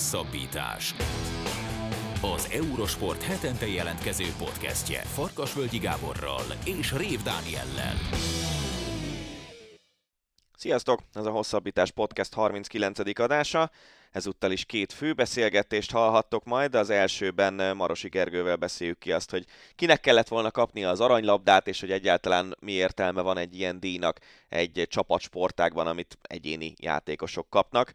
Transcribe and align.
Hosszabbítás. 0.00 0.94
Az 2.22 2.48
Eurosport 2.52 3.22
hetente 3.22 3.66
jelentkező 3.66 4.24
podcastje 4.38 5.00
Farkasvölgyi 5.00 5.78
Gáborral 5.78 6.42
és 6.64 6.92
Rév 6.92 7.22
Dániellel. 7.22 7.94
Sziasztok! 10.56 11.00
Ez 11.14 11.24
a 11.24 11.30
Hosszabbítás 11.30 11.90
Podcast 11.90 12.34
39. 12.34 13.18
adása. 13.20 13.70
Ezúttal 14.10 14.50
is 14.50 14.64
két 14.64 14.92
főbeszélgetést 14.92 15.90
hallhattok 15.90 16.44
majd, 16.44 16.74
az 16.74 16.90
elsőben 16.90 17.76
Marosi 17.76 18.08
Gergővel 18.08 18.56
beszéljük 18.56 18.98
ki 18.98 19.12
azt, 19.12 19.30
hogy 19.30 19.44
kinek 19.74 20.00
kellett 20.00 20.28
volna 20.28 20.50
kapnia 20.50 20.90
az 20.90 21.00
aranylabdát, 21.00 21.68
és 21.68 21.80
hogy 21.80 21.90
egyáltalán 21.90 22.56
mi 22.60 22.72
értelme 22.72 23.20
van 23.20 23.38
egy 23.38 23.58
ilyen 23.58 23.80
díjnak 23.80 24.18
egy 24.48 24.86
csapatsportágban, 24.88 25.86
amit 25.86 26.18
egyéni 26.22 26.74
játékosok 26.78 27.50
kapnak. 27.50 27.92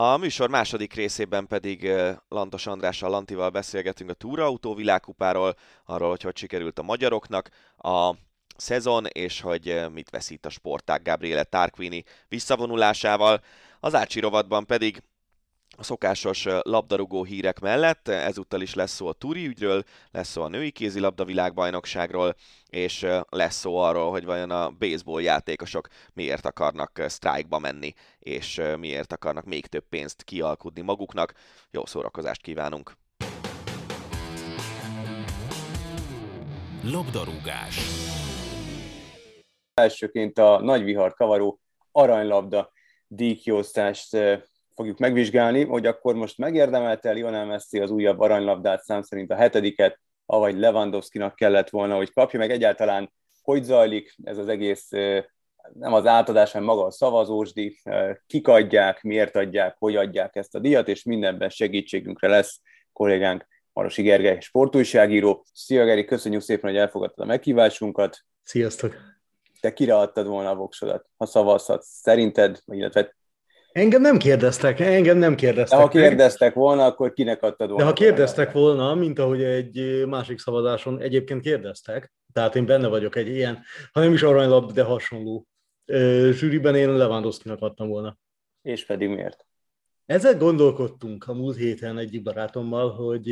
A 0.00 0.16
műsor 0.16 0.50
második 0.50 0.94
részében 0.94 1.46
pedig 1.46 1.92
Lantos 2.28 2.66
Andrással, 2.66 3.10
Lantival 3.10 3.50
beszélgetünk 3.50 4.10
a 4.10 4.14
túraautó 4.14 4.74
világkupáról, 4.74 5.54
arról, 5.84 6.08
hogy 6.08 6.22
hogy 6.22 6.36
sikerült 6.36 6.78
a 6.78 6.82
magyaroknak 6.82 7.48
a 7.76 8.14
szezon, 8.56 9.06
és 9.06 9.40
hogy 9.40 9.84
mit 9.92 10.10
veszít 10.10 10.46
a 10.46 10.50
sportág 10.50 11.02
Gabriele 11.02 11.44
Tarquini 11.44 12.04
visszavonulásával. 12.28 13.42
Az 13.80 13.94
Ácsi 13.94 14.20
rovatban 14.20 14.66
pedig 14.66 15.02
a 15.80 15.82
szokásos 15.82 16.46
labdarúgó 16.62 17.24
hírek 17.24 17.60
mellett 17.60 18.08
ezúttal 18.08 18.60
is 18.60 18.74
lesz 18.74 18.92
szó 18.92 19.06
a 19.06 19.12
Turi 19.12 19.46
ügyről, 19.46 19.82
lesz 20.10 20.28
szó 20.28 20.42
a 20.42 20.48
női 20.48 20.70
kézilabda 20.70 21.24
világbajnokságról, 21.24 22.34
és 22.66 23.06
lesz 23.28 23.54
szó 23.54 23.76
arról, 23.76 24.10
hogy 24.10 24.24
vajon 24.24 24.50
a 24.50 24.70
baseball 24.70 25.22
játékosok 25.22 25.88
miért 26.12 26.46
akarnak 26.46 27.02
sztrájkba 27.06 27.58
menni, 27.58 27.92
és 28.18 28.60
miért 28.78 29.12
akarnak 29.12 29.44
még 29.44 29.66
több 29.66 29.84
pénzt 29.88 30.22
kialkudni 30.22 30.80
maguknak. 30.80 31.32
Jó 31.70 31.86
szórakozást 31.86 32.42
kívánunk! 32.42 32.92
Labdarúgás 36.84 37.80
Elsőként 39.74 40.38
a 40.38 40.60
nagy 40.60 40.82
vihar 40.82 41.14
kavaró 41.14 41.60
aranylabda 41.92 42.72
díjkiosztást 43.06 44.16
fogjuk 44.78 44.98
megvizsgálni, 44.98 45.64
hogy 45.64 45.86
akkor 45.86 46.14
most 46.14 46.38
megérdemelte 46.38 47.10
Lionel 47.10 47.46
Messi 47.46 47.78
az 47.78 47.90
újabb 47.90 48.20
aranylabdát 48.20 48.84
szám 48.84 49.02
szerint 49.02 49.30
a 49.30 49.34
hetediket, 49.34 50.00
avagy 50.26 50.58
Lewandowski-nak 50.58 51.34
kellett 51.34 51.70
volna, 51.70 51.96
hogy 51.96 52.12
kapja 52.12 52.38
meg 52.38 52.50
egyáltalán, 52.50 53.12
hogy 53.42 53.62
zajlik 53.62 54.16
ez 54.22 54.38
az 54.38 54.48
egész, 54.48 54.88
nem 55.72 55.92
az 55.92 56.06
átadás, 56.06 56.52
hanem 56.52 56.66
maga 56.66 56.84
a 56.84 56.90
szavazósdi, 56.90 57.80
kik 58.26 58.48
adják, 58.48 59.02
miért 59.02 59.36
adják, 59.36 59.76
hogy 59.78 59.96
adják 59.96 60.36
ezt 60.36 60.54
a 60.54 60.58
díjat, 60.58 60.88
és 60.88 61.02
mindenben 61.02 61.48
segítségünkre 61.48 62.28
lesz 62.28 62.60
kollégánk 62.92 63.46
Marosi 63.72 64.02
Gergely, 64.02 64.40
sportújságíró. 64.40 65.44
Szia 65.52 65.84
Geri, 65.84 66.04
köszönjük 66.04 66.42
szépen, 66.42 66.70
hogy 66.70 66.78
elfogadtad 66.78 67.24
a 67.24 67.28
meghívásunkat. 67.28 68.18
Sziasztok! 68.42 68.96
Te 69.60 69.72
kire 69.72 69.96
adtad 69.96 70.26
volna 70.26 70.50
a 70.50 70.54
voksodat, 70.54 71.06
ha 71.16 71.26
szavazhatsz? 71.26 71.88
Szerinted, 71.88 72.60
illetve 72.66 73.16
Engem 73.78 74.00
nem 74.00 74.18
kérdeztek, 74.18 74.80
engem 74.80 75.18
nem 75.18 75.34
kérdeztek. 75.34 75.78
De 75.78 75.84
ha 75.84 75.90
kérdeztek 75.90 76.54
volna, 76.54 76.84
akkor 76.84 77.12
kinek 77.12 77.42
adtad 77.42 77.68
volna? 77.68 77.82
De 77.82 77.88
ha 77.88 77.94
kérdeztek 77.94 78.52
volna, 78.52 78.94
mint 78.94 79.18
ahogy 79.18 79.42
egy 79.42 80.06
másik 80.06 80.38
szavazáson 80.38 81.00
egyébként 81.00 81.42
kérdeztek, 81.42 82.12
tehát 82.32 82.56
én 82.56 82.66
benne 82.66 82.88
vagyok 82.88 83.16
egy 83.16 83.28
ilyen, 83.28 83.62
ha 83.92 84.00
nem 84.00 84.12
is 84.12 84.22
aranylab, 84.22 84.72
de 84.72 84.82
hasonló 84.82 85.46
zsűriben 86.30 86.74
én 86.74 86.90
Lewandowski-nak 86.90 87.60
adtam 87.60 87.88
volna. 87.88 88.18
És 88.62 88.86
pedig 88.86 89.08
miért? 89.08 89.46
Ezzel 90.06 90.36
gondolkodtunk 90.36 91.28
a 91.28 91.34
múlt 91.34 91.56
héten 91.56 91.98
egyik 91.98 92.22
barátommal, 92.22 92.90
hogy 92.90 93.28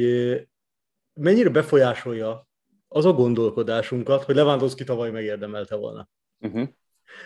mennyire 1.13 1.49
befolyásolja 1.49 2.49
az 2.89 3.05
a 3.05 3.13
gondolkodásunkat, 3.13 4.25
hogy 4.25 4.35
Lewandowski 4.35 4.85
tavaly 4.85 5.11
megérdemelte 5.11 5.77
volna. 5.77 6.09
Uh-huh. 6.41 6.69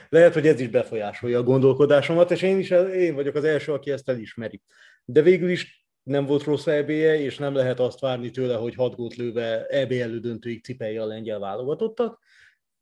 Lehet, 0.09 0.33
hogy 0.33 0.47
ez 0.47 0.61
is 0.61 0.69
befolyásolja 0.69 1.39
a 1.39 1.43
gondolkodásomat, 1.43 2.31
és 2.31 2.43
én 2.43 2.59
is 2.59 2.71
én 2.71 3.15
vagyok 3.15 3.35
az 3.35 3.45
első, 3.45 3.73
aki 3.73 3.91
ezt 3.91 4.09
elismeri. 4.09 4.61
De 5.05 5.23
végül 5.23 5.49
is 5.49 5.81
nem 6.03 6.27
volt 6.27 6.45
rossz 6.45 6.67
eb 6.67 6.89
és 6.91 7.39
nem 7.39 7.55
lehet 7.55 7.81
azt 7.81 8.01
várni 8.01 8.31
tőle, 8.31 8.55
hogy 8.55 8.75
hat 8.75 8.95
gót 8.95 9.15
lőve 9.15 9.67
EB 9.67 9.93
elődöntőig 9.93 10.65
cipelje 10.65 11.03
a 11.03 11.07
lengyel 11.07 11.39
válogatottat. 11.39 12.19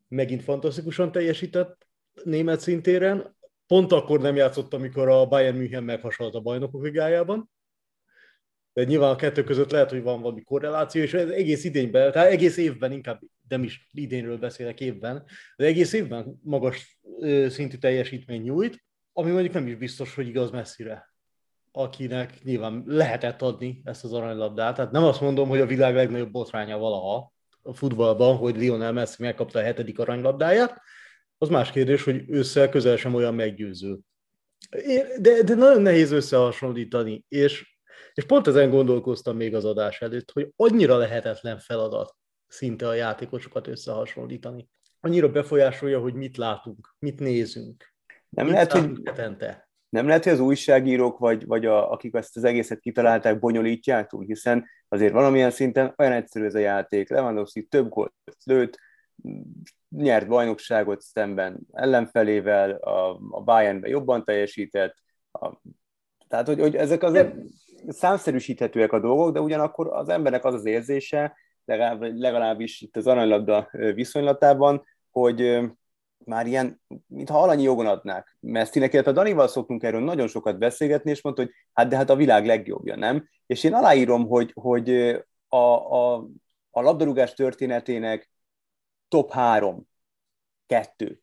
Megint 0.08 0.42
fantasztikusan 0.42 1.12
teljesített 1.12 1.86
német 2.24 2.60
szintéren. 2.60 3.36
Pont 3.66 3.92
akkor 3.92 4.20
nem 4.20 4.36
játszott, 4.36 4.74
amikor 4.74 5.08
a 5.08 5.26
Bayern 5.26 5.56
München 5.56 5.84
meghasalt 5.84 6.34
a 6.34 6.40
bajnokok 6.40 6.82
ligájában. 6.82 7.50
De 8.72 8.84
nyilván 8.84 9.10
a 9.10 9.16
kettő 9.16 9.44
között 9.44 9.70
lehet, 9.70 9.90
hogy 9.90 10.02
van 10.02 10.20
valami 10.20 10.42
korreláció, 10.42 11.02
és 11.02 11.14
ez 11.14 11.28
egész 11.28 11.64
idényben, 11.64 12.12
tehát 12.12 12.30
egész 12.30 12.56
évben 12.56 12.92
inkább 12.92 13.20
nem 13.48 13.62
is 13.62 13.88
idénről 13.92 14.38
beszélek 14.38 14.80
évben, 14.80 15.24
de 15.56 15.64
egész 15.64 15.92
évben 15.92 16.40
magas 16.42 17.00
szintű 17.48 17.76
teljesítmény 17.76 18.42
nyújt, 18.42 18.84
ami 19.12 19.30
mondjuk 19.30 19.54
nem 19.54 19.66
is 19.66 19.76
biztos, 19.76 20.14
hogy 20.14 20.26
igaz 20.26 20.50
messzire 20.50 21.16
akinek 21.72 22.42
nyilván 22.42 22.82
lehetett 22.86 23.42
adni 23.42 23.80
ezt 23.84 24.04
az 24.04 24.12
aranylabdát. 24.12 24.74
Tehát 24.74 24.90
nem 24.90 25.04
azt 25.04 25.20
mondom, 25.20 25.48
hogy 25.48 25.60
a 25.60 25.66
világ 25.66 25.94
legnagyobb 25.94 26.30
botránya 26.30 26.78
valaha 26.78 27.32
a 27.62 27.74
futballban, 27.74 28.36
hogy 28.36 28.56
Lionel 28.56 28.92
Messi 28.92 29.22
megkapta 29.22 29.58
a 29.58 29.62
hetedik 29.62 29.98
aranylabdáját. 29.98 30.80
Az 31.38 31.48
más 31.48 31.70
kérdés, 31.70 32.04
hogy 32.04 32.24
össze 32.28 32.68
közel 32.68 32.96
sem 32.96 33.14
olyan 33.14 33.34
meggyőző. 33.34 33.98
De, 35.18 35.42
de 35.42 35.54
nagyon 35.54 35.82
nehéz 35.82 36.10
összehasonlítani, 36.10 37.24
és, 37.28 37.78
és 38.14 38.24
pont 38.24 38.46
ezen 38.46 38.70
gondolkoztam 38.70 39.36
még 39.36 39.54
az 39.54 39.64
adás 39.64 40.00
előtt, 40.00 40.30
hogy 40.30 40.48
annyira 40.56 40.96
lehetetlen 40.96 41.58
feladat 41.58 42.16
szinte 42.48 42.88
a 42.88 42.94
játékosokat 42.94 43.66
összehasonlítani. 43.66 44.68
Annyira 45.00 45.30
befolyásolja, 45.30 46.00
hogy 46.00 46.14
mit 46.14 46.36
látunk, 46.36 46.94
mit 46.98 47.20
nézünk. 47.20 47.94
Nem 48.28 48.44
mit 48.44 48.54
lehet, 48.54 48.72
hogy 48.72 49.00
hetente. 49.04 49.68
Nem 49.88 50.06
lehet, 50.06 50.24
hogy 50.24 50.32
az 50.32 50.40
újságírók, 50.40 51.18
vagy, 51.18 51.46
vagy 51.46 51.66
a, 51.66 51.90
akik 51.90 52.14
ezt 52.14 52.36
az 52.36 52.44
egészet 52.44 52.80
kitalálták, 52.80 53.38
bonyolítják 53.38 54.08
túl, 54.08 54.24
hiszen 54.24 54.66
azért 54.88 55.12
valamilyen 55.12 55.50
szinten 55.50 55.94
olyan 55.96 56.12
egyszerű 56.12 56.44
ez 56.44 56.54
a 56.54 56.58
játék. 56.58 57.10
Lewandowski 57.10 57.62
több 57.62 57.88
gólt 57.88 58.12
lőtt, 58.44 58.78
nyert 59.88 60.28
bajnokságot 60.28 61.00
szemben 61.00 61.60
ellenfelével, 61.72 62.70
a, 62.70 63.20
a 63.30 63.40
Bayernben 63.40 63.90
jobban 63.90 64.24
teljesített, 64.24 64.94
a, 65.32 65.60
tehát, 66.28 66.46
hogy, 66.46 66.60
hogy 66.60 66.76
ezek 66.76 67.02
azért 67.02 67.34
számszerűsíthetőek 67.88 68.92
a 68.92 69.00
dolgok, 69.00 69.32
de 69.32 69.40
ugyanakkor 69.40 69.92
az 69.92 70.08
embernek 70.08 70.44
az 70.44 70.54
az 70.54 70.64
érzése, 70.64 71.36
legalább, 71.68 72.18
legalábbis 72.18 72.80
itt 72.80 72.96
az 72.96 73.06
aranylabda 73.06 73.68
viszonylatában, 73.72 74.84
hogy 75.10 75.60
már 76.18 76.46
ilyen, 76.46 76.80
mintha 77.06 77.42
alanyi 77.42 77.62
jogon 77.62 77.86
adnák. 77.86 78.36
Messzinek, 78.40 78.92
illetve 78.92 79.10
a 79.10 79.14
Danival 79.14 79.48
szoktunk 79.48 79.82
erről 79.82 80.00
nagyon 80.00 80.28
sokat 80.28 80.58
beszélgetni, 80.58 81.10
és 81.10 81.22
mondta, 81.22 81.42
hogy 81.42 81.52
hát 81.72 81.88
de 81.88 81.96
hát 81.96 82.10
a 82.10 82.16
világ 82.16 82.46
legjobbja, 82.46 82.96
nem? 82.96 83.28
És 83.46 83.64
én 83.64 83.74
aláírom, 83.74 84.26
hogy, 84.26 84.50
hogy 84.54 84.90
a, 85.48 85.56
a, 85.56 86.14
a 86.70 86.80
labdarúgás 86.80 87.34
történetének 87.34 88.30
top 89.08 89.30
három, 89.30 89.88
kettő 90.66 91.22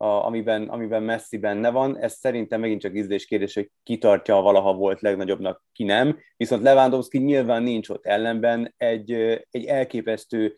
a, 0.00 0.06
amiben, 0.06 0.68
amiben 0.68 1.02
Messi 1.02 1.38
benne 1.38 1.70
van. 1.70 1.98
Ez 1.98 2.12
szerintem 2.12 2.60
megint 2.60 2.80
csak 2.80 2.94
ízlés 2.94 3.26
kérdés, 3.26 3.54
hogy 3.54 3.70
ki 3.82 3.98
tartja 3.98 4.36
a 4.36 4.42
valaha 4.42 4.74
volt 4.74 5.00
legnagyobbnak, 5.00 5.64
ki 5.72 5.84
nem. 5.84 6.18
Viszont 6.36 6.62
Lewandowski 6.62 7.18
nyilván 7.18 7.62
nincs 7.62 7.88
ott 7.88 8.06
ellenben 8.06 8.74
egy, 8.76 9.12
egy 9.50 9.64
elképesztő 9.64 10.56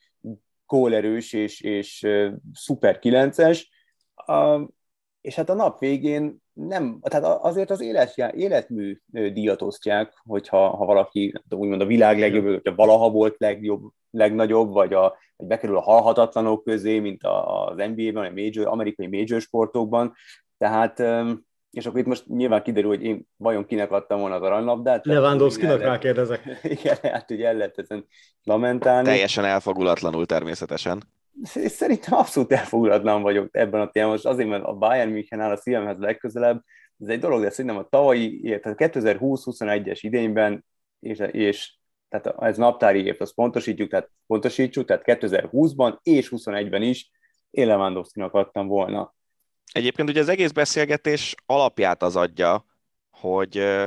gólerős 0.67 1.33
és, 1.33 1.61
és 1.61 2.07
szuper 2.53 2.99
kilences, 2.99 3.71
és 5.21 5.35
hát 5.35 5.51
a 5.51 5.55
nap 5.55 5.79
végén 5.79 6.43
nem, 6.69 6.99
tehát 7.03 7.39
azért 7.43 7.71
az 7.71 7.81
élet, 7.81 8.15
életmű 8.33 8.99
díjat 9.07 9.63
osztják, 9.63 10.13
hogyha 10.27 10.77
ha 10.77 10.85
valaki 10.85 11.33
úgymond 11.51 11.81
a 11.81 11.87
világ 11.87 12.19
legjobb, 12.19 12.45
hogyha 12.45 12.75
valaha 12.75 13.11
volt 13.11 13.35
legjobb, 13.39 13.83
legnagyobb, 14.11 14.73
vagy, 14.73 14.93
a, 14.93 15.17
vagy 15.37 15.47
bekerül 15.47 15.77
a 15.77 15.81
halhatatlanok 15.81 16.65
közé, 16.65 16.99
mint 16.99 17.23
az 17.23 17.77
NBA-ben, 17.77 18.25
a 18.25 18.31
major, 18.31 18.67
amerikai 18.67 19.07
major 19.07 19.41
sportokban. 19.41 20.15
Tehát, 20.59 20.99
és 21.71 21.87
akkor 21.87 22.01
itt 22.01 22.07
most 22.07 22.27
nyilván 22.27 22.63
kiderül, 22.63 22.89
hogy 22.89 23.03
én 23.03 23.27
vajon 23.37 23.67
kinek 23.67 23.93
adtam 23.93 24.21
volna 24.21 24.35
az 24.35 24.43
aranylabdát. 24.43 25.07
Lewandowski-nak 25.07 25.81
rákérdezek. 25.81 26.61
Igen, 26.81 26.97
hát 27.03 27.31
ugye 27.31 27.47
el 27.47 27.55
lehet 27.55 27.79
ezen 27.79 28.07
lamentálni. 28.43 29.09
Teljesen 29.09 29.45
elfogulatlanul 29.45 30.27
természetesen. 30.27 31.03
Szerintem 31.43 32.19
abszolút 32.19 32.53
elfogulatlan 32.53 33.23
vagyok 33.23 33.49
ebben 33.53 33.81
a 33.81 33.91
témában, 33.91 34.15
most 34.15 34.27
azért, 34.27 34.49
mert 34.49 34.65
a 34.65 34.73
Bayern 34.73 35.11
München 35.11 35.41
áll 35.41 35.51
a 35.51 35.57
szívemhez 35.57 35.99
legközelebb, 35.99 36.65
ez 36.99 37.09
egy 37.09 37.21
dolog, 37.21 37.43
de 37.43 37.51
szerintem 37.51 37.81
a 37.81 37.89
tavalyi, 37.89 38.59
tehát 38.63 38.79
2020-21-es 38.79 39.99
idényben, 40.01 40.65
és, 41.01 41.19
és 41.31 41.75
tehát 42.09 42.43
ez 42.43 42.57
naptári 42.57 43.05
év, 43.05 43.17
azt 43.19 43.35
pontosítjuk, 43.35 43.91
tehát 43.91 44.11
pontosítsuk, 44.27 44.87
tehát 44.87 45.03
2020-ban 45.07 45.99
és 46.03 46.33
21-ben 46.37 46.83
is 46.83 47.11
én 47.51 47.67
Lewandowski-nak 47.67 48.35
adtam 48.35 48.67
volna. 48.67 49.15
Egyébként 49.73 50.09
ugye 50.09 50.21
az 50.21 50.29
egész 50.29 50.51
beszélgetés 50.51 51.35
alapját 51.47 52.03
az 52.03 52.17
adja, 52.17 52.65
hogy 53.11 53.79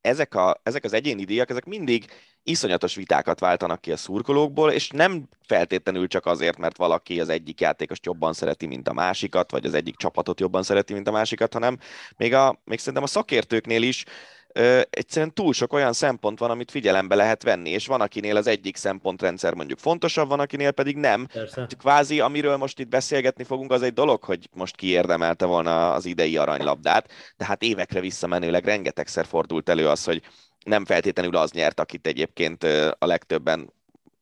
ezek, 0.00 0.34
a, 0.34 0.60
ezek 0.62 0.84
az 0.84 0.92
egyéni 0.92 1.24
díjak, 1.24 1.50
ezek 1.50 1.64
mindig 1.64 2.04
iszonyatos 2.44 2.94
vitákat 2.94 3.40
váltanak 3.40 3.80
ki 3.80 3.92
a 3.92 3.96
szurkolókból, 3.96 4.70
és 4.70 4.90
nem 4.90 5.28
feltétlenül 5.46 6.06
csak 6.06 6.26
azért, 6.26 6.58
mert 6.58 6.76
valaki 6.76 7.20
az 7.20 7.28
egyik 7.28 7.60
játékos 7.60 7.98
jobban 8.02 8.32
szereti, 8.32 8.66
mint 8.66 8.88
a 8.88 8.92
másikat, 8.92 9.50
vagy 9.50 9.66
az 9.66 9.74
egyik 9.74 9.96
csapatot 9.96 10.40
jobban 10.40 10.62
szereti, 10.62 10.92
mint 10.92 11.08
a 11.08 11.12
másikat, 11.12 11.52
hanem 11.52 11.78
még, 12.16 12.34
a, 12.34 12.60
még 12.64 12.78
szerintem 12.78 13.02
a 13.02 13.06
szakértőknél 13.06 13.82
is 13.82 14.04
ö, 14.52 14.80
egyszerűen 14.90 15.34
túl 15.34 15.52
sok 15.52 15.72
olyan 15.72 15.92
szempont 15.92 16.38
van, 16.38 16.50
amit 16.50 16.70
figyelembe 16.70 17.14
lehet 17.14 17.42
venni, 17.42 17.70
és 17.70 17.86
van, 17.86 18.00
akinél 18.00 18.36
az 18.36 18.46
egyik 18.46 18.76
szempontrendszer 18.76 19.54
mondjuk 19.54 19.78
fontosabb, 19.78 20.28
van, 20.28 20.40
akinél 20.40 20.70
pedig 20.70 20.96
nem. 20.96 21.26
Persze. 21.26 21.66
Kvázi, 21.78 22.20
amiről 22.20 22.56
most 22.56 22.78
itt 22.78 22.88
beszélgetni 22.88 23.44
fogunk, 23.44 23.72
az 23.72 23.82
egy 23.82 23.92
dolog, 23.92 24.24
hogy 24.24 24.48
most 24.52 24.76
kiérdemelte 24.76 25.44
volna 25.44 25.92
az 25.92 26.06
idei 26.06 26.36
aranylabdát, 26.36 27.12
de 27.36 27.44
hát 27.44 27.62
évekre 27.62 28.00
visszamenőleg 28.00 28.64
rengetegszer 28.64 29.26
fordult 29.26 29.68
elő 29.68 29.88
az, 29.88 30.04
hogy 30.04 30.22
nem 30.64 30.84
feltétlenül 30.84 31.36
az 31.36 31.50
nyert, 31.50 31.80
akit 31.80 32.06
egyébként 32.06 32.62
a 32.98 33.06
legtöbben 33.06 33.72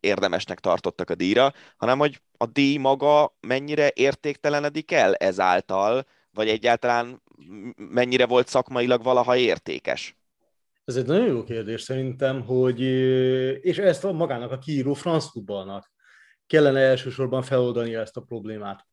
érdemesnek 0.01 0.61
tartottak 0.61 1.11
a 1.11 1.15
díjra, 1.15 1.53
hanem 1.77 1.99
hogy 1.99 2.21
a 2.37 2.47
díj 2.47 2.77
maga 2.77 3.37
mennyire 3.41 3.91
értéktelenedik 3.95 4.93
el 4.93 5.15
ezáltal, 5.15 6.07
vagy 6.33 6.49
egyáltalán 6.49 7.23
mennyire 7.77 8.27
volt 8.27 8.49
szakmailag 8.49 9.03
valaha 9.03 9.37
értékes? 9.37 10.17
Ez 10.85 10.97
egy 10.97 11.07
nagyon 11.07 11.27
jó 11.27 11.45
kérdés 11.45 11.83
szerintem, 11.83 12.43
hogy, 12.43 12.81
és 13.61 13.79
ezt 13.79 14.05
a 14.05 14.13
magának 14.13 14.51
a 14.51 14.59
kiíró 14.59 14.95
futballnak 14.95 15.91
kellene 16.47 16.81
elsősorban 16.81 17.43
feloldani 17.43 17.95
ezt 17.95 18.17
a 18.17 18.21
problémát. 18.21 18.87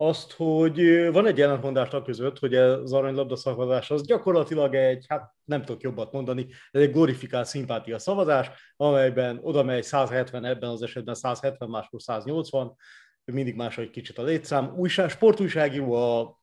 Azt, 0.00 0.32
hogy 0.32 1.08
van 1.12 1.26
egy 1.26 1.40
ellentmondás 1.40 1.90
a 1.90 2.02
között, 2.02 2.38
hogy 2.38 2.54
az 2.54 2.92
aranylabda 2.92 3.36
szavazás 3.36 3.90
az 3.90 4.06
gyakorlatilag 4.06 4.74
egy, 4.74 5.04
hát 5.08 5.34
nem 5.44 5.64
tudok 5.64 5.82
jobbat 5.82 6.12
mondani, 6.12 6.46
ez 6.70 6.80
egy 6.80 6.92
glorifikált 6.92 7.46
szimpátia 7.46 7.98
szavazás, 7.98 8.50
amelyben 8.76 9.38
oda 9.42 9.62
megy 9.62 9.82
170, 9.82 10.44
ebben 10.44 10.70
az 10.70 10.82
esetben 10.82 11.14
170, 11.14 11.68
máskor 11.68 12.02
180, 12.02 12.76
mindig 13.24 13.54
más 13.54 13.78
egy 13.78 13.90
kicsit 13.90 14.18
a 14.18 14.22
létszám. 14.22 14.72
Újság, 14.76 15.10
sportújságíró 15.10 15.92
a 15.92 16.38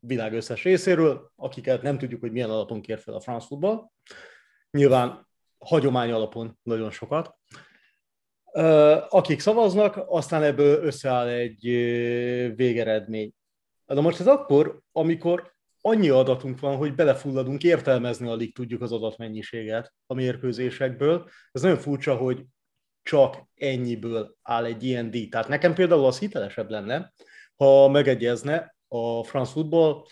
világ 0.00 0.32
összes 0.32 0.62
részéről, 0.62 1.30
akiket 1.36 1.82
nem 1.82 1.98
tudjuk, 1.98 2.20
hogy 2.20 2.32
milyen 2.32 2.50
alapon 2.50 2.80
kér 2.80 2.98
fel 2.98 3.14
a 3.14 3.20
France 3.20 3.46
Football. 3.46 3.90
Nyilván 4.70 5.28
hagyomány 5.58 6.10
alapon 6.10 6.58
nagyon 6.62 6.90
sokat. 6.90 7.39
Akik 9.08 9.40
szavaznak, 9.40 10.04
aztán 10.06 10.42
ebből 10.42 10.84
összeáll 10.84 11.28
egy 11.28 11.62
végeredmény. 12.56 13.32
De 13.86 14.00
most 14.00 14.20
ez 14.20 14.26
akkor, 14.26 14.80
amikor 14.92 15.52
annyi 15.80 16.08
adatunk 16.08 16.60
van, 16.60 16.76
hogy 16.76 16.94
belefulladunk 16.94 17.62
értelmezni, 17.62 18.28
alig 18.28 18.54
tudjuk 18.54 18.82
az 18.82 18.92
adatmennyiséget 18.92 19.92
a 20.06 20.14
mérkőzésekből. 20.14 21.28
Ez 21.52 21.62
nagyon 21.62 21.78
furcsa, 21.78 22.16
hogy 22.16 22.44
csak 23.02 23.48
ennyiből 23.54 24.36
áll 24.42 24.64
egy 24.64 24.84
ilyen 24.84 25.10
díj. 25.10 25.28
Tehát 25.28 25.48
nekem 25.48 25.74
például 25.74 26.04
az 26.04 26.18
hitelesebb 26.18 26.70
lenne, 26.70 27.12
ha 27.56 27.88
megegyezne 27.88 28.76
a 28.88 29.22
France 29.22 29.52
Football 29.52 30.04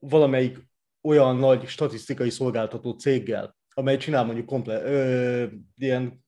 valamelyik 0.00 0.58
olyan 1.02 1.36
nagy 1.36 1.66
statisztikai 1.66 2.30
szolgáltató 2.30 2.90
céggel, 2.90 3.56
amely 3.74 3.96
csinál 3.96 4.24
mondjuk 4.24 4.46
komple- 4.46 4.84
ö, 4.84 5.46
ilyen 5.76 6.24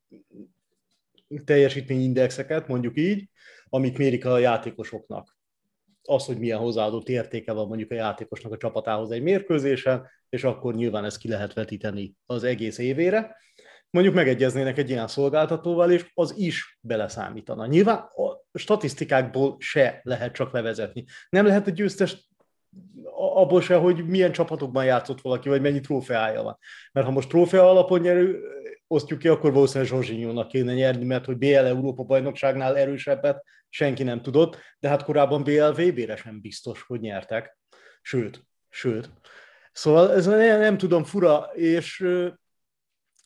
teljesítményindexeket, 1.45 2.69
mondjuk 2.69 2.99
így, 2.99 3.29
amik 3.69 3.99
mérik 3.99 4.25
a 4.25 4.39
játékosoknak. 4.39 5.37
Az, 6.03 6.25
hogy 6.25 6.39
milyen 6.39 6.59
hozzáadott 6.59 7.09
értéke 7.09 7.53
van 7.53 7.67
mondjuk 7.67 7.91
a 7.91 7.95
játékosnak 7.95 8.53
a 8.53 8.57
csapatához 8.57 9.11
egy 9.11 9.23
mérkőzésen, 9.23 10.07
és 10.29 10.45
akkor 10.45 10.75
nyilván 10.75 11.05
ezt 11.05 11.19
ki 11.19 11.29
lehet 11.29 11.55
vetíteni 11.55 12.15
az 12.27 12.45
egész 12.45 12.79
évére. 12.79 13.37
Mondjuk 13.91 14.15
megegyeznének 14.15 14.79
egy 14.79 14.91
ilyen 14.91 15.09
szolgáltatóval, 15.09 15.91
és 15.91 16.11
az 16.15 16.35
is 16.37 16.79
beleszámítana. 16.81 17.67
Nyilván 17.67 17.97
a 17.97 18.59
statisztikákból 18.59 19.57
se 19.59 20.01
lehet 20.03 20.35
csak 20.35 20.53
levezetni. 20.53 21.05
Nem 21.29 21.47
lehet 21.47 21.67
a 21.67 21.71
győztes 21.71 22.31
abból 23.17 23.61
se, 23.61 23.77
hogy 23.77 24.07
milyen 24.07 24.33
csapatokban 24.33 24.85
játszott 24.85 25.21
valaki, 25.21 25.49
vagy 25.49 25.61
mennyi 25.61 25.81
trófeája 25.81 26.43
van. 26.43 26.59
Mert 26.93 27.07
ha 27.07 27.13
most 27.13 27.29
trófea 27.29 27.71
alapon 27.71 28.01
nyerő, 28.01 28.41
osztjuk 28.87 29.19
ki, 29.19 29.29
akkor 29.29 29.53
valószínűleg 29.53 29.89
Zsorzsinyónak 29.93 30.49
kéne 30.49 30.75
nyerni, 30.75 31.05
mert 31.05 31.25
hogy 31.25 31.37
BL 31.37 31.57
Európa 31.57 32.03
bajnokságnál 32.03 32.77
erősebbet 32.77 33.45
senki 33.69 34.03
nem 34.03 34.23
tudott, 34.23 34.59
de 34.79 34.89
hát 34.89 35.05
korábban 35.05 35.43
BL 35.43 35.71
VB-re 35.71 36.17
sem 36.17 36.41
biztos, 36.41 36.83
hogy 36.83 37.01
nyertek. 37.01 37.59
Sőt, 38.03 38.47
sőt. 38.69 39.11
Szóval 39.73 40.13
ez 40.13 40.27
nem, 40.27 40.61
nem 40.61 40.79
tudom, 40.79 41.05
fura, 41.05 41.51
és 41.55 42.07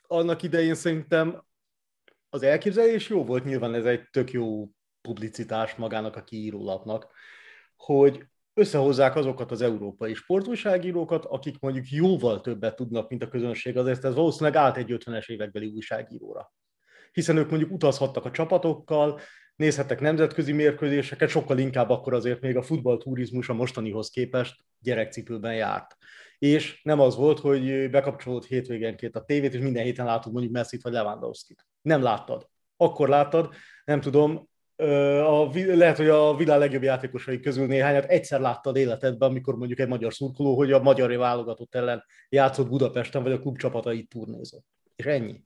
annak 0.07 0.43
idején 0.43 0.75
szerintem 0.75 1.45
az 2.29 2.43
elképzelés 2.43 3.09
jó 3.09 3.25
volt, 3.25 3.45
nyilván 3.45 3.75
ez 3.75 3.85
egy 3.85 4.09
tök 4.11 4.31
jó 4.31 4.69
publicitás 5.01 5.75
magának 5.75 6.17
a 6.17 6.25
kiírólapnak, 6.25 7.13
hogy 7.77 8.27
összehozzák 8.61 9.17
azokat 9.17 9.51
az 9.51 9.63
európai 9.63 10.15
sportújságírókat, 10.15 11.25
akik 11.25 11.59
mondjuk 11.61 11.91
jóval 11.91 12.41
többet 12.41 12.77
tudnak, 12.77 13.09
mint 13.09 13.23
a 13.23 13.29
közönség, 13.29 13.77
azért 13.77 14.05
ez 14.05 14.15
valószínűleg 14.15 14.57
állt 14.57 14.77
egy 14.77 14.97
50-es 14.99 15.29
évekbeli 15.29 15.67
újságíróra. 15.67 16.53
Hiszen 17.13 17.37
ők 17.37 17.51
mondjuk 17.51 17.73
utazhattak 17.73 18.25
a 18.25 18.31
csapatokkal, 18.31 19.21
nézhettek 19.57 20.01
nemzetközi 20.01 20.53
mérkőzéseket, 20.53 21.29
sokkal 21.29 21.59
inkább 21.59 21.91
akkor 21.91 22.15
azért 22.15 22.41
még 22.41 22.57
a 22.57 22.63
futballturizmus 22.63 23.49
a 23.49 23.55
mostanihoz 23.55 24.11
képest 24.11 24.65
gyerekcipőben 24.79 25.55
járt. 25.55 25.97
És 26.39 26.81
nem 26.83 27.01
az 27.01 27.17
volt, 27.17 27.39
hogy 27.39 27.91
bekapcsolódott 27.91 28.47
hétvégenként 28.47 29.17
a 29.17 29.25
tévét, 29.25 29.55
és 29.55 29.61
minden 29.61 29.85
héten 29.85 30.07
látod 30.07 30.33
mondjuk 30.33 30.53
Messi-t 30.53 30.83
vagy 30.83 30.93
Lewandowski-t. 30.93 31.67
Nem 31.83 32.03
láttad. 32.03 32.49
Akkor 32.77 33.09
láttad, 33.09 33.55
nem 33.85 34.01
tudom, 34.01 34.50
a, 34.81 35.51
lehet, 35.53 35.97
hogy 35.97 36.09
a 36.09 36.35
világ 36.37 36.59
legjobb 36.59 36.83
játékosai 36.83 37.41
közül 37.41 37.67
néhányat 37.67 38.05
egyszer 38.05 38.41
láttad 38.41 38.77
életedben, 38.77 39.29
amikor 39.29 39.57
mondjuk 39.57 39.79
egy 39.79 39.89
magyar 39.89 40.15
szurkoló, 40.15 40.57
hogy 40.57 40.73
a 40.73 40.83
magyar 40.83 41.17
válogatott 41.17 41.75
ellen 41.75 42.05
játszott 42.29 42.69
Budapesten, 42.69 43.23
vagy 43.23 43.33
a 43.33 43.41
klub 43.41 43.59
csapatait 43.59 44.09
turnézott. 44.09 44.65
És 44.97 45.05
ennyi. 45.05 45.43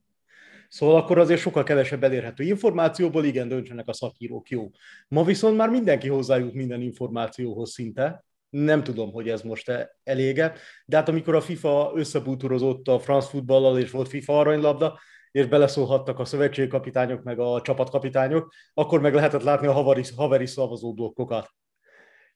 Szóval 0.68 0.96
akkor 0.96 1.18
azért 1.18 1.40
sokkal 1.40 1.62
kevesebb 1.62 2.04
elérhető 2.04 2.44
információból, 2.44 3.24
igen, 3.24 3.48
döntsenek 3.48 3.88
a 3.88 3.92
szakírók, 3.92 4.48
jó. 4.48 4.70
Ma 5.08 5.24
viszont 5.24 5.56
már 5.56 5.70
mindenki 5.70 6.08
hozzájut 6.08 6.54
minden 6.54 6.80
információhoz 6.80 7.70
szinte, 7.70 8.24
nem 8.50 8.82
tudom, 8.82 9.12
hogy 9.12 9.28
ez 9.28 9.42
most 9.42 9.68
e- 9.68 9.98
elége, 10.04 10.54
de 10.86 10.96
hát 10.96 11.08
amikor 11.08 11.34
a 11.34 11.40
FIFA 11.40 11.92
összebútorozott 11.94 12.88
a 12.88 12.98
France 12.98 13.28
futballal, 13.28 13.78
és 13.78 13.90
volt 13.90 14.08
FIFA 14.08 14.38
aranylabda, 14.38 14.98
és 15.34 15.46
beleszólhattak 15.46 16.18
a 16.18 16.24
szövetségkapitányok, 16.24 17.22
meg 17.22 17.38
a 17.38 17.60
csapatkapitányok, 17.60 18.52
akkor 18.74 19.00
meg 19.00 19.14
lehetett 19.14 19.42
látni 19.42 19.66
a 19.66 19.72
haveri, 19.72 20.02
haveri 20.16 20.46
szavazóblokkokat. 20.46 21.48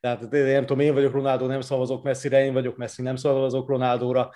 Tehát 0.01 0.31
nem 0.31 0.67
tudom, 0.67 0.81
én 0.81 0.95
vagyok 0.95 1.13
Ronaldo, 1.13 1.47
nem 1.47 1.61
szavazok 1.61 2.03
Messire, 2.03 2.45
én 2.45 2.53
vagyok 2.53 2.77
Messi, 2.77 3.03
nem 3.03 3.17
szavazok 3.17 3.69
Ronaldóra, 3.69 4.31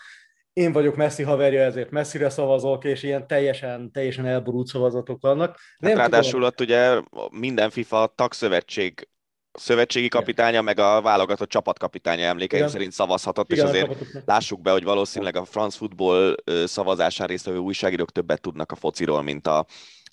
én 0.52 0.73
vagyok 0.73 0.97
Messi 0.97 1.23
haverja, 1.23 1.62
ezért 1.62 1.90
Messire 1.90 2.31
szavazok, 2.31 2.85
és 2.85 3.02
ilyen 3.02 3.26
teljesen, 3.26 3.92
teljesen 3.92 4.26
elborult 4.26 4.66
szavazatok 4.66 5.23
vannak. 5.23 5.59
Nem 5.78 5.90
hát 5.90 6.00
ráadásul 6.00 6.33
tudom... 6.33 6.47
ott 6.47 6.61
ugye 6.61 7.00
minden 7.31 7.71
FIFA 7.71 8.12
tagszövetség 8.14 9.09
szövetségi 9.53 10.09
kapitánya, 10.09 10.63
meg 10.63 10.79
a 10.79 11.01
válogatott 11.01 11.49
csapatkapitánya 11.49 12.25
emlékeim 12.25 12.63
Igen. 12.63 12.73
szerint 12.73 12.93
szavazhatott, 12.93 13.53
Igen, 13.53 13.67
és 13.67 13.71
azért 13.71 13.99
lássuk 14.25 14.61
be, 14.61 14.71
hogy 14.71 14.85
valószínűleg 14.85 15.37
a 15.37 15.45
France 15.45 15.79
Football 15.79 16.37
szavazásán 16.65 17.27
résztvevő 17.27 17.59
újságírók 17.59 18.11
többet 18.11 18.41
tudnak 18.41 18.73
a 18.73 18.77
fociról, 18.77 19.23
mint 19.23 19.47
a 19.47 19.67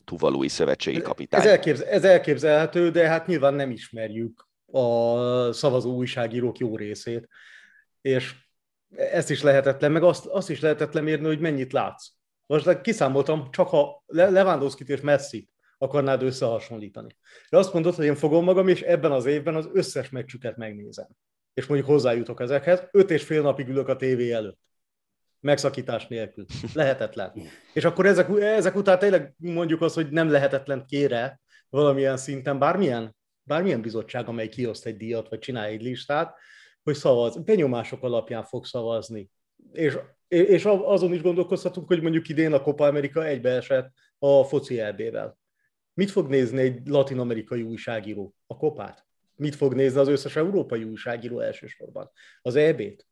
Tuvalui 0.04 0.48
szövetségi 0.48 1.02
kapitány. 1.02 1.40
Ez, 1.40 1.46
elképzel, 1.46 1.88
ez 1.88 2.04
elképzelhető, 2.04 2.92
de 2.92 3.08
hát 3.08 3.28
nyilván 3.28 3.54
nem 3.54 3.72
ismerjük 3.72 4.48
a 4.72 5.52
szavazó 5.52 5.96
újságírók 5.96 6.58
jó 6.58 6.78
részét, 6.78 7.28
és 8.02 8.36
ezt 8.96 9.30
is 9.30 9.42
lehetetlen, 9.42 9.92
meg 9.92 10.04
azt, 10.04 10.26
azt 10.26 10.50
is 10.50 10.60
lehetetlen 10.60 11.04
mérni, 11.04 11.26
hogy 11.26 11.40
mennyit 11.40 11.74
látsz. 11.74 12.08
Most 12.46 12.82
kiszámoltam, 12.82 13.52
csak 13.52 13.68
ha 13.68 14.04
lewandowski 14.08 14.84
és 14.88 15.02
Messi 15.02 15.50
akarnád 15.82 16.24
összehasonlítani. 16.24 17.16
De 17.50 17.58
azt 17.58 17.74
mondod, 17.74 17.96
hogy 17.96 18.06
én 18.06 18.16
fogom 18.16 18.44
magam, 18.44 18.68
és 18.68 18.82
ebben 18.82 19.12
az 19.12 19.26
évben 19.26 19.56
az 19.56 19.70
összes 19.74 20.10
meccsüket 20.10 20.58
megnézem. 20.58 21.08
És 21.54 21.66
mondjuk 21.66 21.90
hozzájutok 21.90 22.42
ezekhez, 22.42 22.84
öt 22.92 23.12
és 23.12 23.24
fél 23.24 23.42
napig 23.42 23.68
ülök 23.68 23.88
a 23.88 23.96
tévé 23.96 24.32
előtt. 24.32 24.60
Megszakítás 25.40 26.08
nélkül. 26.08 26.46
Lehetetlen. 26.74 27.34
És 27.74 27.86
akkor 27.86 28.06
ezek, 28.06 28.30
ezek 28.40 28.76
után 28.76 29.00
tényleg 29.00 29.34
mondjuk 29.38 29.82
azt, 29.82 29.96
hogy 29.96 30.10
nem 30.10 30.30
lehetetlen 30.30 30.86
kére 30.86 31.40
valamilyen 31.70 32.18
szinten, 32.18 32.60
bármilyen, 32.60 33.16
bármilyen 33.44 33.82
bizottság, 33.82 34.28
amely 34.28 34.50
kioszt 34.50 34.86
egy 34.86 34.98
díjat, 34.98 35.30
vagy 35.30 35.40
csinál 35.40 35.66
egy 35.66 35.82
listát, 35.82 36.36
hogy 36.84 36.96
szavaz, 36.96 37.44
benyomások 37.44 38.04
alapján 38.04 38.44
fog 38.44 38.66
szavazni. 38.66 39.30
És, 39.72 39.98
és 40.28 40.66
azon 40.66 41.14
is 41.14 41.22
gondolkozhatunk, 41.22 41.88
hogy 41.88 42.02
mondjuk 42.02 42.30
idén 42.30 42.54
a 42.54 42.62
Copa 42.62 42.88
America 42.88 43.26
egybeesett 43.26 43.92
a 44.20 44.44
foci 44.44 44.80
eb 44.80 45.02
Mit 46.00 46.12
fog 46.12 46.30
nézni 46.30 46.60
egy 46.60 46.88
latin-amerikai 46.88 47.62
újságíró? 47.62 48.36
A 48.48 48.58
kopát? 48.58 49.06
Mit 49.36 49.56
fog 49.56 49.74
nézni 49.74 50.00
az 50.00 50.08
összes 50.08 50.36
európai 50.36 50.84
újságíró 50.84 51.40
elsősorban? 51.40 52.12
Az 52.42 52.56
EB-t? 52.56 53.08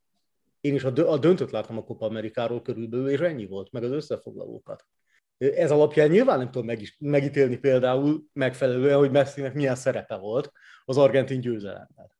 Én 0.62 0.74
is 0.74 0.84
a 0.84 1.17
döntött 1.17 1.50
láttam 1.50 1.77
a 1.77 1.84
Copa 1.84 2.06
Amerikáról 2.06 2.62
körülbelül, 2.62 3.10
és 3.10 3.20
ennyi 3.20 3.46
volt, 3.46 3.72
meg 3.72 3.84
az 3.84 3.91
összefoglalókat. 3.91 4.86
Ez 5.38 5.72
alapján 5.72 6.10
nyilván 6.10 6.38
nem 6.38 6.51
tudom 6.51 6.77
megítélni 7.00 7.58
például 7.58 8.24
megfelelően, 8.34 8.98
hogy 8.98 9.12
Messinek 9.12 9.53
milyen 9.53 9.75
szerepe 9.75 10.15
volt 10.15 10.51
az 10.86 10.98
argentin 10.98 11.39
győzelemben. 11.39 12.12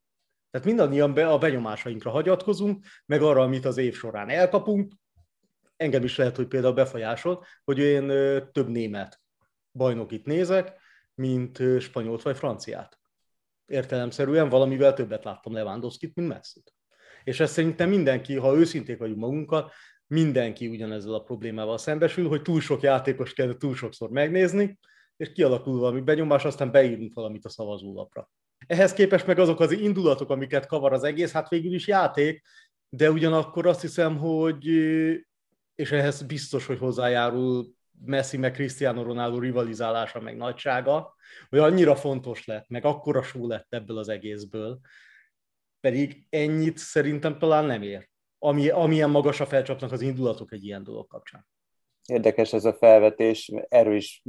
Tehát 0.52 0.68
mindannyian 0.68 1.14
be, 1.14 1.28
a 1.28 1.38
benyomásainkra 1.38 2.10
hagyatkozunk, 2.10 2.86
meg 3.06 3.22
arra, 3.22 3.42
amit 3.42 3.66
az 3.66 3.78
év 3.78 3.96
során 3.96 4.30
elkapunk. 4.30 4.94
Engem 5.76 6.04
is 6.04 6.18
lehet, 6.18 6.36
hogy 6.36 6.48
például 6.48 6.74
befolyásol, 6.74 7.46
hogy 7.64 7.80
én 7.80 8.08
több 8.52 8.68
német 8.68 9.26
bajnokit 9.78 10.26
nézek, 10.26 10.80
mint 11.14 11.62
spanyolt 11.80 12.22
vagy 12.22 12.38
franciát. 12.38 13.00
Értelemszerűen 13.66 14.50
valamivel 14.50 14.94
többet 14.94 15.24
láttam 15.24 15.54
Lewandowski-t, 15.54 16.16
mint 16.16 16.28
Messi-t. 16.28 16.74
És 17.24 17.40
ezt 17.40 17.54
szerintem 17.54 17.90
mindenki, 17.90 18.36
ha 18.36 18.56
őszinték 18.56 18.98
vagyunk 18.98 19.20
magunkkal, 19.20 19.72
mindenki 20.08 20.68
ugyanezzel 20.68 21.14
a 21.14 21.24
problémával 21.24 21.78
szembesül, 21.78 22.28
hogy 22.28 22.42
túl 22.42 22.62
sok 22.62 22.82
játékos 22.82 23.34
kell 23.34 23.58
túl 23.58 23.76
sokszor 23.76 24.10
megnézni, 24.10 24.80
és 25.18 25.32
kialakul 25.32 25.80
valami 25.80 26.02
benyomás, 26.02 26.46
aztán 26.46 26.72
beírunk 26.72 27.14
valamit 27.14 27.46
a 27.46 27.50
szavazólapra. 27.50 28.30
Ehhez 28.68 28.94
képest 28.94 29.28
meg 29.28 29.40
azok 29.40 29.60
az 29.60 29.72
indulatok, 29.72 30.30
amiket 30.30 30.66
kavar 30.66 30.94
az 30.94 31.04
egész, 31.04 31.32
hát 31.32 31.50
végül 31.50 31.74
is 31.74 31.88
játék, 31.88 32.42
de 32.90 33.12
ugyanakkor 33.12 33.68
azt 33.68 33.82
hiszem, 33.82 34.18
hogy, 34.18 34.66
és 35.76 35.92
ehhez 35.92 36.22
biztos, 36.22 36.66
hogy 36.66 36.78
hozzájárul 36.78 37.76
Messi 38.06 38.38
meg 38.38 38.52
Cristiano 38.52 39.04
Ronaldo 39.04 39.40
rivalizálása 39.40 40.20
meg 40.20 40.38
nagysága, 40.38 41.16
hogy 41.50 41.60
annyira 41.60 41.96
fontos 41.96 42.46
lett, 42.46 42.68
meg 42.68 42.86
akkora 42.86 43.22
sú 43.22 43.48
lett 43.48 43.68
ebből 43.70 43.98
az 43.98 44.10
egészből, 44.10 44.80
pedig 45.80 46.26
ennyit 46.30 46.78
szerintem 46.78 47.38
talán 47.38 47.66
nem 47.66 47.82
ér. 47.82 48.10
Ami, 48.40 48.70
amilyen 48.70 49.10
magas 49.10 49.40
a 49.40 49.46
felcsapnak 49.46 49.92
az 49.92 50.02
indulatok 50.02 50.54
egy 50.54 50.64
ilyen 50.64 50.84
dolog 50.84 51.08
kapcsán. 51.08 51.48
Érdekes 52.06 52.54
ez 52.54 52.66
a 52.66 52.74
felvetés, 52.74 53.52
erről 53.68 53.96
is 53.96 54.24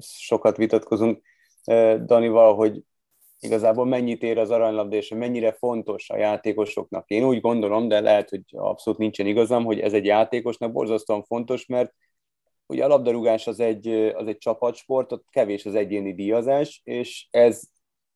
sokat 0.00 0.56
vitatkozunk 0.56 1.22
Danival, 2.04 2.54
hogy 2.54 2.82
igazából 3.38 3.86
mennyit 3.86 4.22
ér 4.22 4.38
az 4.38 4.50
aranylabda, 4.50 4.96
és 4.96 5.08
mennyire 5.08 5.52
fontos 5.52 6.10
a 6.10 6.16
játékosoknak. 6.16 7.08
Én 7.08 7.24
úgy 7.24 7.40
gondolom, 7.40 7.88
de 7.88 8.00
lehet, 8.00 8.28
hogy 8.28 8.42
abszolút 8.50 8.98
nincsen 8.98 9.26
igazam, 9.26 9.64
hogy 9.64 9.80
ez 9.80 9.92
egy 9.92 10.04
játékosnak 10.04 10.72
borzasztóan 10.72 11.22
fontos, 11.22 11.66
mert 11.66 11.94
ugye 12.74 12.84
a 12.84 12.88
labdarúgás 12.88 13.46
az 13.46 13.60
egy, 13.60 13.88
az 14.14 14.26
egy 14.26 14.38
csapatsport, 14.38 15.12
ott 15.12 15.26
kevés 15.30 15.66
az 15.66 15.74
egyéni 15.74 16.14
díjazás, 16.14 16.80
és 16.84 17.26
ez 17.30 17.62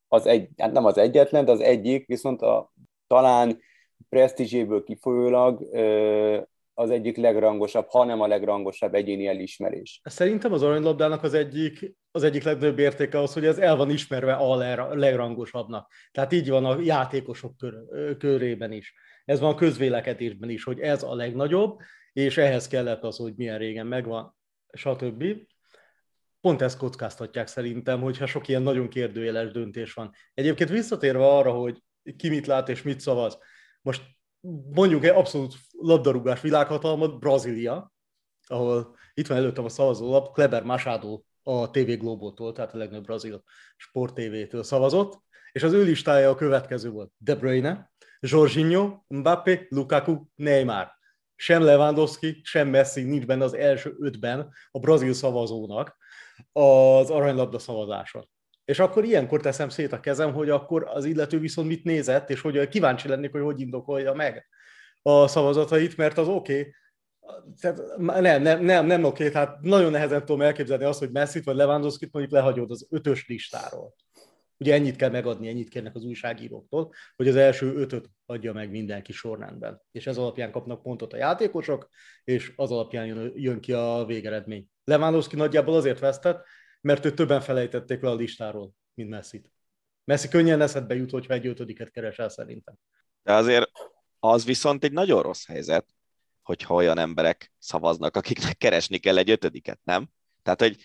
az 0.08 0.26
egy, 0.26 0.48
hát 0.56 0.72
nem 0.72 0.84
az 0.84 0.98
egyetlen, 0.98 1.44
de 1.44 1.52
az 1.52 1.60
egyik, 1.60 2.06
viszont 2.06 2.42
a, 2.42 2.72
talán 3.06 3.60
presztízséből 4.08 4.82
kifolyólag 4.82 5.62
az 6.74 6.90
egyik 6.90 7.16
legrangosabb, 7.16 7.86
hanem 7.88 8.20
a 8.20 8.26
legrangosabb 8.26 8.94
egyéni 8.94 9.26
elismerés. 9.26 10.00
Szerintem 10.04 10.52
az 10.52 10.62
aranylabdának 10.62 11.22
az 11.22 11.34
egyik, 11.34 11.94
az 12.10 12.22
egyik 12.22 12.42
legnagyobb 12.42 12.78
értéke 12.78 13.20
az, 13.20 13.32
hogy 13.32 13.44
ez 13.44 13.58
el 13.58 13.76
van 13.76 13.90
ismerve 13.90 14.32
a 14.32 14.56
legrangosabbnak. 14.94 15.92
Tehát 16.10 16.32
így 16.32 16.48
van 16.48 16.64
a 16.64 16.80
játékosok 16.80 17.56
kör, 17.56 17.74
körében 18.18 18.72
is. 18.72 18.94
Ez 19.24 19.40
van 19.40 19.52
a 19.52 19.54
közvélekedésben 19.54 20.50
is, 20.50 20.64
hogy 20.64 20.80
ez 20.80 21.02
a 21.02 21.14
legnagyobb, 21.14 21.78
és 22.12 22.36
ehhez 22.36 22.68
kellett 22.68 23.02
az, 23.02 23.16
hogy 23.16 23.32
milyen 23.36 23.58
régen 23.58 23.86
megvan, 23.86 24.36
stb. 24.72 25.25
Pont 26.40 26.62
ezt 26.62 26.78
kockáztatják 26.78 27.46
szerintem, 27.46 28.00
hogyha 28.00 28.26
sok 28.26 28.48
ilyen 28.48 28.62
nagyon 28.62 28.88
kérdőjeles 28.88 29.50
döntés 29.50 29.92
van. 29.92 30.12
Egyébként 30.34 30.70
visszatérve 30.70 31.26
arra, 31.26 31.52
hogy 31.52 31.82
ki 32.16 32.28
mit 32.28 32.46
lát 32.46 32.68
és 32.68 32.82
mit 32.82 33.00
szavaz, 33.00 33.38
most 33.82 34.02
mondjuk 34.70 35.04
egy 35.04 35.10
abszolút 35.10 35.54
labdarúgás 35.70 36.40
világhatalmat, 36.40 37.18
Brazília, 37.18 37.92
ahol 38.46 38.96
itt 39.14 39.26
van 39.26 39.38
előttem 39.38 39.64
a 39.64 39.68
szavazólap, 39.68 40.32
Kleber 40.32 40.62
Machado 40.62 41.22
a 41.42 41.70
TV 41.70 41.90
Globótól, 41.90 42.52
tehát 42.52 42.75
a 42.75 42.76
legnagyobb 42.76 43.04
brazil 43.04 43.42
sport 43.76 44.14
TV-től 44.14 44.62
szavazott, 44.62 45.22
és 45.52 45.62
az 45.62 45.72
ő 45.72 45.82
listája 45.82 46.30
a 46.30 46.34
következő 46.34 46.90
volt. 46.90 47.12
De 47.16 47.34
Bruyne, 47.34 47.92
Jorginho, 48.20 49.02
Mbappé, 49.08 49.66
Lukaku, 49.70 50.25
Neymar. 50.34 50.98
Sem 51.40 51.62
Lewandowski, 51.62 52.40
sem 52.42 52.68
Messi 52.68 53.02
nincs 53.02 53.26
benne 53.26 53.45
az 53.45 53.54
első 53.54 53.95
ötben 53.99 54.52
a 54.71 54.78
brazil 54.78 55.12
szavazónak 55.12 55.97
az 56.52 57.11
aranylabda 57.11 57.59
szavazáson. 57.59 58.28
És 58.64 58.78
akkor 58.78 59.04
ilyenkor 59.04 59.40
teszem 59.40 59.68
szét 59.68 59.92
a 59.92 60.00
kezem, 60.00 60.33
hogy 60.33 60.50
akkor 60.50 60.88
az 60.88 61.04
illető 61.04 61.38
viszont 61.38 61.68
mit 61.68 61.85
nézett, 61.85 62.30
és 62.30 62.40
hogy 62.40 62.68
kíváncsi 62.68 63.09
lennék, 63.09 63.30
hogy 63.30 63.40
hogy 63.40 63.61
indokolja 63.61 64.14
meg 64.14 64.47
a 65.02 65.26
szavazatait, 65.26 65.97
mert 65.97 66.18
az 66.18 66.28
oké, 66.28 66.59
okay, 66.59 66.73
tehát 67.61 67.97
nem, 67.97 68.42
nem, 68.42 68.64
nem, 68.64 68.87
nem 68.87 69.04
oké, 69.04 69.23
okay, 69.23 69.30
tehát 69.30 69.61
nagyon 69.61 69.90
nehezen 69.90 70.21
tudom 70.21 70.42
elképzelni 70.42 70.85
azt, 70.85 70.99
hogy 70.99 71.11
Messi-t 71.11 71.45
vagy 71.45 71.57
Lewandowski-t 71.57 72.12
mondjuk 72.12 72.35
lehagyod 72.35 72.71
az 72.71 72.87
ötös 72.90 73.26
listáról. 73.26 73.95
Ugye 74.58 74.74
ennyit 74.74 74.96
kell 74.96 75.10
megadni, 75.10 75.48
ennyit 75.48 75.68
kérnek 75.68 75.94
az 75.94 76.04
újságíróktól, 76.04 76.92
hogy 77.16 77.28
az 77.28 77.36
első 77.36 77.74
ötöt 77.74 78.10
adja 78.26 78.52
meg 78.52 78.70
mindenki 78.70 79.12
sorrendben. 79.12 79.82
És 79.90 80.06
ez 80.06 80.18
alapján 80.18 80.50
kapnak 80.50 80.82
pontot 80.82 81.12
a 81.12 81.16
játékosok, 81.16 81.88
és 82.24 82.52
az 82.56 82.70
alapján 82.70 83.06
jön, 83.06 83.32
jön 83.34 83.60
ki 83.60 83.72
a 83.72 84.04
végeredmény. 84.06 84.66
Lewandowski 84.84 85.36
nagyjából 85.36 85.74
azért 85.74 85.98
vesztett, 85.98 86.44
mert 86.80 87.04
őt 87.04 87.14
többen 87.14 87.40
felejtették 87.40 88.02
le 88.02 88.10
a 88.10 88.14
listáról, 88.14 88.72
mint 88.94 89.10
Messi-t. 89.10 89.50
Messi 90.04 90.28
könnyen 90.28 90.60
eszedbe 90.60 90.94
jut, 90.94 91.10
hogyha 91.10 91.34
egy 91.34 91.46
ötödiket 91.46 91.90
keresel 91.90 92.28
szerintem. 92.28 92.74
De 93.22 93.32
azért 93.32 93.70
az 94.18 94.44
viszont 94.44 94.84
egy 94.84 94.92
nagyon 94.92 95.22
rossz 95.22 95.46
helyzet, 95.46 95.86
hogyha 96.42 96.74
olyan 96.74 96.98
emberek 96.98 97.52
szavaznak, 97.58 98.16
akiknek 98.16 98.56
keresni 98.56 98.98
kell 98.98 99.18
egy 99.18 99.30
ötödiket, 99.30 99.80
nem? 99.84 100.08
Tehát, 100.42 100.60
hogy 100.60 100.76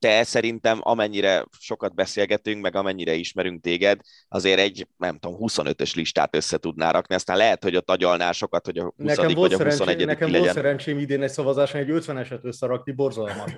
te 0.00 0.24
szerintem 0.24 0.78
amennyire 0.82 1.44
sokat 1.58 1.94
beszélgetünk, 1.94 2.62
meg 2.62 2.76
amennyire 2.76 3.14
ismerünk 3.14 3.62
téged, 3.62 4.00
azért 4.28 4.58
egy, 4.58 4.86
nem 4.96 5.18
tudom, 5.18 5.38
25-ös 5.40 5.94
listát 5.94 6.36
össze 6.36 6.58
tudná 6.58 6.90
rakni, 6.90 7.14
aztán 7.14 7.36
lehet, 7.36 7.62
hogy 7.62 7.76
ott 7.76 7.90
agyalnál 7.90 8.32
sokat, 8.32 8.64
hogy 8.64 8.78
a 8.78 8.82
20 8.82 8.92
nekem 8.96 9.34
vagy 9.34 9.52
a 9.52 9.64
21 9.64 10.06
Nekem 10.06 10.26
legyen. 10.26 10.42
volt 10.42 10.54
szerencsém 10.54 10.98
idén 10.98 11.22
egy 11.22 11.30
szavazáson 11.30 11.80
egy 11.80 11.88
50-eset 11.90 12.42
összerakni, 12.42 12.92
borzalmas. 12.92 13.52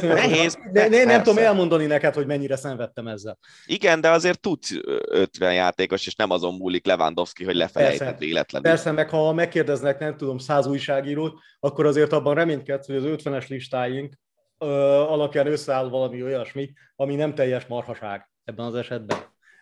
Nehéz. 0.00 0.58
De, 0.72 0.88
ne, 0.88 1.04
nem 1.04 1.22
tudom 1.22 1.44
elmondani 1.44 1.86
neked, 1.86 2.14
hogy 2.14 2.26
mennyire 2.26 2.56
szenvedtem 2.56 3.06
ezzel. 3.06 3.38
Igen, 3.66 4.00
de 4.00 4.10
azért 4.10 4.40
tudsz 4.40 4.70
50 5.08 5.54
játékos, 5.54 6.06
és 6.06 6.14
nem 6.14 6.30
azon 6.30 6.54
múlik 6.54 6.86
Lewandowski, 6.86 7.44
hogy 7.44 7.54
lefelejtett 7.54 8.18
véletlenül. 8.18 8.70
Persze, 8.70 8.90
meg 8.90 9.08
ha 9.08 9.32
megkérdeznek, 9.32 9.98
nem 9.98 10.16
tudom, 10.16 10.38
száz 10.38 10.66
újságírót, 10.66 11.38
akkor 11.60 11.86
azért 11.86 12.12
abban 12.12 12.34
reménykedsz, 12.34 12.86
hogy 12.86 12.96
az 12.96 13.04
50-es 13.06 13.48
listáink 13.48 14.14
alapján 14.60 15.46
összeáll 15.46 15.88
valami 15.88 16.22
olyasmi, 16.22 16.72
ami 16.96 17.14
nem 17.14 17.34
teljes 17.34 17.66
marhaság 17.66 18.30
ebben 18.44 18.66
az 18.66 18.74
esetben. 18.74 19.18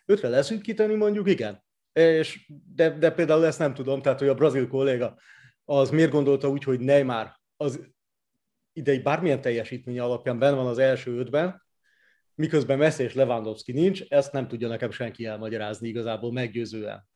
Ötre 0.07 0.29
leszűkíteni 0.29 0.95
mondjuk, 0.95 1.29
igen. 1.29 1.65
És, 1.93 2.53
de, 2.75 2.91
de 2.91 3.11
például 3.11 3.47
ezt 3.47 3.59
nem 3.59 3.75
tudom, 3.75 4.03
tehát 4.03 4.19
hogy 4.19 4.29
a 4.29 4.35
brazil 4.35 4.69
kolléga 4.69 5.17
az 5.65 5.91
miért 5.91 6.11
gondolta 6.11 6.49
úgy, 6.49 6.65
hogy 6.65 6.81
Neymar 6.81 7.33
az 7.57 7.81
idei 8.73 8.99
bármilyen 8.99 9.41
teljesítmény 9.41 10.01
alapján 10.01 10.39
benne 10.39 10.57
van 10.57 10.67
az 10.67 10.79
első 10.79 11.19
ötben, 11.19 11.63
miközben 12.35 12.79
Messi 12.79 13.03
és 13.03 13.15
Lewandowski 13.15 13.73
nincs, 13.73 14.03
ezt 14.09 14.33
nem 14.33 14.49
tudja 14.49 14.69
nekem 14.69 14.91
senki 14.91 15.27
elmagyarázni 15.27 15.89
igazából 15.89 16.33
meggyőzően. 16.33 17.09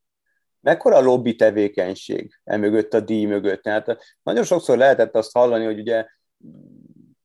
Mekkora 0.61 1.01
lobby 1.01 1.35
tevékenység 1.35 2.41
emögött 2.45 2.95
a 2.95 3.01
díj 3.01 3.25
mögött? 3.25 3.63
Tehát 3.63 3.99
nagyon 4.23 4.45
sokszor 4.45 4.77
lehetett 4.77 5.15
azt 5.15 5.33
hallani, 5.33 5.65
hogy 5.65 5.79
ugye 5.79 6.07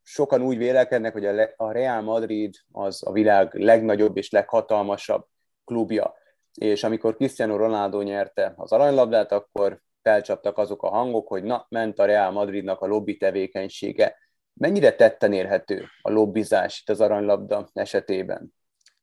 sokan 0.10 0.42
úgy 0.42 0.58
vélekednek, 0.58 1.14
hogy 1.14 1.26
a 1.56 1.72
Real 1.72 2.02
Madrid 2.02 2.56
az 2.72 3.08
a 3.08 3.12
világ 3.12 3.54
legnagyobb 3.54 4.18
és 4.18 4.30
leghatalmasabb 4.30 5.26
klubja. 5.66 6.14
És 6.54 6.84
amikor 6.84 7.16
Cristiano 7.16 7.58
Ronaldo 7.58 8.02
nyerte 8.02 8.54
az 8.56 8.72
aranylabdát, 8.72 9.32
akkor 9.32 9.82
felcsaptak 10.02 10.58
azok 10.58 10.84
a 10.84 10.90
hangok, 10.90 11.28
hogy 11.28 11.44
na, 11.44 11.66
ment 11.70 12.00
a 12.00 12.06
Real 12.06 12.32
Madridnak 12.32 12.82
a 12.82 12.86
lobby 12.86 13.18
tevékenysége. 13.18 14.16
Mennyire 14.54 14.96
tetten 14.96 15.34
érhető 15.34 15.86
a 16.02 16.12
lobbizás 16.12 16.80
itt 16.82 16.90
az 16.90 17.02
aranylabda 17.02 17.70
esetében? 17.74 18.54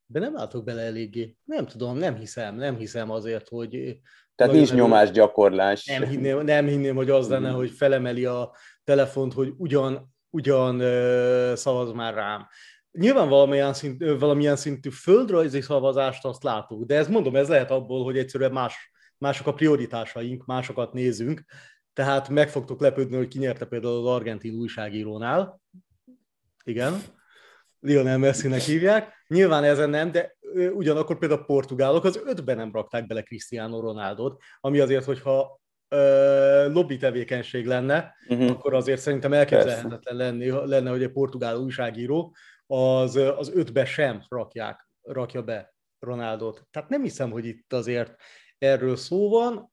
De 0.06 0.18
nem 0.18 0.34
látok 0.34 0.64
bele 0.64 0.82
eléggé. 0.82 1.36
Nem 1.44 1.66
tudom, 1.66 1.96
nem 1.96 2.16
hiszem, 2.16 2.56
nem 2.56 2.76
hiszem 2.76 3.10
azért, 3.10 3.48
hogy... 3.48 3.98
Tehát 4.34 4.52
nincs 4.52 4.72
nyomásgyakorlás. 4.72 5.86
Nem 5.86 6.04
hinném, 6.04 6.40
nem 6.40 6.66
hinném, 6.66 6.96
hogy 6.96 7.10
az 7.10 7.28
lenne, 7.28 7.50
hogy 7.50 7.70
felemeli 7.70 8.24
a 8.24 8.54
telefont, 8.84 9.32
hogy 9.32 9.52
ugyan 9.56 10.13
ugyan 10.34 10.78
szavaz 11.56 11.92
már 11.92 12.14
rám. 12.14 12.46
Nyilván 12.90 13.28
valamilyen, 13.28 13.74
szint, 13.74 14.04
valamilyen 14.18 14.56
szintű 14.56 14.90
földrajzi 14.90 15.60
szavazást 15.60 16.24
azt 16.24 16.42
látunk, 16.42 16.86
de 16.86 16.96
ez 16.96 17.08
mondom, 17.08 17.36
ez 17.36 17.48
lehet 17.48 17.70
abból, 17.70 18.04
hogy 18.04 18.18
egyszerűen 18.18 18.52
más, 18.52 18.92
mások 19.18 19.46
a 19.46 19.54
prioritásaink, 19.54 20.44
másokat 20.46 20.92
nézünk, 20.92 21.44
tehát 21.92 22.28
meg 22.28 22.48
fogtok 22.48 22.80
lepődni, 22.80 23.16
hogy 23.16 23.28
kinyerte 23.28 23.64
például 23.64 23.98
az 23.98 24.06
argentin 24.06 24.54
újságírónál. 24.54 25.60
Igen, 26.64 27.02
Lionel 27.80 28.18
Messi-nek 28.18 28.60
hívják. 28.60 29.12
Nyilván 29.26 29.64
ezen 29.64 29.90
nem, 29.90 30.12
de 30.12 30.36
ugyanakkor 30.72 31.18
például 31.18 31.40
a 31.40 31.44
portugálok 31.44 32.04
az 32.04 32.20
ötben 32.24 32.56
nem 32.56 32.72
rakták 32.72 33.06
bele 33.06 33.22
Cristiano 33.22 33.80
Ronaldot, 33.80 34.42
ami 34.60 34.78
azért, 34.78 35.04
hogyha 35.04 35.60
lobby 36.72 36.96
tevékenység 36.96 37.66
lenne, 37.66 38.14
uh-huh. 38.28 38.50
akkor 38.50 38.74
azért 38.74 39.00
szerintem 39.00 39.32
elképzelhetetlen 39.32 40.16
lenni, 40.16 40.50
lenne, 40.50 40.90
hogy 40.90 41.02
egy 41.02 41.12
portugál 41.12 41.56
újságíró 41.56 42.34
az, 42.66 43.16
az 43.16 43.50
ötbe 43.54 43.84
sem 43.84 44.22
rakják, 44.28 44.88
rakja 45.02 45.42
be 45.42 45.74
Ronaldot. 45.98 46.66
Tehát 46.70 46.88
nem 46.88 47.02
hiszem, 47.02 47.30
hogy 47.30 47.46
itt 47.46 47.72
azért 47.72 48.14
erről 48.58 48.96
szó 48.96 49.28
van. 49.28 49.72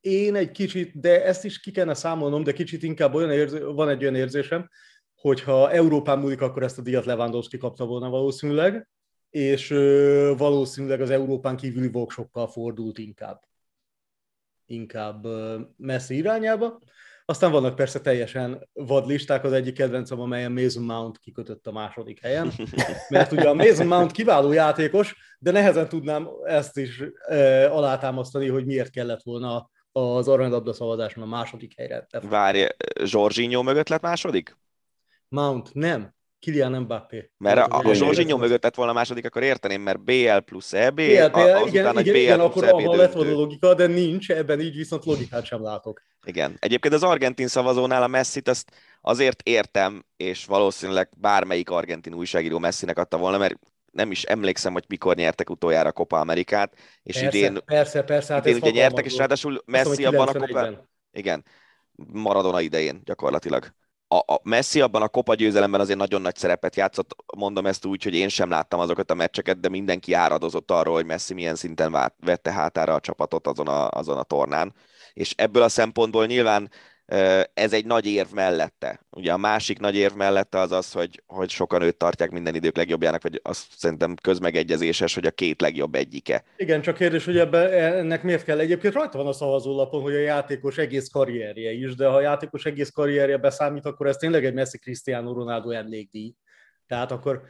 Én 0.00 0.34
egy 0.34 0.50
kicsit, 0.50 1.00
de 1.00 1.24
ezt 1.24 1.44
is 1.44 1.60
ki 1.60 1.70
kellene 1.70 1.94
számolnom, 1.94 2.42
de 2.42 2.52
kicsit 2.52 2.82
inkább 2.82 3.14
olyan 3.14 3.32
érzé, 3.32 3.58
van 3.58 3.88
egy 3.88 4.02
olyan 4.02 4.14
érzésem, 4.14 4.70
hogyha 5.14 5.70
Európán 5.70 6.18
múlik, 6.18 6.40
akkor 6.40 6.62
ezt 6.62 6.78
a 6.78 6.82
díjat 6.82 7.04
Lewandowski 7.04 7.58
kapta 7.58 7.84
volna 7.84 8.10
valószínűleg, 8.10 8.88
és 9.30 9.68
valószínűleg 10.36 11.00
az 11.00 11.10
Európán 11.10 11.56
kívüli 11.56 11.88
voksokkal 11.88 12.48
fordult 12.48 12.98
inkább. 12.98 13.40
Inkább 14.66 15.26
Messi 15.76 16.16
irányába. 16.16 16.78
Aztán 17.24 17.50
vannak 17.50 17.74
persze 17.74 18.00
teljesen 18.00 18.68
vadlisták, 18.72 19.44
az 19.44 19.52
egyik 19.52 19.74
kedvencem, 19.74 20.20
amelyen 20.20 20.52
Mason 20.52 20.82
Mount 20.82 21.18
kikötött 21.18 21.66
a 21.66 21.72
második 21.72 22.20
helyen, 22.20 22.52
mert 23.08 23.32
ugye 23.32 23.48
a 23.48 23.54
Mason 23.54 23.86
Mount 23.86 24.12
kiváló 24.12 24.52
játékos, 24.52 25.16
de 25.38 25.50
nehezen 25.50 25.88
tudnám 25.88 26.28
ezt 26.44 26.78
is 26.78 27.02
e, 27.28 27.70
alátámasztani, 27.72 28.48
hogy 28.48 28.66
miért 28.66 28.90
kellett 28.90 29.22
volna 29.22 29.70
az 29.92 30.28
aranylabda 30.28 30.72
szavazáson 30.72 31.22
a 31.22 31.26
második 31.26 31.72
helyre. 31.76 32.06
Várj, 32.28 32.64
Zsorzsinyó 33.04 33.62
mögött 33.62 33.88
lett 33.88 34.02
második? 34.02 34.56
Mount, 35.28 35.74
nem. 35.74 36.14
Kylian 36.38 36.72
Mbappé. 36.72 37.30
Mert 37.38 37.58
a, 37.58 37.78
a 37.78 37.94
Zsorzsinyó 37.94 38.36
mögött 38.36 38.62
lett 38.62 38.74
volna 38.74 38.92
a 38.92 38.94
második, 38.94 39.24
akkor 39.24 39.42
érteném, 39.42 39.80
mert 39.80 40.00
BL 40.00 40.36
plusz 40.44 40.72
EB, 40.72 40.94
BL, 40.94 41.22
azután 41.22 41.66
igen, 41.66 41.98
egy 41.98 42.04
BL 42.04 42.16
igen, 42.16 42.38
plusz 42.38 42.62
akkor 42.62 42.82
EB 42.82 42.94
lett 42.94 43.12
volna 43.12 43.32
logika, 43.32 43.74
de 43.74 43.86
nincs, 43.86 44.30
ebben 44.30 44.60
így 44.60 44.76
viszont 44.76 45.04
logikát 45.04 45.44
sem 45.44 45.62
látok. 45.62 46.02
Igen. 46.24 46.56
Egyébként 46.58 46.94
az 46.94 47.02
argentin 47.02 47.48
szavazónál 47.48 48.02
a 48.02 48.06
Messi-t 48.06 48.48
azt 48.48 48.72
azért 49.00 49.42
értem, 49.42 50.04
és 50.16 50.44
valószínűleg 50.44 51.08
bármelyik 51.16 51.70
argentin 51.70 52.14
újságíró 52.14 52.58
Messinek 52.58 52.98
adta 52.98 53.16
volna, 53.16 53.38
mert 53.38 53.54
nem 53.92 54.10
is 54.10 54.22
emlékszem, 54.22 54.72
hogy 54.72 54.84
mikor 54.88 55.16
nyertek 55.16 55.50
utoljára 55.50 55.92
Copa 55.92 56.18
Amerikát, 56.18 56.74
és 57.02 57.20
persze, 57.20 57.38
idén, 57.38 57.58
persze, 57.64 58.02
persze, 58.02 58.34
hát 58.34 58.46
idén 58.46 58.60
ugye 58.60 58.70
nyertek, 58.70 59.04
és 59.04 59.16
ráadásul 59.16 59.62
Messi 59.64 60.04
abban 60.04 60.28
a 60.28 60.32
Copa... 60.32 60.88
Igen, 61.12 61.44
Maradona 62.12 62.60
idején 62.60 63.00
gyakorlatilag 63.04 63.74
a, 64.08 64.16
a 64.16 64.40
Messi 64.42 64.80
abban 64.80 65.02
a 65.02 65.08
kopa 65.08 65.34
győzelemben 65.34 65.80
azért 65.80 65.98
nagyon 65.98 66.20
nagy 66.20 66.36
szerepet 66.36 66.76
játszott, 66.76 67.16
mondom 67.36 67.66
ezt 67.66 67.84
úgy, 67.84 68.02
hogy 68.02 68.14
én 68.14 68.28
sem 68.28 68.50
láttam 68.50 68.80
azokat 68.80 69.10
a 69.10 69.14
meccseket, 69.14 69.60
de 69.60 69.68
mindenki 69.68 70.12
áradozott 70.12 70.70
arról, 70.70 70.94
hogy 70.94 71.06
Messi 71.06 71.34
milyen 71.34 71.54
szinten 71.54 72.12
vette 72.20 72.52
hátára 72.52 72.94
a 72.94 73.00
csapatot 73.00 73.46
azon 73.46 73.68
a, 73.68 73.90
azon 73.90 74.18
a 74.18 74.22
tornán. 74.22 74.74
És 75.12 75.34
ebből 75.36 75.62
a 75.62 75.68
szempontból 75.68 76.26
nyilván 76.26 76.70
ez 77.54 77.72
egy 77.72 77.86
nagy 77.86 78.06
érv 78.06 78.32
mellette. 78.32 79.00
Ugye 79.10 79.32
a 79.32 79.36
másik 79.36 79.78
nagy 79.78 79.96
érv 79.96 80.14
mellette 80.14 80.58
az 80.58 80.72
az, 80.72 80.92
hogy, 80.92 81.22
hogy 81.26 81.50
sokan 81.50 81.82
őt 81.82 81.96
tartják 81.96 82.30
minden 82.30 82.54
idők 82.54 82.76
legjobbjának, 82.76 83.22
vagy 83.22 83.40
azt 83.42 83.66
szerintem 83.76 84.14
közmegegyezéses, 84.22 85.14
hogy 85.14 85.26
a 85.26 85.30
két 85.30 85.60
legjobb 85.60 85.94
egyike. 85.94 86.44
Igen, 86.56 86.80
csak 86.80 86.96
kérdés, 86.96 87.24
hogy 87.24 87.38
ebbe, 87.38 87.70
ennek 87.96 88.22
miért 88.22 88.44
kell 88.44 88.58
egyébként 88.58 88.94
rajta 88.94 89.18
van 89.18 89.26
a 89.26 89.32
szavazólapon, 89.32 90.02
hogy 90.02 90.14
a 90.14 90.18
játékos 90.18 90.78
egész 90.78 91.08
karrierje 91.08 91.72
is, 91.72 91.94
de 91.94 92.06
ha 92.06 92.14
a 92.14 92.20
játékos 92.20 92.64
egész 92.64 92.90
karrierje 92.90 93.36
beszámít, 93.36 93.86
akkor 93.86 94.06
ez 94.06 94.16
tényleg 94.16 94.44
egy 94.44 94.54
Messi 94.54 94.78
Cristiano 94.78 95.32
Ronaldo 95.32 95.70
emlékdíj. 95.70 96.34
Tehát 96.86 97.10
akkor 97.10 97.42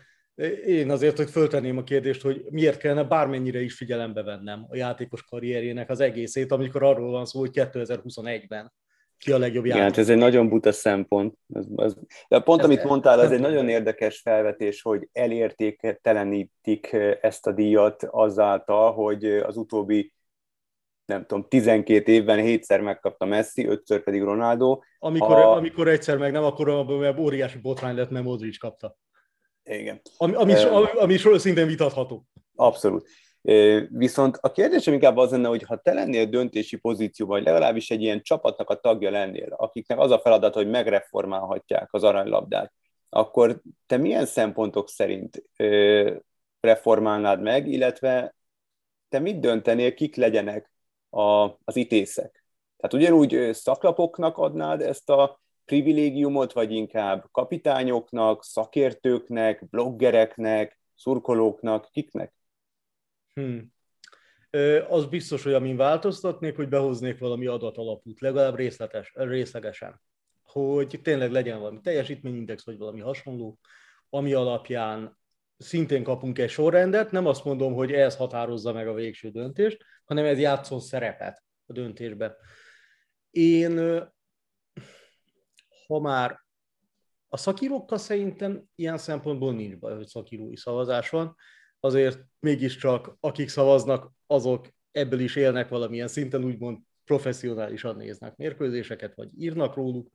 én 0.66 0.90
azért, 0.90 1.16
hogy 1.16 1.30
föltenném 1.30 1.78
a 1.78 1.82
kérdést, 1.82 2.22
hogy 2.22 2.44
miért 2.50 2.78
kellene 2.78 3.04
bármennyire 3.04 3.60
is 3.60 3.74
figyelembe 3.74 4.22
vennem 4.22 4.66
a 4.68 4.76
játékos 4.76 5.22
karrierjének 5.24 5.90
az 5.90 6.00
egészét, 6.00 6.52
amikor 6.52 6.82
arról 6.82 7.10
van 7.10 7.24
szó, 7.24 7.38
hogy 7.38 7.50
2021-ben 7.52 8.72
ki 9.18 9.32
a 9.32 9.38
legjobb 9.38 9.64
játék. 9.64 9.80
Igen, 9.80 9.90
hát 9.90 9.98
ez 9.98 10.08
egy 10.08 10.16
nagyon 10.16 10.48
buta 10.48 10.72
szempont. 10.72 11.34
Ez, 11.54 11.64
ez, 11.76 11.94
de 12.28 12.40
pont, 12.40 12.60
ez 12.60 12.66
amit 12.66 12.84
mondtál, 12.84 13.18
az 13.18 13.30
egy 13.30 13.40
nagyon 13.40 13.68
érdekes 13.68 14.20
felvetés, 14.20 14.82
hogy 14.82 15.08
elértéktelenítik 15.12 16.92
ezt 17.20 17.46
a 17.46 17.52
díjat 17.52 18.02
azáltal, 18.10 18.92
hogy 18.92 19.24
az 19.24 19.56
utóbbi 19.56 20.14
nem 21.06 21.26
tudom, 21.26 21.48
12 21.48 22.12
évben 22.12 22.38
hétszer 22.38 22.80
megkapta 22.80 23.24
Messi, 23.24 23.66
ötször 23.66 24.02
pedig 24.02 24.22
Ronaldo. 24.22 24.78
Amikor, 24.98 25.36
a... 25.36 25.56
amikor 25.56 25.88
egyszer 25.88 26.18
meg 26.18 26.32
nem, 26.32 26.44
akkor 26.44 26.68
abban 26.68 27.18
óriási 27.18 27.58
botrány 27.58 27.94
lett, 27.94 28.10
mert 28.10 28.24
Modric 28.24 28.58
kapta. 28.58 28.96
Igen. 29.62 30.00
Ami, 30.16 30.34
ami, 30.34 30.54
ami, 30.54 30.86
ami 30.98 31.14
is 31.14 31.28
szintén 31.36 31.66
vitatható. 31.66 32.26
Abszolút. 32.54 33.08
Viszont 33.88 34.38
a 34.40 34.52
kérdésem 34.52 34.94
inkább 34.94 35.16
az 35.16 35.30
lenne, 35.30 35.48
hogy 35.48 35.62
ha 35.62 35.76
te 35.76 35.92
lennél 35.92 36.26
döntési 36.26 36.76
pozícióban, 36.76 37.36
vagy 37.36 37.46
legalábbis 37.46 37.90
egy 37.90 38.02
ilyen 38.02 38.22
csapatnak 38.22 38.70
a 38.70 38.80
tagja 38.80 39.10
lennél, 39.10 39.52
akiknek 39.56 39.98
az 39.98 40.10
a 40.10 40.18
feladat, 40.18 40.54
hogy 40.54 40.68
megreformálhatják 40.68 41.92
az 41.92 42.04
aranylabdát, 42.04 42.72
akkor 43.08 43.60
te 43.86 43.96
milyen 43.96 44.26
szempontok 44.26 44.88
szerint 44.88 45.42
reformálnád 46.60 47.40
meg, 47.40 47.68
illetve 47.68 48.34
te 49.08 49.18
mit 49.18 49.40
döntenél, 49.40 49.94
kik 49.94 50.16
legyenek 50.16 50.72
a, 51.10 51.22
az 51.64 51.76
itészek? 51.76 52.44
Tehát 52.76 53.04
ugyanúgy 53.04 53.54
szaklapoknak 53.54 54.38
adnád 54.38 54.80
ezt 54.80 55.10
a 55.10 55.40
privilégiumot, 55.64 56.52
vagy 56.52 56.72
inkább 56.72 57.28
kapitányoknak, 57.30 58.44
szakértőknek, 58.44 59.68
bloggereknek, 59.68 60.80
szurkolóknak, 60.94 61.88
kiknek? 61.92 62.34
Hmm. 63.40 63.74
Az 64.88 65.06
biztos, 65.06 65.42
hogy 65.42 65.52
amin 65.52 65.76
változtatnék, 65.76 66.56
hogy 66.56 66.68
behoznék 66.68 67.18
valami 67.18 67.46
adatalapút, 67.46 68.20
legalább 68.20 68.56
részletes, 68.56 69.12
részlegesen. 69.14 70.00
Hogy 70.42 71.00
tényleg 71.02 71.30
legyen 71.30 71.58
valami 71.58 71.80
teljesítményindex, 71.80 72.64
vagy 72.64 72.78
valami 72.78 73.00
hasonló, 73.00 73.58
ami 74.10 74.32
alapján 74.32 75.18
szintén 75.58 76.02
kapunk 76.02 76.38
egy 76.38 76.50
sorrendet, 76.50 77.10
nem 77.10 77.26
azt 77.26 77.44
mondom, 77.44 77.74
hogy 77.74 77.92
ez 77.92 78.16
határozza 78.16 78.72
meg 78.72 78.88
a 78.88 78.94
végső 78.94 79.30
döntést, 79.30 79.84
hanem 80.04 80.24
ez 80.24 80.38
játszon 80.38 80.80
szerepet 80.80 81.42
a 81.66 81.72
döntésben. 81.72 82.34
Én, 83.30 83.78
ha 85.86 86.00
már 86.00 86.44
a 87.28 87.36
szakírókkal 87.36 87.98
szerintem 87.98 88.64
ilyen 88.74 88.98
szempontból 88.98 89.54
nincs 89.54 89.76
baj, 89.76 89.94
hogy 89.94 90.06
szakírói 90.06 90.56
szavazás 90.56 91.10
van, 91.10 91.36
azért 91.80 92.24
mégiscsak 92.40 93.16
akik 93.20 93.48
szavaznak, 93.48 94.12
azok 94.26 94.68
ebből 94.92 95.20
is 95.20 95.36
élnek 95.36 95.68
valamilyen 95.68 96.08
szinten, 96.08 96.44
úgymond 96.44 96.78
professzionálisan 97.04 97.96
néznek 97.96 98.36
mérkőzéseket, 98.36 99.14
vagy 99.14 99.42
írnak 99.42 99.74
róluk. 99.74 100.08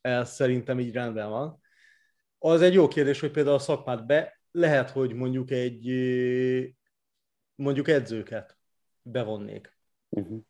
Ez 0.00 0.30
szerintem 0.30 0.80
így 0.80 0.92
rendben 0.92 1.30
van. 1.30 1.60
Az 2.38 2.62
egy 2.62 2.74
jó 2.74 2.88
kérdés, 2.88 3.20
hogy 3.20 3.30
például 3.30 3.56
a 3.56 3.58
szakmát 3.58 4.06
be 4.06 4.40
lehet, 4.50 4.90
hogy 4.90 5.14
mondjuk 5.14 5.50
egy 5.50 5.86
mondjuk 7.54 7.88
edzőket 7.88 8.58
bevonnék. 9.02 9.78
Uh-huh. 10.08 10.40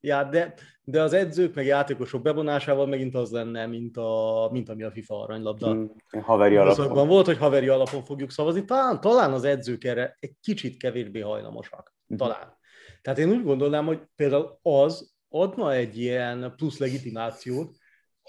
Ja, 0.00 0.24
de, 0.24 0.54
de 0.82 1.02
az 1.02 1.12
edzők 1.12 1.54
meg 1.54 1.66
játékosok 1.66 2.22
bevonásával 2.22 2.86
megint 2.86 3.14
az 3.14 3.30
lenne, 3.30 3.66
mint, 3.66 3.96
a, 3.96 4.48
mint 4.52 4.68
ami 4.68 4.82
a 4.82 4.90
FIFA 4.90 5.22
aranylabda. 5.22 5.70
Hmm, 5.70 5.92
haveri 6.20 6.56
alapon. 6.56 7.08
Volt, 7.08 7.26
hogy 7.26 7.38
haveri 7.38 7.68
alapon 7.68 8.04
fogjuk 8.04 8.30
szavazni. 8.30 8.64
Talán, 8.64 9.00
talán 9.00 9.32
az 9.32 9.44
edzők 9.44 9.84
erre 9.84 10.16
egy 10.20 10.34
kicsit 10.40 10.76
kevésbé 10.76 11.20
hajlamosak. 11.20 11.94
Hmm. 12.06 12.16
Talán. 12.16 12.56
Tehát 13.02 13.18
én 13.18 13.30
úgy 13.30 13.42
gondolnám, 13.42 13.86
hogy 13.86 14.00
például 14.16 14.58
az 14.62 15.14
adna 15.28 15.72
egy 15.72 15.98
ilyen 15.98 16.52
plusz 16.56 16.78
legitimációt, 16.78 17.76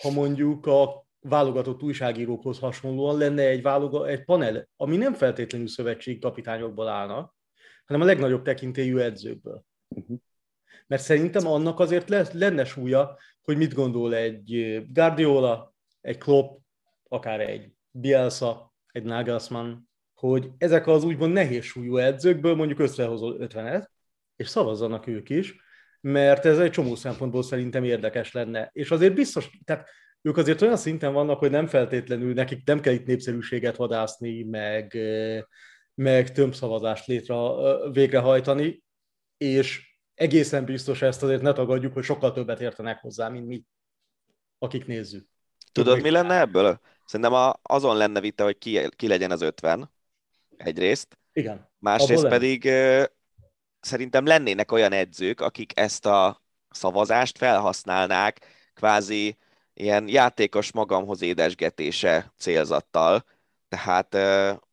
ha 0.02 0.12
mondjuk 0.12 0.66
a 0.66 1.06
válogatott 1.20 1.84
újságírókhoz 1.84 2.60
hasonlóan 2.60 3.18
lenne 3.18 3.48
egy, 3.48 3.62
váloga, 3.62 4.08
egy 4.08 4.24
panel, 4.24 4.70
ami 4.78 4.98
nem 4.98 5.14
feltétlenül 5.14 5.68
szövetségi 5.68 6.20
kapitányokból 6.20 6.88
állna, 6.88 7.34
hanem 7.86 8.02
a 8.02 8.06
legnagyobb 8.06 8.42
tekintélyű 8.42 8.98
edzőkből. 8.98 9.64
Uh-huh 9.96 10.18
mert 10.90 11.02
szerintem 11.02 11.48
annak 11.48 11.80
azért 11.80 12.10
lesz, 12.10 12.32
lenne 12.32 12.64
súlya, 12.64 13.18
hogy 13.42 13.58
mit 13.58 13.74
gondol 13.74 14.16
egy 14.16 14.80
Guardiola, 14.94 15.74
egy 16.02 16.18
Klopp, 16.18 16.60
akár 17.04 17.40
egy 17.40 17.72
Bielsa, 17.92 18.74
egy 18.92 19.04
Nagelsmann, 19.04 19.76
hogy 20.14 20.50
ezek 20.58 20.88
az 20.88 21.04
úgymond 21.04 21.34
nehéz 21.34 21.64
súlyú 21.64 21.98
edzőkből 21.98 22.56
mondjuk 22.56 22.80
összehozol 22.80 23.38
50-et, 23.40 23.88
és 24.36 24.48
szavazzanak 24.48 25.08
ők 25.08 25.30
is, 25.30 25.56
mert 26.02 26.46
ez 26.46 26.60
egy 26.60 26.72
csomó 26.72 26.96
szempontból 26.96 27.44
szerintem 27.44 27.84
érdekes 27.84 28.32
lenne. 28.32 28.70
És 28.74 28.92
azért 28.92 29.14
biztos, 29.14 29.50
tehát 29.66 29.90
ők 30.22 30.38
azért 30.38 30.62
olyan 30.62 30.78
szinten 30.78 31.14
vannak, 31.14 31.40
hogy 31.40 31.52
nem 31.52 31.68
feltétlenül, 31.68 32.34
nekik 32.34 32.66
nem 32.66 32.80
kell 32.80 32.94
itt 32.94 33.06
népszerűséget 33.06 33.76
vadászni, 33.76 34.44
meg, 34.44 34.98
meg 35.96 36.32
tömbszavazást 36.32 37.08
létre 37.08 37.36
végrehajtani, 37.92 38.84
és 39.38 39.89
egészen 40.20 40.66
biztos 40.66 41.02
ezt 41.02 41.24
azért 41.24 41.42
ne 41.42 41.54
tagadjuk, 41.54 41.94
hogy 41.94 42.04
sokkal 42.04 42.32
többet 42.32 42.62
értenek 42.62 43.00
hozzá, 43.00 43.30
mint 43.30 43.48
mi, 43.48 43.64
akik 44.58 44.86
nézzük. 44.86 45.28
Tudod, 45.72 46.02
mi 46.02 46.10
lenne 46.10 46.40
ebből? 46.40 46.80
Szerintem 47.06 47.34
a, 47.34 47.60
azon 47.62 47.98
lenne 47.98 48.20
vita, 48.20 48.44
hogy 48.44 48.58
ki, 48.58 48.90
ki 48.96 49.08
legyen 49.08 49.32
az 49.32 49.42
50, 49.42 49.92
egyrészt. 50.58 51.18
Igen. 51.34 51.70
Másrészt 51.78 52.28
pedig 52.28 52.66
lenne. 52.66 53.12
szerintem 53.80 54.26
lennének 54.26 54.72
olyan 54.72 54.92
edzők, 54.92 55.42
akik 55.42 55.80
ezt 55.80 56.06
a 56.06 56.42
szavazást 56.70 57.38
felhasználnák 57.38 58.46
kvázi 58.74 59.38
ilyen 59.74 60.08
játékos 60.08 60.72
magamhoz 60.72 61.22
édesgetése 61.22 62.34
célzattal, 62.38 63.26
tehát 63.70 64.16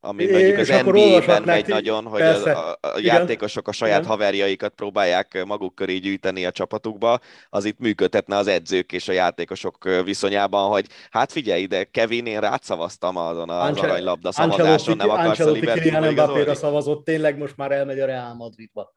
ami 0.01 0.23
é, 0.23 0.31
mondjuk 0.31 0.59
az 0.59 0.69
NBA-ben 0.69 1.43
megy 1.43 1.67
nagyon, 1.67 2.05
hogy 2.05 2.21
a, 2.21 2.71
a, 2.71 2.79
játékosok 2.99 3.69
a 3.69 3.73
saját 3.73 3.99
Igen. 3.99 4.11
haverjaikat 4.11 4.73
próbálják 4.73 5.45
maguk 5.45 5.75
köré 5.75 5.97
gyűjteni 5.97 6.45
a 6.45 6.51
csapatukba, 6.51 7.21
az 7.49 7.65
itt 7.65 7.79
működhetne 7.79 8.37
az 8.37 8.47
edzők 8.47 8.93
és 8.93 9.09
a 9.09 9.13
játékosok 9.13 9.89
viszonyában, 10.05 10.69
hogy 10.69 10.87
hát 11.11 11.33
figyelj 11.33 11.63
ide, 11.63 11.85
Kevin, 11.85 12.27
én 12.27 12.41
rád 12.41 12.63
szavaztam 12.63 13.17
azon 13.17 13.51
az 13.51 13.69
Ancsel- 13.69 13.91
arranylabda 13.91 14.33
szavazáson, 14.33 14.97
nem 14.97 15.11
akarsz 15.11 15.39
a 15.39 15.51
Liverpool 15.51 16.55
szavazott, 16.55 17.05
tényleg 17.05 17.39
most 17.39 17.57
már 17.57 17.73
elmegy 17.73 18.01
a 18.01 18.07
Real 18.07 18.35
Madridba. 18.35 18.93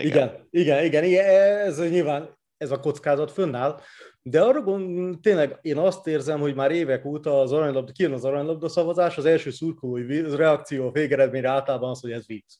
Igen, 0.00 0.48
igen, 0.50 0.84
igen, 0.84 1.04
igen, 1.04 1.24
ez 1.66 1.90
nyilván 1.90 2.42
ez 2.64 2.70
a 2.70 2.80
kockázat 2.80 3.30
fönnáll, 3.30 3.80
de 4.22 4.42
arra 4.42 4.62
gond, 4.62 5.20
tényleg 5.20 5.58
én 5.62 5.76
azt 5.76 6.06
érzem, 6.06 6.40
hogy 6.40 6.54
már 6.54 6.70
évek 6.70 7.04
óta 7.04 7.40
az 7.40 7.52
aranylabda, 7.52 7.92
kijön 7.92 8.12
az 8.12 8.24
aranylabda 8.24 8.68
szavazás, 8.68 9.18
az 9.18 9.24
első 9.24 9.50
szurkolói 9.50 10.36
reakció 10.36 10.86
a 10.86 10.90
végeredményre 10.90 11.48
általában 11.48 11.90
az, 11.90 12.00
hogy 12.00 12.12
ez 12.12 12.26
vicc. 12.26 12.54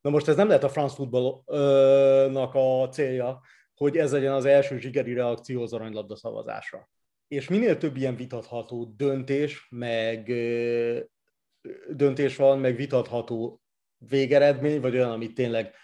Na 0.00 0.10
most 0.10 0.28
ez 0.28 0.36
nem 0.36 0.46
lehet 0.46 0.64
a 0.64 0.68
France 0.68 0.94
Footballnak 0.94 2.54
a 2.54 2.88
célja, 2.88 3.40
hogy 3.74 3.96
ez 3.96 4.12
legyen 4.12 4.32
az 4.32 4.44
első 4.44 4.78
zsigeri 4.78 5.12
reakció 5.12 5.62
az 5.62 5.72
aranylabda 5.72 6.16
szavazásra. 6.16 6.88
És 7.28 7.48
minél 7.48 7.78
több 7.78 7.96
ilyen 7.96 8.16
vitatható 8.16 8.94
döntés, 8.96 9.66
meg 9.70 10.32
döntés 11.90 12.36
van, 12.36 12.58
meg 12.58 12.76
vitatható 12.76 13.60
végeredmény, 13.98 14.80
vagy 14.80 14.94
olyan, 14.94 15.10
amit 15.10 15.34
tényleg 15.34 15.74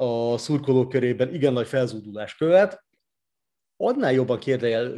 a 0.00 0.38
szurkolók 0.38 0.88
körében 0.88 1.34
igen 1.34 1.52
nagy 1.52 1.66
felzúdulás 1.66 2.36
követ, 2.36 2.84
annál 3.76 4.12
jobban 4.12 4.38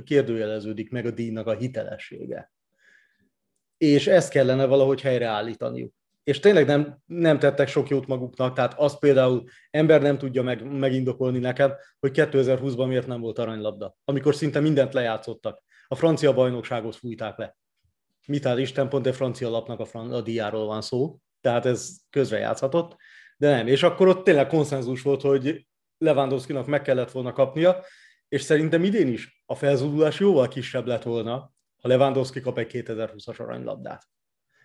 kérdőjeleződik 0.04 0.90
meg 0.90 1.06
a 1.06 1.10
díjnak 1.10 1.46
a 1.46 1.56
hitelessége. 1.56 2.52
És 3.76 4.06
ezt 4.06 4.30
kellene 4.30 4.66
valahogy 4.66 5.00
helyreállítaniuk. 5.00 5.94
És 6.22 6.40
tényleg 6.40 6.66
nem, 6.66 6.98
nem 7.06 7.38
tettek 7.38 7.68
sok 7.68 7.88
jót 7.88 8.06
maguknak, 8.06 8.54
tehát 8.54 8.74
azt 8.78 8.98
például 8.98 9.44
ember 9.70 10.02
nem 10.02 10.18
tudja 10.18 10.42
meg, 10.42 10.78
megindokolni 10.78 11.38
nekem, 11.38 11.72
hogy 12.00 12.10
2020-ban 12.14 12.86
miért 12.86 13.06
nem 13.06 13.20
volt 13.20 13.38
aranylabda, 13.38 13.96
amikor 14.04 14.34
szinte 14.34 14.60
mindent 14.60 14.94
lejátszottak. 14.94 15.62
A 15.88 15.94
francia 15.94 16.34
bajnokságot 16.34 16.96
fújták 16.96 17.38
le. 17.38 17.56
Mit 18.26 18.46
áll 18.46 18.58
Isten, 18.58 18.88
pont 18.88 19.06
egy 19.06 19.14
francia 19.14 19.48
lapnak 19.48 19.80
a, 19.80 19.84
fran- 19.84 20.12
a 20.12 20.20
díjáról 20.20 20.66
van 20.66 20.82
szó, 20.82 21.18
tehát 21.40 21.66
ez 21.66 21.96
közre 22.10 22.38
játszhatott, 22.38 22.96
de 23.42 23.50
nem. 23.50 23.66
És 23.66 23.82
akkor 23.82 24.08
ott 24.08 24.24
tényleg 24.24 24.46
konszenzus 24.46 25.02
volt, 25.02 25.20
hogy 25.20 25.66
Lewandowski-nak 25.98 26.66
meg 26.66 26.82
kellett 26.82 27.10
volna 27.10 27.32
kapnia, 27.32 27.84
és 28.28 28.42
szerintem 28.42 28.84
idén 28.84 29.08
is 29.08 29.42
a 29.46 29.54
felzúdulás 29.54 30.20
jóval 30.20 30.48
kisebb 30.48 30.86
lett 30.86 31.02
volna, 31.02 31.52
ha 31.76 31.88
Lewandowski 31.88 32.40
kap 32.40 32.58
egy 32.58 32.70
2020-as 32.72 33.40
aranylabdát. 33.40 34.04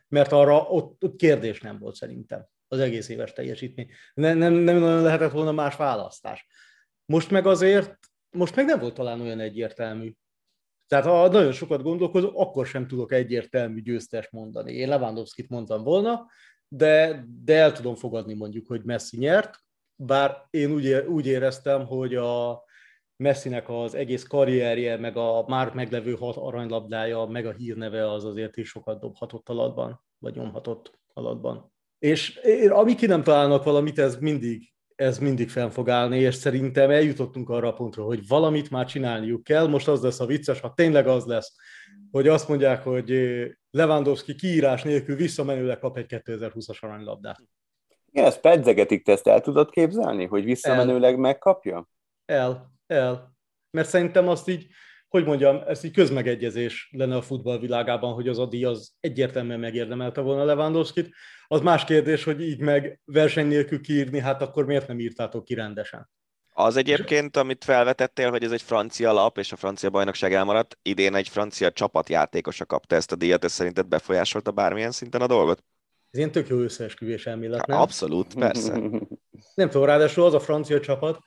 Mert 0.07 0.31
arra 0.31 0.61
ott, 0.61 1.03
ott 1.03 1.15
kérdés 1.15 1.61
nem 1.61 1.79
volt 1.79 1.95
szerintem 1.95 2.47
az 2.67 2.79
egész 2.79 3.09
éves 3.09 3.33
teljesítmény. 3.33 3.89
Nem, 4.13 4.37
nem, 4.37 4.53
nem 4.53 4.77
nagyon 4.77 5.01
lehetett 5.01 5.31
volna 5.31 5.51
más 5.51 5.75
választás. 5.75 6.47
Most 7.05 7.31
meg 7.31 7.47
azért, 7.47 7.95
most 8.29 8.55
meg 8.55 8.65
nem 8.65 8.79
volt 8.79 8.93
talán 8.93 9.21
olyan 9.21 9.39
egyértelmű. 9.39 10.13
Tehát 10.87 11.05
ha 11.05 11.27
nagyon 11.27 11.51
sokat 11.51 11.81
gondolkozom, 11.81 12.31
akkor 12.33 12.65
sem 12.65 12.87
tudok 12.87 13.11
egyértelmű 13.11 13.81
győztes 13.81 14.29
mondani. 14.29 14.73
Én 14.73 14.87
Lewandowski-t 14.87 15.49
mondtam 15.49 15.83
volna, 15.83 16.25
de, 16.67 17.25
de 17.43 17.55
el 17.55 17.71
tudom 17.71 17.95
fogadni 17.95 18.33
mondjuk, 18.33 18.67
hogy 18.67 18.81
Messi 18.83 19.17
nyert, 19.17 19.59
bár 19.95 20.47
én 20.49 20.71
úgy, 20.71 20.93
úgy 20.93 21.25
éreztem, 21.25 21.85
hogy 21.85 22.15
a, 22.15 22.65
Messinek 23.17 23.69
az 23.69 23.95
egész 23.95 24.23
karrierje, 24.23 24.97
meg 24.97 25.17
a 25.17 25.45
már 25.47 25.73
meglevő 25.73 26.13
hat 26.13 26.35
aranylabdája, 26.35 27.25
meg 27.25 27.45
a 27.45 27.51
hírneve 27.51 28.11
az 28.11 28.25
azért 28.25 28.57
is 28.57 28.69
sokat 28.69 28.99
dobhatott 28.99 29.49
alatban, 29.49 30.03
vagy 30.17 30.35
nyomhatott 30.35 30.99
alatban. 31.13 31.71
És 31.99 32.39
ami 32.69 32.95
ki 32.95 33.05
nem 33.05 33.23
találnak 33.23 33.63
valamit, 33.63 33.99
ez 33.99 34.17
mindig, 34.17 34.73
ez 34.95 35.19
mindig 35.19 35.49
fenn 35.49 35.69
fog 35.69 35.89
állni, 35.89 36.19
és 36.19 36.35
szerintem 36.35 36.89
eljutottunk 36.89 37.49
arra 37.49 37.67
a 37.67 37.73
pontra, 37.73 38.03
hogy 38.03 38.27
valamit 38.27 38.69
már 38.69 38.85
csinálniuk 38.85 39.43
kell. 39.43 39.67
Most 39.67 39.87
az 39.87 40.01
lesz 40.01 40.19
a 40.19 40.25
vicces, 40.25 40.59
ha 40.59 40.73
tényleg 40.73 41.07
az 41.07 41.25
lesz, 41.25 41.55
hogy 42.11 42.27
azt 42.27 42.47
mondják, 42.47 42.83
hogy 42.83 43.11
Lewandowski 43.77 44.35
kiírás 44.35 44.83
nélkül 44.83 45.15
visszamenőleg 45.15 45.79
kap 45.79 45.97
egy 45.97 46.05
2020-as 46.07 46.79
aranylabdát. 46.79 47.39
Igen, 48.11 48.25
ezt 48.25 48.41
pedzegetik, 48.41 49.03
te 49.03 49.11
ezt 49.11 49.27
el 49.27 49.41
tudod 49.41 49.69
képzelni, 49.69 50.25
hogy 50.25 50.43
visszamenőleg 50.43 51.13
el. 51.13 51.19
megkapja? 51.19 51.89
El 52.25 52.71
el. 52.87 53.35
Mert 53.69 53.89
szerintem 53.89 54.27
azt 54.27 54.47
így, 54.47 54.67
hogy 55.07 55.25
mondjam, 55.25 55.61
ez 55.67 55.83
így 55.83 55.93
közmegegyezés 55.93 56.89
lenne 56.91 57.15
a 57.15 57.21
futball 57.21 57.59
világában, 57.59 58.13
hogy 58.13 58.27
az 58.27 58.39
a 58.39 58.45
díj 58.45 58.63
az 58.63 58.93
egyértelműen 58.99 59.59
megérdemelte 59.59 60.21
volna 60.21 60.43
Lewandowski-t. 60.43 61.09
Az 61.47 61.61
más 61.61 61.83
kérdés, 61.83 62.23
hogy 62.23 62.41
így 62.41 62.59
meg 62.59 63.01
verseny 63.05 63.47
nélkül 63.47 63.81
kiírni, 63.81 64.19
hát 64.19 64.41
akkor 64.41 64.65
miért 64.65 64.87
nem 64.87 64.99
írtátok 64.99 65.43
ki 65.43 65.53
rendesen? 65.53 66.09
Az 66.59 66.75
egyébként, 66.75 67.37
amit 67.37 67.63
felvetettél, 67.63 68.29
hogy 68.29 68.43
ez 68.43 68.51
egy 68.51 68.61
francia 68.61 69.11
lap, 69.11 69.37
és 69.37 69.51
a 69.51 69.55
francia 69.55 69.89
bajnokság 69.89 70.33
elmaradt, 70.33 70.77
idén 70.81 71.15
egy 71.15 71.27
francia 71.27 71.71
csapatjátékosa 71.71 72.65
kapta 72.65 72.95
ezt 72.95 73.11
a 73.11 73.15
díjat, 73.15 73.43
ez 73.43 73.51
szerinted 73.51 73.87
befolyásolta 73.87 74.51
bármilyen 74.51 74.91
szinten 74.91 75.21
a 75.21 75.27
dolgot? 75.27 75.63
Ez 76.11 76.19
ilyen 76.19 76.31
tök 76.31 76.47
jó 76.47 76.57
összeesküvés 76.57 77.25
elmélet, 77.25 77.65
nem? 77.65 77.79
Abszolút, 77.79 78.33
persze. 78.33 78.71
nem 79.55 79.69
tudom, 79.69 79.85
ráadásul 79.85 80.23
az 80.23 80.33
a 80.33 80.39
francia 80.39 80.79
csapat, 80.79 81.19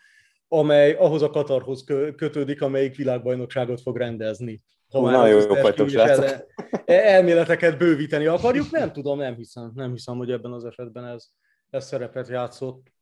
amely 0.49 0.93
ahhoz 0.93 1.23
a 1.23 1.31
Katarhoz 1.31 1.85
kötődik, 2.17 2.63
amelyik 2.63 2.97
világbajnokságot 2.97 3.81
fog 3.81 3.97
rendezni. 3.97 4.61
Ha 4.89 5.01
már 5.01 5.13
nagyon 5.13 5.41
jó 5.41 5.55
vagytok, 5.55 5.93
el, 5.93 6.47
elméleteket 6.85 7.79
bővíteni 7.79 8.27
akarjuk, 8.27 8.71
nem 8.71 8.93
tudom, 8.93 9.19
nem 9.19 9.35
hiszem, 9.35 9.73
nem 9.75 9.91
hiszem, 9.91 10.17
hogy 10.17 10.31
ebben 10.31 10.53
az 10.53 10.65
esetben 10.65 11.05
ez, 11.05 11.27
ez 11.71 11.87
szerepet 11.87 12.29
játszott. 12.29 12.93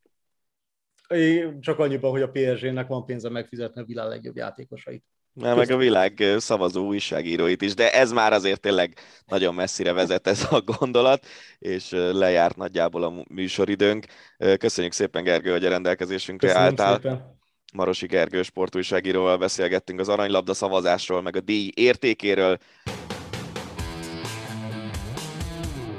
Csak 1.61 1.79
annyiban, 1.79 2.11
hogy 2.11 2.23
a 2.23 2.31
PSG-nek 2.31 2.87
van 2.87 3.05
pénze 3.05 3.29
megfizetni 3.29 3.81
a 3.81 3.85
világ 3.85 4.09
legjobb 4.09 4.37
játékosait. 4.37 5.05
Na, 5.33 5.55
meg 5.55 5.71
a 5.71 5.77
világ 5.77 6.25
szavazó 6.37 6.87
újságíróit 6.87 7.62
is, 7.62 7.75
de 7.75 7.92
ez 7.92 8.12
már 8.12 8.33
azért 8.33 8.61
tényleg 8.61 8.94
nagyon 9.27 9.55
messzire 9.55 9.92
vezet 9.92 10.27
ez 10.27 10.47
a 10.51 10.61
gondolat, 10.61 11.27
és 11.59 11.90
lejárt 11.90 12.57
nagyjából 12.57 13.03
a 13.03 13.25
műsoridőnk. 13.29 14.07
Köszönjük 14.59 14.92
szépen, 14.92 15.25
Gergő, 15.25 15.51
hogy 15.51 15.64
a 15.64 15.68
rendelkezésünkre 15.68 16.47
Köszönöm 16.49 16.68
álltál. 16.68 16.94
Szépen. 16.94 17.37
Marosi 17.73 18.07
Gergő 18.07 18.42
sportújságíróval 18.42 19.37
beszélgettünk 19.37 20.01
az 20.01 20.09
aranylabda 20.09 20.55
szavazásról, 20.55 21.23
meg 21.23 21.37
a 21.37 21.40
díj 21.40 21.73
értékéről. 21.75 22.59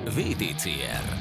VTCR 0.06 1.19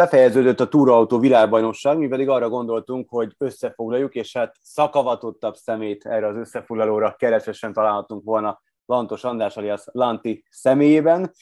Befejeződött 0.00 0.60
a 0.60 0.68
túraautó 0.68 1.18
világbajnokság, 1.18 1.98
mi 1.98 2.08
pedig 2.08 2.28
arra 2.28 2.48
gondoltunk, 2.48 3.08
hogy 3.08 3.34
összefoglaljuk, 3.38 4.14
és 4.14 4.36
hát 4.36 4.56
szakavatottabb 4.62 5.54
szemét 5.54 6.06
erre 6.06 6.26
az 6.26 6.36
összefoglalóra 6.36 7.14
keresesen 7.18 7.72
találhatunk 7.72 8.24
volna 8.24 8.60
Lantos 8.86 9.24
András 9.24 9.56
alias 9.56 9.82
Lanti 9.92 10.44
személyében. 10.50 11.32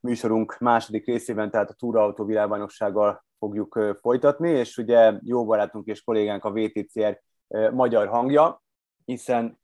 Műsorunk 0.00 0.58
második 0.58 1.06
részében, 1.06 1.50
tehát 1.50 1.70
a 1.70 1.74
túraautó 1.74 2.24
világbajnoksággal 2.24 3.24
fogjuk 3.38 3.78
folytatni, 4.00 4.50
és 4.50 4.76
ugye 4.76 5.12
jó 5.22 5.44
barátunk 5.44 5.86
és 5.86 6.02
kollégánk 6.02 6.44
a 6.44 6.52
VTCR 6.52 7.20
magyar 7.72 8.08
hangja, 8.08 8.62
hiszen, 9.04 9.60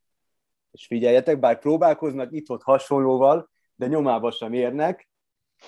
és 0.71 0.87
figyeljetek, 0.87 1.39
bár 1.39 1.59
próbálkoznak 1.59 2.33
itt-ott 2.33 2.63
hasonlóval, 2.63 3.51
de 3.75 3.87
nyomába 3.87 4.31
sem 4.31 4.53
érnek, 4.53 5.09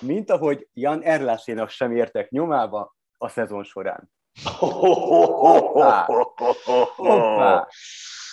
mint 0.01 0.31
ahogy 0.31 0.69
Jan 0.75 1.03
Erlásénak 1.03 1.69
sem 1.69 1.97
értek 1.97 2.31
nyomába 2.31 2.97
a 3.19 3.29
szezon 3.29 3.65
során. 3.65 4.11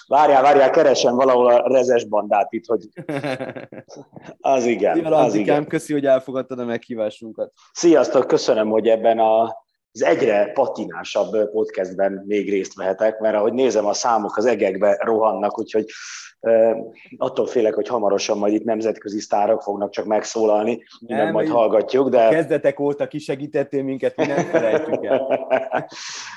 Várjál, 0.08 0.41
várjál, 0.41 0.70
keresem 0.70 1.15
valahol 1.15 1.52
a 1.52 1.68
rezes 1.68 2.06
bandát 2.06 2.54
itt, 2.54 2.65
hogy 2.65 2.89
az 4.39 4.65
igen. 4.65 5.06
az 5.06 5.34
igen. 5.34 5.68
köszi, 5.68 5.94
hogy 5.94 6.06
elfogadtad 6.06 6.60
a 6.60 6.65
meghívásunkat. 6.65 7.54
Sziasztok, 7.72 8.28
köszönöm, 8.28 8.70
hogy 8.70 8.88
ebben 8.88 9.20
a 9.20 9.64
az 9.95 10.03
egyre 10.03 10.51
patinásabb 10.53 11.49
podcastben 11.51 12.23
még 12.27 12.49
részt 12.49 12.75
vehetek, 12.75 13.19
mert 13.19 13.36
ahogy 13.36 13.53
nézem, 13.53 13.86
a 13.86 13.93
számok 13.93 14.38
az 14.38 14.45
egekbe 14.45 14.97
rohannak, 15.01 15.60
úgyhogy 15.60 15.86
attól 17.17 17.47
félek, 17.47 17.73
hogy 17.73 17.88
hamarosan 17.88 18.38
majd 18.38 18.53
itt 18.53 18.63
nemzetközi 18.63 19.19
sztárok 19.19 19.62
fognak 19.62 19.89
csak 19.89 20.05
megszólalni, 20.05 20.84
mi 20.99 21.13
nem, 21.13 21.31
majd 21.31 21.49
hallgatjuk, 21.49 22.10
de... 22.10 22.29
Kezdetek 22.29 22.79
óta 22.79 23.08
kisegítettél 23.08 23.84
minket, 23.84 24.15
mi 24.15 24.25
nem 24.25 24.45
felejtjük 24.45 25.05
el. 25.05 25.27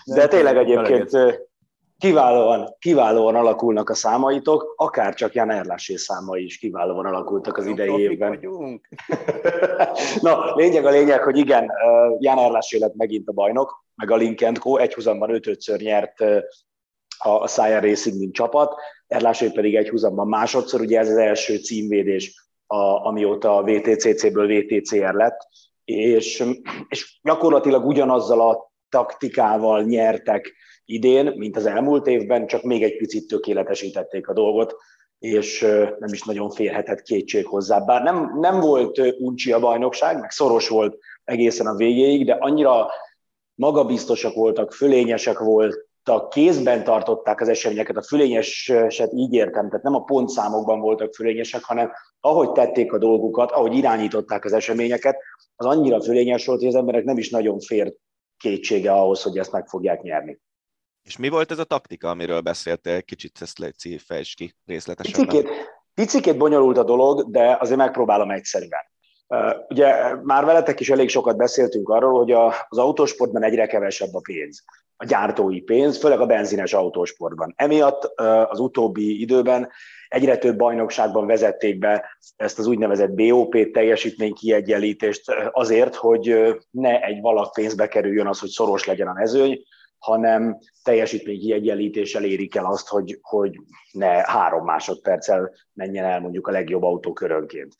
De 0.04 0.14
nem 0.14 0.28
tényleg 0.28 0.56
egyébként 0.56 1.10
kiválóan, 1.98 2.76
kiválóan 2.78 3.34
alakulnak 3.34 3.90
a 3.90 3.94
számaitok, 3.94 4.74
akár 4.76 5.14
csak 5.14 5.34
Jan 5.34 5.50
Erlásé 5.50 5.96
számai 5.96 6.44
is 6.44 6.58
kiválóan 6.58 7.06
alakultak 7.06 7.56
az 7.56 7.66
idei 7.66 8.00
évben. 8.00 8.40
Na, 10.20 10.54
lényeg 10.54 10.86
a 10.86 10.90
lényeg, 10.90 11.22
hogy 11.22 11.36
igen, 11.36 11.70
Jan 12.18 12.38
Erlásé 12.38 12.78
lett 12.78 12.94
megint 12.94 13.28
a 13.28 13.32
bajnok, 13.32 13.84
meg 13.94 14.10
a 14.10 14.16
Link 14.16 14.58
Co. 14.58 14.76
egyhuzamban 14.76 15.34
ötötször 15.34 15.80
nyert 15.80 16.20
a 17.18 17.46
Szája 17.46 17.80
Racing, 17.80 18.18
mint 18.18 18.34
csapat, 18.34 18.74
Erlásék 19.08 19.52
pedig 19.52 19.74
egy 19.74 19.88
húzamban 19.88 20.28
másodszor, 20.28 20.80
ugye 20.80 20.98
ez 20.98 21.08
az 21.08 21.16
első 21.16 21.56
címvédés, 21.56 22.46
a, 22.66 23.06
amióta 23.06 23.56
a 23.56 23.62
VTCC-ből 23.62 24.46
VTCR 24.46 25.14
lett, 25.14 25.48
és, 25.84 26.44
és 26.88 27.20
gyakorlatilag 27.22 27.86
ugyanazzal 27.86 28.40
a 28.40 28.72
taktikával 28.88 29.82
nyertek 29.82 30.54
idén, 30.88 31.32
mint 31.36 31.56
az 31.56 31.66
elmúlt 31.66 32.06
évben, 32.06 32.46
csak 32.46 32.62
még 32.62 32.82
egy 32.82 32.96
picit 32.96 33.28
tökéletesítették 33.28 34.28
a 34.28 34.32
dolgot, 34.32 34.76
és 35.18 35.60
nem 35.98 36.12
is 36.12 36.22
nagyon 36.22 36.50
férhetett 36.50 37.02
kétség 37.02 37.46
hozzá. 37.46 37.78
Bár 37.78 38.02
nem, 38.02 38.38
nem 38.40 38.60
volt 38.60 39.00
uncsi 39.18 39.52
a 39.52 39.58
bajnokság, 39.58 40.20
meg 40.20 40.30
szoros 40.30 40.68
volt 40.68 40.98
egészen 41.24 41.66
a 41.66 41.74
végéig, 41.74 42.24
de 42.24 42.32
annyira 42.32 42.90
magabiztosak 43.54 44.34
voltak, 44.34 44.72
fölényesek 44.72 45.38
voltak, 45.38 46.28
kézben 46.30 46.84
tartották 46.84 47.40
az 47.40 47.48
eseményeket, 47.48 47.96
a 47.96 48.02
fölényeset 48.02 49.12
így 49.12 49.32
értem, 49.32 49.68
tehát 49.68 49.84
nem 49.84 49.94
a 49.94 50.04
pontszámokban 50.04 50.80
voltak 50.80 51.14
fölényesek, 51.14 51.64
hanem 51.64 51.92
ahogy 52.20 52.52
tették 52.52 52.92
a 52.92 52.98
dolgukat, 52.98 53.50
ahogy 53.50 53.74
irányították 53.76 54.44
az 54.44 54.52
eseményeket, 54.52 55.16
az 55.56 55.66
annyira 55.66 56.00
fölényes 56.00 56.46
volt, 56.46 56.58
hogy 56.58 56.68
az 56.68 56.74
emberek 56.74 57.04
nem 57.04 57.18
is 57.18 57.30
nagyon 57.30 57.58
fér 57.60 57.94
kétsége 58.36 58.92
ahhoz, 58.92 59.22
hogy 59.22 59.38
ezt 59.38 59.52
meg 59.52 59.66
fogják 59.68 60.02
nyerni. 60.02 60.38
És 61.08 61.16
mi 61.16 61.28
volt 61.28 61.50
ez 61.50 61.58
a 61.58 61.64
taktika, 61.64 62.10
amiről 62.10 62.40
beszéltél? 62.40 63.02
Kicsit 63.02 63.38
ezt 63.40 63.58
Léci 63.58 63.98
fejtsd 63.98 64.36
ki 64.36 64.54
részletesebben. 64.66 65.26
Picikét, 65.26 65.50
picikét 65.94 66.36
bonyolult 66.36 66.78
a 66.78 66.84
dolog, 66.84 67.30
de 67.30 67.56
azért 67.60 67.78
megpróbálom 67.78 68.30
egyszerűen. 68.30 68.80
Ugye 69.68 70.14
már 70.22 70.44
veletek 70.44 70.80
is 70.80 70.90
elég 70.90 71.08
sokat 71.08 71.36
beszéltünk 71.36 71.88
arról, 71.88 72.18
hogy 72.18 72.32
az 72.68 72.78
autósportban 72.78 73.42
egyre 73.42 73.66
kevesebb 73.66 74.14
a 74.14 74.20
pénz, 74.20 74.64
a 74.96 75.04
gyártói 75.04 75.60
pénz, 75.60 75.98
főleg 75.98 76.20
a 76.20 76.26
benzines 76.26 76.72
autósportban. 76.72 77.52
Emiatt 77.56 78.04
az 78.48 78.58
utóbbi 78.58 79.20
időben 79.20 79.68
egyre 80.08 80.36
több 80.36 80.56
bajnokságban 80.56 81.26
vezették 81.26 81.78
be 81.78 82.18
ezt 82.36 82.58
az 82.58 82.66
úgynevezett 82.66 83.10
BOP 83.10 83.70
teljesítménykiegyenlítést 83.72 85.32
azért, 85.50 85.94
hogy 85.94 86.56
ne 86.70 87.00
egy 87.00 87.20
valak 87.20 87.52
pénzbe 87.52 87.88
kerüljön 87.88 88.26
az, 88.26 88.38
hogy 88.38 88.48
szoros 88.48 88.84
legyen 88.84 89.08
a 89.08 89.12
mezőny, 89.12 89.62
hanem 89.98 90.58
teljesítménykiegyenlítéssel 90.82 92.24
érik 92.24 92.54
el 92.54 92.66
azt, 92.66 92.88
hogy, 92.88 93.18
hogy 93.20 93.60
ne 93.92 94.08
három 94.08 94.64
másodperccel 94.64 95.50
menjen 95.72 96.04
el 96.04 96.20
mondjuk 96.20 96.46
a 96.46 96.50
legjobb 96.50 96.82
autó 96.82 97.12
körönként. 97.12 97.74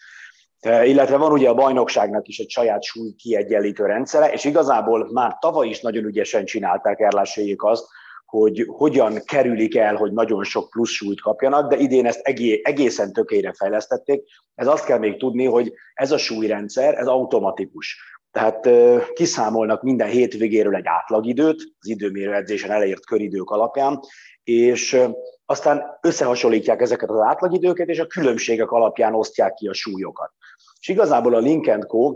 Illetve 0.85 1.16
van 1.16 1.33
ugye 1.33 1.48
a 1.48 1.54
bajnokságnak 1.54 2.28
is 2.28 2.38
egy 2.38 2.50
saját 2.50 2.83
súly 2.83 3.14
kiegyenlítő 3.14 3.85
rendszere, 3.85 4.33
és 4.33 4.44
igazából 4.44 5.09
már 5.12 5.37
tavaly 5.40 5.68
is 5.68 5.81
nagyon 5.81 6.04
ügyesen 6.04 6.44
csinálták 6.44 7.00
Erláséjék 7.00 7.62
azt, 7.62 7.87
hogy 8.26 8.64
hogyan 8.68 9.22
kerülik 9.24 9.76
el, 9.76 9.94
hogy 9.94 10.12
nagyon 10.12 10.44
sok 10.44 10.70
plusz 10.70 10.90
súlyt 10.90 11.20
kapjanak, 11.20 11.70
de 11.70 11.76
idén 11.76 12.07
ezt 12.07 12.20
egészen 12.62 13.12
tökére 13.12 13.52
fejlesztették. 13.52 14.22
Ez 14.54 14.66
azt 14.66 14.85
kell 14.85 14.98
még 14.98 15.18
tudni, 15.18 15.44
hogy 15.44 15.72
ez 15.94 16.12
a 16.12 16.18
súlyrendszer, 16.18 16.94
ez 16.94 17.07
automatikus. 17.07 18.17
Tehát 18.30 18.68
kiszámolnak 19.12 19.82
minden 19.82 20.08
hétvégéről 20.08 20.74
egy 20.74 20.86
átlagidőt, 20.86 21.62
az 21.78 21.88
időmérő 21.88 22.34
edzésen 22.34 22.70
elért 22.70 23.06
köridők 23.06 23.50
alapján, 23.50 24.00
és 24.44 25.00
aztán 25.46 25.98
összehasonlítják 26.00 26.80
ezeket 26.80 27.10
az 27.10 27.20
átlagidőket, 27.20 27.88
és 27.88 27.98
a 27.98 28.06
különbségek 28.06 28.70
alapján 28.70 29.14
osztják 29.14 29.54
ki 29.54 29.68
a 29.68 29.72
súlyokat. 29.72 30.32
És 30.80 30.88
igazából 30.88 31.34
a 31.34 31.38
Link 31.38 31.86
Co. 31.86 32.14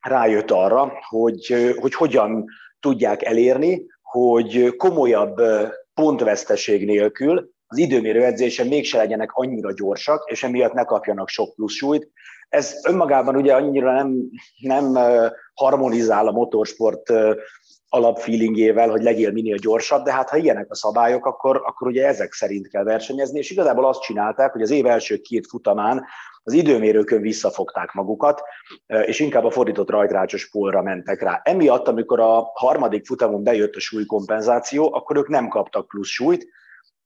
rájött 0.00 0.50
arra, 0.50 0.92
hogy, 1.08 1.74
hogy 1.80 1.94
hogyan 1.94 2.44
tudják 2.80 3.22
elérni, 3.22 3.86
hogy 4.02 4.76
komolyabb 4.76 5.40
pontveszteség 5.94 6.84
nélkül 6.84 7.50
az 7.66 7.78
időmérő 7.78 8.24
edzésen 8.24 8.66
mégse 8.66 8.96
legyenek 8.96 9.32
annyira 9.32 9.72
gyorsak, 9.72 10.30
és 10.30 10.42
emiatt 10.42 10.72
ne 10.72 10.84
kapjanak 10.84 11.28
sok 11.28 11.54
plusz 11.54 11.74
súlyt. 11.74 12.10
Ez 12.50 12.80
önmagában 12.86 13.36
ugye 13.36 13.54
annyira 13.54 13.92
nem, 13.92 14.14
nem 14.60 14.98
harmonizál 15.54 16.26
a 16.26 16.32
motorsport 16.32 17.12
alapfeelingével, 17.88 18.88
hogy 18.88 19.02
legyél 19.02 19.32
minél 19.32 19.56
gyorsabb, 19.56 20.04
de 20.04 20.12
hát 20.12 20.30
ha 20.30 20.36
ilyenek 20.36 20.70
a 20.70 20.74
szabályok, 20.74 21.26
akkor, 21.26 21.62
akkor 21.64 21.88
ugye 21.88 22.06
ezek 22.06 22.32
szerint 22.32 22.68
kell 22.68 22.84
versenyezni, 22.84 23.38
és 23.38 23.50
igazából 23.50 23.86
azt 23.86 24.00
csinálták, 24.00 24.52
hogy 24.52 24.62
az 24.62 24.70
év 24.70 24.86
első 24.86 25.16
két 25.16 25.46
futamán 25.46 26.04
az 26.42 26.52
időmérőkön 26.52 27.20
visszafogták 27.20 27.92
magukat, 27.92 28.42
és 28.86 29.20
inkább 29.20 29.44
a 29.44 29.50
fordított 29.50 29.90
rajtrácsos 29.90 30.50
polra 30.50 30.82
mentek 30.82 31.22
rá. 31.22 31.40
Emiatt, 31.44 31.88
amikor 31.88 32.20
a 32.20 32.50
harmadik 32.54 33.06
futamon 33.06 33.42
bejött 33.42 33.74
a 33.74 33.80
súlykompenzáció, 33.80 34.94
akkor 34.94 35.16
ők 35.16 35.28
nem 35.28 35.48
kaptak 35.48 35.88
plusz 35.88 36.08
súlyt, 36.08 36.46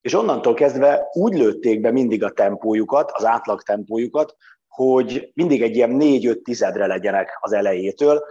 és 0.01 0.15
onnantól 0.15 0.55
kezdve 0.55 1.09
úgy 1.13 1.35
lőtték 1.35 1.81
be 1.81 1.91
mindig 1.91 2.25
a 2.25 2.31
tempójukat, 2.31 3.11
az 3.11 3.25
átlag 3.25 3.63
tempójukat, 3.63 4.37
hogy 4.75 5.31
mindig 5.35 5.63
egy 5.63 5.77
ilyen 5.77 5.97
4-5 6.01 6.43
tizedre 6.43 6.87
legyenek 6.87 7.39
az 7.41 7.53
elejétől, 7.53 8.23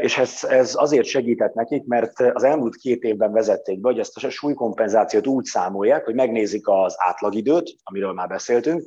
és 0.00 0.18
ez, 0.18 0.44
ez 0.48 0.72
azért 0.74 1.06
segített 1.06 1.54
nekik, 1.54 1.84
mert 1.84 2.20
az 2.32 2.42
elmúlt 2.42 2.76
két 2.76 3.02
évben 3.02 3.32
vezették 3.32 3.80
be, 3.80 3.88
hogy 3.88 3.98
ezt 3.98 4.24
a 4.24 4.30
súlykompenzációt 4.30 5.26
úgy 5.26 5.44
számolják, 5.44 6.04
hogy 6.04 6.14
megnézik 6.14 6.68
az 6.68 6.94
átlagidőt, 6.98 7.74
amiről 7.82 8.12
már 8.12 8.28
beszéltünk, 8.28 8.82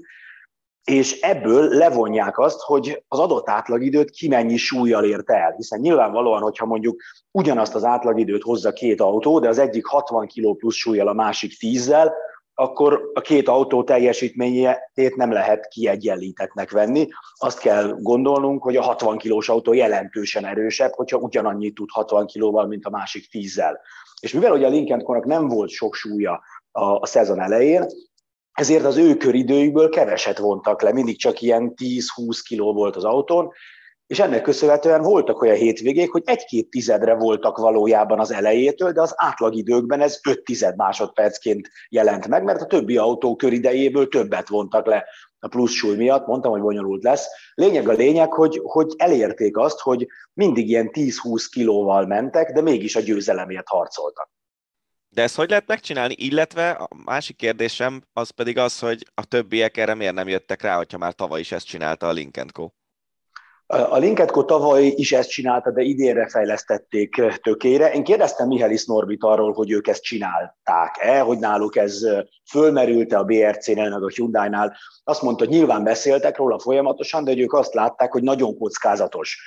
és 0.84 1.20
ebből 1.20 1.68
levonják 1.68 2.38
azt, 2.38 2.60
hogy 2.60 3.04
az 3.08 3.20
adott 3.20 3.50
átlagidőt 3.50 4.10
ki 4.10 4.28
mennyi 4.28 4.58
súlyjal 4.58 5.06
ért 5.06 5.30
el. 5.30 5.54
Hiszen 5.58 5.80
nyilvánvalóan, 5.80 6.42
hogyha 6.42 6.66
mondjuk 6.66 7.02
ugyanazt 7.32 7.76
az 7.76 7.84
átlagidőt 7.84 8.44
hozza 8.44 8.72
két 8.72 9.02
autó, 9.02 9.40
de 9.40 9.48
az 9.48 9.58
egyik 9.58 9.86
60 9.86 10.28
kg 10.28 10.58
plusz 10.58 10.76
súlyjal, 10.76 11.08
a 11.08 11.14
másik 11.14 11.52
10-zel, 11.60 12.12
akkor 12.56 13.12
a 13.14 13.22
két 13.22 13.48
autó 13.48 13.84
teljesítményét 13.84 15.16
nem 15.16 15.32
lehet 15.32 15.68
kiegyenlítetnek 15.68 16.72
venni. 16.72 17.08
Azt 17.34 17.60
kell 17.60 17.96
gondolnunk, 18.00 18.64
hogy 18.64 18.76
a 18.76 18.82
60 18.82 19.18
kilós 19.18 19.50
autó 19.50 19.74
jelentősen 19.74 20.46
erősebb, 20.46 20.92
hogyha 20.92 21.18
ugyanannyit 21.18 21.76
tud 21.76 21.90
60 21.92 22.26
kilóval, 22.26 22.68
mint 22.68 22.86
a 22.86 22.90
másik 22.90 23.28
10-zel. 23.32 23.78
És 24.22 24.34
mivel 24.34 24.52
ugye 24.52 24.66
a 24.66 24.70
Lincoln 24.70 25.24
nem 25.26 25.48
volt 25.48 25.70
sok 25.70 25.96
súlya 25.96 26.42
a, 26.72 26.84
a 26.84 27.06
szezon 27.06 27.42
elején, 27.42 27.86
ezért 28.54 28.86
az 28.86 28.98
ő 28.98 29.18
köridőjükből 29.18 29.90
keveset 29.90 30.38
vontak 30.38 30.82
le, 30.82 30.94
mindig 30.94 31.18
csak 31.20 31.42
ilyen 31.42 31.74
10-20 31.76 32.40
kiló 32.44 32.74
volt 32.74 32.96
az 32.96 33.04
autón, 33.04 33.52
és 34.14 34.20
ennek 34.20 34.42
köszönhetően 34.42 35.02
voltak 35.02 35.42
olyan 35.42 35.56
hétvégék, 35.56 36.12
hogy 36.12 36.22
egy-két 36.26 36.70
tizedre 36.70 37.14
voltak 37.14 37.58
valójában 37.58 38.20
az 38.20 38.32
elejétől, 38.32 38.92
de 38.92 39.02
az 39.02 39.14
átlagidőkben 39.16 40.02
ez 40.02 40.20
5 40.28 40.44
tized 40.44 40.76
másodpercként 40.76 41.70
jelent 41.90 42.28
meg, 42.28 42.44
mert 42.44 42.62
a 42.62 42.66
többi 42.66 42.98
autó 42.98 43.36
köridejéből 43.36 44.08
többet 44.08 44.48
vontak 44.48 44.86
le 44.86 45.06
a 45.40 45.48
plusz 45.48 45.72
súly 45.72 45.96
miatt, 45.96 46.26
mondtam, 46.28 46.52
hogy 46.52 46.62
bonyolult 46.62 47.04
lesz. 47.04 47.28
Lényeg 47.54 47.90
a 47.90 47.92
lényeg, 47.92 48.34
hogy, 48.34 48.60
hogy 48.64 48.94
elérték 48.98 49.58
azt, 49.58 49.80
hogy 49.80 50.08
mindig 50.34 50.70
ilyen 50.70 50.90
10-20 50.94 51.46
kilóval 51.52 52.06
mentek, 52.06 52.52
de 52.52 52.62
mégis 52.62 52.96
a 52.96 53.00
győzelemért 53.00 53.68
harcoltak. 53.68 54.32
De 55.10 55.22
ezt 55.22 55.36
hogy 55.36 55.50
lehet 55.50 55.68
megcsinálni? 55.68 56.16
Illetve 56.18 56.70
a 56.70 56.88
másik 57.06 57.36
kérdésem 57.36 58.04
az 58.14 58.30
pedig 58.30 58.58
az, 58.58 58.80
hogy 58.80 59.06
a 59.14 59.26
többiek 59.26 59.78
erre 59.78 59.94
miért 59.94 60.14
nem 60.14 60.28
jöttek 60.28 60.62
rá, 60.62 60.76
hogyha 60.76 60.98
már 60.98 61.14
tavaly 61.14 61.40
is 61.40 61.52
ezt 61.52 61.68
csinálta 61.68 62.08
a 62.08 62.12
Link 62.12 62.52
Co. 62.52 62.70
A 63.74 63.98
Linketco 63.98 64.44
tavaly 64.44 64.86
is 64.86 65.12
ezt 65.12 65.30
csinálta, 65.30 65.72
de 65.72 65.82
idénre 65.82 66.28
fejlesztették 66.28 67.22
tökére. 67.42 67.92
Én 67.92 68.04
kérdeztem 68.04 68.48
Mihály 68.48 68.78
Norbit 68.86 69.24
arról, 69.24 69.54
hogy 69.54 69.72
ők 69.72 69.88
ezt 69.88 70.04
csinálták-e, 70.04 71.20
hogy 71.20 71.40
náluk 71.40 71.76
ez 71.76 72.02
fölmerült-e 72.52 73.18
a 73.18 73.24
BRC-nél, 73.24 73.90
meg 73.90 74.04
a 74.04 74.08
Hyundai-nál. 74.08 74.78
Azt 75.04 75.22
mondta, 75.22 75.46
hogy 75.46 75.54
nyilván 75.54 75.84
beszéltek 75.84 76.38
róla 76.38 76.60
folyamatosan, 76.60 77.24
de 77.24 77.32
hogy 77.32 77.40
ők 77.40 77.54
azt 77.54 77.74
látták, 77.74 78.12
hogy 78.12 78.24
nagyon 78.24 78.58
kockázatos. 78.58 79.42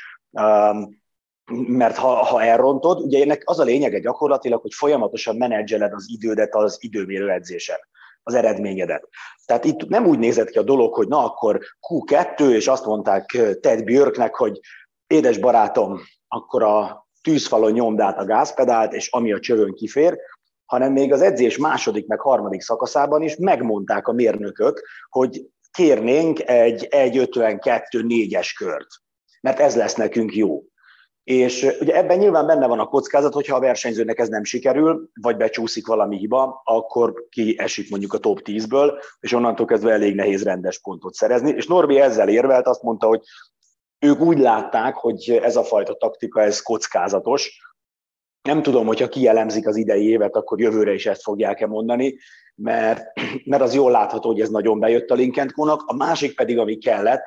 mert 1.66 1.96
ha, 1.96 2.08
ha 2.08 2.42
elrontod, 2.42 3.00
ugye 3.00 3.22
ennek 3.22 3.42
az 3.44 3.58
a 3.58 3.64
lényege 3.64 3.98
gyakorlatilag, 3.98 4.60
hogy 4.60 4.74
folyamatosan 4.74 5.36
menedzseled 5.36 5.92
az 5.92 6.06
idődet 6.08 6.54
az 6.54 6.78
időmérő 6.80 7.30
edzésen 7.30 7.78
az 8.26 8.34
eredményedet. 8.34 9.08
Tehát 9.44 9.64
itt 9.64 9.88
nem 9.88 10.06
úgy 10.06 10.18
nézett 10.18 10.48
ki 10.48 10.58
a 10.58 10.62
dolog, 10.62 10.94
hogy 10.94 11.08
na 11.08 11.24
akkor 11.24 11.60
Q2, 11.88 12.50
és 12.50 12.68
azt 12.68 12.84
mondták 12.84 13.26
Ted 13.60 13.84
Björknek, 13.84 14.34
hogy 14.34 14.60
édes 15.06 15.38
barátom, 15.38 16.00
akkor 16.28 16.62
a 16.62 17.06
tűzfalon 17.22 17.72
nyomd 17.72 18.00
át 18.00 18.18
a 18.18 18.24
gázpedált, 18.24 18.92
és 18.92 19.08
ami 19.10 19.32
a 19.32 19.40
csövön 19.40 19.74
kifér, 19.74 20.18
hanem 20.64 20.92
még 20.92 21.12
az 21.12 21.22
edzés 21.22 21.58
második 21.58 22.06
meg 22.06 22.20
harmadik 22.20 22.60
szakaszában 22.60 23.22
is 23.22 23.36
megmondták 23.36 24.08
a 24.08 24.12
mérnökök, 24.12 24.88
hogy 25.08 25.46
kérnénk 25.70 26.48
egy 26.48 26.86
1.52-4-es 26.90 28.50
kört, 28.58 28.88
mert 29.40 29.60
ez 29.60 29.76
lesz 29.76 29.94
nekünk 29.94 30.34
jó. 30.34 30.62
És 31.26 31.76
ugye 31.80 31.96
ebben 31.96 32.18
nyilván 32.18 32.46
benne 32.46 32.66
van 32.66 32.78
a 32.78 32.86
kockázat, 32.86 33.32
hogyha 33.32 33.56
a 33.56 33.60
versenyzőnek 33.60 34.18
ez 34.18 34.28
nem 34.28 34.44
sikerül, 34.44 35.08
vagy 35.20 35.36
becsúszik 35.36 35.86
valami 35.86 36.16
hiba, 36.16 36.62
akkor 36.64 37.26
ki 37.28 37.54
esik 37.58 37.90
mondjuk 37.90 38.12
a 38.12 38.18
top 38.18 38.40
10-ből, 38.44 38.92
és 39.20 39.32
onnantól 39.32 39.66
kezdve 39.66 39.92
elég 39.92 40.14
nehéz 40.14 40.42
rendes 40.42 40.80
pontot 40.80 41.14
szerezni. 41.14 41.50
És 41.50 41.66
Norbi 41.66 41.98
ezzel 41.98 42.28
érvelt, 42.28 42.66
azt 42.66 42.82
mondta, 42.82 43.06
hogy 43.06 43.20
ők 43.98 44.20
úgy 44.20 44.38
látták, 44.38 44.94
hogy 44.94 45.40
ez 45.42 45.56
a 45.56 45.64
fajta 45.64 45.94
taktika, 45.94 46.42
ez 46.42 46.62
kockázatos, 46.62 47.60
Nem 48.42 48.62
tudom, 48.62 48.86
hogyha 48.86 49.08
kielemzik 49.08 49.66
az 49.66 49.76
idei 49.76 50.08
évet, 50.08 50.36
akkor 50.36 50.60
jövőre 50.60 50.92
is 50.92 51.06
ezt 51.06 51.22
fogják-e 51.22 51.66
mondani, 51.66 52.18
mert, 52.54 53.04
mert 53.50 53.62
az 53.62 53.74
jól 53.74 53.90
látható, 53.90 54.28
hogy 54.28 54.40
ez 54.40 54.48
nagyon 54.48 54.80
bejött 54.80 55.10
a 55.10 55.14
Lincoln 55.14 55.68
A 55.86 55.94
másik 55.96 56.36
pedig, 56.36 56.58
ami 56.58 56.76
kellett, 56.78 57.22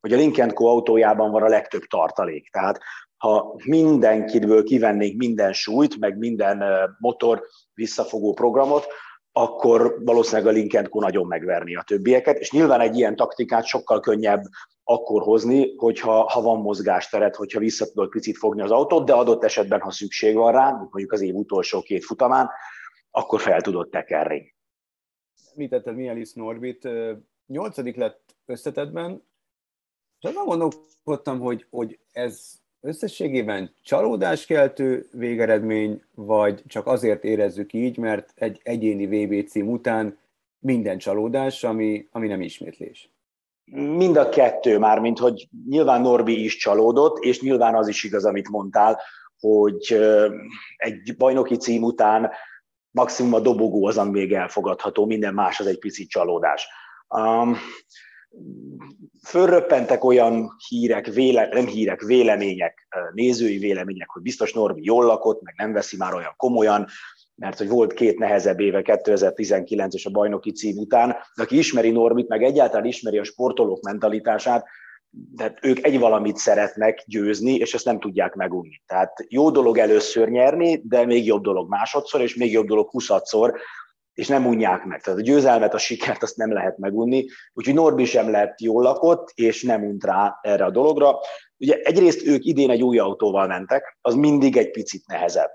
hogy 0.00 0.12
a 0.12 0.16
Lincoln 0.16 0.54
Co. 0.54 0.66
autójában 0.66 1.30
van 1.30 1.42
a 1.42 1.48
legtöbb 1.48 1.82
tartalék. 1.82 2.50
Tehát 2.50 2.80
ha 3.24 3.54
mindenkiből 3.64 4.64
kivennénk 4.64 5.16
minden 5.16 5.52
súlyt, 5.52 5.98
meg 5.98 6.18
minden 6.18 6.64
motor 6.98 7.46
visszafogó 7.74 8.32
programot, 8.32 8.86
akkor 9.32 10.02
valószínűleg 10.04 10.46
a 10.46 10.56
Lincoln 10.56 10.88
Co. 10.88 11.00
nagyon 11.00 11.26
megverni 11.26 11.76
a 11.76 11.82
többieket, 11.86 12.38
és 12.38 12.50
nyilván 12.50 12.80
egy 12.80 12.96
ilyen 12.96 13.16
taktikát 13.16 13.64
sokkal 13.64 14.00
könnyebb 14.00 14.42
akkor 14.82 15.22
hozni, 15.22 15.76
hogyha 15.76 16.30
ha 16.30 16.40
van 16.40 16.60
mozgásteret, 16.60 17.36
hogyha 17.36 17.58
vissza 17.58 17.86
tudod 17.86 18.08
picit 18.08 18.36
fogni 18.36 18.62
az 18.62 18.70
autót, 18.70 19.06
de 19.06 19.12
adott 19.12 19.44
esetben, 19.44 19.80
ha 19.80 19.90
szükség 19.90 20.34
van 20.34 20.52
rá, 20.52 20.70
mondjuk 20.70 21.12
az 21.12 21.20
év 21.20 21.34
utolsó 21.34 21.80
két 21.80 22.04
futamán, 22.04 22.50
akkor 23.10 23.40
fel 23.40 23.60
tudod 23.60 23.88
tekerni. 23.88 24.54
Említetted 25.52 25.94
Mielis 25.94 26.32
Norbit, 26.32 26.88
nyolcadik 27.46 27.96
lett 27.96 28.36
összetetben, 28.46 29.22
és 30.20 30.28
azon 30.28 30.44
gondolkodtam, 30.44 31.40
hogy, 31.40 31.66
hogy 31.70 31.98
ez 32.12 32.62
összességében 32.84 33.74
csalódáskeltő 33.82 35.08
végeredmény, 35.12 36.02
vagy 36.14 36.62
csak 36.66 36.86
azért 36.86 37.24
érezzük 37.24 37.72
így, 37.72 37.96
mert 37.96 38.32
egy 38.34 38.60
egyéni 38.62 39.06
VB 39.06 39.48
cím 39.48 39.70
után 39.70 40.18
minden 40.58 40.98
csalódás, 40.98 41.64
ami, 41.64 42.08
ami 42.10 42.26
nem 42.26 42.40
ismétlés. 42.40 43.10
Mind 43.72 44.16
a 44.16 44.28
kettő 44.28 44.78
már, 44.78 45.00
mint 45.00 45.18
hogy 45.18 45.48
nyilván 45.68 46.00
Norbi 46.00 46.44
is 46.44 46.56
csalódott, 46.56 47.24
és 47.24 47.40
nyilván 47.40 47.74
az 47.74 47.88
is 47.88 48.04
igaz, 48.04 48.24
amit 48.24 48.48
mondtál, 48.48 49.00
hogy 49.38 49.98
egy 50.76 51.14
bajnoki 51.16 51.56
cím 51.56 51.82
után 51.82 52.30
maximum 52.90 53.34
a 53.34 53.40
dobogó 53.40 53.86
az, 53.86 53.98
ami 53.98 54.10
még 54.10 54.32
elfogadható, 54.32 55.06
minden 55.06 55.34
más 55.34 55.60
az 55.60 55.66
egy 55.66 55.78
picit 55.78 56.08
csalódás. 56.08 56.66
Um, 57.08 57.56
fölröppentek 59.26 60.04
olyan 60.04 60.50
hírek, 60.68 61.06
véle, 61.06 61.48
nem 61.52 61.66
hírek, 61.66 62.00
vélemények, 62.00 62.88
nézői 63.12 63.58
vélemények, 63.58 64.08
hogy 64.10 64.22
biztos 64.22 64.52
Norbi 64.52 64.84
jól 64.84 65.04
lakott, 65.04 65.42
meg 65.42 65.54
nem 65.56 65.72
veszi 65.72 65.96
már 65.96 66.14
olyan 66.14 66.34
komolyan, 66.36 66.86
mert 67.34 67.58
hogy 67.58 67.68
volt 67.68 67.92
két 67.92 68.18
nehezebb 68.18 68.60
éve 68.60 68.82
2019 68.82 69.94
és 69.94 70.06
a 70.06 70.10
bajnoki 70.10 70.52
cím 70.52 70.78
után, 70.78 71.16
de 71.36 71.42
aki 71.42 71.58
ismeri 71.58 71.90
Normit, 71.90 72.28
meg 72.28 72.42
egyáltalán 72.42 72.86
ismeri 72.86 73.18
a 73.18 73.24
sportolók 73.24 73.82
mentalitását, 73.82 74.66
de 75.10 75.54
ők 75.62 75.86
egy 75.86 75.98
valamit 75.98 76.36
szeretnek 76.36 77.04
győzni, 77.06 77.54
és 77.54 77.74
ezt 77.74 77.84
nem 77.84 78.00
tudják 78.00 78.34
megunni. 78.34 78.82
Tehát 78.86 79.12
jó 79.28 79.50
dolog 79.50 79.78
először 79.78 80.28
nyerni, 80.28 80.80
de 80.84 81.04
még 81.04 81.26
jobb 81.26 81.42
dolog 81.42 81.68
másodszor, 81.68 82.20
és 82.20 82.34
még 82.34 82.52
jobb 82.52 82.66
dolog 82.66 82.90
huszadszor, 82.90 83.54
és 84.14 84.28
nem 84.28 84.46
unják 84.46 84.84
meg. 84.84 85.00
Tehát 85.00 85.18
a 85.18 85.22
győzelmet, 85.22 85.74
a 85.74 85.78
sikert 85.78 86.22
azt 86.22 86.36
nem 86.36 86.52
lehet 86.52 86.78
megunni, 86.78 87.26
úgyhogy 87.52 87.74
Norbi 87.74 88.04
sem 88.04 88.30
lett 88.30 88.60
jól 88.60 88.82
lakott, 88.82 89.30
és 89.34 89.62
nem 89.62 89.84
unt 89.84 90.04
rá 90.04 90.38
erre 90.42 90.64
a 90.64 90.70
dologra. 90.70 91.18
Ugye 91.58 91.76
egyrészt 91.82 92.26
ők 92.26 92.44
idén 92.44 92.70
egy 92.70 92.82
új 92.82 92.98
autóval 92.98 93.46
mentek, 93.46 93.98
az 94.00 94.14
mindig 94.14 94.56
egy 94.56 94.70
picit 94.70 95.06
nehezebb 95.06 95.52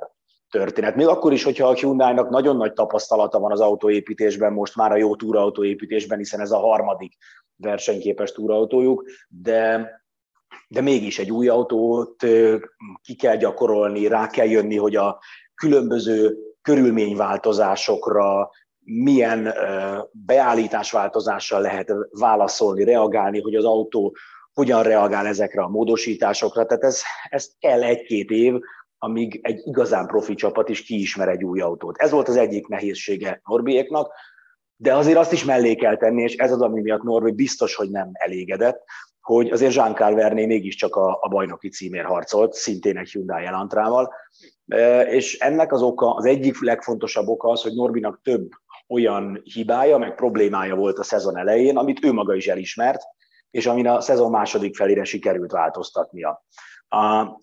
történet. 0.50 0.96
Még 0.96 1.08
akkor 1.08 1.34
is, 1.34 1.44
hogyha 1.44 1.68
a 1.68 1.74
Hyundai-nak 1.74 2.30
nagyon 2.30 2.58
nagy 2.58 2.74
tapasztalata 2.74 3.40
van 3.40 3.52
az 3.52 3.60
autóépítésben, 3.60 4.54
most 4.54 4.76
már 4.76 4.92
a 4.92 4.98
jó 4.98 5.16
túrautóépítésben, 5.16 6.18
hiszen 6.18 6.40
ez 6.40 6.52
a 6.52 6.60
harmadik 6.60 7.18
versenyképes 7.56 8.32
túrautójuk, 8.32 9.04
de, 9.28 9.90
de 10.68 10.82
mégis 10.82 11.20
egy 11.20 11.32
új 11.32 11.48
autót 11.48 12.26
ki 13.02 13.16
kell 13.16 13.36
gyakorolni, 13.36 14.08
rá 14.08 14.28
kell 14.28 14.48
jönni, 14.48 14.78
hogy 14.78 14.96
a 14.96 15.20
különböző 15.56 16.38
körülményváltozásokra, 16.70 18.50
milyen 18.84 19.54
beállításváltozással 20.12 21.62
lehet 21.62 21.94
válaszolni, 22.12 22.84
reagálni, 22.84 23.42
hogy 23.42 23.56
az 23.56 23.66
autó 23.66 24.16
hogyan 24.54 24.84
reagál 24.84 25.28
ezekre 25.28 25.62
a 25.62 25.68
módosításokra. 25.68 26.66
Tehát 26.66 26.84
ez, 26.84 27.02
ez 27.30 27.48
kell 27.60 27.84
egy-két 27.84 28.30
év, 28.30 28.54
amíg 28.98 29.40
egy 29.44 29.62
igazán 29.66 30.08
profi 30.08 30.36
csapat 30.36 30.70
is 30.70 30.84
kiismer 30.84 31.28
egy 31.28 31.44
új 31.44 31.60
autót. 31.60 31.98
Ez 31.98 32.12
volt 32.12 32.28
az 32.28 32.36
egyik 32.36 32.68
nehézsége 32.68 33.42
Norbiéknak, 33.46 34.12
de 34.76 34.96
azért 34.96 35.18
azt 35.18 35.34
is 35.34 35.44
mellé 35.44 35.76
kell 35.76 35.98
tenni, 35.98 36.22
és 36.22 36.36
ez 36.36 36.52
az, 36.52 36.62
ami 36.62 36.82
miatt 36.82 37.04
Norbi 37.04 37.32
biztos, 37.32 37.76
hogy 37.76 37.90
nem 37.90 38.10
elégedett, 38.14 38.84
hogy 39.22 39.50
azért 39.50 39.74
Jean 39.74 39.96
Calverné 39.96 40.46
mégiscsak 40.46 40.96
a, 40.96 41.18
a 41.22 41.28
bajnoki 41.28 41.70
címér 41.70 42.04
harcolt, 42.04 42.54
szintén 42.54 42.98
egy 42.98 43.10
Hyundai 43.10 43.46
Elantrával, 43.46 44.14
és 45.10 45.38
ennek 45.40 45.72
az 45.72 45.82
oka, 45.82 46.14
az 46.14 46.26
egyik 46.26 46.62
legfontosabb 46.62 47.28
oka 47.28 47.50
az, 47.50 47.62
hogy 47.62 47.74
Norbinak 47.74 48.20
több 48.24 48.50
olyan 48.88 49.42
hibája, 49.44 49.98
meg 49.98 50.16
problémája 50.16 50.76
volt 50.76 51.00
a 51.00 51.04
szezon 51.04 51.38
elején, 51.38 51.78
amit 51.78 52.06
ő 52.06 52.12
maga 52.12 52.36
is 52.36 52.48
elismert, 52.48 53.02
és 53.52 53.66
amin 53.66 53.88
a 53.88 54.02
szezon 54.02 54.32
második 54.32 54.76
felére 54.76 55.04
sikerült 55.04 55.52
változtatnia. 55.52 56.46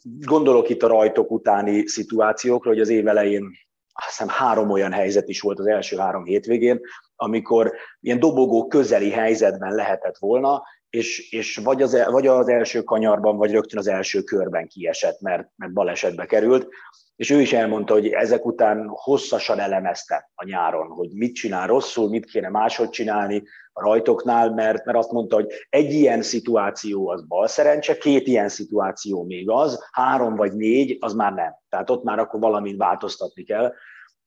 Gondolok 0.02 0.68
itt 0.68 0.82
a 0.82 0.88
rajtok 0.88 1.30
utáni 1.30 1.86
szituációkra, 1.86 2.70
hogy 2.70 2.80
az 2.80 2.88
év 2.88 3.08
elején 3.08 3.50
azt 3.92 4.08
hiszem 4.08 4.28
három 4.28 4.70
olyan 4.70 4.92
helyzet 4.92 5.28
is 5.28 5.40
volt 5.40 5.58
az 5.58 5.66
első 5.66 5.96
három 5.96 6.24
hétvégén, 6.24 6.80
amikor 7.16 7.72
ilyen 8.00 8.20
dobogó 8.20 8.66
közeli 8.66 9.10
helyzetben 9.10 9.74
lehetett 9.74 10.16
volna, 10.18 10.62
és, 10.90 11.30
és 11.30 11.56
vagy, 11.56 11.82
az, 11.82 12.04
vagy 12.10 12.26
az 12.26 12.48
első 12.48 12.82
kanyarban, 12.82 13.36
vagy 13.36 13.50
rögtön 13.50 13.78
az 13.78 13.86
első 13.86 14.22
körben 14.22 14.68
kiesett, 14.68 15.20
mert, 15.20 15.48
mert 15.56 15.72
balesetbe 15.72 16.26
került, 16.26 16.68
és 17.16 17.30
ő 17.30 17.40
is 17.40 17.52
elmondta, 17.52 17.92
hogy 17.92 18.06
ezek 18.06 18.46
után 18.46 18.86
hosszasan 18.88 19.58
elemezte 19.58 20.30
a 20.34 20.44
nyáron, 20.44 20.88
hogy 20.88 21.10
mit 21.12 21.34
csinál 21.34 21.66
rosszul, 21.66 22.08
mit 22.08 22.24
kéne 22.24 22.48
máshogy 22.48 22.88
csinálni 22.88 23.42
a 23.72 23.80
rajtoknál, 23.82 24.50
mert, 24.50 24.84
mert 24.84 24.98
azt 24.98 25.10
mondta, 25.10 25.36
hogy 25.36 25.52
egy 25.68 25.92
ilyen 25.92 26.22
szituáció 26.22 27.08
az 27.08 27.22
bal 27.26 27.46
szerencse, 27.46 27.96
két 27.98 28.26
ilyen 28.26 28.48
szituáció 28.48 29.24
még 29.24 29.50
az, 29.50 29.88
három 29.92 30.34
vagy 30.34 30.52
négy, 30.52 30.96
az 31.00 31.14
már 31.14 31.32
nem. 31.32 31.54
Tehát 31.68 31.90
ott 31.90 32.02
már 32.02 32.18
akkor 32.18 32.40
valamit 32.40 32.76
változtatni 32.76 33.42
kell. 33.42 33.72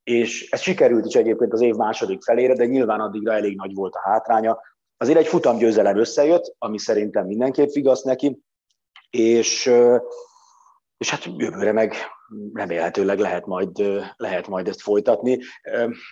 És 0.04 0.49
ez 0.52 0.62
sikerült 0.62 1.06
is 1.06 1.15
egyébként 1.15 1.54
az 1.54 1.62
év 1.62 1.75
második 1.75 2.23
felére, 2.23 2.54
de 2.54 2.65
nyilván 2.65 2.99
addigra 2.99 3.34
elég 3.34 3.58
nagy 3.58 3.73
volt 3.73 3.95
a 3.95 4.10
hátránya. 4.10 4.62
Azért 4.97 5.17
egy 5.17 5.28
futamgyőzelem 5.28 5.97
összejött, 5.97 6.56
ami 6.58 6.78
szerintem 6.78 7.25
mindenképp 7.25 7.69
vigasz 7.69 8.02
neki, 8.02 8.39
és, 9.10 9.71
és 10.97 11.10
hát 11.10 11.23
jövőre 11.38 11.71
meg 11.71 11.93
remélhetőleg 12.53 13.19
lehet 13.19 13.45
majd, 13.45 13.69
lehet 14.15 14.47
majd 14.47 14.67
ezt 14.67 14.81
folytatni. 14.81 15.39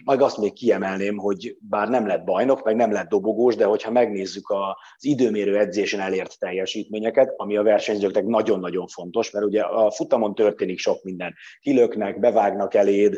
Meg 0.05 0.21
azt 0.21 0.37
még 0.37 0.53
kiemelném, 0.53 1.17
hogy 1.17 1.57
bár 1.59 1.89
nem 1.89 2.07
lett 2.07 2.23
bajnok, 2.23 2.63
meg 2.63 2.75
nem 2.75 2.91
lett 2.91 3.09
dobogós, 3.09 3.55
de 3.55 3.65
hogyha 3.65 3.91
megnézzük 3.91 4.49
az 4.49 5.05
időmérő 5.05 5.57
edzésen 5.57 5.99
elért 5.99 6.39
teljesítményeket, 6.39 7.33
ami 7.37 7.57
a 7.57 7.63
versenyzőknek 7.63 8.25
nagyon-nagyon 8.25 8.87
fontos, 8.87 9.31
mert 9.31 9.45
ugye 9.45 9.61
a 9.61 9.91
futamon 9.91 10.35
történik 10.35 10.79
sok 10.79 11.03
minden. 11.03 11.33
Kilöknek, 11.59 12.19
bevágnak 12.19 12.73
eléd, 12.73 13.17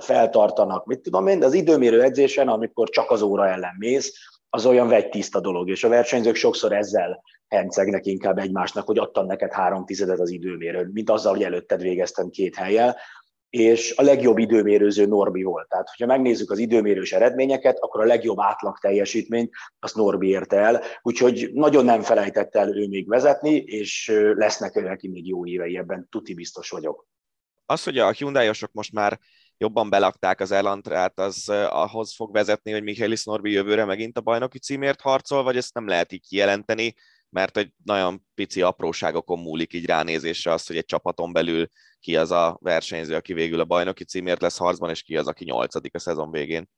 feltartanak, 0.00 0.86
mit 0.86 1.00
tudom 1.00 1.26
én, 1.26 1.38
de 1.38 1.46
az 1.46 1.54
időmérő 1.54 2.02
edzésen, 2.02 2.48
amikor 2.48 2.88
csak 2.88 3.10
az 3.10 3.22
óra 3.22 3.48
ellen 3.48 3.74
mész, 3.78 4.12
az 4.50 4.66
olyan 4.66 4.88
vegytiszta 4.88 5.40
dolog, 5.40 5.70
és 5.70 5.84
a 5.84 5.88
versenyzők 5.88 6.34
sokszor 6.34 6.72
ezzel 6.72 7.22
hencegnek 7.48 8.06
inkább 8.06 8.38
egymásnak, 8.38 8.86
hogy 8.86 8.98
adtam 8.98 9.26
neked 9.26 9.52
három 9.52 9.84
tizedet 9.84 10.20
az 10.20 10.30
időmérőn, 10.30 10.90
mint 10.92 11.10
azzal, 11.10 11.32
hogy 11.32 11.42
előtted 11.42 11.80
végeztem 11.80 12.30
két 12.30 12.54
helyel, 12.54 12.96
és 13.50 13.94
a 13.96 14.02
legjobb 14.02 14.38
időmérőző 14.38 15.06
Norbi 15.06 15.42
volt. 15.42 15.68
Tehát, 15.68 15.88
hogyha 15.88 16.06
megnézzük 16.06 16.50
az 16.50 16.58
időmérős 16.58 17.12
eredményeket, 17.12 17.78
akkor 17.78 18.00
a 18.00 18.06
legjobb 18.06 18.40
átlag 18.40 18.78
teljesítményt 18.78 19.54
azt 19.78 19.94
Norbi 19.94 20.28
érte 20.28 20.56
el, 20.56 20.82
úgyhogy 21.02 21.50
nagyon 21.52 21.84
nem 21.84 22.00
felejtett 22.00 22.54
el 22.54 22.76
ő 22.76 22.88
még 22.88 23.08
vezetni, 23.08 23.54
és 23.56 24.12
lesznek 24.34 24.74
neki 24.74 25.08
még 25.08 25.26
jó 25.28 25.46
évei, 25.46 25.76
ebben 25.76 26.06
tuti 26.10 26.34
biztos 26.34 26.70
vagyok. 26.70 27.06
Az, 27.66 27.84
hogy 27.84 27.98
a 27.98 28.10
hyundai 28.10 28.50
most 28.72 28.92
már 28.92 29.18
jobban 29.58 29.90
belakták 29.90 30.40
az 30.40 30.52
Elantrát, 30.52 31.18
az 31.18 31.48
ahhoz 31.68 32.14
fog 32.14 32.32
vezetni, 32.32 32.72
hogy 32.72 32.82
Michaelis 32.82 33.24
Norbi 33.24 33.50
jövőre 33.50 33.84
megint 33.84 34.16
a 34.18 34.20
bajnoki 34.20 34.58
címért 34.58 35.00
harcol, 35.00 35.42
vagy 35.42 35.56
ezt 35.56 35.74
nem 35.74 35.88
lehet 35.88 36.12
így 36.12 36.26
kijelenteni, 36.28 36.94
mert 37.30 37.56
egy 37.56 37.72
nagyon 37.84 38.26
pici 38.34 38.62
apróságokon 38.62 39.38
múlik 39.38 39.72
így 39.72 39.86
ránézésre 39.86 40.52
az, 40.52 40.66
hogy 40.66 40.76
egy 40.76 40.84
csapaton 40.84 41.32
belül 41.32 41.68
ki 42.00 42.16
az 42.16 42.30
a 42.30 42.58
versenyző, 42.60 43.14
aki 43.14 43.32
végül 43.32 43.60
a 43.60 43.64
bajnoki 43.64 44.04
címért 44.04 44.40
lesz 44.40 44.58
harcban, 44.58 44.90
és 44.90 45.02
ki 45.02 45.16
az, 45.16 45.26
aki 45.28 45.44
nyolcadik 45.44 45.94
a 45.94 45.98
szezon 45.98 46.30
végén. 46.30 46.68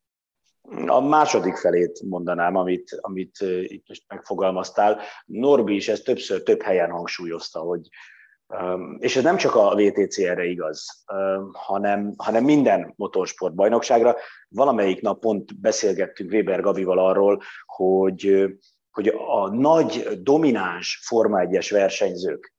A 0.87 1.01
második 1.01 1.57
felét 1.57 2.03
mondanám, 2.03 2.57
amit, 2.57 2.99
amit 3.01 3.37
itt 3.63 3.89
most 3.89 4.05
megfogalmaztál. 4.09 5.01
Norbi 5.25 5.75
is 5.75 5.89
ezt 5.89 6.05
többször 6.05 6.43
több 6.43 6.63
helyen 6.63 6.91
hangsúlyozta, 6.91 7.61
hogy 7.61 7.89
és 8.99 9.17
ez 9.17 9.23
nem 9.23 9.37
csak 9.37 9.55
a 9.55 9.75
VTC 9.75 10.19
erre 10.19 10.45
igaz, 10.45 11.05
hanem, 11.53 12.15
hanem 12.17 12.45
minden 12.45 12.93
motorsport 12.97 13.55
bajnokságra. 13.55 14.17
Valamelyik 14.49 15.01
nap 15.01 15.21
pont 15.21 15.61
beszélgettünk 15.61 16.33
Weber 16.33 16.61
Gabival 16.61 16.99
arról, 16.99 17.43
hogy, 17.67 18.47
hogy 18.99 19.15
a 19.27 19.55
nagy, 19.55 20.23
domináns 20.23 21.01
Forma 21.07 21.41
1-es 21.43 21.69
versenyzők, 21.71 22.53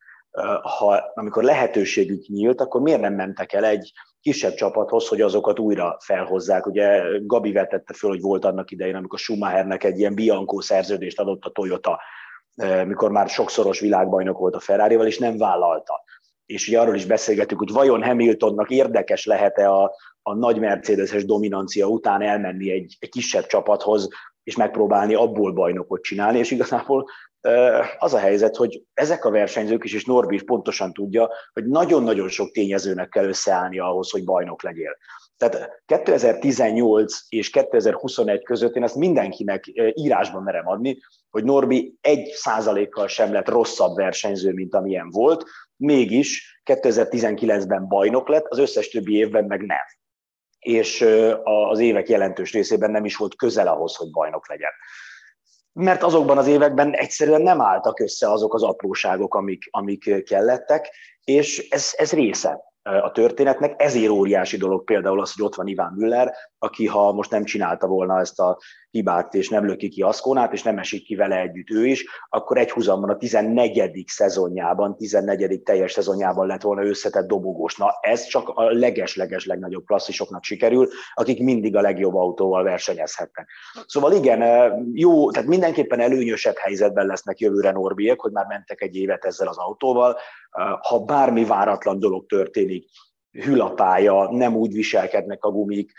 ha, 0.61 1.11
amikor 1.13 1.43
lehetőségük 1.43 2.25
nyílt, 2.27 2.61
akkor 2.61 2.81
miért 2.81 3.01
nem 3.01 3.13
mentek 3.13 3.53
el 3.53 3.65
egy 3.65 3.91
kisebb 4.21 4.53
csapathoz, 4.53 5.07
hogy 5.07 5.21
azokat 5.21 5.59
újra 5.59 5.97
felhozzák. 5.99 6.65
Ugye 6.65 7.01
Gabi 7.25 7.51
vetette 7.51 7.93
föl, 7.93 8.09
hogy 8.09 8.21
volt 8.21 8.45
annak 8.45 8.71
idején, 8.71 8.95
amikor 8.95 9.19
Schumachernek 9.19 9.83
egy 9.83 9.99
ilyen 9.99 10.15
Bianco 10.15 10.61
szerződést 10.61 11.19
adott 11.19 11.45
a 11.45 11.49
Toyota, 11.49 11.99
mikor 12.85 13.11
már 13.11 13.29
sokszoros 13.29 13.79
világbajnok 13.79 14.37
volt 14.37 14.55
a 14.55 14.59
Ferrari-val, 14.59 15.07
és 15.07 15.17
nem 15.17 15.37
vállalta. 15.37 16.03
És 16.45 16.67
ugye 16.67 16.79
arról 16.79 16.95
is 16.95 17.05
beszélgetünk, 17.05 17.59
hogy 17.59 17.71
vajon 17.71 18.03
Hamiltonnak 18.03 18.69
érdekes 18.69 19.25
lehet-e 19.25 19.71
a, 19.71 19.95
a 20.21 20.33
nagy 20.33 20.59
Mercedes-es 20.59 21.25
dominancia 21.25 21.87
után 21.87 22.21
elmenni 22.21 22.71
egy, 22.71 22.97
egy 22.99 23.09
kisebb 23.09 23.45
csapathoz, 23.45 24.07
és 24.43 24.55
megpróbálni 24.55 25.13
abból 25.13 25.51
bajnokot 25.51 26.01
csinálni, 26.01 26.37
és 26.37 26.51
igazából 26.51 27.05
az 27.97 28.13
a 28.13 28.17
helyzet, 28.17 28.55
hogy 28.55 28.83
ezek 28.93 29.25
a 29.25 29.31
versenyzők 29.31 29.83
is, 29.83 29.93
és 29.93 30.05
Norbi 30.05 30.35
is 30.35 30.43
pontosan 30.43 30.93
tudja, 30.93 31.29
hogy 31.53 31.65
nagyon-nagyon 31.65 32.27
sok 32.27 32.51
tényezőnek 32.51 33.09
kell 33.09 33.25
összeállni 33.25 33.79
ahhoz, 33.79 34.11
hogy 34.11 34.23
bajnok 34.23 34.63
legyél. 34.63 34.97
Tehát 35.37 35.83
2018 35.85 37.19
és 37.29 37.49
2021 37.49 38.43
között 38.43 38.75
én 38.75 38.83
ezt 38.83 38.95
mindenkinek 38.95 39.63
írásban 39.93 40.43
merem 40.43 40.67
adni, 40.67 40.99
hogy 41.29 41.43
Norbi 41.43 41.97
egy 42.01 42.27
százalékkal 42.27 43.07
sem 43.07 43.33
lett 43.33 43.47
rosszabb 43.49 43.95
versenyző, 43.95 44.53
mint 44.53 44.75
amilyen 44.75 45.09
volt, 45.09 45.45
mégis 45.75 46.61
2019-ben 46.65 47.87
bajnok 47.87 48.27
lett, 48.27 48.45
az 48.47 48.57
összes 48.57 48.89
többi 48.89 49.15
évben 49.15 49.45
meg 49.45 49.59
nem. 49.65 49.98
És 50.59 51.05
az 51.43 51.79
évek 51.79 52.09
jelentős 52.09 52.51
részében 52.51 52.91
nem 52.91 53.05
is 53.05 53.15
volt 53.15 53.35
közel 53.35 53.67
ahhoz, 53.67 53.95
hogy 53.95 54.11
bajnok 54.11 54.49
legyen 54.49 54.71
mert 55.73 56.03
azokban 56.03 56.37
az 56.37 56.47
években 56.47 56.93
egyszerűen 56.93 57.41
nem 57.41 57.61
álltak 57.61 57.99
össze 57.99 58.31
azok 58.31 58.53
az 58.53 58.63
apróságok, 58.63 59.35
amik, 59.35 59.67
amik 59.71 60.23
kellettek, 60.23 60.89
és 61.23 61.67
ez, 61.69 61.93
ez 61.97 62.11
része 62.11 62.63
a 62.81 63.11
történetnek. 63.11 63.81
Ezért 63.81 64.09
óriási 64.09 64.57
dolog 64.57 64.83
például 64.83 65.21
az, 65.21 65.33
hogy 65.33 65.45
ott 65.45 65.55
van 65.55 65.67
Iván 65.67 65.93
Müller, 65.95 66.33
aki 66.59 66.85
ha 66.85 67.11
most 67.11 67.31
nem 67.31 67.43
csinálta 67.43 67.87
volna 67.87 68.19
ezt 68.19 68.39
a 68.39 68.57
hibát, 68.91 69.33
és 69.33 69.49
nem 69.49 69.65
löki 69.65 69.89
ki 69.89 70.01
Aszkónát, 70.01 70.53
és 70.53 70.63
nem 70.63 70.77
esik 70.77 71.03
ki 71.03 71.15
vele 71.15 71.39
együtt 71.39 71.69
ő 71.69 71.85
is, 71.85 72.05
akkor 72.29 72.57
egy 72.57 72.71
húzamban 72.71 73.09
a 73.09 73.17
14. 73.17 74.03
szezonjában, 74.07 74.97
14. 74.97 75.61
teljes 75.61 75.91
szezonjában 75.91 76.47
lett 76.47 76.61
volna 76.61 76.83
összetett 76.83 77.27
dobogós. 77.27 77.75
Na 77.75 77.97
ez 78.01 78.25
csak 78.25 78.49
a 78.49 78.63
leges-leges 78.63 79.45
legnagyobb 79.45 79.85
klasszisoknak 79.85 80.43
sikerül, 80.43 80.87
akik 81.13 81.39
mindig 81.43 81.75
a 81.75 81.81
legjobb 81.81 82.15
autóval 82.15 82.63
versenyezhetnek. 82.63 83.49
Szóval 83.85 84.11
igen, 84.13 84.71
jó, 84.93 85.31
tehát 85.31 85.47
mindenképpen 85.47 85.99
előnyösebb 85.99 86.57
helyzetben 86.57 87.05
lesznek 87.05 87.39
jövőre 87.39 87.71
Norbiek, 87.71 88.19
hogy 88.19 88.31
már 88.31 88.45
mentek 88.45 88.81
egy 88.81 88.95
évet 88.95 89.25
ezzel 89.25 89.47
az 89.47 89.57
autóval. 89.57 90.17
Ha 90.81 90.99
bármi 90.99 91.45
váratlan 91.45 91.99
dolog 91.99 92.25
történik, 92.25 92.85
hülapálya, 93.31 94.31
nem 94.31 94.55
úgy 94.55 94.73
viselkednek 94.73 95.43
a 95.43 95.51
gumik, 95.51 95.91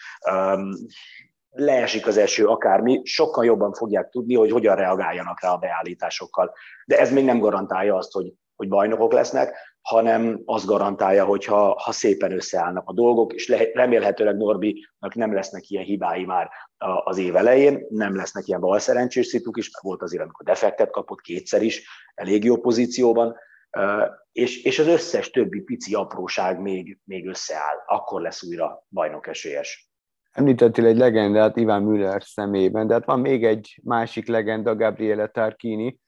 leesik 1.50 2.06
az 2.06 2.16
eső, 2.16 2.46
akármi, 2.46 3.00
sokkal 3.04 3.44
jobban 3.44 3.72
fogják 3.72 4.08
tudni, 4.08 4.34
hogy 4.34 4.50
hogyan 4.50 4.76
reagáljanak 4.76 5.40
rá 5.42 5.52
a 5.52 5.56
beállításokkal. 5.56 6.52
De 6.86 6.98
ez 6.98 7.12
még 7.12 7.24
nem 7.24 7.38
garantálja 7.38 7.96
azt, 7.96 8.12
hogy, 8.12 8.32
hogy 8.56 8.68
bajnokok 8.68 9.12
lesznek, 9.12 9.56
hanem 9.80 10.40
azt 10.44 10.66
garantálja, 10.66 11.24
hogy 11.24 11.44
ha, 11.44 11.78
ha 11.78 11.92
szépen 11.92 12.32
összeállnak 12.32 12.88
a 12.88 12.92
dolgok, 12.92 13.32
és 13.32 13.48
le, 13.48 13.70
remélhetőleg 13.72 14.36
Norbinak 14.36 15.14
nem 15.14 15.34
lesznek 15.34 15.70
ilyen 15.70 15.84
hibái 15.84 16.24
már 16.24 16.50
az 17.04 17.18
év 17.18 17.36
elején, 17.36 17.86
nem 17.88 18.16
lesznek 18.16 18.46
ilyen 18.46 18.60
balszerencsés 18.60 19.26
szituk 19.26 19.56
is, 19.56 19.70
mert 19.72 19.84
volt 19.84 20.02
azért, 20.02 20.22
amikor 20.22 20.46
defektet 20.46 20.90
kapott 20.90 21.20
kétszer 21.20 21.62
is, 21.62 21.88
elég 22.14 22.44
jó 22.44 22.56
pozícióban, 22.56 23.36
és, 24.32 24.64
és 24.64 24.78
az 24.78 24.86
összes 24.86 25.30
többi 25.30 25.60
pici 25.60 25.94
apróság 25.94 26.60
még, 26.60 26.98
még 27.04 27.26
összeáll, 27.26 27.76
akkor 27.86 28.20
lesz 28.20 28.42
újra 28.42 28.86
bajnok 28.88 29.26
esélyes. 29.26 29.90
Említettél 30.30 30.86
egy 30.86 30.96
legendát 30.96 31.56
Iván 31.56 31.82
Müller 31.82 32.22
szemében, 32.22 32.86
de 32.86 32.94
hát 32.94 33.04
van 33.04 33.20
még 33.20 33.44
egy 33.44 33.80
másik 33.82 34.26
legenda, 34.26 34.76
Gabriele 34.76 35.26
Tarkini, 35.26 35.98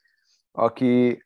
aki 0.53 1.25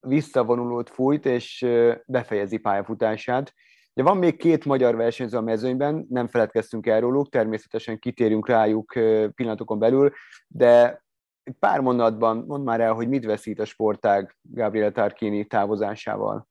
visszavonulót 0.00 0.90
fújt, 0.90 1.26
és 1.26 1.66
befejezi 2.06 2.58
pályafutását. 2.58 3.52
De 3.92 4.02
van 4.02 4.16
még 4.16 4.36
két 4.36 4.64
magyar 4.64 4.96
versenyző 4.96 5.36
a 5.36 5.40
mezőnyben, 5.40 6.06
nem 6.08 6.28
feledkeztünk 6.28 6.86
el 6.86 7.00
róluk, 7.00 7.28
természetesen 7.28 7.98
kitérünk 7.98 8.48
rájuk 8.48 8.92
pillanatokon 9.34 9.78
belül, 9.78 10.12
de 10.48 11.03
egy 11.44 11.54
pár 11.58 11.80
mondatban 11.80 12.44
mondd 12.46 12.64
már 12.64 12.80
el, 12.80 12.92
hogy 12.92 13.08
mit 13.08 13.24
veszít 13.24 13.60
a 13.60 13.64
sportág 13.64 14.36
Gabriel 14.42 14.92
Tarkini 14.92 15.46
távozásával. 15.46 16.48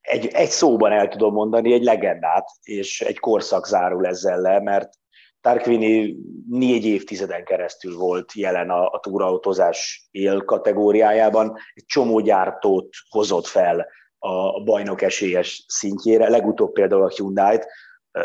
Egy, 0.00 0.26
egy 0.26 0.48
szóban 0.48 0.92
el 0.92 1.08
tudom 1.08 1.32
mondani, 1.32 1.72
egy 1.72 1.82
legendát, 1.82 2.48
és 2.62 3.00
egy 3.00 3.18
korszak 3.18 3.66
zárul 3.66 4.06
ezzel 4.06 4.40
le, 4.40 4.60
mert 4.60 4.98
Tarquini 5.40 6.16
négy 6.48 6.84
évtizeden 6.84 7.44
keresztül 7.44 7.96
volt 7.96 8.32
jelen 8.32 8.70
a, 8.70 8.90
a 8.90 9.00
túrautózás 9.00 10.08
él 10.10 10.44
kategóriájában, 10.44 11.56
egy 11.74 11.84
csomó 11.86 12.20
gyártót 12.20 12.88
hozott 13.08 13.46
fel 13.46 13.86
a 14.18 14.62
bajnok 14.62 15.02
esélyes 15.02 15.64
szintjére, 15.68 16.28
legutóbb 16.28 16.72
például 16.72 17.02
a 17.02 17.08
Hyundai-t, 17.08 17.66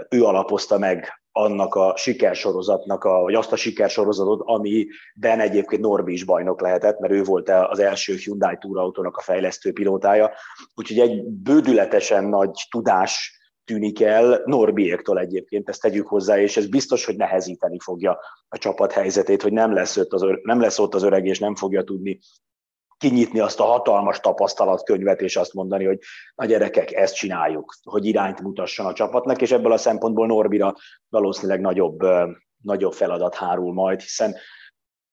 ő 0.10 0.24
alapozta 0.24 0.78
meg 0.78 1.24
annak 1.38 1.76
a 1.76 1.94
sikersorozatnak, 1.98 3.04
a, 3.04 3.22
vagy 3.22 3.34
azt 3.34 3.52
a 3.52 3.56
sikersorozatot, 3.56 4.42
amiben 4.44 5.40
egyébként 5.40 5.82
Norbi 5.82 6.14
is 6.14 6.24
bajnok 6.24 6.62
lehetett, 6.62 7.00
mert 7.00 7.14
ő 7.14 7.24
volt 7.24 7.50
az 7.50 7.80
első 7.80 8.16
Hyundai 8.16 8.58
túrautónak 8.60 9.18
a 9.18 9.22
fejlesztő 9.22 9.74
pilótája. 9.74 10.32
Úgyhogy 10.76 11.00
egy 11.00 11.24
bődületesen 11.24 12.26
nagy 12.26 12.52
tudás 12.70 13.40
tűnik 13.66 14.02
el 14.02 14.42
Norbiéktól 14.46 15.20
egyébként, 15.20 15.70
ezt 15.70 15.82
tegyük 15.82 16.08
hozzá, 16.08 16.40
és 16.40 16.58
ez 16.58 16.68
biztos, 16.68 17.06
hogy 17.06 17.16
nehezíteni 17.16 17.80
fogja 17.80 18.20
a 18.48 18.58
csapat 18.58 18.92
helyzetét, 18.92 19.42
hogy 19.42 19.54
nem 19.54 19.74
lesz, 19.74 19.98
ott 19.98 20.14
az, 20.14 20.26
nem 20.42 20.60
lesz 20.60 20.80
ott 20.80 20.94
az 20.94 21.04
öreg, 21.04 21.26
és 21.26 21.40
nem 21.40 21.56
fogja 21.56 21.84
tudni 21.84 22.20
kinyitni 22.98 23.39
azt 23.39 23.60
a 23.60 23.64
hatalmas 23.64 24.20
tapasztalatkönyvet, 24.20 25.22
és 25.22 25.36
azt 25.36 25.54
mondani, 25.54 25.86
hogy 25.86 26.00
a 26.36 26.46
gyerekek, 26.46 26.91
ezt 26.91 27.16
csináljuk, 27.16 27.74
hogy 27.84 28.06
irányt 28.06 28.41
mutasson 28.41 28.86
a 28.86 28.93
csapatnak, 28.93 29.41
és 29.41 29.52
ebből 29.52 29.72
a 29.72 29.78
szempontból 29.78 30.28
Norbira 30.28 30.76
valószínűleg 31.10 31.62
nagyobb, 31.62 32.00
nagyobb 32.64 32.93
feladat 32.93 33.36
hárul 33.36 33.74
majd, 33.74 34.02
hiszen 34.02 34.36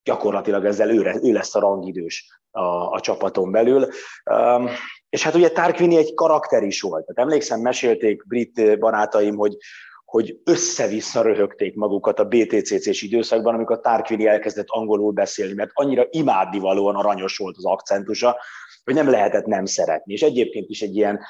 gyakorlatilag 0.05 0.64
ezzel 0.64 0.91
ő, 0.91 1.20
ő 1.22 1.33
lesz 1.33 1.55
a 1.55 1.61
rangidős 1.61 2.41
a, 2.51 2.93
a 2.93 3.01
csapaton 3.01 3.51
belül. 3.51 3.89
Um, 4.30 4.68
és 5.09 5.22
hát 5.22 5.35
ugye 5.35 5.51
Tarquini 5.51 5.97
egy 5.97 6.14
karakter 6.14 6.62
is 6.62 6.80
volt. 6.80 7.05
Tehát 7.07 7.30
emlékszem, 7.30 7.61
mesélték 7.61 8.26
brit 8.26 8.78
barátaim, 8.78 9.37
hogy 9.37 9.57
hogy 10.12 10.40
össze-vissza 10.44 11.22
röhögték 11.22 11.74
magukat 11.74 12.18
a 12.18 12.24
BTCC-s 12.24 13.02
időszakban, 13.02 13.54
amikor 13.54 13.80
Tarquini 13.80 14.26
elkezdett 14.26 14.66
angolul 14.68 15.12
beszélni, 15.12 15.52
mert 15.52 15.70
annyira 15.72 16.06
imádnivalóan 16.10 16.94
aranyos 16.94 17.36
volt 17.36 17.56
az 17.56 17.64
akcentusa, 17.64 18.36
hogy 18.84 18.94
nem 18.94 19.10
lehetett 19.10 19.44
nem 19.44 19.64
szeretni. 19.64 20.12
És 20.12 20.22
egyébként 20.22 20.68
is 20.68 20.82
egy 20.82 20.96
ilyen, 20.96 21.20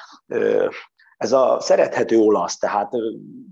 ez 1.17 1.31
a 1.31 1.57
szerethető 1.59 2.17
olasz, 2.17 2.57
tehát 2.57 2.91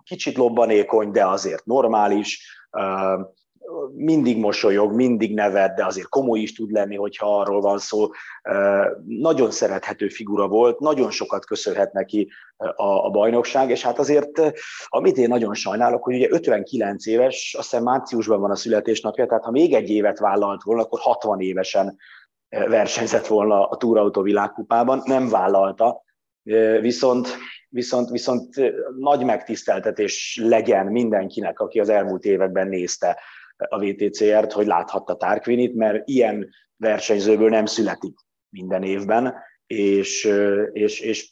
kicsit 0.04 0.38
lobbanékony, 0.38 1.12
de 1.12 1.26
azért 1.26 1.66
normális, 1.66 2.60
mindig 3.94 4.38
mosolyog, 4.38 4.94
mindig 4.94 5.34
nevet, 5.34 5.76
de 5.76 5.86
azért 5.86 6.08
komoly 6.08 6.40
is 6.40 6.54
tud 6.54 6.72
lenni, 6.72 6.96
hogyha 6.96 7.40
arról 7.40 7.62
van 7.62 7.78
szó. 7.78 8.08
Nagyon 9.06 9.52
szerethető 9.52 10.08
figura 10.08 10.48
volt, 10.48 10.80
nagyon 10.80 11.12
sokat 11.12 11.46
köszönhet 11.46 11.94
neki 11.94 12.30
a, 12.58 13.06
a 13.06 13.10
bajnokság, 13.10 13.70
és 13.70 13.84
hát 13.84 14.00
azért, 14.00 14.42
amit 14.88 15.18
én 15.18 15.28
nagyon 15.28 15.54
sajnálok, 15.54 16.04
hogy 16.04 16.16
ugye 16.16 16.28
59 16.30 17.06
éves, 17.06 17.56
azt 17.58 17.70
hiszem 17.70 17.84
márciusban 17.84 18.40
van 18.40 18.52
a 18.52 18.56
születésnapja, 18.56 19.26
tehát 19.26 19.44
ha 19.44 19.52
még 19.52 19.74
egy 19.74 19.90
évet 19.90 20.20
vállalt 20.20 20.64
volna, 20.64 20.82
akkor 20.82 21.00
60 21.00 21.40
évesen 21.40 21.98
versenyzett 22.50 23.28
volna 23.28 23.68
a 23.68 23.78
túrautó 23.78 24.22
világkupában, 24.22 25.02
nem 25.06 25.30
vállalta, 25.30 26.04
viszont 26.82 27.28
viszont, 27.72 28.10
viszont 28.10 28.50
nagy 28.98 29.24
megtiszteltetés 29.24 30.40
legyen 30.44 30.86
mindenkinek, 30.86 31.60
aki 31.60 31.80
az 31.80 31.90
elmúlt 31.90 32.24
években 32.24 32.68
nézte 32.68 33.20
a 33.70 33.80
VTCR-t, 33.80 34.52
hogy 34.52 34.68
láthatta 34.68 35.16
Tarquinit, 35.16 35.76
mert 35.76 36.08
ilyen 36.08 36.50
versenyzőből 36.78 37.50
nem 37.50 37.66
születik 37.66 38.20
minden 38.50 38.84
évben, 38.84 39.36
és, 39.68 40.32
és, 40.72 41.00
és 41.00 41.32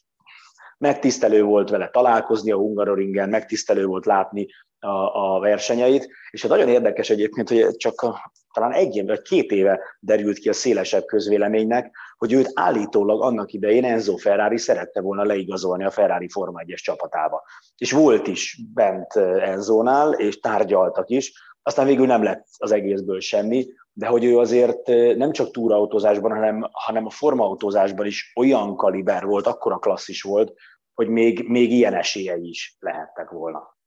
megtisztelő 0.77 1.43
volt 1.43 1.69
vele 1.69 1.89
találkozni 1.89 2.51
a 2.51 2.57
Hungaroringen, 2.57 3.29
megtisztelő 3.29 3.85
volt 3.85 4.05
látni 4.05 4.47
a, 4.79 5.35
a 5.35 5.39
versenyeit, 5.39 6.09
és 6.29 6.41
hát 6.41 6.51
nagyon 6.51 6.67
érdekes 6.67 7.09
egyébként, 7.09 7.49
hogy 7.49 7.75
csak 7.75 8.01
a, 8.01 8.31
talán 8.53 8.71
egy 8.71 9.05
vagy 9.05 9.21
két 9.21 9.51
éve 9.51 9.79
derült 9.99 10.37
ki 10.37 10.49
a 10.49 10.53
szélesebb 10.53 11.05
közvéleménynek, 11.05 11.95
hogy 12.17 12.33
őt 12.33 12.51
állítólag 12.53 13.21
annak 13.21 13.53
idején 13.53 13.83
Enzo 13.83 14.15
Ferrari 14.15 14.57
szerette 14.57 15.01
volna 15.01 15.23
leigazolni 15.23 15.83
a 15.83 15.91
Ferrari 15.91 16.29
Forma 16.29 16.61
1-es 16.65 16.79
csapatába. 16.81 17.43
És 17.77 17.91
volt 17.91 18.27
is 18.27 18.59
bent 18.73 19.15
Enzónál, 19.15 20.11
és 20.11 20.39
tárgyaltak 20.39 21.09
is, 21.09 21.33
aztán 21.63 21.85
végül 21.85 22.05
nem 22.05 22.23
lett 22.23 22.47
az 22.57 22.71
egészből 22.71 23.19
semmi, 23.19 23.67
de 23.93 24.07
hogy 24.07 24.23
ő 24.23 24.37
azért 24.37 24.87
nem 25.17 25.31
csak 25.31 25.51
túrautózásban, 25.51 26.31
hanem, 26.31 26.69
hanem 26.71 27.05
a 27.05 27.09
formautózásban 27.09 28.05
is 28.05 28.31
olyan 28.35 28.75
kaliber 28.75 29.25
volt, 29.25 29.47
akkora 29.47 29.77
klasszis 29.77 30.21
volt, 30.21 30.53
hogy 30.93 31.07
még, 31.07 31.47
még 31.47 31.71
ilyen 31.71 31.93
esélyei 31.93 32.49
is 32.49 32.75
lehettek 32.79 33.29
volna. 33.29 33.77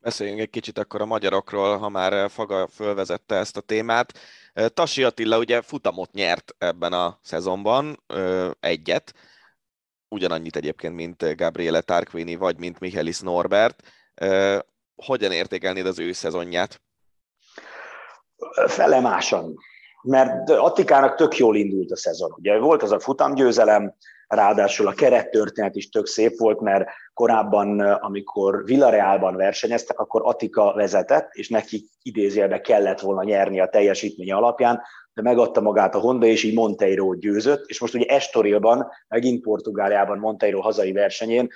Beszéljünk 0.00 0.40
egy 0.40 0.50
kicsit 0.50 0.78
akkor 0.78 1.00
a 1.00 1.06
magyarokról, 1.06 1.76
ha 1.76 1.88
már 1.88 2.30
Faga 2.30 2.66
fölvezette 2.66 3.34
ezt 3.34 3.56
a 3.56 3.60
témát. 3.60 4.18
Tasi 4.74 5.02
Attila 5.02 5.38
ugye 5.38 5.60
futamot 5.60 6.12
nyert 6.12 6.54
ebben 6.58 6.92
a 6.92 7.18
szezonban, 7.22 8.02
egyet, 8.60 9.14
ugyanannyit 10.08 10.56
egyébként, 10.56 10.94
mint 10.94 11.36
Gabriele 11.36 11.80
Tarquini, 11.80 12.34
vagy 12.34 12.58
mint 12.58 12.80
Michelis 12.80 13.20
Norbert. 13.20 13.82
Hogyan 14.94 15.32
értékelnéd 15.32 15.86
az 15.86 15.98
ő 15.98 16.12
szezonját? 16.12 16.80
Felemásan, 18.66 19.54
mert 20.02 20.50
Attikának 20.50 21.14
tök 21.14 21.36
jól 21.36 21.56
indult 21.56 21.90
a 21.90 21.96
szezon. 21.96 22.34
Ugye 22.38 22.58
volt 22.58 22.82
az 22.82 22.92
a 22.92 22.98
futamgyőzelem, 22.98 23.94
ráadásul 24.28 24.86
a 24.86 24.92
kerettörténet 24.92 25.76
is 25.76 25.88
tök 25.88 26.06
szép 26.06 26.38
volt, 26.38 26.60
mert 26.60 26.88
korábban, 27.14 27.80
amikor 27.80 28.64
Villarealban 28.64 29.36
versenyeztek, 29.36 29.98
akkor 29.98 30.20
Attika 30.24 30.72
vezetett, 30.74 31.28
és 31.32 31.48
neki 31.48 31.84
idézőjelben 32.02 32.62
kellett 32.62 33.00
volna 33.00 33.22
nyerni 33.22 33.60
a 33.60 33.68
teljesítmény 33.68 34.32
alapján, 34.32 34.82
de 35.14 35.22
megadta 35.22 35.60
magát 35.60 35.94
a 35.94 35.98
Honda, 35.98 36.26
és 36.26 36.42
így 36.42 36.54
Monteiro 36.54 37.14
győzött, 37.14 37.64
és 37.66 37.80
most 37.80 37.94
ugye 37.94 38.06
Estorilban, 38.06 38.90
megint 39.08 39.42
Portugáliában 39.42 40.18
Monteiro 40.18 40.60
hazai 40.60 40.92
versenyén, 40.92 41.48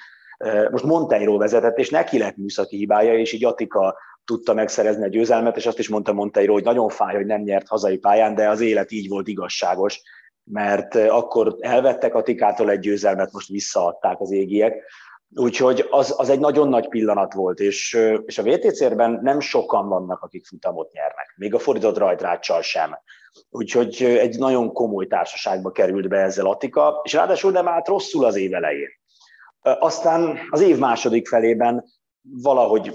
most 0.70 0.84
Monteiro 0.84 1.36
vezetett, 1.36 1.78
és 1.78 1.90
neki 1.90 2.18
lett 2.18 2.36
műszaki 2.36 2.76
hibája, 2.76 3.18
és 3.18 3.32
így 3.32 3.44
Attika 3.44 3.96
tudta 4.30 4.54
megszerezni 4.54 5.04
a 5.04 5.08
győzelmet, 5.08 5.56
és 5.56 5.66
azt 5.66 5.78
is 5.78 5.88
mondta 5.88 6.12
Monteiro, 6.12 6.52
hogy 6.52 6.64
nagyon 6.64 6.88
fáj, 6.88 7.14
hogy 7.14 7.26
nem 7.26 7.40
nyert 7.40 7.68
hazai 7.68 7.98
pályán, 7.98 8.34
de 8.34 8.48
az 8.48 8.60
élet 8.60 8.90
így 8.92 9.08
volt 9.08 9.28
igazságos, 9.28 10.02
mert 10.44 10.94
akkor 10.94 11.56
elvettek 11.60 12.14
Atikától 12.14 12.70
egy 12.70 12.78
győzelmet, 12.78 13.32
most 13.32 13.48
visszaadták 13.48 14.20
az 14.20 14.30
égiek. 14.30 14.82
Úgyhogy 15.34 15.86
az, 15.90 16.14
az 16.16 16.28
egy 16.28 16.40
nagyon 16.40 16.68
nagy 16.68 16.88
pillanat 16.88 17.32
volt, 17.32 17.58
és, 17.58 17.98
és 18.26 18.38
a 18.38 18.42
VTC-ben 18.42 19.18
nem 19.22 19.40
sokan 19.40 19.88
vannak, 19.88 20.22
akik 20.22 20.46
futamot 20.46 20.92
nyernek, 20.92 21.34
még 21.36 21.54
a 21.54 21.58
fordított 21.58 21.98
rajtráccsal 21.98 22.62
sem. 22.62 22.98
Úgyhogy 23.50 24.02
egy 24.02 24.38
nagyon 24.38 24.72
komoly 24.72 25.06
társaságba 25.06 25.70
került 25.70 26.08
be 26.08 26.18
ezzel 26.18 26.46
Atika, 26.46 27.00
és 27.04 27.12
ráadásul 27.12 27.50
nem 27.50 27.68
állt 27.68 27.88
rosszul 27.88 28.24
az 28.24 28.36
év 28.36 28.54
elején. 28.54 28.90
Aztán 29.60 30.38
az 30.50 30.60
év 30.60 30.78
második 30.78 31.28
felében 31.28 31.84
valahogy 32.22 32.94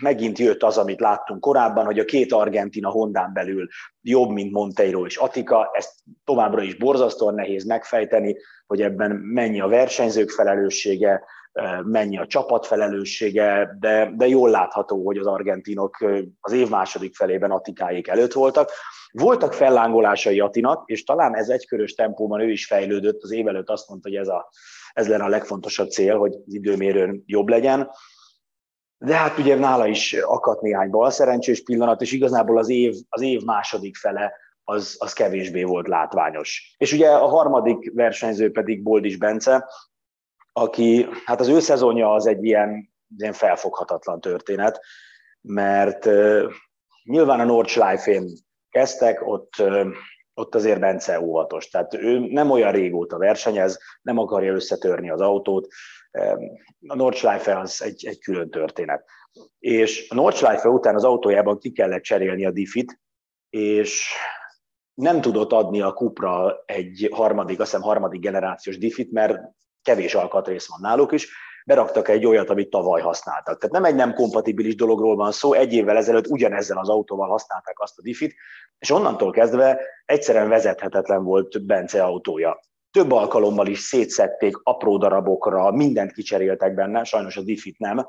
megint 0.00 0.38
jött 0.38 0.62
az, 0.62 0.78
amit 0.78 1.00
láttunk 1.00 1.40
korábban, 1.40 1.84
hogy 1.84 1.98
a 1.98 2.04
két 2.04 2.32
Argentina 2.32 2.90
Hondán 2.90 3.32
belül 3.32 3.68
jobb, 4.00 4.30
mint 4.30 4.52
Monteiro 4.52 5.06
és 5.06 5.16
Atika, 5.16 5.70
ezt 5.72 5.92
továbbra 6.24 6.62
is 6.62 6.74
borzasztóan 6.74 7.34
nehéz 7.34 7.64
megfejteni, 7.64 8.36
hogy 8.66 8.82
ebben 8.82 9.10
mennyi 9.10 9.60
a 9.60 9.68
versenyzők 9.68 10.30
felelőssége, 10.30 11.24
mennyi 11.82 12.18
a 12.18 12.26
csapat 12.26 12.66
felelőssége, 12.66 13.76
de, 13.80 14.12
de 14.16 14.26
jól 14.26 14.50
látható, 14.50 15.04
hogy 15.04 15.18
az 15.18 15.26
argentinok 15.26 15.96
az 16.40 16.52
év 16.52 16.68
második 16.68 17.14
felében 17.14 17.50
Atikáik 17.50 18.08
előtt 18.08 18.32
voltak. 18.32 18.70
Voltak 19.12 19.52
fellángolásai 19.52 20.40
Atinak, 20.40 20.82
és 20.86 21.04
talán 21.04 21.36
ez 21.36 21.48
egykörös 21.48 21.94
tempóban 21.94 22.40
ő 22.40 22.50
is 22.50 22.66
fejlődött, 22.66 23.22
az 23.22 23.32
év 23.32 23.48
előtt 23.48 23.70
azt 23.70 23.88
mondta, 23.88 24.08
hogy 24.08 24.18
ez, 24.18 24.28
a, 24.28 24.48
ez 24.92 25.08
lenne 25.08 25.24
a 25.24 25.28
legfontosabb 25.28 25.90
cél, 25.90 26.18
hogy 26.18 26.32
időmérőn 26.46 27.22
jobb 27.26 27.48
legyen. 27.48 27.90
De 29.04 29.16
hát 29.16 29.38
ugye 29.38 29.54
nála 29.54 29.86
is 29.86 30.12
akadt 30.12 30.60
néhány 30.60 30.90
bal 30.90 31.10
szerencsés 31.10 31.62
pillanat, 31.62 32.00
és 32.00 32.12
igazából 32.12 32.58
az 32.58 32.68
év, 32.68 32.94
az 33.08 33.20
év 33.20 33.42
második 33.42 33.96
fele 33.96 34.32
az, 34.64 34.96
az 34.98 35.12
kevésbé 35.12 35.62
volt 35.62 35.88
látványos. 35.88 36.74
És 36.78 36.92
ugye 36.92 37.08
a 37.08 37.26
harmadik 37.26 37.92
versenyző 37.94 38.50
pedig 38.50 38.82
Boldis 38.82 39.16
Bence, 39.16 39.68
aki, 40.52 41.06
hát 41.24 41.40
az 41.40 41.48
ő 41.48 41.60
szezonja 41.60 42.12
az 42.14 42.26
egy 42.26 42.44
ilyen, 42.44 42.92
ilyen 43.16 43.32
felfoghatatlan 43.32 44.20
történet, 44.20 44.80
mert 45.40 46.06
uh, 46.06 46.52
nyilván 47.04 47.40
a 47.40 47.44
Nordschleife-én 47.44 48.28
kezdtek, 48.70 49.26
ott, 49.26 49.52
uh, 49.58 49.86
ott 50.34 50.54
azért 50.54 50.80
Bence 50.80 51.20
óvatos. 51.20 51.68
Tehát 51.68 51.94
ő 51.94 52.18
nem 52.18 52.50
olyan 52.50 52.72
régóta 52.72 53.18
versenyez, 53.18 53.78
nem 54.02 54.18
akarja 54.18 54.52
összetörni 54.52 55.10
az 55.10 55.20
autót, 55.20 55.66
a 56.86 56.94
Nordschleife 56.94 57.58
az 57.58 57.82
egy, 57.82 58.06
egy 58.06 58.20
külön 58.20 58.50
történet. 58.50 59.04
És 59.58 60.10
a 60.10 60.14
Nordschleife 60.14 60.68
után 60.68 60.94
az 60.94 61.04
autójában 61.04 61.58
ki 61.58 61.72
kellett 61.72 62.02
cserélni 62.02 62.44
a 62.44 62.50
diffit, 62.50 63.00
és 63.50 64.12
nem 64.94 65.20
tudott 65.20 65.52
adni 65.52 65.80
a 65.80 65.92
Cupra 65.92 66.62
egy 66.66 67.08
harmadik, 67.12 67.60
azt 67.60 67.70
hiszem 67.70 67.86
harmadik 67.86 68.20
generációs 68.20 68.78
diffit, 68.78 69.12
mert 69.12 69.38
kevés 69.82 70.14
alkatrész 70.14 70.68
van 70.68 70.78
náluk 70.80 71.12
is, 71.12 71.28
beraktak 71.64 72.08
egy 72.08 72.26
olyat, 72.26 72.50
amit 72.50 72.70
tavaly 72.70 73.00
használtak. 73.00 73.58
Tehát 73.58 73.74
nem 73.74 73.84
egy 73.84 73.94
nem 73.94 74.14
kompatibilis 74.14 74.74
dologról 74.74 75.16
van 75.16 75.32
szó, 75.32 75.52
egy 75.52 75.72
évvel 75.72 75.96
ezelőtt 75.96 76.26
ugyanezzel 76.26 76.78
az 76.78 76.88
autóval 76.88 77.28
használták 77.28 77.80
azt 77.80 77.98
a 77.98 78.02
diffit, 78.02 78.34
és 78.78 78.90
onnantól 78.90 79.30
kezdve 79.30 79.80
egyszerűen 80.04 80.48
vezethetetlen 80.48 81.24
volt 81.24 81.66
Bence 81.66 82.02
autója 82.04 82.60
több 82.92 83.12
alkalommal 83.12 83.66
is 83.66 83.78
szétszették 83.78 84.56
apró 84.62 84.98
darabokra, 84.98 85.70
mindent 85.70 86.12
kicseréltek 86.12 86.74
benne, 86.74 87.04
sajnos 87.04 87.36
a 87.36 87.42
diffit 87.42 87.78
nem, 87.78 88.06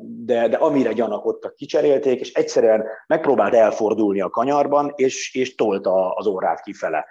de, 0.00 0.48
de 0.48 0.56
amire 0.56 0.92
gyanakodtak, 0.92 1.54
kicserélték, 1.54 2.20
és 2.20 2.32
egyszerűen 2.32 2.84
megpróbált 3.06 3.54
elfordulni 3.54 4.20
a 4.20 4.30
kanyarban, 4.30 4.92
és, 4.96 5.34
és 5.34 5.54
tolta 5.54 6.10
az 6.10 6.26
órát 6.26 6.60
kifele 6.60 7.06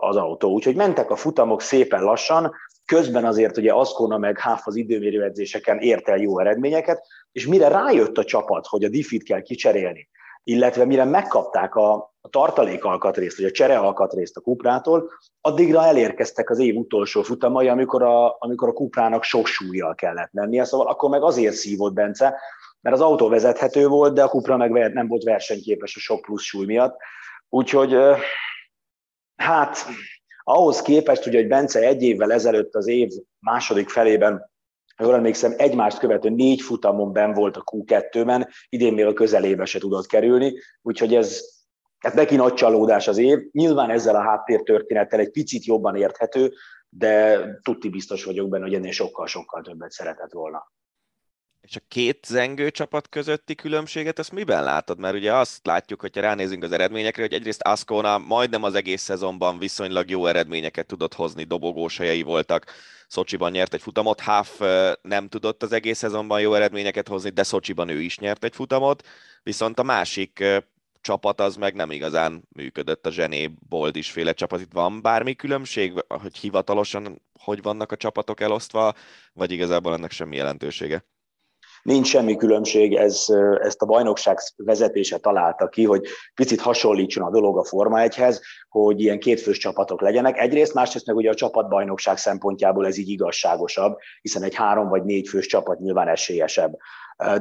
az 0.00 0.16
autó. 0.16 0.52
Úgyhogy 0.52 0.76
mentek 0.76 1.10
a 1.10 1.16
futamok 1.16 1.60
szépen 1.60 2.02
lassan, 2.02 2.52
közben 2.84 3.24
azért 3.24 3.56
ugye 3.56 3.72
Aszkona 3.72 4.18
meg 4.18 4.38
Háf 4.38 4.66
az 4.66 4.76
időmérőedzéseken 4.76 5.78
ért 5.78 6.08
el 6.08 6.18
jó 6.18 6.38
eredményeket, 6.38 7.06
és 7.32 7.46
mire 7.46 7.68
rájött 7.68 8.18
a 8.18 8.24
csapat, 8.24 8.66
hogy 8.66 8.84
a 8.84 8.88
diffit 8.88 9.22
kell 9.22 9.40
kicserélni, 9.40 10.08
illetve 10.44 10.84
mire 10.84 11.04
megkapták 11.04 11.74
a, 11.74 11.92
a 12.20 12.28
tartalékalkatrészt, 12.30 13.36
vagy 13.36 13.46
a 13.46 13.50
cserealkatrészt 13.50 14.36
a 14.36 14.40
kuprától, 14.40 15.10
addigra 15.40 15.84
elérkeztek 15.84 16.50
az 16.50 16.58
év 16.58 16.76
utolsó 16.76 17.22
futamai, 17.22 17.68
amikor 17.68 18.02
a, 18.02 18.36
amikor 18.38 18.68
a 18.68 18.72
kuprának 18.72 19.22
sok 19.22 19.46
súlyjal 19.46 19.94
kellett 19.94 20.32
mennie, 20.32 20.64
szóval 20.64 20.86
akkor 20.86 21.10
meg 21.10 21.22
azért 21.22 21.54
szívott 21.54 21.92
Bence, 21.92 22.40
mert 22.80 22.96
az 22.96 23.02
autó 23.02 23.28
vezethető 23.28 23.86
volt, 23.86 24.14
de 24.14 24.22
a 24.22 24.28
kupra 24.28 24.56
meg 24.56 24.92
nem 24.92 25.08
volt 25.08 25.22
versenyképes 25.22 25.96
a 25.96 26.00
sok 26.00 26.20
plusz 26.20 26.42
súly 26.42 26.64
miatt. 26.64 26.96
Úgyhogy 27.48 27.96
hát 29.36 29.86
ahhoz 30.44 30.82
képest, 30.82 31.26
ugye, 31.26 31.38
hogy 31.38 31.48
Bence 31.48 31.80
egy 31.80 32.02
évvel 32.02 32.32
ezelőtt 32.32 32.74
az 32.74 32.86
év 32.86 33.10
második 33.38 33.88
felében 33.88 34.51
jól 35.02 35.14
emlékszem, 35.14 35.54
egymást 35.56 35.98
követő 35.98 36.28
négy 36.28 36.60
futamon 36.60 37.12
ben 37.12 37.32
volt 37.32 37.56
a 37.56 37.64
Q2-ben, 37.72 38.48
idén 38.68 38.94
még 38.94 39.06
a 39.06 39.12
közelébe 39.12 39.64
se 39.64 39.78
tudott 39.78 40.06
kerülni, 40.06 40.52
úgyhogy 40.82 41.14
ez 41.14 41.40
hát 41.98 42.14
neki 42.14 42.36
nagy 42.36 42.54
csalódás 42.54 43.08
az 43.08 43.18
év. 43.18 43.38
Nyilván 43.52 43.90
ezzel 43.90 44.14
a 44.14 44.22
háttértörténettel 44.22 45.20
egy 45.20 45.30
picit 45.30 45.64
jobban 45.64 45.96
érthető, 45.96 46.52
de 46.88 47.40
tudti 47.62 47.88
biztos 47.88 48.24
vagyok 48.24 48.48
benne, 48.48 48.64
hogy 48.64 48.74
ennél 48.74 48.90
sokkal-sokkal 48.90 49.62
többet 49.62 49.90
szeretett 49.90 50.32
volna. 50.32 50.72
És 51.72 51.78
a 51.78 51.84
két 51.88 52.24
zengő 52.26 52.70
csapat 52.70 53.08
közötti 53.08 53.54
különbséget, 53.54 54.18
ezt 54.18 54.32
miben 54.32 54.64
látod? 54.64 54.98
Mert 54.98 55.14
ugye 55.14 55.34
azt 55.34 55.66
látjuk, 55.66 56.00
hogyha 56.00 56.20
ránézünk 56.20 56.62
az 56.62 56.72
eredményekre, 56.72 57.22
hogy 57.22 57.32
egyrészt 57.32 57.62
Ascona 57.62 58.18
majdnem 58.18 58.62
az 58.62 58.74
egész 58.74 59.02
szezonban 59.02 59.58
viszonylag 59.58 60.10
jó 60.10 60.26
eredményeket 60.26 60.86
tudott 60.86 61.14
hozni, 61.14 61.44
dobogós 61.44 61.96
helyei 61.96 62.22
voltak. 62.22 62.66
Szocsiban 63.08 63.50
nyert 63.50 63.74
egy 63.74 63.80
futamot, 63.80 64.20
Huff 64.20 64.60
nem 65.02 65.28
tudott 65.28 65.62
az 65.62 65.72
egész 65.72 65.98
szezonban 65.98 66.40
jó 66.40 66.54
eredményeket 66.54 67.08
hozni, 67.08 67.30
de 67.30 67.42
Szocsiban 67.42 67.88
ő 67.88 68.00
is 68.00 68.18
nyert 68.18 68.44
egy 68.44 68.54
futamot, 68.54 69.06
viszont 69.42 69.78
a 69.78 69.82
másik 69.82 70.44
csapat 71.00 71.40
az 71.40 71.56
meg 71.56 71.74
nem 71.74 71.90
igazán 71.90 72.42
működött, 72.48 73.06
a 73.06 73.10
Zsené 73.10 73.50
Boldis 73.68 74.10
féle 74.10 74.32
csapat. 74.32 74.60
Itt 74.60 74.72
van 74.72 75.02
bármi 75.02 75.34
különbség, 75.34 76.04
hogy 76.08 76.36
hivatalosan 76.36 77.22
hogy 77.38 77.62
vannak 77.62 77.92
a 77.92 77.96
csapatok 77.96 78.40
elosztva, 78.40 78.94
vagy 79.32 79.50
igazából 79.50 79.92
ennek 79.94 80.10
semmi 80.10 80.36
jelentősége? 80.36 81.04
Nincs 81.82 82.06
semmi 82.06 82.36
különbség, 82.36 82.94
ez, 82.94 83.24
ezt 83.60 83.82
a 83.82 83.86
bajnokság 83.86 84.38
vezetése 84.56 85.18
találta 85.18 85.68
ki, 85.68 85.84
hogy 85.84 86.06
picit 86.34 86.60
hasonlítson 86.60 87.24
a 87.24 87.30
dolog 87.30 87.58
a 87.58 87.64
Forma 87.64 87.98
1-hez, 88.00 88.40
hogy 88.68 89.00
ilyen 89.00 89.18
kétfős 89.18 89.58
csapatok 89.58 90.00
legyenek. 90.00 90.38
Egyrészt, 90.38 90.74
másrészt 90.74 91.06
meg 91.06 91.16
ugye 91.16 91.30
a 91.30 91.34
csapatbajnokság 91.34 92.16
szempontjából 92.16 92.86
ez 92.86 92.98
így 92.98 93.08
igazságosabb, 93.08 93.96
hiszen 94.20 94.42
egy 94.42 94.54
három 94.54 94.88
vagy 94.88 95.02
négy 95.02 95.28
fős 95.28 95.46
csapat 95.46 95.78
nyilván 95.78 96.08
esélyesebb. 96.08 96.76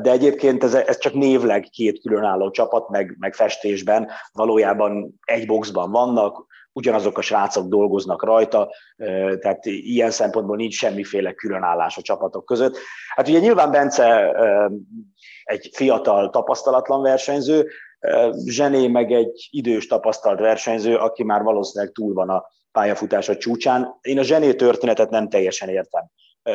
De 0.02 0.12
egyébként 0.12 0.64
ez, 0.64 0.74
ez 0.74 0.98
csak 0.98 1.14
névleg 1.14 1.64
két 1.64 2.02
különálló 2.02 2.50
csapat, 2.50 2.90
meg, 2.90 3.16
meg 3.20 3.34
festésben 3.34 4.10
valójában 4.34 5.20
egy 5.26 5.46
boxban 5.46 5.92
vannak, 5.92 6.46
ugyanazok 6.74 7.18
a 7.18 7.22
srácok 7.22 7.68
dolgoznak 7.68 8.24
rajta, 8.24 8.70
tehát 9.40 9.66
ilyen 9.66 10.12
szempontból 10.12 10.56
nincs 10.56 10.76
semmiféle 10.76 11.34
különállás 11.34 11.98
a 11.98 12.02
csapatok 12.02 12.46
között. 12.46 12.78
Hát 13.16 13.28
ugye 13.28 13.40
nyilván 13.40 13.72
Bence 13.72 14.32
egy 15.44 15.70
fiatal, 15.74 16.30
tapasztalatlan 16.30 17.02
versenyző, 17.02 17.68
Zsené 18.46 18.88
meg 18.88 19.12
egy 19.12 19.48
idős 19.52 19.88
tapasztalt 19.88 20.40
versenyző, 20.40 20.96
aki 20.96 21.24
már 21.24 21.42
valószínűleg 21.42 21.94
túl 21.94 22.14
van 22.14 22.30
a 22.30 22.46
pályafutása 22.72 23.38
csúcsán. 23.38 23.98
Én 24.02 24.20
a 24.20 24.24
Zsené 24.24 24.54
történetet 24.54 25.10
nem 25.10 25.30
teljesen 25.30 25.70
értem. 25.70 26.10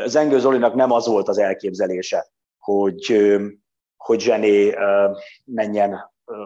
Zengő 0.06 0.38
Zolinak 0.38 0.74
nem 0.74 0.90
az 0.92 1.06
volt 1.06 1.28
az 1.28 1.38
elképzelése, 1.38 2.26
hogy, 2.58 3.28
hogy 3.96 4.20
Zsené 4.20 4.74
menjen 5.44 5.92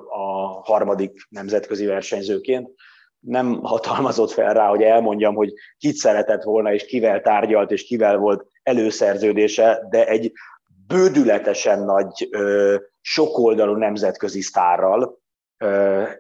a 0.08 0.22
harmadik 0.62 1.26
nemzetközi 1.28 1.86
versenyzőként. 1.86 2.70
Nem 3.20 3.62
hatalmazott 3.62 4.30
fel 4.30 4.54
rá, 4.54 4.68
hogy 4.68 4.82
elmondjam, 4.82 5.34
hogy 5.34 5.52
kit 5.78 5.94
szeretett 5.94 6.42
volna, 6.42 6.72
és 6.72 6.84
kivel 6.84 7.20
tárgyalt, 7.20 7.70
és 7.70 7.84
kivel 7.84 8.16
volt 8.16 8.46
előszerződése, 8.62 9.86
de 9.90 10.06
egy 10.06 10.32
bődületesen 10.86 11.84
nagy, 11.84 12.28
sokoldalú 13.00 13.72
nemzetközi 13.72 14.40
sztárral, 14.40 15.18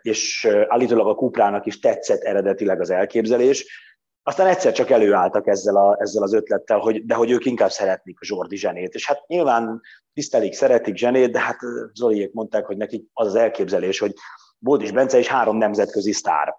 és 0.02 0.48
állítólag 0.68 1.06
a 1.06 1.14
Kuprának 1.14 1.66
is 1.66 1.78
tetszett 1.78 2.22
eredetileg 2.22 2.80
az 2.80 2.90
elképzelés. 2.90 3.88
Aztán 4.22 4.46
egyszer 4.46 4.72
csak 4.72 4.90
előálltak 4.90 5.46
ezzel, 5.46 5.76
a, 5.76 5.96
ezzel 6.00 6.22
az 6.22 6.34
ötlettel, 6.34 6.78
hogy, 6.78 7.04
de 7.04 7.14
hogy 7.14 7.30
ők 7.30 7.44
inkább 7.44 7.70
szeretnék 7.70 8.20
a 8.20 8.24
Zsordi 8.24 8.56
zsenét. 8.56 8.94
És 8.94 9.06
hát 9.06 9.26
nyilván 9.26 9.80
tisztelik, 10.12 10.52
szeretik 10.52 10.96
zsenét, 10.96 11.32
de 11.32 11.40
hát 11.40 11.58
Zoliék 11.92 12.32
mondták, 12.32 12.66
hogy 12.66 12.76
nekik 12.76 13.08
az 13.12 13.26
az 13.26 13.34
elképzelés, 13.34 13.98
hogy 13.98 14.12
Boldis 14.58 14.90
Bence 14.90 15.18
is 15.18 15.26
három 15.26 15.56
nemzetközi 15.56 16.12
sztár. 16.12 16.54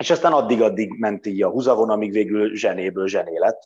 És 0.00 0.10
aztán 0.10 0.32
addig-addig 0.32 0.90
ment 0.98 1.26
így 1.26 1.42
a 1.42 1.50
húzavon, 1.50 1.90
amíg 1.90 2.12
végül 2.12 2.56
zsenéből 2.56 3.08
zsené 3.08 3.38
lett 3.38 3.62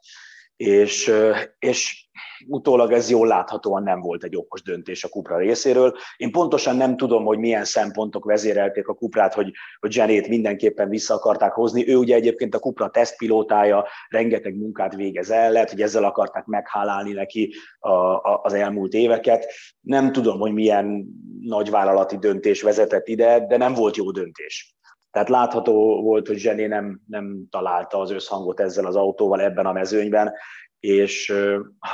és, 0.56 1.12
és 1.58 2.08
utólag 2.46 2.92
ez 2.92 3.10
jól 3.10 3.26
láthatóan 3.26 3.82
nem 3.82 4.00
volt 4.00 4.24
egy 4.24 4.36
okos 4.36 4.62
döntés 4.62 5.04
a 5.04 5.08
Kupra 5.08 5.38
részéről. 5.38 5.96
Én 6.16 6.32
pontosan 6.32 6.76
nem 6.76 6.96
tudom, 6.96 7.24
hogy 7.24 7.38
milyen 7.38 7.64
szempontok 7.64 8.24
vezérelték 8.24 8.88
a 8.88 8.94
Kuprát, 8.94 9.34
hogy, 9.34 9.50
hogy 9.80 9.92
Zsenét 9.92 10.28
mindenképpen 10.28 10.88
vissza 10.88 11.14
akarták 11.14 11.52
hozni. 11.52 11.88
Ő 11.88 11.96
ugye 11.96 12.14
egyébként 12.14 12.54
a 12.54 12.58
Kupra 12.58 12.90
tesztpilótája, 12.90 13.86
rengeteg 14.08 14.56
munkát 14.56 14.94
végez 14.94 15.30
el, 15.30 15.52
lehet, 15.52 15.70
hogy 15.70 15.82
ezzel 15.82 16.04
akarták 16.04 16.44
meghálálni 16.44 17.12
neki 17.12 17.54
a, 17.78 17.90
a, 17.90 18.40
az 18.42 18.52
elmúlt 18.52 18.92
éveket. 18.92 19.46
Nem 19.80 20.12
tudom, 20.12 20.38
hogy 20.38 20.52
milyen 20.52 21.06
nagyvállalati 21.40 22.16
döntés 22.18 22.62
vezetett 22.62 23.08
ide, 23.08 23.46
de 23.46 23.56
nem 23.56 23.74
volt 23.74 23.96
jó 23.96 24.10
döntés. 24.10 24.74
Tehát 25.14 25.28
látható 25.28 26.02
volt, 26.02 26.26
hogy 26.26 26.36
Zsené 26.36 26.66
nem, 26.66 27.00
nem 27.06 27.46
találta 27.50 27.98
az 27.98 28.10
összhangot 28.10 28.60
ezzel 28.60 28.86
az 28.86 28.96
autóval 28.96 29.40
ebben 29.40 29.66
a 29.66 29.72
mezőnyben, 29.72 30.32
és 30.80 31.32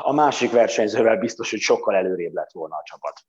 a 0.02 0.12
másik 0.12 0.50
versenyzővel 0.50 1.16
biztos, 1.16 1.50
hogy 1.50 1.58
sokkal 1.58 1.94
előrébb 1.94 2.32
lett 2.32 2.52
volna 2.52 2.74
a 2.74 2.82
csapat. 2.84 3.20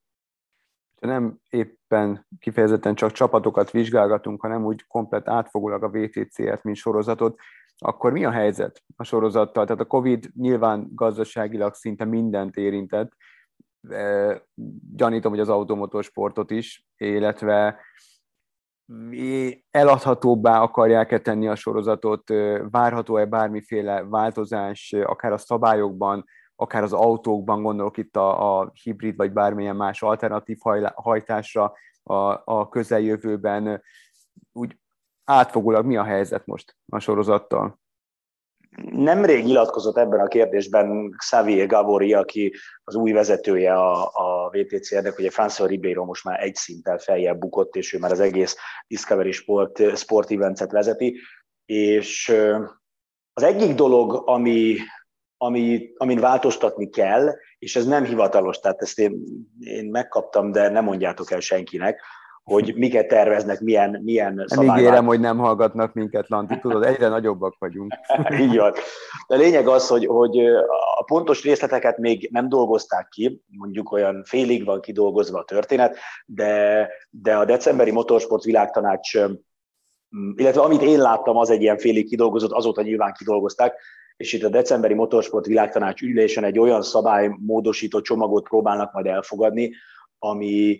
Nem 1.00 1.38
éppen 1.50 2.28
kifejezetten 2.40 2.96
csak 2.96 3.12
csapatokat 3.12 3.72
vizsgálgatunk, 3.72 4.42
hanem 4.42 4.66
úgy 4.66 4.88
komplet 4.88 5.28
átfogólag 5.28 5.84
a 5.84 5.90
VTC-et, 5.90 6.64
mint 6.64 6.78
sorozatot, 6.78 7.40
akkor 7.78 8.12
mi 8.12 8.26
a 8.26 8.32
helyzet 8.32 8.84
a 8.96 9.04
sorozattal? 9.04 9.66
Tehát 9.66 9.82
a 9.82 9.88
Covid 9.88 10.30
nyilván 10.36 10.88
gazdaságilag 10.94 11.74
szinte 11.74 12.06
mindent 12.06 12.56
érintett, 12.56 13.12
gyanítom, 14.96 15.32
hogy 15.32 15.40
az 15.40 15.50
automotorsportot 15.50 16.52
is, 16.52 16.86
illetve 16.98 17.80
eladhatóbbá 19.72 20.62
akarják-e 20.62 21.20
tenni 21.20 21.48
a 21.48 21.56
sorozatot, 21.56 22.30
várható-e 22.72 23.26
bármiféle 23.26 24.04
változás, 24.04 24.96
akár 25.04 25.32
a 25.32 25.38
szabályokban, 25.38 26.26
akár 26.56 26.84
az 26.84 26.94
autókban, 26.94 27.62
gondolok 27.62 27.98
itt 27.98 28.16
a, 28.16 28.60
a 28.60 28.72
hibrid 28.84 29.16
vagy 29.16 29.32
bármilyen 29.32 29.76
más 29.76 30.02
alternatív 30.02 30.58
hajtásra 30.96 31.74
a, 32.04 32.42
a 32.46 32.70
közeljövőben. 32.70 33.82
Úgy 34.52 34.78
átfogólag 35.24 35.86
mi 35.86 35.98
a 35.98 36.04
helyzet 36.04 36.46
most 36.46 36.78
a 36.86 37.00
sorozattal? 37.00 37.81
Nemrég 38.92 39.44
nyilatkozott 39.44 39.98
ebben 39.98 40.20
a 40.20 40.28
kérdésben 40.28 41.16
Xavier 41.18 41.68
Gavori, 41.68 42.14
aki 42.14 42.54
az 42.84 42.96
új 42.96 43.12
vezetője 43.12 43.74
a, 43.74 44.12
a 44.14 44.50
VTC-nek, 44.50 45.18
ugye 45.18 45.30
François 45.34 45.66
Ribeiro 45.68 46.06
most 46.06 46.24
már 46.24 46.44
egy 46.44 46.56
szinttel 46.56 46.98
feljebb 46.98 47.40
bukott, 47.40 47.76
és 47.76 47.94
ő 47.94 48.00
már 48.00 48.12
az 48.12 48.20
egész 48.20 48.56
Discovery 48.88 49.32
Sport, 49.32 49.98
Sport 49.98 50.32
Events-et 50.32 50.72
vezeti, 50.72 51.20
és 51.66 52.36
az 53.34 53.44
egyik 53.44 53.76
dolog, 53.76 54.24
ami, 54.26 54.76
ami, 55.38 55.92
amin 55.98 56.20
változtatni 56.20 56.90
kell, 56.90 57.36
és 57.60 57.76
ez 57.76 57.86
nem 57.86 58.04
hivatalos, 58.04 58.60
tehát 58.60 58.82
ezt 58.82 59.00
én, 59.00 59.24
én 59.60 59.86
megkaptam, 59.86 60.52
de 60.52 60.70
nem 60.70 60.84
mondjátok 60.84 61.32
el 61.32 61.40
senkinek, 61.40 62.02
hogy 62.44 62.74
miket 62.76 63.08
terveznek, 63.08 63.60
milyen, 63.60 64.00
milyen 64.04 64.44
szabályok. 64.48 64.78
Ígérem, 64.78 65.06
hogy 65.06 65.20
nem 65.20 65.38
hallgatnak 65.38 65.94
minket, 65.94 66.30
Lanti, 66.30 66.60
tudod, 66.60 66.84
egyre 66.84 67.08
nagyobbak 67.08 67.56
vagyunk. 67.60 67.94
Így 68.42 68.58
van. 68.58 68.74
De 69.28 69.36
lényeg 69.36 69.68
az, 69.68 69.88
hogy, 69.88 70.06
hogy 70.06 70.40
a 70.98 71.04
pontos 71.06 71.44
részleteket 71.44 71.98
még 71.98 72.30
nem 72.32 72.50
dolgozták 72.50 73.08
ki, 73.08 73.42
mondjuk 73.48 73.92
olyan 73.92 74.24
félig 74.26 74.66
van 74.66 74.82
kidolgozva 74.82 75.40
a 75.40 75.44
történet, 75.44 75.98
de, 76.26 76.90
de 77.10 77.36
a 77.36 77.46
decemberi 77.46 77.92
motorsport 77.92 78.44
világtanács, 78.44 79.14
illetve 80.36 80.62
amit 80.62 80.82
én 80.82 81.00
láttam, 81.00 81.38
az 81.38 81.50
egy 81.50 81.62
ilyen 81.62 81.78
félig 81.78 82.08
kidolgozott, 82.08 82.52
azóta 82.52 82.82
nyilván 82.82 83.14
kidolgozták, 83.14 83.80
és 84.18 84.34
itt 84.34 84.44
a 84.44 84.50
decemberi 84.50 84.94
motorsport 84.94 85.46
világtanács 85.46 86.02
ülésen 86.02 86.44
egy 86.44 86.60
olyan 86.60 86.82
szabálymódosító 86.82 88.02
csomagot 88.02 88.44
próbálnak 88.44 88.94
majd 88.94 89.06
elfogadni, 89.06 89.74
ami, 90.20 90.80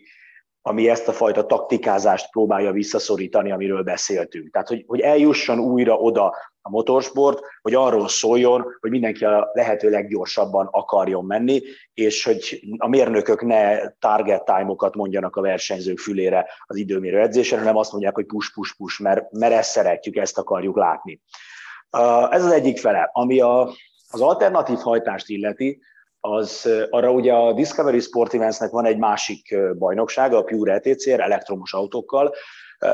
ami 0.62 0.90
ezt 0.90 1.08
a 1.08 1.12
fajta 1.12 1.46
taktikázást 1.46 2.32
próbálja 2.32 2.72
visszaszorítani, 2.72 3.52
amiről 3.52 3.84
beszéltünk. 3.84 4.52
Tehát, 4.52 4.68
hogy, 4.68 4.84
hogy 4.88 5.00
eljusson 5.00 5.60
újra 5.60 5.96
oda 5.96 6.36
a 6.62 6.70
motorsport, 6.70 7.40
hogy 7.62 7.74
arról 7.74 8.08
szóljon, 8.08 8.66
hogy 8.80 8.90
mindenki 8.90 9.26
a 9.26 9.50
lehető 9.54 9.90
leggyorsabban 9.90 10.68
akarjon 10.72 11.26
menni, 11.26 11.62
és 11.94 12.24
hogy 12.24 12.62
a 12.78 12.88
mérnökök 12.88 13.42
ne 13.42 13.90
target 13.90 14.46
time-okat 14.46 14.96
mondjanak 14.96 15.36
a 15.36 15.42
versenyzők 15.42 16.00
fülére 16.00 16.48
az 16.66 16.76
időmérő 16.76 17.20
edzésen, 17.20 17.60
hanem 17.60 17.78
azt 17.78 17.92
mondják, 17.92 18.16
hogy 18.16 18.26
push, 18.26 18.54
push, 18.54 18.76
push, 18.78 19.02
mert, 19.02 19.32
mert 19.32 19.54
ezt 19.54 19.72
szeretjük, 19.72 20.16
ezt 20.16 20.38
akarjuk 20.38 20.78
látni. 20.78 21.22
Ez 22.30 22.46
az 22.46 22.52
egyik 22.52 22.78
fele. 22.78 23.10
Ami 23.14 23.40
a, 23.40 23.74
az 24.10 24.22
alternatív 24.22 24.78
hajtást 24.78 25.30
illeti, 25.30 25.82
az 26.22 26.70
arra 26.90 27.12
ugye 27.12 27.34
a 27.34 27.54
Discovery 27.54 28.00
Sport 28.00 28.34
Eventsnek 28.34 28.72
van 28.72 28.86
egy 28.86 28.98
másik 28.98 29.56
bajnoksága, 29.78 30.38
a 30.38 30.44
Pure 30.44 30.74
ETCR 30.74 31.20
elektromos 31.20 31.74
autókkal. 31.74 32.34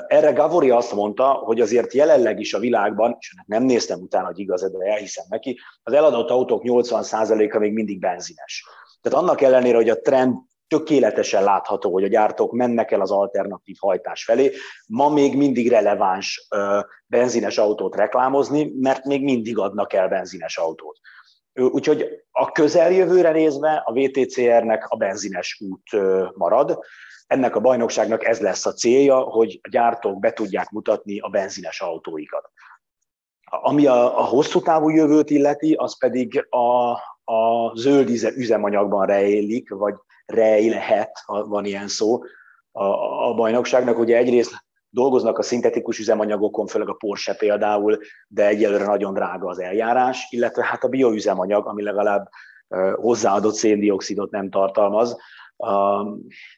Erre 0.08 0.32
Gavori 0.32 0.70
azt 0.70 0.94
mondta, 0.94 1.26
hogy 1.26 1.62
azért 1.62 1.94
jelenleg 1.94 2.40
is 2.40 2.54
a 2.54 2.60
világban, 2.60 3.16
és 3.20 3.36
nem 3.46 3.64
néztem 3.64 4.00
utána, 4.00 4.26
hogy 4.26 4.40
igaz, 4.40 4.72
de 4.72 4.92
elhiszem 4.92 5.26
neki, 5.30 5.60
az 5.84 5.94
eladott 5.94 6.30
autók 6.30 6.62
80%-a 6.66 7.58
még 7.58 7.74
mindig 7.74 8.00
benzines. 8.00 8.66
Tehát 9.02 9.20
annak 9.20 9.42
ellenére, 9.42 9.76
hogy 9.76 9.90
a 9.90 10.00
trend 10.00 10.36
tökéletesen 10.68 11.44
látható, 11.44 11.92
hogy 11.92 12.04
a 12.04 12.08
gyártók 12.08 12.52
mennek 12.52 12.92
el 12.92 13.02
az 13.02 13.12
alternatív 13.12 13.76
hajtás 13.80 14.24
felé. 14.24 14.52
Ma 14.88 15.10
még 15.10 15.38
mindig 15.38 15.70
releváns 15.70 16.48
benzines 17.06 17.58
autót 17.58 17.96
reklámozni, 17.96 18.72
mert 18.80 19.06
még 19.06 19.24
mindig 19.24 19.58
adnak 19.58 19.94
el 19.94 20.08
benzines 20.08 20.58
autót. 20.58 20.98
Úgyhogy 21.58 22.24
a 22.32 22.52
közeljövőre 22.52 23.32
nézve 23.32 23.84
a 23.86 23.94
VTCR-nek 23.94 24.86
a 24.88 24.96
benzines 24.96 25.62
út 25.70 26.04
marad. 26.34 26.80
Ennek 27.28 27.56
a 27.56 27.60
bajnokságnak 27.60 28.26
ez 28.26 28.40
lesz 28.40 28.66
a 28.66 28.74
célja, 28.74 29.20
hogy 29.20 29.60
a 29.64 29.70
gyártók 29.70 30.20
be 30.20 30.34
tudják 30.34 30.70
mutatni 30.70 31.20
a 31.20 31.30
benzines 31.30 31.82
autóikat. 31.82 32.50
Ami 33.50 33.86
a, 33.86 34.20
a 34.20 34.24
hosszú 34.24 34.62
távú 34.62 34.90
jövőt 34.90 35.30
illeti, 35.30 35.74
az 35.74 35.98
pedig 35.98 36.48
a, 36.50 36.92
a 37.34 37.72
zöld 37.76 38.10
üzemanyagban 38.36 39.06
rejlik, 39.06 39.70
vagy 39.70 39.96
rejlhet, 40.26 41.24
van 41.26 41.66
ilyen 41.66 41.88
szó 41.88 42.24
a, 42.72 42.84
a 43.30 43.34
bajnokságnak. 43.34 43.98
Ugye 43.98 44.18
egyrészt 44.18 44.66
dolgoznak 44.90 45.38
a 45.38 45.42
szintetikus 45.42 46.00
üzemanyagokon, 46.00 46.68
főleg 46.68 46.90
a 46.90 46.94
Porsche 46.94 47.34
például, 47.34 48.00
de 48.28 48.48
egyelőre 48.48 48.86
nagyon 48.86 49.14
drága 49.14 49.50
az 49.50 49.60
eljárás, 49.60 50.28
illetve 50.30 50.64
hát 50.66 50.84
a 50.84 50.88
bioüzemanyag, 50.88 51.68
ami 51.68 51.84
legalább 51.84 52.30
hozzáadott 52.96 53.54
széndiokszidot 53.54 54.32
nem 54.32 54.50
tartalmaz. 54.50 55.18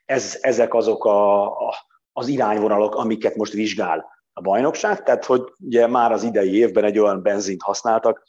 Ez, 0.05 0.37
ezek 0.41 0.73
azok 0.73 1.05
a, 1.05 1.45
a, 1.45 1.75
az 2.13 2.27
irányvonalak, 2.27 2.95
amiket 2.95 3.35
most 3.35 3.53
vizsgál 3.53 4.05
a 4.33 4.41
bajnokság, 4.41 5.03
tehát 5.03 5.25
hogy 5.25 5.43
ugye 5.59 5.87
már 5.87 6.11
az 6.11 6.23
idei 6.23 6.55
évben 6.55 6.83
egy 6.83 6.99
olyan 6.99 7.21
benzint 7.21 7.61
használtak, 7.61 8.23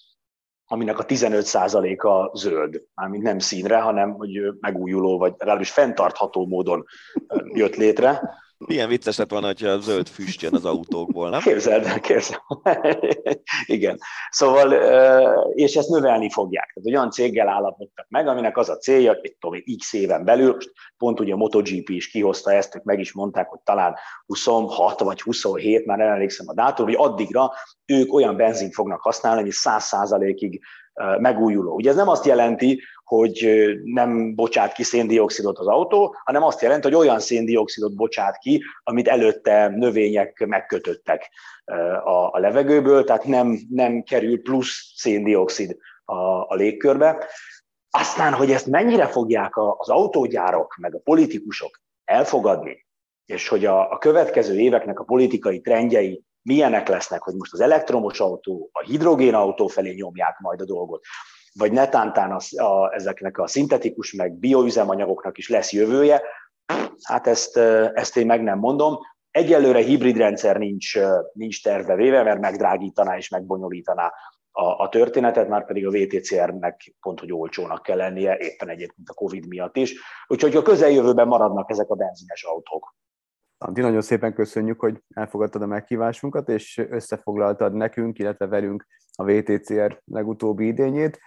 aminek 0.72 0.98
a 0.98 1.04
15%-a 1.04 2.38
zöld, 2.38 2.82
mármint 2.94 3.22
nem 3.22 3.38
színre, 3.38 3.80
hanem 3.80 4.12
hogy 4.12 4.30
megújuló, 4.60 5.18
vagy 5.18 5.34
legalábbis 5.38 5.70
fenntartható 5.70 6.46
módon 6.46 6.84
jött 7.52 7.76
létre. 7.76 8.34
Milyen 8.66 8.88
vicces 8.88 9.16
lett 9.16 9.30
volna, 9.30 9.46
hogyha 9.46 9.78
zöld 9.78 10.08
füst 10.08 10.42
jön 10.42 10.54
az 10.54 10.64
autókból, 10.64 11.30
nem? 11.30 11.40
Képzeld 11.40 11.84
el, 11.84 12.00
képzeld 12.00 12.40
Igen. 13.66 13.98
Szóval, 14.30 14.72
és 15.52 15.76
ezt 15.76 15.88
növelni 15.88 16.30
fogják. 16.30 16.72
Tehát 16.74 16.98
olyan 16.98 17.10
céggel 17.10 17.48
állapodtak 17.48 18.06
meg, 18.08 18.26
aminek 18.26 18.56
az 18.56 18.68
a 18.68 18.76
célja, 18.76 19.16
hogy 19.20 19.36
tudom, 19.38 19.60
x 19.78 19.92
éven 19.92 20.24
belül, 20.24 20.52
most 20.52 20.72
pont 20.96 21.20
ugye 21.20 21.32
a 21.32 21.36
MotoGP 21.36 21.88
is 21.88 22.10
kihozta 22.10 22.52
ezt, 22.52 22.76
ők 22.76 22.82
meg 22.82 22.98
is 22.98 23.12
mondták, 23.12 23.48
hogy 23.48 23.60
talán 23.64 23.94
26 24.26 25.00
vagy 25.00 25.20
27, 25.20 25.86
már 25.86 26.00
emlékszem 26.00 26.48
a 26.48 26.54
dátum, 26.54 26.86
hogy 26.86 26.96
addigra 26.98 27.50
ők 27.86 28.12
olyan 28.12 28.36
benzint 28.36 28.74
fognak 28.74 29.00
használni, 29.00 29.40
ami 29.40 29.50
100%-ig 29.52 30.60
megújuló. 31.18 31.74
Ugye 31.74 31.90
ez 31.90 31.96
nem 31.96 32.08
azt 32.08 32.26
jelenti, 32.26 32.82
hogy 33.10 33.64
nem 33.84 34.34
bocsát 34.34 34.72
ki 34.72 34.82
széndiokszidot 34.82 35.58
az 35.58 35.66
autó, 35.66 36.14
hanem 36.24 36.42
azt 36.42 36.60
jelenti, 36.60 36.88
hogy 36.88 36.96
olyan 36.96 37.20
széndiokszidot 37.20 37.94
bocsát 37.94 38.38
ki, 38.38 38.62
amit 38.82 39.08
előtte 39.08 39.68
növények 39.68 40.44
megkötöttek 40.46 41.30
a, 42.04 42.38
levegőből, 42.38 43.04
tehát 43.04 43.24
nem, 43.24 43.58
nem 43.70 44.02
kerül 44.02 44.42
plusz 44.42 44.92
széndiokszid 44.94 45.76
a, 46.04 46.14
a 46.48 46.54
légkörbe. 46.54 47.26
Aztán, 47.90 48.32
hogy 48.32 48.50
ezt 48.50 48.66
mennyire 48.66 49.06
fogják 49.06 49.56
az 49.56 49.88
autógyárok, 49.88 50.76
meg 50.76 50.94
a 50.94 51.00
politikusok 51.04 51.80
elfogadni, 52.04 52.86
és 53.26 53.48
hogy 53.48 53.64
a, 53.64 53.92
a 53.92 53.98
következő 53.98 54.58
éveknek 54.58 54.98
a 54.98 55.04
politikai 55.04 55.60
trendjei 55.60 56.24
milyenek 56.42 56.88
lesznek, 56.88 57.22
hogy 57.22 57.34
most 57.34 57.52
az 57.52 57.60
elektromos 57.60 58.20
autó, 58.20 58.70
a 58.72 58.82
hidrogénautó 58.82 59.66
felé 59.66 59.92
nyomják 59.92 60.38
majd 60.38 60.60
a 60.60 60.64
dolgot, 60.64 61.04
vagy 61.54 61.72
netántán 61.72 62.32
az, 62.32 62.58
a, 62.58 62.94
ezeknek 62.94 63.38
a 63.38 63.46
szintetikus 63.46 64.12
meg 64.12 64.32
bioüzemanyagoknak 64.32 65.38
is 65.38 65.48
lesz 65.48 65.72
jövője, 65.72 66.22
hát 67.02 67.26
ezt, 67.26 67.56
ezt 67.94 68.16
én 68.16 68.26
meg 68.26 68.42
nem 68.42 68.58
mondom. 68.58 68.98
Egyelőre 69.30 69.78
hibrid 69.78 70.16
rendszer 70.16 70.56
nincs, 70.56 70.98
nincs 71.32 71.62
terve 71.62 71.94
véve, 71.94 72.22
mert 72.22 72.40
megdrágítaná 72.40 73.16
és 73.16 73.28
megbonyolítaná 73.28 74.12
a, 74.52 74.82
a 74.82 74.88
történetet, 74.88 75.48
már 75.48 75.66
pedig 75.66 75.86
a 75.86 75.90
VTCR-nek 75.90 76.94
pont, 77.00 77.20
hogy 77.20 77.32
olcsónak 77.32 77.82
kell 77.82 77.96
lennie, 77.96 78.36
éppen 78.38 78.68
egyébként 78.68 79.08
a 79.08 79.14
Covid 79.14 79.46
miatt 79.46 79.76
is. 79.76 79.94
Úgyhogy 80.26 80.56
a 80.56 80.62
közeljövőben 80.62 81.28
maradnak 81.28 81.70
ezek 81.70 81.88
a 81.90 81.94
benzines 81.94 82.44
autók. 82.44 82.94
Antti, 83.58 83.80
nagyon 83.80 84.00
szépen 84.00 84.34
köszönjük, 84.34 84.80
hogy 84.80 85.02
elfogadtad 85.14 85.62
a 85.62 85.66
meghívásunkat, 85.66 86.48
és 86.48 86.86
összefoglaltad 86.90 87.74
nekünk, 87.74 88.18
illetve 88.18 88.46
velünk 88.46 88.86
a 89.12 89.24
VTCR 89.24 90.02
legutóbbi 90.04 90.66
idényét. 90.66 91.20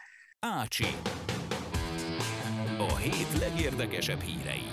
Ácsi. 0.45 0.85
A 2.77 2.95
hét 2.95 3.39
legérdekesebb 3.39 4.19
hírei. 4.19 4.63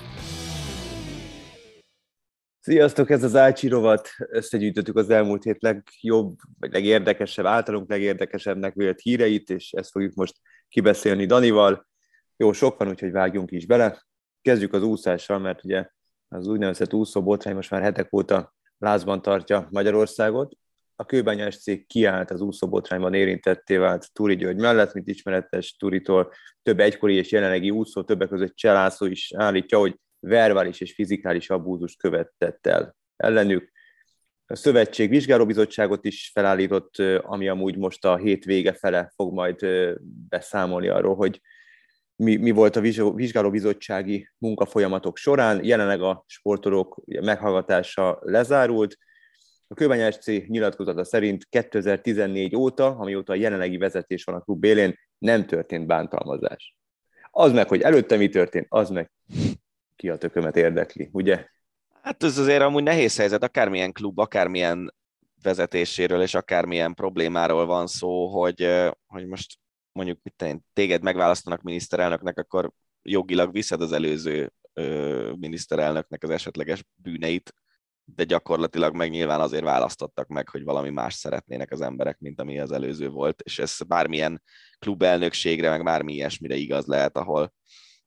Sziasztok, 2.60 3.10
ez 3.10 3.22
az 3.22 3.36
Ácsi 3.36 3.68
rovat. 3.68 4.08
Összegyűjtöttük 4.18 4.96
az 4.96 5.10
elmúlt 5.10 5.42
hét 5.42 5.62
legjobb, 5.62 6.36
vagy 6.58 6.72
legérdekesebb, 6.72 7.44
általunk 7.44 7.90
legérdekesebbnek 7.90 8.74
vélt 8.74 9.00
híreit, 9.00 9.50
és 9.50 9.72
ezt 9.72 9.90
fogjuk 9.90 10.14
most 10.14 10.36
kibeszélni 10.68 11.26
Danival. 11.26 11.88
Jó, 12.36 12.52
sok 12.52 12.78
van, 12.78 12.88
úgyhogy 12.88 13.12
vágjunk 13.12 13.50
is 13.50 13.66
bele. 13.66 14.06
Kezdjük 14.42 14.72
az 14.72 14.82
úszással, 14.82 15.38
mert 15.38 15.64
ugye 15.64 15.86
az 16.28 16.46
úgynevezett 16.46 16.94
úszó 16.94 17.22
botrány 17.22 17.54
most 17.54 17.70
már 17.70 17.82
hetek 17.82 18.12
óta 18.12 18.54
lázban 18.78 19.22
tartja 19.22 19.68
Magyarországot. 19.70 20.56
A 21.00 21.04
kőbányás 21.04 21.58
cég 21.58 21.86
kiállt 21.86 22.30
az 22.30 22.40
úszó 22.40 22.68
botrányban 22.68 23.14
érintetté 23.14 23.76
vált 23.76 24.12
Túri 24.12 24.36
György 24.36 24.56
mellett, 24.56 24.94
mint 24.94 25.08
ismeretes 25.08 25.76
Túritól 25.76 26.32
több 26.62 26.80
egykori 26.80 27.14
és 27.14 27.30
jelenlegi 27.30 27.70
úszó, 27.70 28.02
többek 28.02 28.28
között 28.28 28.54
cselászó 28.54 29.06
is 29.06 29.32
állítja, 29.36 29.78
hogy 29.78 29.96
verbális 30.18 30.80
és 30.80 30.92
fizikális 30.92 31.50
abúzust 31.50 31.98
követett 31.98 32.66
el 32.66 32.96
ellenük. 33.16 33.70
A 34.46 34.56
szövetség 34.56 35.08
vizsgálóbizottságot 35.08 36.04
is 36.04 36.30
felállított, 36.34 36.98
ami 37.22 37.48
amúgy 37.48 37.76
most 37.76 38.04
a 38.04 38.16
hét 38.16 38.44
vége 38.44 38.72
fele 38.72 39.12
fog 39.14 39.32
majd 39.32 39.66
beszámolni 40.28 40.88
arról, 40.88 41.14
hogy 41.14 41.40
mi, 42.16 42.36
mi 42.36 42.50
volt 42.50 42.76
a 42.76 42.80
vizsgálóbizottsági 43.14 44.28
munkafolyamatok 44.38 45.16
során. 45.16 45.64
Jelenleg 45.64 46.02
a 46.02 46.24
sportolók 46.26 47.02
meghallgatása 47.04 48.18
lezárult. 48.20 48.96
A 49.72 49.74
Kőbányás 49.74 50.16
C 50.16 50.26
nyilatkozata 50.26 51.04
szerint 51.04 51.46
2014 51.48 52.56
óta, 52.56 52.96
amióta 52.96 53.32
a 53.32 53.36
jelenlegi 53.36 53.76
vezetés 53.76 54.24
van 54.24 54.34
a 54.34 54.40
klub 54.40 54.64
élén, 54.64 54.98
nem 55.18 55.46
történt 55.46 55.86
bántalmazás. 55.86 56.76
Az 57.30 57.52
meg, 57.52 57.68
hogy 57.68 57.80
előtte 57.80 58.16
mi 58.16 58.28
történt, 58.28 58.66
az 58.68 58.90
meg 58.90 59.10
ki 59.96 60.08
a 60.08 60.16
tökömet 60.16 60.56
érdekli, 60.56 61.08
ugye? 61.12 61.46
Hát 62.02 62.22
ez 62.22 62.38
azért 62.38 62.62
amúgy 62.62 62.82
nehéz 62.82 63.16
helyzet, 63.16 63.42
akármilyen 63.42 63.92
klub, 63.92 64.18
akármilyen 64.18 64.94
vezetéséről 65.42 66.22
és 66.22 66.34
akármilyen 66.34 66.94
problémáról 66.94 67.66
van 67.66 67.86
szó, 67.86 68.26
hogy, 68.26 68.68
hogy 69.06 69.26
most 69.26 69.58
mondjuk 69.92 70.18
mit 70.22 70.60
téged 70.72 71.02
megválasztanak 71.02 71.62
miniszterelnöknek, 71.62 72.38
akkor 72.38 72.72
jogilag 73.02 73.52
viszed 73.52 73.80
az 73.80 73.92
előző 73.92 74.52
ö, 74.72 75.32
miniszterelnöknek 75.38 76.22
az 76.22 76.30
esetleges 76.30 76.84
bűneit, 76.94 77.54
de 78.04 78.24
gyakorlatilag 78.24 78.94
meg 78.94 79.10
nyilván 79.10 79.40
azért 79.40 79.62
választottak 79.62 80.28
meg, 80.28 80.48
hogy 80.48 80.64
valami 80.64 80.90
más 80.90 81.14
szeretnének 81.14 81.70
az 81.70 81.80
emberek, 81.80 82.18
mint 82.18 82.40
ami 82.40 82.58
az 82.58 82.72
előző 82.72 83.08
volt, 83.08 83.40
és 83.40 83.58
ez 83.58 83.76
bármilyen 83.86 84.42
klubelnökségre, 84.78 85.70
meg 85.70 85.84
bármi 85.84 86.12
ilyesmire 86.12 86.54
igaz 86.54 86.86
lehet, 86.86 87.16
ahol, 87.16 87.52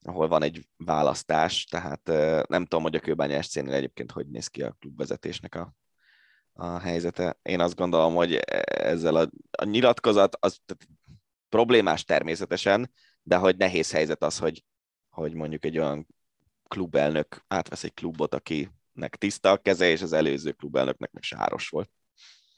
ahol 0.01 0.27
van 0.27 0.43
egy 0.43 0.67
választás, 0.77 1.65
tehát 1.65 2.07
nem 2.49 2.65
tudom, 2.65 2.83
hogy 2.83 2.95
a 2.95 2.99
kőbányás 2.99 3.47
cénél 3.47 3.73
egyébként 3.73 4.11
hogy 4.11 4.27
néz 4.27 4.47
ki 4.47 4.61
a 4.61 4.75
klubvezetésnek 4.79 5.55
a, 5.55 5.73
a 6.53 6.79
helyzete. 6.79 7.39
Én 7.41 7.59
azt 7.59 7.75
gondolom, 7.75 8.15
hogy 8.15 8.33
ezzel 8.65 9.15
a, 9.15 9.29
a 9.51 9.63
nyilatkozat, 9.63 10.37
az 10.39 10.59
problémás 11.49 12.03
természetesen, 12.03 12.91
de 13.23 13.35
hogy 13.35 13.57
nehéz 13.57 13.91
helyzet 13.91 14.23
az, 14.23 14.37
hogy, 14.37 14.63
hogy 15.09 15.33
mondjuk 15.33 15.65
egy 15.65 15.77
olyan 15.77 16.07
klubelnök 16.67 17.43
átvesz 17.47 17.83
egy 17.83 17.93
klubot, 17.93 18.33
akinek 18.93 19.15
tiszta 19.15 19.51
a 19.51 19.57
keze, 19.57 19.85
és 19.85 20.01
az 20.01 20.13
előző 20.13 20.51
klubelnöknek 20.51 21.11
meg 21.11 21.23
sáros 21.23 21.69
volt. 21.69 21.89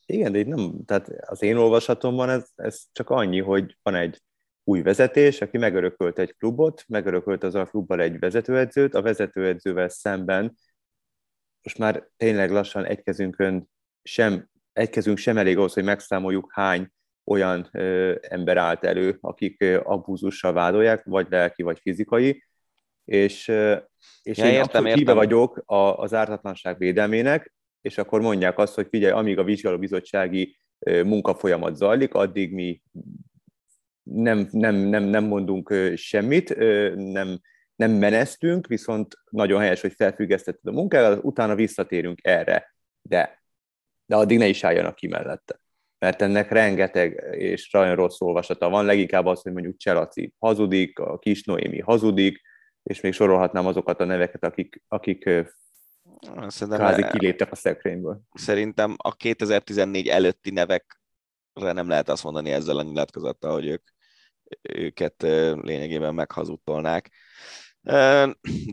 Igen, 0.05 0.31
de 0.31 0.39
itt 0.39 0.47
nem, 0.47 0.85
tehát 0.85 1.07
az 1.07 1.41
én 1.41 1.55
olvasatomban 1.55 2.29
ez, 2.29 2.49
ez 2.55 2.83
csak 2.91 3.09
annyi, 3.09 3.39
hogy 3.41 3.77
van 3.81 3.95
egy 3.95 4.21
új 4.63 4.81
vezetés, 4.81 5.41
aki 5.41 5.57
megörökölt 5.57 6.19
egy 6.19 6.35
klubot, 6.35 6.83
megörökölt 6.87 7.43
az 7.43 7.55
a 7.55 7.65
klubban 7.65 7.99
egy 7.99 8.19
vezetőedzőt, 8.19 8.93
a 8.93 9.01
vezetőedzővel 9.01 9.89
szemben 9.89 10.57
most 11.65 11.77
már 11.77 12.07
tényleg 12.17 12.51
lassan 12.51 12.85
egy 12.85 13.01
kezünkön 13.01 13.69
sem, 14.03 14.49
egy 14.73 14.89
kezünk 14.89 15.17
sem 15.17 15.37
elég 15.37 15.57
ahhoz, 15.57 15.73
hogy 15.73 15.83
megszámoljuk 15.83 16.51
hány 16.53 16.89
olyan 17.23 17.69
ö, 17.71 18.15
ember 18.21 18.57
állt 18.57 18.83
elő, 18.83 19.17
akik 19.21 19.61
ö, 19.61 19.79
abúzussal 19.83 20.53
vádolják, 20.53 21.03
vagy 21.03 21.27
lelki, 21.29 21.63
vagy 21.63 21.79
fizikai, 21.79 22.43
és, 23.05 23.47
és 24.21 24.37
ja, 24.37 24.45
én 24.45 24.53
értem, 24.53 24.85
értem. 24.85 24.97
híve 24.97 25.13
vagyok 25.13 25.63
a, 25.65 25.75
az 25.75 26.13
ártatlanság 26.13 26.77
védelmének, 26.77 27.53
és 27.81 27.97
akkor 27.97 28.21
mondják 28.21 28.57
azt, 28.57 28.75
hogy 28.75 28.87
figyelj, 28.89 29.11
amíg 29.11 29.37
a 29.37 29.43
vizsgálóbizottsági 29.43 30.57
munkafolyamat 31.03 31.75
zajlik, 31.75 32.13
addig 32.13 32.53
mi 32.53 32.81
nem, 34.03 34.47
nem, 34.51 34.75
nem, 34.75 35.03
nem 35.03 35.23
mondunk 35.23 35.73
semmit, 35.95 36.55
nem, 36.95 37.39
nem 37.75 37.91
menesztünk, 37.91 38.67
viszont 38.67 39.15
nagyon 39.29 39.59
helyes, 39.59 39.81
hogy 39.81 39.93
felfüggesztetted 39.93 40.73
a 40.73 40.75
munkát, 40.75 41.23
utána 41.23 41.55
visszatérünk 41.55 42.19
erre, 42.23 42.75
de, 43.01 43.43
de 44.05 44.15
addig 44.15 44.37
ne 44.37 44.47
is 44.47 44.63
álljanak 44.63 44.95
ki 44.95 45.07
mellette. 45.07 45.59
Mert 45.99 46.21
ennek 46.21 46.51
rengeteg 46.51 47.23
és 47.31 47.71
nagyon 47.71 47.95
rossz 47.95 48.21
olvasata 48.21 48.69
van, 48.69 48.85
leginkább 48.85 49.25
az, 49.25 49.41
hogy 49.41 49.51
mondjuk 49.51 49.77
Cselaci 49.77 50.33
hazudik, 50.39 50.99
a 50.99 51.19
Kis 51.19 51.43
Noémi 51.43 51.79
hazudik, 51.79 52.41
és 52.85 53.01
még 53.01 53.13
sorolhatnám 53.13 53.65
azokat 53.65 53.99
a 53.99 54.05
neveket, 54.05 54.43
akik, 54.43 54.83
akik 54.87 55.29
Szerintem 56.47 56.79
kvázi 56.79 57.03
e- 57.03 57.07
kiléptek 57.07 57.51
a 57.51 57.55
szekrényből. 57.55 58.21
Szerintem 58.33 58.95
a 58.97 59.15
2014 59.15 60.07
előtti 60.07 60.49
nevekre 60.49 61.71
nem 61.71 61.87
lehet 61.89 62.09
azt 62.09 62.23
mondani 62.23 62.51
ezzel 62.51 62.77
a 62.77 62.81
nyilatkozattal, 62.81 63.53
hogy 63.53 63.67
ők 63.67 63.83
őket 64.61 65.21
lényegében 65.61 66.15
meghazudtolnák. 66.15 67.11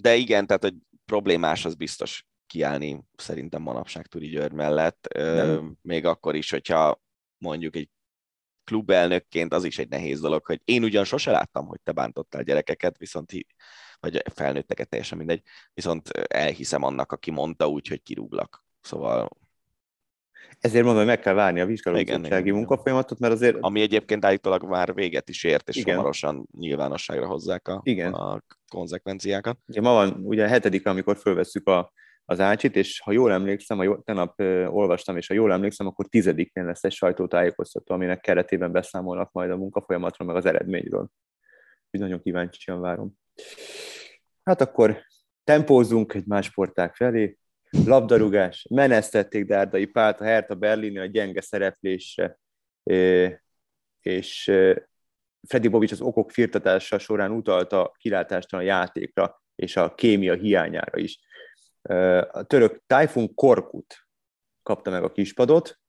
De 0.00 0.14
igen, 0.14 0.46
tehát 0.46 0.62
hogy 0.62 0.74
problémás 1.04 1.64
az 1.64 1.74
biztos 1.74 2.26
kiállni 2.46 3.04
szerintem 3.16 3.62
manapság 3.62 4.06
Turi 4.06 4.28
György 4.28 4.52
mellett, 4.52 5.08
Nem. 5.14 5.76
még 5.82 6.04
akkor 6.04 6.34
is, 6.34 6.50
hogyha 6.50 7.02
mondjuk 7.38 7.76
egy 7.76 7.90
klubelnökként 8.64 9.52
az 9.52 9.64
is 9.64 9.78
egy 9.78 9.88
nehéz 9.88 10.20
dolog, 10.20 10.46
hogy 10.46 10.60
én 10.64 10.84
ugyan 10.84 11.04
sose 11.04 11.30
láttam, 11.30 11.66
hogy 11.66 11.80
te 11.82 11.92
bántottál 11.92 12.42
gyerekeket, 12.42 12.98
viszont 12.98 13.32
vagy 14.00 14.22
felnőtteket, 14.34 14.88
teljesen 14.88 15.18
mindegy, 15.18 15.42
viszont 15.74 16.08
elhiszem 16.08 16.82
annak, 16.82 17.12
aki 17.12 17.30
mondta 17.30 17.68
úgy, 17.68 17.88
hogy 17.88 18.02
kirúglak. 18.02 18.64
Szóval 18.80 19.28
ezért 20.60 20.84
mondom, 20.84 21.02
hogy 21.04 21.12
meg 21.12 21.20
kell 21.20 21.34
várni 21.34 21.60
a 21.60 21.66
vizsgálóbizottsági 21.66 22.50
munkafolyamatot, 22.50 23.18
mert 23.18 23.32
azért... 23.32 23.56
Ami 23.60 23.80
egyébként 23.80 24.24
állítólag 24.24 24.64
már 24.64 24.94
véget 24.94 25.28
is 25.28 25.44
ért, 25.44 25.68
és 25.68 25.76
Igen. 25.76 25.94
hamarosan 25.94 26.48
nyilvánosságra 26.58 27.26
hozzák 27.26 27.68
a, 27.68 27.80
Igen. 27.84 28.12
a 28.12 28.42
konzekvenciákat. 28.68 29.58
Ugye 29.66 29.80
ma 29.80 29.92
van 29.92 30.20
ugye 30.22 30.44
a 30.44 30.48
hetedik, 30.48 30.86
amikor 30.86 31.16
fölvesszük 31.16 31.68
a, 31.68 31.92
az 32.32 32.40
ácsit, 32.40 32.76
és 32.76 33.00
ha 33.00 33.12
jól 33.12 33.32
emlékszem, 33.32 33.76
ha 33.76 33.82
jól, 33.82 34.02
tenap 34.04 34.40
olvastam, 34.66 35.16
és 35.16 35.26
ha 35.26 35.34
jól 35.34 35.52
emlékszem, 35.52 35.86
akkor 35.86 36.06
tizedikén 36.06 36.64
lesz 36.64 36.84
egy 36.84 36.92
sajtótájékoztató, 36.92 37.94
aminek 37.94 38.20
keretében 38.20 38.72
beszámolnak 38.72 39.32
majd 39.32 39.50
a 39.50 39.56
munkafolyamatról, 39.56 40.26
meg 40.28 40.36
az 40.36 40.46
eredményről. 40.46 41.08
Úgy 41.90 42.00
nagyon 42.00 42.22
kíváncsian 42.22 42.80
várom. 42.80 43.12
Hát 44.44 44.60
akkor 44.60 45.02
tempózunk 45.44 46.14
egy 46.14 46.26
más 46.26 46.46
sporták 46.46 46.94
felé, 46.94 47.36
labdarúgás, 47.84 48.66
menesztették 48.70 49.44
Dárdai 49.44 49.86
Pált 49.86 50.20
a 50.20 50.24
Hertha 50.24 50.54
Berlini 50.54 50.98
a 50.98 51.06
gyenge 51.06 51.40
szereplésre, 51.40 52.38
és 54.00 54.52
Freddy 55.48 55.68
Bobics 55.68 55.92
az 55.92 56.00
okok 56.00 56.30
firtatása 56.30 56.98
során 56.98 57.30
utalta 57.30 57.92
kilátástalan 57.98 58.64
játékra 58.64 59.42
és 59.54 59.76
a 59.76 59.94
kémia 59.94 60.34
hiányára 60.34 60.98
is. 60.98 61.18
A 62.30 62.42
török 62.42 62.82
Typhoon 62.86 63.34
Korkut 63.34 64.06
kapta 64.62 64.90
meg 64.90 65.02
a 65.02 65.12
kispadot, 65.12 65.80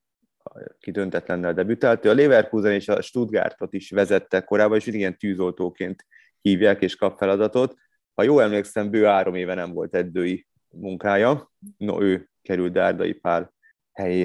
aki 0.44 0.92
döntetlennel 0.92 1.54
debütált. 1.54 2.06
Ő 2.06 2.10
a 2.10 2.14
Leverkusen 2.14 2.72
és 2.72 2.88
a 2.88 3.02
Stuttgartot 3.02 3.74
is 3.74 3.90
vezette 3.90 4.42
korábban, 4.42 4.78
és 4.78 4.86
ilyen 4.86 5.18
tűzoltóként 5.18 6.06
hívják 6.42 6.82
és 6.82 6.96
kap 6.96 7.18
feladatot. 7.18 7.76
Ha 8.14 8.24
jól 8.24 8.42
emlékszem, 8.42 8.90
bő 8.90 9.04
három 9.04 9.36
éve 9.36 9.54
nem 9.54 9.74
volt 9.74 9.96
edzői 9.96 10.48
munkája. 10.70 11.52
No, 11.78 12.02
ő 12.02 12.30
került 12.42 12.72
Dárdai 12.72 13.14
Pál 13.14 13.54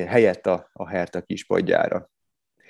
helyett 0.06 0.46
a, 0.46 0.70
a 0.72 0.88
Herta 0.88 1.22
kispadjára. 1.22 2.10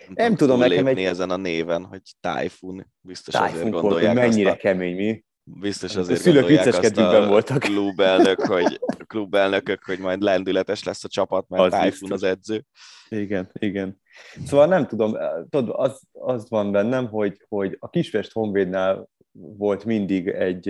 Nem, 0.07 0.15
nem 0.15 0.37
tudom, 0.37 0.59
nekem 0.59 0.87
egy... 0.87 0.99
ezen 0.99 1.31
a 1.31 1.37
néven, 1.37 1.85
hogy 1.85 2.03
Typhoon, 2.21 2.87
biztos 3.01 3.35
Typhoon 3.35 3.53
azért 3.53 3.71
gondolják 3.71 4.15
mennyire 4.15 4.49
azt 4.51 4.59
a... 4.59 4.61
kemény, 4.61 4.97
mi? 4.97 5.25
Biztos 5.61 5.97
azért 5.97 6.19
a 6.19 6.23
szülők 6.23 6.47
vicceskedőben 6.47 7.23
a 7.23 7.27
voltak. 7.27 7.59
Klubelnök, 7.59 8.41
hogy, 8.41 8.81
klubelnökök, 9.07 9.85
hogy 9.85 9.99
majd 9.99 10.23
lendületes 10.23 10.85
lesz 10.85 11.05
a 11.05 11.09
csapat, 11.09 11.49
mert 11.49 11.73
az 11.73 11.81
Typhoon 11.81 12.13
az 12.13 12.23
edző. 12.23 12.65
Igen, 13.09 13.51
igen. 13.53 14.01
Szóval 14.47 14.67
nem 14.67 14.87
tudom, 14.87 15.17
tudod, 15.51 15.75
az, 15.77 16.01
az 16.13 16.49
van 16.49 16.73
bennem, 16.73 17.09
hogy, 17.09 17.45
hogy 17.49 17.77
a 17.79 17.91
Kisvest 17.91 18.33
Honvédnál 18.33 19.09
volt 19.33 19.85
mindig 19.85 20.29
egy, 20.29 20.67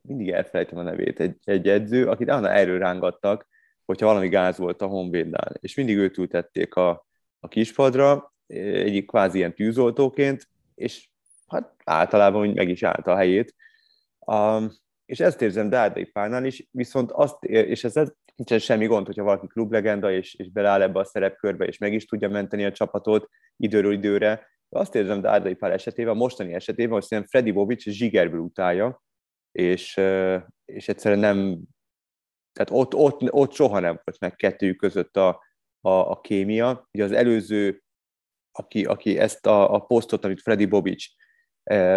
mindig 0.00 0.30
elfelejtem 0.30 0.78
a 0.78 0.82
nevét, 0.82 1.20
egy, 1.20 1.36
egy 1.44 1.68
edző, 1.68 2.08
akit 2.08 2.28
állandóan 2.28 2.56
erről 2.56 2.78
rángattak, 2.78 3.46
hogyha 3.84 4.06
valami 4.06 4.28
gáz 4.28 4.58
volt 4.58 4.82
a 4.82 4.86
Honvédnál, 4.86 5.52
és 5.60 5.74
mindig 5.74 5.96
őt 5.96 6.18
ültették 6.18 6.74
a, 6.74 7.06
a 7.40 7.48
kispadra, 7.48 8.34
egyik 8.46 9.06
kvázi 9.06 9.38
ilyen 9.38 9.54
tűzoltóként, 9.54 10.48
és 10.74 11.08
hát 11.46 11.74
általában 11.84 12.48
meg 12.48 12.68
is 12.68 12.82
állta 12.82 13.12
a 13.12 13.16
helyét. 13.16 13.54
Um, 14.32 14.70
és 15.06 15.20
ezt 15.20 15.42
érzem 15.42 15.68
Dárdai 15.68 16.04
Pálnál 16.04 16.44
is, 16.44 16.68
viszont 16.70 17.12
azt, 17.12 17.44
és 17.44 17.84
ez, 17.84 17.96
ez 17.96 18.12
nincsen 18.36 18.58
semmi 18.58 18.86
gond, 18.86 19.06
hogyha 19.06 19.22
valaki 19.22 19.46
klublegenda, 19.46 20.12
és, 20.12 20.34
és 20.34 20.50
beláll 20.50 20.82
ebbe 20.82 20.98
a 20.98 21.04
szerepkörbe, 21.04 21.64
és 21.64 21.78
meg 21.78 21.92
is 21.92 22.04
tudja 22.04 22.28
menteni 22.28 22.64
a 22.64 22.72
csapatot 22.72 23.28
időről 23.56 23.92
időre. 23.92 24.48
De 24.68 24.78
azt 24.78 24.94
érzem 24.94 25.20
Dárdai 25.20 25.54
Pál 25.54 25.72
esetében, 25.72 26.12
a 26.12 26.18
mostani 26.18 26.54
esetében, 26.54 26.92
hogy 26.92 27.02
szerintem 27.02 27.30
Freddy 27.30 27.52
Bobic 27.52 27.82
zsigerből 27.82 28.40
utálja, 28.40 29.02
és, 29.52 30.00
és 30.64 30.88
egyszerűen 30.88 31.20
nem, 31.20 31.60
tehát 32.52 32.70
ott, 32.70 32.94
ott, 32.94 33.32
ott 33.32 33.52
soha 33.52 33.80
nem 33.80 34.00
volt 34.04 34.20
meg 34.20 34.36
kettőjük 34.36 34.76
között 34.76 35.16
a, 35.16 35.28
a, 35.80 35.90
a 35.90 36.20
kémia. 36.20 36.88
Ugye 36.92 37.04
az 37.04 37.12
előző, 37.12 37.82
aki, 38.52 38.84
aki 38.84 39.18
ezt 39.18 39.46
a, 39.46 39.74
a 39.74 39.78
posztot, 39.78 40.24
amit 40.24 40.40
Freddy 40.40 40.66
Bobic 40.66 41.04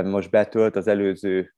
most 0.03 0.29
betölt, 0.29 0.75
az 0.75 0.87
előző 0.87 1.53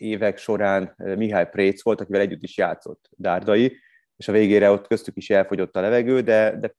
évek 0.00 0.38
során 0.38 0.94
Mihály 0.96 1.48
Préc 1.48 1.82
volt, 1.82 2.00
akivel 2.00 2.20
együtt 2.20 2.42
is 2.42 2.56
játszott 2.56 3.10
Dárdai, 3.16 3.76
és 4.16 4.28
a 4.28 4.32
végére 4.32 4.70
ott 4.70 4.86
köztük 4.86 5.16
is 5.16 5.30
elfogyott 5.30 5.76
a 5.76 5.80
levegő, 5.80 6.20
de, 6.20 6.56
de 6.60 6.74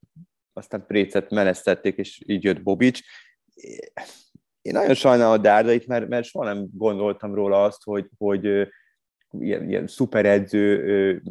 aztán 0.54 0.86
Précet 0.88 1.30
menesztették, 1.30 1.98
és 1.98 2.22
így 2.26 2.44
jött 2.44 2.64
Bobics. 2.64 3.02
Én 4.62 4.74
nagyon 4.74 4.94
sajnálom 4.94 5.34
a 5.34 5.38
Dárdait, 5.38 5.88
mert, 5.88 6.08
mert 6.08 6.26
soha 6.26 6.46
nem 6.46 6.68
gondoltam 6.74 7.36
róla 7.36 7.64
azt, 7.64 7.84
hogy, 7.84 8.10
hogy 8.18 8.46
ilyen, 9.40 9.70
ilyen 9.70 9.88
szuperedző, 9.88 11.22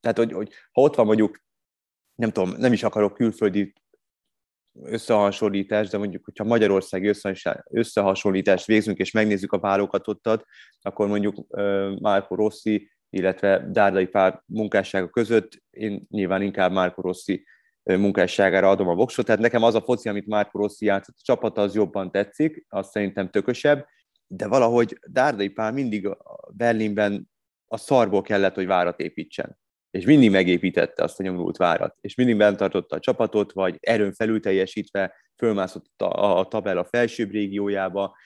tehát 0.00 0.16
hogy, 0.16 0.32
hogy 0.32 0.52
ha 0.72 0.80
ott 0.80 0.94
van 0.94 1.06
mondjuk, 1.06 1.44
nem 2.14 2.30
tudom, 2.30 2.54
nem 2.58 2.72
is 2.72 2.82
akarok 2.82 3.14
külföldi 3.14 3.72
összehasonlítást, 4.82 5.90
de 5.90 5.98
mondjuk, 5.98 6.24
hogyha 6.24 6.44
Magyarországi 6.44 7.10
összehasonlítást 7.70 8.66
végzünk, 8.66 8.98
és 8.98 9.10
megnézzük 9.10 9.52
a 9.52 9.58
válogatottat, 9.58 10.44
akkor 10.80 11.08
mondjuk 11.08 11.46
Márko 12.00 12.34
Rossi, 12.34 12.90
illetve 13.10 13.68
Dárdai 13.70 14.06
Pár 14.06 14.42
munkássága 14.46 15.08
között 15.08 15.62
én 15.70 16.06
nyilván 16.08 16.42
inkább 16.42 16.72
Márko 16.72 17.00
Rossi 17.00 17.46
munkásságára 17.82 18.70
adom 18.70 18.88
a 18.88 18.94
voksot. 18.94 19.26
Tehát 19.26 19.40
nekem 19.40 19.62
az 19.62 19.74
a 19.74 19.80
foci, 19.80 20.08
amit 20.08 20.26
Márko 20.26 20.58
Rossi 20.58 20.84
játszott, 20.84 21.14
a 21.18 21.22
csapata 21.24 21.60
az 21.62 21.74
jobban 21.74 22.10
tetszik, 22.10 22.64
az 22.68 22.90
szerintem 22.90 23.30
tökösebb, 23.30 23.86
de 24.26 24.46
valahogy 24.46 24.98
Dárdai 25.06 25.48
Pál 25.48 25.72
mindig 25.72 26.08
Berlinben 26.54 27.30
a 27.66 27.76
szarból 27.76 28.22
kellett, 28.22 28.54
hogy 28.54 28.66
várat 28.66 29.00
építsen 29.00 29.58
és 29.90 30.04
mindig 30.04 30.30
megépítette 30.30 31.02
azt 31.02 31.20
a 31.20 31.22
nyomult 31.22 31.56
várat, 31.56 31.96
és 32.00 32.14
mindig 32.14 32.36
bent 32.36 32.56
tartotta 32.56 32.96
a 32.96 33.00
csapatot, 33.00 33.52
vagy 33.52 33.76
erőn 33.80 34.12
felül 34.12 34.40
teljesítve 34.40 35.14
fölmászott 35.36 36.02
a, 36.02 36.38
a 36.38 36.48
tabella 36.48 36.84
felsőbb 36.84 37.30
régiójába. 37.30 38.16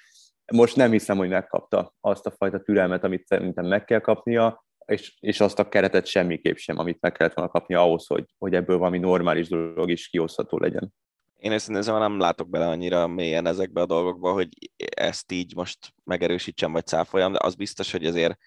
Most 0.53 0.77
nem 0.77 0.91
hiszem, 0.91 1.17
hogy 1.17 1.29
megkapta 1.29 1.95
azt 2.01 2.27
a 2.27 2.31
fajta 2.31 2.61
türelmet, 2.61 3.05
amit 3.05 3.27
szerintem 3.27 3.67
meg 3.67 3.85
kell 3.85 4.01
kapnia, 4.01 4.65
és, 4.87 5.17
és 5.21 5.41
azt 5.41 5.59
a 5.59 5.69
keretet 5.69 6.07
semmiképp 6.07 6.57
sem, 6.57 6.79
amit 6.79 7.01
meg 7.01 7.13
kellett 7.13 7.35
volna 7.35 7.51
kapnia 7.51 7.81
ahhoz, 7.81 8.07
hogy, 8.07 8.25
hogy 8.39 8.55
ebből 8.55 8.79
valami 8.79 8.99
normális 8.99 9.49
dolog 9.49 9.91
is 9.91 10.09
kihozható 10.09 10.59
legyen. 10.59 10.95
Én 11.37 11.53
ezt 11.53 11.69
nem 11.69 12.19
látok 12.19 12.51
bele 12.51 12.67
annyira 12.67 13.07
mélyen 13.07 13.47
ezekbe 13.47 13.81
a 13.81 13.87
dolgokba, 13.87 14.33
hogy 14.33 14.49
ezt 14.97 15.33
így 15.33 15.55
most 15.55 15.79
megerősítsem 16.05 16.73
vagy 16.73 16.87
cáfoljam, 16.87 17.33
de 17.33 17.39
az 17.43 17.55
biztos, 17.55 17.93
hogy 17.93 18.07
azért 18.07 18.39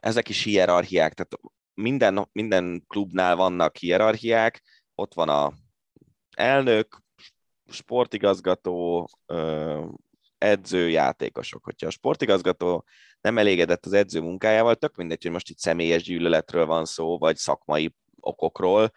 ezek 0.00 0.28
is 0.28 0.42
hierarchiák, 0.42 1.14
tehát 1.14 1.54
minden, 1.74 2.28
minden 2.32 2.84
klubnál 2.86 3.36
vannak 3.36 3.76
hierarchiák, 3.76 4.62
ott 4.94 5.14
van 5.14 5.28
a 5.28 5.52
elnök, 6.36 7.02
sportigazgató, 7.68 9.08
edző, 10.38 10.88
játékosok. 10.88 11.64
Hogyha 11.64 11.86
a 11.86 11.90
sportigazgató 11.90 12.84
nem 13.20 13.38
elégedett 13.38 13.86
az 13.86 13.92
edző 13.92 14.20
munkájával, 14.20 14.74
tök 14.74 14.96
mindegy, 14.96 15.22
hogy 15.22 15.32
most 15.32 15.50
itt 15.50 15.58
személyes 15.58 16.02
gyűlöletről 16.02 16.66
van 16.66 16.84
szó, 16.84 17.18
vagy 17.18 17.36
szakmai 17.36 17.94
okokról, 18.20 18.92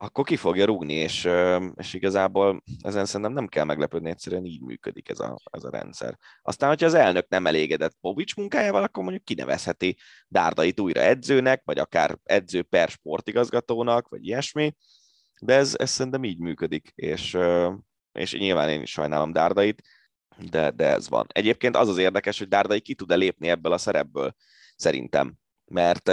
akkor 0.00 0.24
ki 0.24 0.36
fogja 0.36 0.64
rúgni, 0.64 0.92
és, 0.92 1.28
és 1.74 1.94
igazából 1.94 2.62
ezen 2.82 3.04
szerintem 3.04 3.32
nem 3.32 3.46
kell 3.46 3.64
meglepődni, 3.64 4.10
egyszerűen 4.10 4.44
így 4.44 4.60
működik 4.60 5.08
ez 5.08 5.20
a, 5.20 5.38
ez 5.50 5.64
a 5.64 5.70
rendszer. 5.70 6.18
Aztán, 6.42 6.68
hogyha 6.68 6.86
az 6.86 6.94
elnök 6.94 7.28
nem 7.28 7.46
elégedett 7.46 7.96
Bovics 8.00 8.36
munkájával, 8.36 8.82
akkor 8.82 9.02
mondjuk 9.02 9.24
kinevezheti 9.24 9.96
Dárdait 10.28 10.80
újra 10.80 11.00
edzőnek, 11.00 11.62
vagy 11.64 11.78
akár 11.78 12.18
edző 12.22 12.62
per 12.62 12.88
sportigazgatónak, 12.88 14.08
vagy 14.08 14.26
ilyesmi, 14.26 14.74
de 15.40 15.54
ez, 15.54 15.74
ez 15.78 15.90
szerintem 15.90 16.24
így 16.24 16.38
működik, 16.38 16.92
és, 16.94 17.38
és 18.12 18.32
nyilván 18.32 18.68
én 18.68 18.82
is 18.82 18.90
sajnálom 18.90 19.32
Dárdait, 19.32 19.82
de, 20.50 20.70
de 20.70 20.86
ez 20.86 21.08
van. 21.08 21.26
Egyébként 21.28 21.76
az 21.76 21.88
az 21.88 21.98
érdekes, 21.98 22.38
hogy 22.38 22.48
Dárdai 22.48 22.80
ki 22.80 22.94
tud-e 22.94 23.14
lépni 23.14 23.48
ebből 23.48 23.72
a 23.72 23.78
szerepből, 23.78 24.34
szerintem 24.76 25.34
mert 25.70 26.10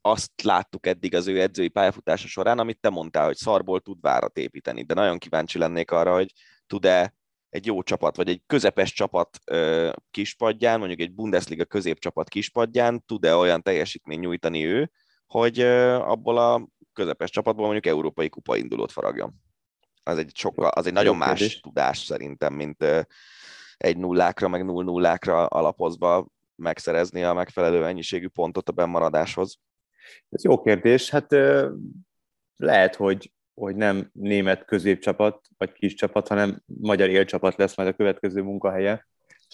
azt 0.00 0.42
láttuk 0.42 0.86
eddig 0.86 1.14
az 1.14 1.26
ő 1.26 1.40
edzői 1.40 1.68
pályafutása 1.68 2.26
során, 2.26 2.58
amit 2.58 2.80
te 2.80 2.88
mondtál, 2.88 3.24
hogy 3.24 3.36
szarból 3.36 3.80
tud 3.80 4.00
várat 4.00 4.36
építeni, 4.36 4.82
de 4.82 4.94
nagyon 4.94 5.18
kíváncsi 5.18 5.58
lennék 5.58 5.90
arra, 5.90 6.14
hogy 6.14 6.32
tud-e 6.66 7.14
egy 7.48 7.66
jó 7.66 7.82
csapat, 7.82 8.16
vagy 8.16 8.28
egy 8.28 8.42
közepes 8.46 8.92
csapat 8.92 9.38
ö, 9.44 9.90
kispadján, 10.10 10.78
mondjuk 10.78 11.00
egy 11.00 11.12
Bundesliga 11.12 11.64
középcsapat 11.64 12.28
kispadján 12.28 13.04
tud-e 13.06 13.34
olyan 13.34 13.62
teljesítmény 13.62 14.18
nyújtani 14.18 14.66
ő, 14.66 14.90
hogy 15.26 15.60
ö, 15.60 15.94
abból 15.94 16.38
a 16.38 16.68
közepes 16.92 17.30
csapatból 17.30 17.64
mondjuk 17.64 17.86
európai 17.86 18.28
kupa 18.28 18.56
indulót 18.56 18.92
faragjon. 18.92 19.34
Az 20.02 20.18
egy, 20.18 20.30
sokkal, 20.34 20.68
az 20.68 20.86
egy 20.86 20.92
nagyon 20.92 21.16
más 21.16 21.38
kérdés. 21.38 21.60
tudás 21.60 21.98
szerintem, 21.98 22.54
mint 22.54 22.82
ö, 22.82 23.00
egy 23.76 23.96
nullákra, 23.96 24.48
meg 24.48 24.64
null 24.64 24.84
nullákra 24.84 25.46
alapozva 25.46 26.26
megszerezni 26.58 27.22
a 27.22 27.32
megfelelő 27.32 27.84
ennyiségű 27.84 28.28
pontot 28.28 28.68
a 28.68 28.72
bemaradáshoz? 28.72 29.58
Ez 30.30 30.44
jó 30.44 30.62
kérdés. 30.62 31.10
Hát 31.10 31.36
lehet, 32.56 32.94
hogy, 32.94 33.32
hogy 33.54 33.76
nem 33.76 34.10
német 34.12 34.64
középcsapat, 34.64 35.40
vagy 35.56 35.72
kis 35.72 35.94
csapat, 35.94 36.28
hanem 36.28 36.62
magyar 36.66 37.08
élcsapat 37.08 37.56
lesz 37.56 37.76
majd 37.76 37.88
a 37.88 37.92
következő 37.92 38.42
munkahelye. 38.42 39.06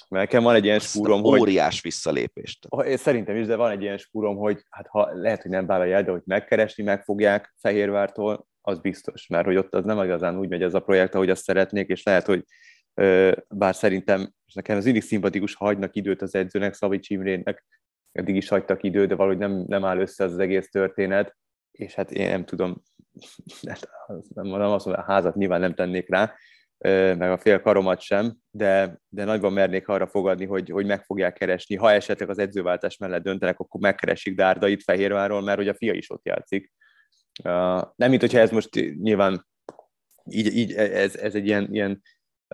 Mert 0.08 0.24
nekem 0.24 0.42
van 0.42 0.54
egy 0.54 0.64
ilyen 0.64 0.78
spúrom, 0.78 1.22
hogy... 1.22 1.40
Óriás 1.40 1.80
visszalépést. 1.80 2.68
Szerintem 2.94 3.36
is, 3.36 3.46
de 3.46 3.56
van 3.56 3.70
egy 3.70 3.82
ilyen 3.82 3.98
spúrom, 3.98 4.36
hogy 4.36 4.64
hát 4.70 4.86
ha 4.86 5.10
lehet, 5.12 5.42
hogy 5.42 5.50
nem 5.50 5.66
vállalja 5.66 5.96
el, 5.96 6.04
de 6.04 6.10
hogy 6.10 6.22
megkeresni 6.24 6.82
megfogják 6.82 7.54
Fehérvártól, 7.60 8.46
az 8.66 8.78
biztos, 8.78 9.26
mert 9.26 9.44
hogy 9.44 9.56
ott 9.56 9.74
az 9.74 9.84
nem 9.84 10.02
igazán 10.02 10.38
úgy 10.38 10.48
megy 10.48 10.62
ez 10.62 10.74
a 10.74 10.80
projekt, 10.80 11.14
ahogy 11.14 11.30
azt 11.30 11.42
szeretnék, 11.42 11.88
és 11.88 12.02
lehet, 12.02 12.26
hogy 12.26 12.44
bár 13.48 13.74
szerintem, 13.74 14.32
és 14.46 14.54
nekem 14.54 14.76
az 14.76 14.84
mindig 14.84 15.02
szimpatikus, 15.02 15.54
ha 15.54 15.64
hagynak 15.64 15.96
időt 15.96 16.22
az 16.22 16.34
edzőnek, 16.34 16.74
Szavics 16.74 17.10
Imrének, 17.10 17.64
eddig 18.12 18.36
is 18.36 18.48
hagytak 18.48 18.82
időt, 18.82 19.08
de 19.08 19.14
valahogy 19.14 19.38
nem, 19.38 19.64
nem 19.66 19.84
áll 19.84 19.98
össze 19.98 20.24
az, 20.24 20.32
az 20.32 20.38
egész 20.38 20.70
történet, 20.70 21.36
és 21.70 21.94
hát 21.94 22.10
én 22.10 22.28
nem 22.28 22.44
tudom, 22.44 22.82
hát 23.68 23.88
nem 24.34 24.46
mondom 24.46 24.72
azt 24.72 24.84
mondom, 24.84 25.04
a 25.06 25.12
házat 25.12 25.34
nyilván 25.34 25.60
nem 25.60 25.74
tennék 25.74 26.08
rá, 26.08 26.34
meg 27.14 27.30
a 27.30 27.38
fél 27.38 27.60
karomat 27.60 28.00
sem, 28.00 28.36
de, 28.50 29.00
de 29.08 29.24
nagyban 29.24 29.52
mernék 29.52 29.88
arra 29.88 30.06
fogadni, 30.06 30.44
hogy, 30.44 30.70
hogy 30.70 30.86
meg 30.86 31.04
fogják 31.04 31.32
keresni. 31.32 31.76
Ha 31.76 31.92
esetleg 31.92 32.28
az 32.28 32.38
edzőváltás 32.38 32.96
mellett 32.96 33.22
döntenek, 33.22 33.58
akkor 33.58 33.80
megkeresik 33.80 34.34
Dárdait 34.34 34.82
Fehérváról, 34.82 35.42
mert 35.42 35.58
hogy 35.58 35.68
a 35.68 35.74
fia 35.74 35.92
is 35.92 36.10
ott 36.10 36.26
játszik. 36.26 36.72
Nem, 37.96 38.10
mint 38.10 38.20
hogyha 38.20 38.38
ez 38.38 38.50
most 38.50 38.74
nyilván 39.00 39.46
így, 40.30 40.56
így 40.56 40.72
ez, 40.72 41.16
ez 41.16 41.34
egy 41.34 41.46
ilyen, 41.46 41.68
ilyen 41.70 42.02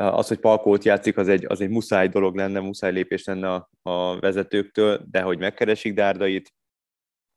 az, 0.01 0.29
hogy 0.29 0.39
Palkót 0.39 0.85
játszik, 0.85 1.17
az 1.17 1.29
egy, 1.29 1.45
az 1.49 1.61
egy 1.61 1.69
muszáj 1.69 2.09
dolog 2.09 2.37
lenne, 2.37 2.61
muszáj 2.61 2.93
lépés 2.93 3.25
lenne 3.25 3.53
a, 3.53 3.71
a 3.83 4.19
vezetőktől, 4.19 5.07
de 5.11 5.21
hogy 5.21 5.39
megkeresik 5.39 5.95
Dárdait, 5.95 6.55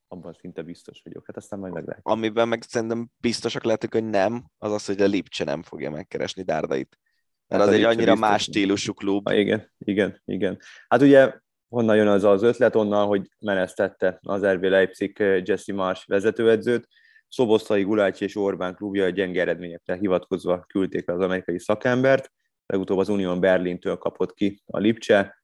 abban 0.07 0.33
szinte 0.33 0.61
biztos 0.61 1.01
vagyok. 1.03 1.25
Hát 1.25 1.37
aztán 1.37 1.59
majd 1.59 1.73
meglátjuk. 1.73 2.07
Amiben 2.07 2.47
meg 2.47 2.61
szerintem 2.61 3.09
biztosak 3.17 3.63
lehetünk, 3.63 3.93
hogy 3.93 4.05
nem, 4.05 4.45
az 4.57 4.71
az, 4.71 4.85
hogy 4.85 5.01
a 5.01 5.05
Lipcse 5.05 5.43
nem 5.43 5.63
fogja 5.63 5.89
megkeresni 5.89 6.43
Dárdait. 6.43 6.99
Mert 7.47 7.61
hát 7.61 7.71
az 7.71 7.77
egy 7.77 7.83
annyira 7.83 8.11
biztos. 8.11 8.29
más 8.29 8.41
stílusú 8.41 8.93
klub. 8.93 9.27
Ha, 9.27 9.35
igen, 9.35 9.71
igen, 9.77 10.21
igen. 10.25 10.59
Hát 10.87 11.01
ugye 11.01 11.33
honnan 11.67 11.95
jön 11.95 12.07
az 12.07 12.23
az 12.23 12.43
ötlet? 12.43 12.75
Onnan, 12.75 13.07
hogy 13.07 13.29
menesztette 13.39 14.19
az 14.21 14.45
RB 14.45 14.63
Leipzig 14.63 15.21
eh, 15.21 15.41
Jesse 15.45 15.73
Marsh 15.73 16.07
vezetőedzőt, 16.07 16.87
Szoboszlai, 17.27 17.83
Gulács 17.83 18.21
és 18.21 18.35
Orbán 18.35 18.75
klubja 18.75 19.09
gyenge 19.09 19.41
eredményekre 19.41 19.95
hivatkozva 19.95 20.65
küldték 20.67 21.09
az 21.09 21.19
amerikai 21.19 21.59
szakembert, 21.59 22.31
legutóbb 22.65 22.97
az 22.97 23.09
Unión 23.09 23.39
Berlintől 23.39 23.97
kapott 23.97 24.33
ki 24.33 24.61
a 24.65 24.77
Lipcse, 24.77 25.43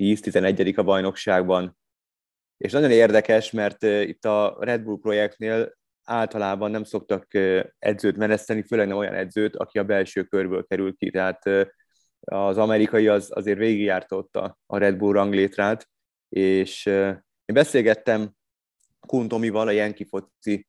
10-11. 0.00 0.78
a 0.78 0.82
bajnokságban, 0.82 1.78
és 2.56 2.72
nagyon 2.72 2.90
érdekes, 2.90 3.50
mert 3.50 3.82
itt 3.82 4.24
a 4.24 4.56
Red 4.60 4.82
Bull 4.82 4.98
projektnél 5.00 5.76
általában 6.02 6.70
nem 6.70 6.84
szoktak 6.84 7.26
edzőt 7.78 8.16
meneszteni, 8.16 8.62
főleg 8.62 8.86
nem 8.86 8.96
olyan 8.96 9.14
edzőt, 9.14 9.56
aki 9.56 9.78
a 9.78 9.84
belső 9.84 10.24
körből 10.24 10.66
kerül 10.66 10.96
ki. 10.96 11.10
Tehát 11.10 11.42
az 12.20 12.58
amerikai 12.58 13.08
az 13.08 13.28
azért 13.30 13.58
végigjárta 13.58 14.16
ott 14.16 14.36
a, 14.36 14.58
Red 14.66 14.96
Bull 14.96 15.12
ranglétrát, 15.12 15.88
és 16.28 16.86
én 16.86 17.54
beszélgettem 17.54 18.32
Kuntomival, 19.06 19.68
a 19.68 19.70
Yankee 19.70 20.06
Foci 20.10 20.66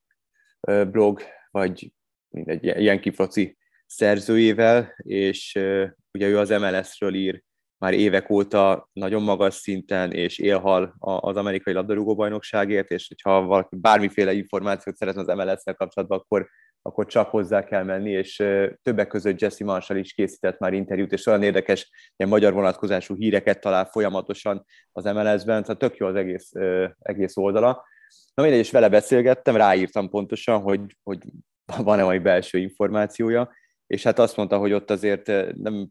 blog, 0.91 1.21
vagy 1.51 1.93
mindegy, 2.29 2.63
Yankee 2.63 3.13
Foci 3.13 3.57
szerzőjével, 3.89 4.93
és 4.97 5.59
ugye 6.11 6.27
ő 6.27 6.37
az 6.37 6.49
MLS-ről 6.49 7.13
ír 7.13 7.43
már 7.77 7.93
évek 7.93 8.29
óta 8.29 8.89
nagyon 8.93 9.21
magas 9.21 9.53
szinten, 9.53 10.11
és 10.11 10.39
élhal 10.39 10.95
az 10.99 11.35
amerikai 11.35 11.73
labdarúgó 11.73 12.15
bajnokságért, 12.15 12.89
és 12.89 13.07
hogyha 13.07 13.41
valaki 13.41 13.75
bármiféle 13.75 14.33
információt 14.33 14.95
szeretne 14.95 15.21
az 15.21 15.27
MLS-szel 15.27 15.73
kapcsolatban, 15.73 16.17
akkor, 16.17 16.47
akkor 16.81 17.05
csak 17.05 17.29
hozzá 17.29 17.63
kell 17.63 17.83
menni, 17.83 18.11
és 18.11 18.35
többek 18.81 19.07
között 19.07 19.41
Jesse 19.41 19.65
Marshall 19.65 19.97
is 19.97 20.13
készített 20.13 20.59
már 20.59 20.73
interjút, 20.73 21.11
és 21.11 21.25
olyan 21.25 21.43
érdekes 21.43 21.89
ilyen 22.15 22.31
magyar 22.31 22.53
vonatkozású 22.53 23.15
híreket 23.15 23.59
talál 23.59 23.85
folyamatosan 23.85 24.65
az 24.91 25.03
MLS-ben, 25.03 25.63
tehát 25.63 25.77
tök 25.77 25.97
jó 25.97 26.07
az 26.07 26.15
egész, 26.15 26.51
egész 26.99 27.37
oldala. 27.37 27.83
Na 28.33 28.43
mindegy, 28.43 28.61
és 28.61 28.71
vele 28.71 28.89
beszélgettem, 28.89 29.55
ráírtam 29.55 30.09
pontosan, 30.09 30.61
hogy, 30.61 30.81
hogy 31.03 31.19
van-e 31.77 32.03
majd 32.03 32.21
belső 32.21 32.57
információja, 32.57 33.51
és 33.89 34.03
hát 34.03 34.19
azt 34.19 34.35
mondta, 34.35 34.57
hogy 34.57 34.73
ott 34.73 34.89
azért 34.89 35.27
nem 35.55 35.89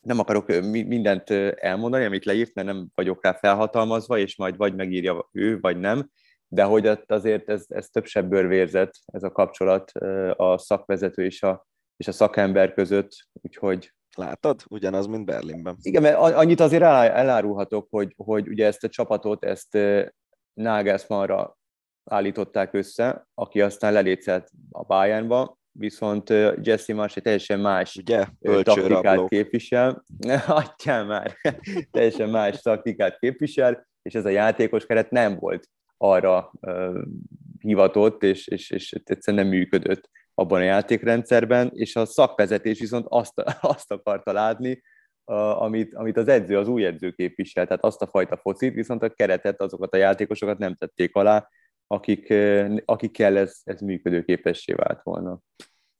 nem 0.00 0.18
akarok 0.18 0.46
mindent 0.70 1.30
elmondani, 1.56 2.04
amit 2.04 2.24
leírt, 2.24 2.54
mert 2.54 2.66
nem 2.66 2.88
vagyok 2.94 3.24
rá 3.24 3.32
felhatalmazva, 3.32 4.18
és 4.18 4.36
majd 4.36 4.56
vagy 4.56 4.74
megírja 4.74 5.28
ő, 5.32 5.60
vagy 5.60 5.78
nem, 5.78 6.10
de 6.48 6.62
hogy 6.62 6.98
azért 7.06 7.48
ez, 7.48 7.64
ez 7.68 7.88
több 7.88 8.06
sebből 8.06 8.48
vérzett, 8.48 8.92
ez 9.06 9.22
a 9.22 9.32
kapcsolat 9.32 9.90
a 10.36 10.58
szakvezető 10.58 11.24
és 11.24 11.42
a, 11.42 11.66
és 11.96 12.08
a 12.08 12.12
szakember 12.12 12.74
között, 12.74 13.10
úgyhogy 13.32 13.92
Látod? 14.16 14.62
Ugyanaz, 14.68 15.06
mint 15.06 15.24
Berlinben. 15.24 15.76
Igen, 15.80 16.02
mert 16.02 16.16
annyit 16.18 16.60
azért 16.60 16.82
elárulhatok, 16.82 17.86
hogy, 17.90 18.14
hogy 18.16 18.48
ugye 18.48 18.66
ezt 18.66 18.84
a 18.84 18.88
csapatot, 18.88 19.44
ezt 19.44 19.78
Nagelsmannra 20.52 21.56
állították 22.04 22.74
össze, 22.74 23.28
aki 23.34 23.60
aztán 23.60 23.92
lelécelt 23.92 24.50
a 24.70 24.84
Bayernba, 24.84 25.58
viszont 25.78 26.28
Jesse 26.62 26.94
Marsh 26.94 27.16
egy 27.16 27.22
teljesen 27.22 27.60
más 27.60 27.96
Ugye? 27.96 28.26
taktikát 28.40 28.88
rablók. 28.88 29.28
képvisel. 29.28 30.04
Adjál 30.46 31.04
már! 31.04 31.36
teljesen 31.90 32.28
más 32.28 32.60
taktikát 32.60 33.18
képvisel, 33.18 33.86
és 34.02 34.14
ez 34.14 34.24
a 34.24 34.28
játékos 34.28 34.86
keret 34.86 35.10
nem 35.10 35.36
volt 35.38 35.68
arra 35.96 36.52
uh, 36.60 37.02
hivatott, 37.58 38.22
és, 38.22 38.48
és, 38.48 38.70
és 38.70 38.92
egyszerűen 39.04 39.44
nem 39.46 39.54
működött 39.54 40.10
abban 40.34 40.60
a 40.60 40.64
játékrendszerben, 40.64 41.70
és 41.74 41.96
a 41.96 42.04
szakvezetés 42.04 42.80
viszont 42.80 43.06
azt, 43.08 43.40
azt 43.60 43.92
akarta 43.92 44.32
látni, 44.32 44.82
uh, 45.24 45.62
amit, 45.62 45.94
amit 45.94 46.16
az 46.16 46.28
edző, 46.28 46.58
az 46.58 46.68
új 46.68 46.84
edző 46.84 47.10
képvisel, 47.10 47.66
tehát 47.66 47.84
azt 47.84 48.02
a 48.02 48.06
fajta 48.06 48.36
focit, 48.36 48.74
viszont 48.74 49.02
a 49.02 49.08
keretet, 49.08 49.60
azokat 49.60 49.94
a 49.94 49.96
játékosokat 49.96 50.58
nem 50.58 50.74
tették 50.74 51.14
alá, 51.14 51.48
akik, 51.94 52.34
akikkel 52.84 53.36
ez, 53.36 53.60
ez 53.64 53.80
működőképessé 53.80 54.72
vált 54.72 55.02
volna. 55.02 55.40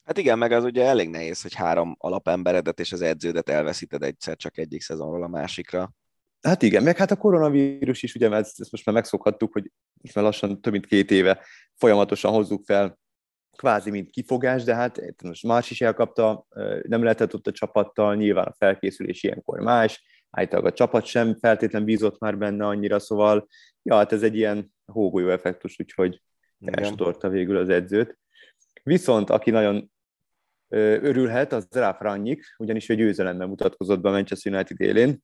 Hát 0.05 0.18
igen, 0.18 0.38
meg 0.38 0.53
az 0.53 0.64
ugye 0.64 0.84
elég 0.84 1.09
nehéz, 1.09 1.42
hogy 1.42 1.55
három 1.55 1.97
alapemberedet 1.99 2.80
és 2.80 2.92
az 2.92 3.01
edződet 3.01 3.49
elveszíted 3.49 4.03
egyszer 4.03 4.36
csak 4.36 4.59
egyik 4.59 4.82
szezonról 4.82 5.22
a 5.22 5.28
másikra. 5.28 5.92
Hát 6.42 6.62
igen, 6.62 6.82
meg 6.82 6.97
hát 6.97 7.11
a 7.11 7.16
koronavírus 7.16 8.03
is, 8.03 8.14
ugye 8.14 8.30
ezt, 8.30 8.61
ezt 8.61 8.70
most 8.70 8.86
már 8.86 8.95
megszokhattuk, 8.95 9.53
hogy 9.53 9.70
most 10.03 10.14
már 10.14 10.24
lassan 10.24 10.61
több 10.61 10.72
mint 10.72 10.86
két 10.86 11.11
éve 11.11 11.40
folyamatosan 11.74 12.32
hozzuk 12.32 12.64
fel 12.64 12.99
kvázi 13.57 13.90
mint 13.90 14.11
kifogás, 14.11 14.64
de 14.64 14.74
hát 14.74 15.01
most 15.22 15.42
más 15.42 15.70
is 15.70 15.80
elkapta, 15.80 16.47
nem 16.82 17.03
lehetett 17.03 17.34
ott 17.34 17.47
a 17.47 17.53
csapattal, 17.53 18.16
nyilván 18.16 18.47
a 18.47 18.55
felkészülés 18.59 19.22
ilyenkor 19.22 19.61
más, 19.61 20.05
állítólag 20.35 20.66
a 20.66 20.72
csapat 20.72 21.05
sem 21.05 21.37
feltétlen 21.39 21.85
bízott 21.85 22.18
már 22.18 22.39
benne 22.39 22.66
annyira, 22.66 22.99
szóval 22.99 23.49
ja, 23.82 23.95
hát 23.95 24.12
ez 24.12 24.22
egy 24.22 24.37
ilyen 24.37 24.74
hógolyó 24.93 25.28
effektus, 25.28 25.80
úgyhogy 25.80 26.22
elsodorta 26.64 27.28
végül 27.28 27.57
az 27.57 27.68
edzőt. 27.68 28.18
Viszont 28.82 29.30
aki 29.30 29.51
nagyon 29.51 29.91
örülhet, 30.68 31.53
az 31.53 31.66
Ralf 31.70 32.01
Rangnick, 32.01 32.55
ugyanis 32.59 32.89
ő 32.89 32.95
győzelemben 32.95 33.49
mutatkozott 33.49 34.01
be 34.01 34.09
a 34.09 34.12
Manchester 34.12 34.53
United 34.53 34.80
élén. 34.80 35.18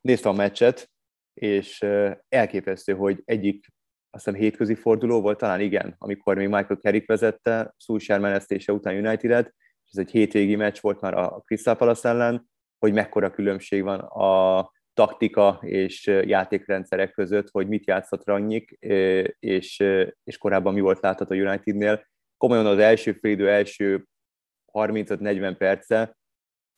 Nézte 0.00 0.28
a 0.28 0.32
meccset, 0.32 0.90
és 1.34 1.86
elképesztő, 2.28 2.92
hogy 2.92 3.22
egyik 3.24 3.66
azt 4.10 4.24
hiszem 4.24 4.40
hétközi 4.40 4.74
forduló 4.74 5.20
volt, 5.20 5.38
talán 5.38 5.60
igen, 5.60 5.94
amikor 5.98 6.36
még 6.36 6.48
Michael 6.48 6.80
Carrick 6.80 7.06
vezette, 7.06 7.74
Solskjaer 7.76 8.20
menesztése 8.20 8.72
után 8.72 9.06
United-et, 9.06 9.54
és 9.84 9.90
ez 9.90 9.98
egy 9.98 10.10
hétvégi 10.10 10.56
meccs 10.56 10.80
volt 10.80 11.00
már 11.00 11.14
a 11.14 11.42
Crystal 11.44 11.76
Palace 11.76 12.08
ellen, 12.08 12.50
hogy 12.80 12.92
mekkora 12.92 13.30
különbség 13.30 13.82
van 13.82 13.98
a 14.00 14.70
taktika 14.94 15.58
és 15.62 16.06
játékrendszerek 16.06 17.12
között, 17.12 17.50
hogy 17.50 17.68
mit 17.68 17.86
játszott 17.86 18.26
Rangnick, 18.26 18.70
és, 19.38 19.84
és 20.24 20.38
korábban 20.38 20.74
mi 20.74 20.80
volt 20.80 21.00
látható 21.00 21.34
a 21.34 21.38
Unitednél. 21.38 22.08
Komolyan 22.36 22.66
az 22.66 22.78
első 22.78 23.12
félidő 23.12 23.50
első 23.50 24.06
35-40 24.72 25.54
perce 25.58 26.18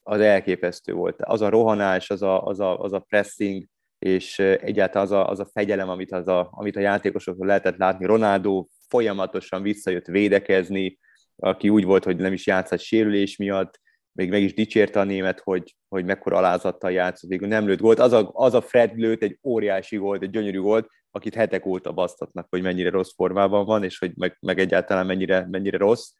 az 0.02 0.20
elképesztő 0.20 0.92
volt. 0.92 1.22
Az 1.22 1.40
a 1.40 1.48
rohanás, 1.48 2.10
az 2.10 2.22
a, 2.22 2.46
az 2.46 2.60
a, 2.60 2.78
az 2.78 2.92
a 2.92 2.98
pressing, 2.98 3.64
és 3.98 4.38
egyáltalán 4.38 5.06
az 5.06 5.12
a, 5.12 5.28
az 5.28 5.40
a 5.40 5.48
fegyelem, 5.52 5.88
amit, 5.88 6.12
az 6.12 6.28
a, 6.28 6.48
amit 6.52 6.76
a 6.76 6.80
játékosokról 6.80 7.46
lehetett 7.46 7.76
látni. 7.76 8.06
Ronaldo 8.06 8.66
folyamatosan 8.88 9.62
visszajött 9.62 10.06
védekezni, 10.06 10.98
aki 11.36 11.68
úgy 11.68 11.84
volt, 11.84 12.04
hogy 12.04 12.16
nem 12.16 12.32
is 12.32 12.46
játszott 12.46 12.80
sérülés 12.80 13.36
miatt, 13.36 13.80
még 14.12 14.30
meg 14.30 14.42
is 14.42 14.54
dicsérte 14.54 15.00
a 15.00 15.04
német, 15.04 15.40
hogy, 15.40 15.76
hogy 15.88 16.04
mekkora 16.04 16.36
alázattal 16.36 16.92
játszott, 16.92 17.30
végül 17.30 17.48
nem 17.48 17.66
lőtt 17.66 17.80
gólt. 17.80 17.98
Az 17.98 18.12
a, 18.12 18.30
az 18.32 18.54
a 18.54 18.60
Fred 18.60 18.96
lőtt 18.96 19.22
egy 19.22 19.38
óriási 19.42 19.96
volt, 19.96 20.22
egy 20.22 20.30
gyönyörű 20.30 20.58
volt, 20.58 20.88
akit 21.10 21.34
hetek 21.34 21.66
óta 21.66 21.92
basztatnak, 21.92 22.46
hogy 22.50 22.62
mennyire 22.62 22.90
rossz 22.90 23.14
formában 23.14 23.64
van, 23.64 23.84
és 23.84 23.98
hogy 23.98 24.12
meg, 24.16 24.36
meg 24.40 24.58
egyáltalán 24.58 25.06
mennyire, 25.06 25.46
mennyire 25.50 25.78
rossz. 25.78 26.12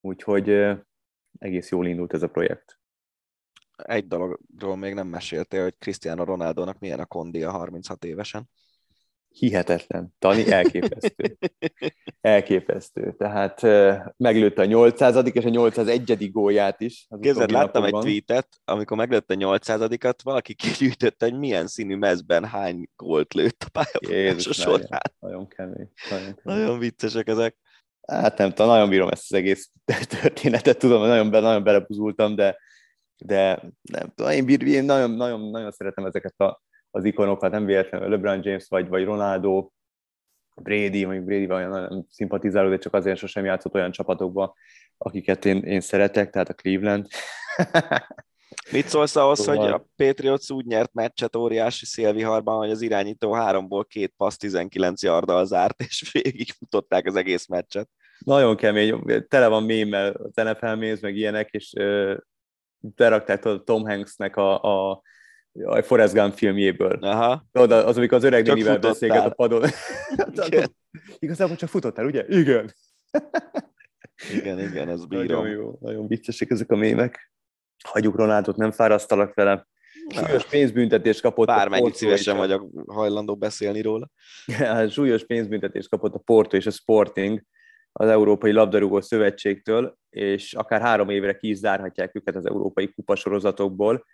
Úgyhogy 0.00 0.48
egész 1.38 1.70
jól 1.70 1.86
indult 1.86 2.12
ez 2.12 2.22
a 2.22 2.28
projekt. 2.28 2.80
Egy 3.76 4.06
dologról 4.06 4.76
még 4.76 4.94
nem 4.94 5.06
meséltél, 5.06 5.62
hogy 5.62 5.74
Cristiano 5.78 6.24
Ronaldo-nak 6.24 6.78
milyen 6.78 7.00
a 7.00 7.06
kondia 7.06 7.50
36 7.50 8.04
évesen. 8.04 8.48
Hihetetlen. 9.32 10.14
Tani 10.18 10.52
elképesztő. 10.52 11.38
elképesztő. 12.20 13.14
Tehát 13.18 13.62
meglőtte 14.16 14.62
a 14.62 14.64
800 14.64 15.30
és 15.32 15.44
a 15.44 15.48
801 15.48 16.30
gólját 16.30 16.80
is. 16.80 17.06
Képzeld, 17.20 17.50
láttam 17.50 17.82
napokban. 17.82 18.06
egy 18.06 18.24
tweetet, 18.24 18.48
amikor 18.64 18.96
meglőtte 18.96 19.34
a 19.34 19.36
800-at, 19.36 20.18
valaki 20.22 20.54
kigyűjtötte, 20.54 21.30
hogy 21.30 21.38
milyen 21.38 21.66
színű 21.66 21.96
mezben 21.96 22.44
hány 22.44 22.88
gólt 22.96 23.34
lőtt 23.34 23.64
a 23.66 23.80
pályafutása 23.80 24.52
során. 24.52 24.86
Nagyon, 24.88 25.00
nagyon 25.18 25.48
kemény. 25.48 25.90
Nagyon, 26.10 26.34
kemény. 26.34 26.62
nagyon 26.62 26.78
viccesek 26.78 27.28
ezek. 27.28 27.56
Hát 28.06 28.38
nem 28.38 28.48
tudom, 28.48 28.66
nagyon 28.66 28.88
bírom 28.88 29.08
ezt 29.08 29.32
az 29.32 29.36
egész 29.38 29.70
történetet, 30.20 30.78
tudom, 30.78 31.06
nagyon, 31.06 31.30
be, 31.30 31.40
nagyon 31.40 31.64
belebuzultam, 31.64 32.34
de, 32.34 32.58
de 33.16 33.62
nem 33.82 34.12
tudom, 34.14 34.32
én, 34.32 34.44
bír, 34.44 34.66
én 34.66 34.84
nagyon, 34.84 35.10
nagyon, 35.10 35.50
nagyon 35.50 35.70
szeretem 35.70 36.04
ezeket 36.04 36.40
a, 36.40 36.62
az 36.94 37.04
ikonokat, 37.04 37.50
nem 37.50 37.64
véletlenül 37.64 38.08
LeBron 38.08 38.40
James 38.42 38.66
vagy, 38.68 38.88
vagy 38.88 39.04
Ronaldo, 39.04 39.70
Brady, 40.54 41.04
mondjuk 41.04 41.26
Brady 41.26 41.50
olyan 41.50 41.70
nagyon 41.70 42.06
szimpatizáló, 42.10 42.68
de 42.68 42.78
csak 42.78 42.94
azért 42.94 43.18
sosem 43.18 43.44
játszott 43.44 43.74
olyan 43.74 43.90
csapatokba, 43.90 44.54
akiket 44.98 45.44
én, 45.44 45.62
én 45.62 45.80
szeretek, 45.80 46.30
tehát 46.30 46.48
a 46.48 46.54
Cleveland. 46.54 47.06
Mit 48.72 48.88
szólsz 48.88 49.16
ahhoz, 49.16 49.40
szóval... 49.40 49.56
hogy 49.56 49.72
a 49.72 49.86
Patriots 49.96 50.50
úgy 50.50 50.66
nyert 50.66 50.92
meccset 50.92 51.36
óriási 51.36 51.86
szélviharban, 51.86 52.56
hogy 52.56 52.70
az 52.70 52.82
irányító 52.82 53.32
háromból 53.32 53.84
két 53.84 54.14
passz 54.16 54.36
19 54.36 55.02
yarddal 55.02 55.46
zárt, 55.46 55.80
és 55.80 56.10
végig 56.12 56.50
futották 56.50 57.06
az 57.06 57.16
egész 57.16 57.46
meccset? 57.46 57.88
Nagyon 58.18 58.56
kemény, 58.56 59.02
tele 59.28 59.48
van 59.48 59.62
mémmel 59.62 60.12
az 60.12 60.30
NFL 60.34 60.74
méz, 60.74 61.00
meg 61.00 61.16
ilyenek, 61.16 61.50
és 61.50 61.72
berakták 62.78 63.44
a 63.44 63.62
Tom 63.62 63.86
Hanksnek 63.86 64.36
a, 64.36 64.62
a, 64.62 65.02
a 65.64 65.82
Forrest 65.82 66.14
Gump 66.14 66.34
filmjéből. 66.34 66.98
Aha. 67.00 67.46
Oda, 67.52 67.86
az, 67.86 67.96
amikor 67.96 68.16
az 68.16 68.24
öreg 68.24 68.46
nénivel 68.46 68.78
beszélget 68.78 69.26
a 69.26 69.30
padon. 69.30 69.62
Igazából 71.18 71.56
csak 71.56 71.68
futottál, 71.68 72.04
ugye? 72.04 72.24
Igen. 72.28 72.72
igen, 74.32 74.58
igen, 74.58 74.88
ez 74.88 75.06
bírom. 75.06 75.26
Nagyon 75.26 75.48
jó, 75.48 75.78
nagyon 75.80 76.06
viccesek 76.06 76.50
ezek 76.50 76.70
a 76.70 76.76
mémek. 76.76 77.32
Hagyjuk 77.84 78.16
Ronaldot, 78.16 78.56
nem 78.56 78.70
fárasztalak 78.70 79.34
vele. 79.34 79.66
Súlyos 80.08 80.46
pénzbüntetést 80.46 81.20
kapott 81.20 81.46
Bármennyit 81.46 81.94
szívesen 81.94 82.36
vagyok 82.36 82.70
hajlandó 82.86 83.36
beszélni 83.36 83.80
róla. 83.80 84.10
súlyos 84.90 85.26
pénzbüntetést 85.26 85.88
kapott 85.88 86.14
a 86.14 86.18
Porto 86.18 86.56
és 86.56 86.66
a 86.66 86.70
Sporting 86.70 87.42
az 87.92 88.08
Európai 88.08 88.52
Labdarúgó 88.52 89.00
Szövetségtől, 89.00 89.96
és 90.10 90.54
akár 90.54 90.80
három 90.80 91.08
évre 91.08 91.36
ki 91.36 91.48
is 91.48 91.56
zárhatják 91.56 92.14
őket 92.14 92.36
az 92.36 92.46
európai 92.46 92.92
kupasorozatokból. 92.92 94.04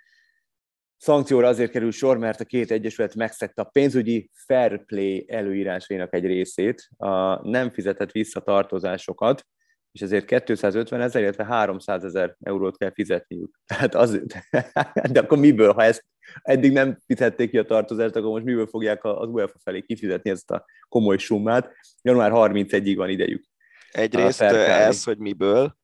Szankcióra 0.98 1.48
azért 1.48 1.70
kerül 1.70 1.90
sor, 1.90 2.18
mert 2.18 2.40
a 2.40 2.44
két 2.44 2.70
egyesület 2.70 3.14
megszegte 3.14 3.62
a 3.62 3.70
pénzügyi 3.72 4.30
fair 4.32 4.84
play 4.84 5.24
előírásainak 5.28 6.14
egy 6.14 6.26
részét, 6.26 6.88
a 6.96 7.48
nem 7.48 7.70
fizetett 7.70 8.10
visszatartozásokat, 8.10 9.46
és 9.92 10.00
ezért 10.00 10.24
250 10.24 11.00
ezer, 11.00 11.22
illetve 11.22 11.44
300 11.44 12.04
ezer 12.04 12.36
eurót 12.40 12.76
kell 12.76 12.92
fizetniük. 12.92 13.60
Tehát 13.66 13.94
az, 14.02 14.20
de 15.12 15.20
akkor 15.20 15.38
miből, 15.38 15.72
ha 15.72 15.82
ezt 15.82 16.04
eddig 16.42 16.72
nem 16.72 16.98
fizették 17.06 17.50
ki 17.50 17.58
a 17.58 17.64
tartozást, 17.64 18.16
akkor 18.16 18.30
most 18.30 18.44
miből 18.44 18.66
fogják 18.66 19.04
az 19.04 19.28
UEFA 19.28 19.58
felé 19.64 19.80
kifizetni 19.80 20.30
ezt 20.30 20.50
a 20.50 20.64
komoly 20.88 21.18
summát? 21.18 21.72
Január 22.02 22.30
31-ig 22.34 22.94
van 22.96 23.08
idejük. 23.08 23.44
Egyrészt 23.90 24.40
ez, 24.40 25.04
hogy 25.04 25.18
miből, 25.18 25.76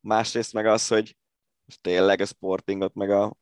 másrészt 0.00 0.52
meg 0.52 0.66
az, 0.66 0.88
hogy 0.88 1.16
tényleg 1.80 2.20
a 2.20 2.26
Sportingot 2.26 2.94
meg 2.94 3.10
a 3.10 3.36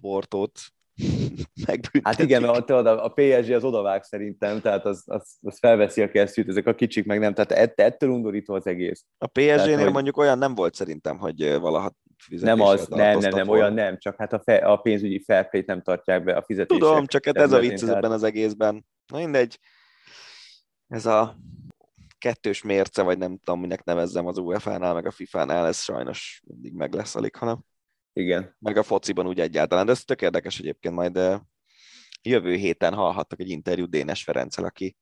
Portót 0.00 0.60
megbüntetik. 1.66 2.06
Hát 2.06 2.18
igen, 2.18 2.42
mert 2.42 2.70
a, 2.70 3.04
a 3.04 3.08
PSG 3.08 3.50
az 3.50 3.64
odavág 3.64 4.02
szerintem, 4.02 4.60
tehát 4.60 4.84
az, 4.86 5.02
az, 5.06 5.36
az 5.40 5.58
felveszi 5.58 6.02
a 6.02 6.08
kesztyűt, 6.08 6.48
ezek 6.48 6.66
a 6.66 6.74
kicsik 6.74 7.06
meg 7.06 7.18
nem, 7.18 7.34
tehát 7.34 7.52
ett, 7.52 7.80
ettől 7.80 8.10
undorító 8.10 8.54
az 8.54 8.66
egész. 8.66 9.04
A 9.18 9.26
PSG-nél 9.26 9.82
hogy... 9.82 9.92
mondjuk 9.92 10.16
olyan 10.16 10.38
nem 10.38 10.54
volt 10.54 10.74
szerintem, 10.74 11.18
hogy 11.18 11.58
valaha 11.58 11.92
nem 12.28 12.60
az, 12.60 12.86
nem, 12.88 13.18
nem, 13.18 13.30
nem, 13.30 13.48
olyan 13.48 13.72
nem, 13.72 13.98
csak 13.98 14.16
hát 14.18 14.32
a, 14.32 14.40
fe, 14.44 14.56
a 14.56 14.76
pénzügyi 14.76 15.22
felplét 15.26 15.66
nem 15.66 15.82
tartják 15.82 16.24
be 16.24 16.36
a 16.36 16.42
fizetések. 16.42 16.82
Tudom, 16.82 17.06
csak 17.06 17.24
hát 17.24 17.36
ez 17.36 17.52
a 17.52 17.58
vicc 17.58 17.80
tehát... 17.80 17.96
ebben 17.96 18.12
az 18.12 18.22
egészben. 18.22 18.86
Na 19.12 19.18
mindegy, 19.18 19.58
ez 20.88 21.06
a 21.06 21.36
kettős 22.18 22.62
mérce, 22.62 23.02
vagy 23.02 23.18
nem 23.18 23.38
tudom, 23.38 23.60
minek 23.60 23.84
nevezzem 23.84 24.26
az 24.26 24.38
UEFA-nál, 24.38 24.94
meg 24.94 25.06
a 25.06 25.10
FIFA-nál, 25.10 25.66
ez 25.66 25.76
sajnos 25.76 26.42
mindig 26.46 26.72
meg 26.72 26.94
lesz 26.94 27.14
alig, 27.14 27.36
hanem 27.36 27.58
igen. 28.12 28.56
Meg 28.58 28.76
a 28.76 28.82
fociban 28.82 29.26
úgy 29.26 29.40
egyáltalán, 29.40 29.86
de 29.86 29.92
ez 29.92 30.04
tök 30.04 30.22
érdekes 30.22 30.58
egyébként 30.58 30.94
majd 30.94 31.40
jövő 32.22 32.54
héten 32.54 32.94
hallhattak 32.94 33.40
egy 33.40 33.48
interjút 33.48 33.90
Dénes 33.90 34.22
Ferenccel, 34.22 34.64
aki 34.64 34.96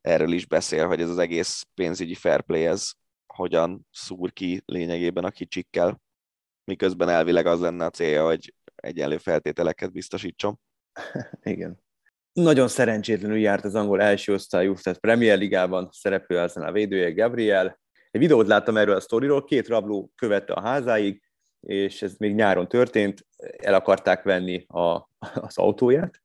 erről 0.00 0.32
is 0.32 0.46
beszél, 0.46 0.86
hogy 0.86 1.00
ez 1.00 1.08
az 1.08 1.18
egész 1.18 1.66
pénzügyi 1.74 2.14
fair 2.14 2.42
play, 2.42 2.64
ez 2.64 2.90
hogyan 3.26 3.86
szúr 3.90 4.32
ki 4.32 4.62
lényegében 4.64 5.24
a 5.24 5.30
kicsikkel, 5.30 6.02
miközben 6.64 7.08
elvileg 7.08 7.46
az 7.46 7.60
lenne 7.60 7.84
a 7.84 7.90
célja, 7.90 8.24
hogy 8.24 8.54
egyenlő 8.74 9.18
feltételeket 9.18 9.92
biztosítson. 9.92 10.60
Igen. 11.42 11.82
Nagyon 12.32 12.68
szerencsétlenül 12.68 13.38
járt 13.38 13.64
az 13.64 13.74
angol 13.74 14.00
első 14.00 14.32
osztályú, 14.32 14.74
tehát 14.74 14.98
Premier 14.98 15.38
Ligában 15.38 15.88
szereplő 15.92 16.38
a 16.38 16.72
védője 16.72 17.12
Gabriel. 17.12 17.80
Egy 18.10 18.20
videót 18.20 18.46
láttam 18.46 18.76
erről 18.76 18.94
a 18.94 19.00
sztoriról, 19.00 19.44
két 19.44 19.68
rabló 19.68 20.12
követte 20.14 20.52
a 20.52 20.60
házáig, 20.60 21.22
és 21.60 22.02
ez 22.02 22.14
még 22.16 22.34
nyáron 22.34 22.68
történt, 22.68 23.26
el 23.56 23.74
akarták 23.74 24.22
venni 24.22 24.66
a, 24.68 25.08
az 25.48 25.58
autóját, 25.58 26.22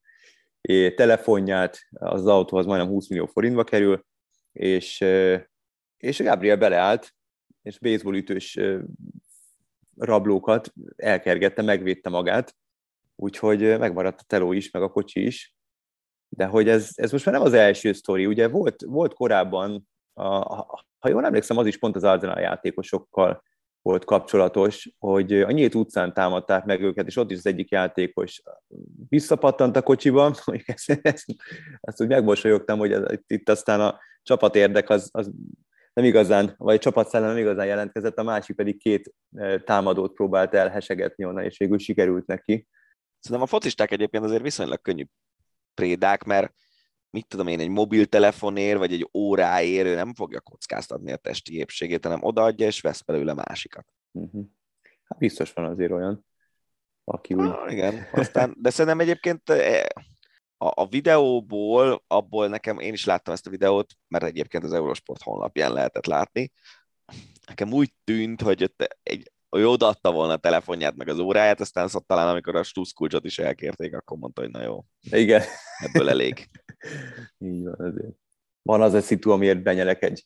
és 0.61 0.93
telefonját, 0.93 1.79
az 1.91 2.27
autó 2.27 2.57
az 2.57 2.65
majdnem 2.65 2.89
20 2.89 3.07
millió 3.09 3.25
forintba 3.25 3.63
kerül, 3.63 4.05
és, 4.51 5.05
és 5.97 6.23
Gabriel 6.23 6.57
beleállt, 6.57 7.13
és 7.61 7.79
baseballütős 7.79 8.59
rablókat 9.97 10.73
elkergette, 10.95 11.61
megvédte 11.61 12.09
magát, 12.09 12.55
úgyhogy 13.15 13.77
megmaradt 13.79 14.19
a 14.19 14.25
teló 14.27 14.51
is, 14.51 14.71
meg 14.71 14.81
a 14.81 14.89
kocsi 14.89 15.25
is, 15.25 15.55
de 16.29 16.45
hogy 16.45 16.69
ez, 16.69 16.89
ez 16.93 17.11
most 17.11 17.25
már 17.25 17.36
nem 17.36 17.43
az 17.43 17.53
első 17.53 17.93
sztori, 17.93 18.25
ugye 18.25 18.47
volt, 18.47 18.81
volt 18.81 19.13
korábban, 19.13 19.89
a, 20.13 20.55
ha 20.99 21.09
jól 21.09 21.25
emlékszem, 21.25 21.57
az 21.57 21.65
is 21.65 21.77
pont 21.77 21.95
az 21.95 22.03
Arsenal 22.03 22.39
játékosokkal 22.39 23.43
volt 23.86 24.05
kapcsolatos, 24.05 24.89
hogy 24.99 25.41
a 25.41 25.51
nyílt 25.51 25.75
utcán 25.75 26.13
támadták 26.13 26.65
meg 26.65 26.81
őket, 26.81 27.07
és 27.07 27.15
ott 27.15 27.31
is 27.31 27.38
az 27.38 27.45
egyik 27.45 27.69
játékos 27.69 28.41
visszapattant 29.09 29.75
a 29.75 29.81
kocsiba, 29.81 30.36
ezt, 30.65 30.99
ezt, 31.01 31.25
ezt 31.81 32.01
úgy 32.01 32.07
megmosolyogtam, 32.07 32.79
hogy 32.79 32.91
ez, 32.91 33.03
itt 33.27 33.49
aztán 33.49 33.81
a 33.81 33.99
csapat 34.23 34.55
érdek 34.55 34.89
az, 34.89 35.09
az 35.11 35.31
nem 35.93 36.05
igazán, 36.05 36.53
vagy 36.57 36.75
a 36.75 36.79
csapatszellem 36.79 37.27
nem 37.27 37.38
igazán 37.38 37.65
jelentkezett, 37.65 38.17
a 38.17 38.23
másik 38.23 38.55
pedig 38.55 38.77
két 38.77 39.13
e, 39.36 39.59
támadót 39.59 40.13
próbált 40.13 40.53
elhesegetni 40.53 41.25
onnan, 41.25 41.43
és 41.43 41.57
végül 41.57 41.77
sikerült 41.77 42.25
neki. 42.25 42.67
Szerintem 43.19 43.47
a 43.47 43.49
focisták 43.49 43.91
egyébként 43.91 44.23
azért 44.23 44.41
viszonylag 44.41 44.81
könnyű 44.81 45.05
prédák, 45.73 46.23
mert 46.23 46.53
mit 47.16 47.28
tudom 47.28 47.47
én, 47.47 47.59
egy 47.59 47.70
mobiltelefonért, 47.70 48.78
vagy 48.78 48.93
egy 48.93 49.09
óráért, 49.13 49.88
ő 49.88 49.95
nem 49.95 50.13
fogja 50.13 50.41
kockáztatni 50.41 51.11
a 51.11 51.16
testi 51.16 51.57
épségét, 51.57 52.03
hanem 52.03 52.24
odaadja, 52.24 52.66
és 52.66 52.82
vesz 52.82 53.01
belőle 53.01 53.34
másikat. 53.34 53.86
Uh-huh. 54.11 54.45
Hát 55.03 55.18
biztos 55.18 55.53
van 55.53 55.66
azért 55.66 55.91
olyan, 55.91 56.26
aki 57.03 57.34
úgy... 57.34 57.47
Ah, 57.47 57.72
igen, 57.72 58.07
aztán, 58.11 58.55
de 58.57 58.70
szerintem 58.70 58.99
egyébként 58.99 59.49
eh, 59.49 59.84
a, 60.57 60.82
a 60.82 60.88
videóból, 60.88 62.03
abból 62.07 62.47
nekem, 62.47 62.80
én 62.80 62.93
is 62.93 63.05
láttam 63.05 63.34
ezt 63.34 63.47
a 63.47 63.49
videót, 63.49 63.93
mert 64.07 64.24
egyébként 64.24 64.63
az 64.63 64.74
Eurosport 64.74 65.22
honlapján 65.22 65.74
lehetett 65.74 66.05
látni, 66.05 66.51
nekem 67.47 67.74
úgy 67.74 67.93
tűnt, 68.03 68.41
hogy 68.41 68.63
ott 68.63 68.99
egy, 69.03 69.32
ő 69.49 69.68
odaadta 69.68 70.11
volna 70.11 70.34
a 70.34 70.38
telefonját, 70.38 70.95
meg 70.95 71.07
az 71.07 71.20
óráját, 71.20 71.59
aztán 71.59 71.88
szóval 71.88 72.05
talán 72.07 72.28
amikor 72.28 72.55
a 72.55 72.63
stuszkulcsot 72.63 73.26
is 73.26 73.39
elkérték, 73.39 73.95
akkor 73.95 74.18
mondta, 74.18 74.41
hogy 74.41 74.51
na 74.51 74.61
jó. 74.61 74.86
Igen. 75.01 75.41
Ebből 75.78 76.09
elég. 76.09 76.49
Így 77.38 77.63
van, 77.63 77.75
azért. 77.77 78.15
Van 78.61 78.81
az 78.81 78.93
a 78.93 79.01
szitu, 79.01 79.31
amiért 79.31 79.63
benyelek 79.63 80.03
egy, 80.03 80.25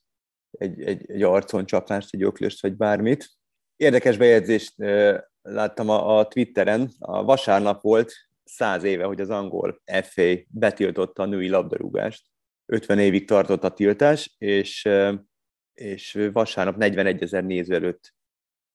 egy, 0.51 0.81
egy, 0.81 1.11
egy 1.11 1.23
arcon 1.23 1.65
csapást, 1.65 2.13
egy 2.13 2.23
öklöst, 2.23 2.61
vagy 2.61 2.75
bármit. 2.75 3.29
Érdekes 3.75 4.17
bejegyzést 4.17 4.73
láttam 5.41 5.89
a, 5.89 6.17
a 6.17 6.27
Twitteren. 6.27 6.91
A 6.99 7.23
vasárnap 7.23 7.81
volt 7.81 8.13
száz 8.43 8.83
éve, 8.83 9.03
hogy 9.03 9.21
az 9.21 9.29
angol 9.29 9.81
FA 10.03 10.33
betiltotta 10.47 11.23
a 11.23 11.25
női 11.25 11.49
labdarúgást. 11.49 12.25
50 12.65 12.99
évig 12.99 13.27
tartott 13.27 13.63
a 13.63 13.73
tiltás, 13.73 14.35
és, 14.37 14.89
és 15.73 16.29
vasárnap 16.31 16.75
41 16.75 17.21
ezer 17.21 17.43
néző 17.43 17.75
előtt 17.75 18.13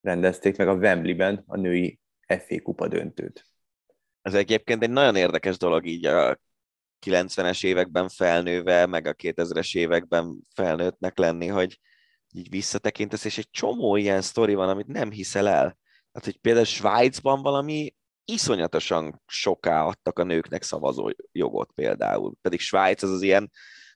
rendezték 0.00 0.56
meg 0.56 0.68
a 0.68 0.74
Wembley-ben 0.74 1.42
a 1.46 1.56
női 1.56 2.00
FA 2.26 2.62
kupa 2.62 2.88
döntőt. 2.88 3.44
Ez 4.22 4.34
egyébként 4.34 4.82
egy 4.82 4.90
nagyon 4.90 5.16
érdekes 5.16 5.56
dolog 5.56 5.86
így 5.86 6.04
a 6.04 6.38
90-es 7.06 7.64
években 7.64 8.08
felnőve, 8.08 8.86
meg 8.86 9.06
a 9.06 9.14
2000-es 9.14 9.76
években 9.76 10.40
felnőttnek 10.54 11.18
lenni, 11.18 11.46
hogy 11.46 11.80
így 12.32 12.50
visszatekintesz, 12.50 13.24
és 13.24 13.38
egy 13.38 13.50
csomó 13.50 13.96
ilyen 13.96 14.20
sztori 14.20 14.54
van, 14.54 14.68
amit 14.68 14.86
nem 14.86 15.10
hiszel 15.10 15.48
el. 15.48 15.78
Tehát, 16.12 16.24
hogy 16.24 16.36
például 16.36 16.64
Svájcban 16.64 17.42
valami 17.42 17.94
iszonyatosan 18.24 19.22
soká 19.26 19.84
adtak 19.84 20.18
a 20.18 20.24
nőknek 20.24 20.62
szavazó 20.62 21.10
jogot 21.32 21.72
például. 21.74 22.34
Pedig 22.42 22.60
Svájc 22.60 23.02
az 23.02 23.10
az 23.10 23.22
ilyen, 23.22 23.50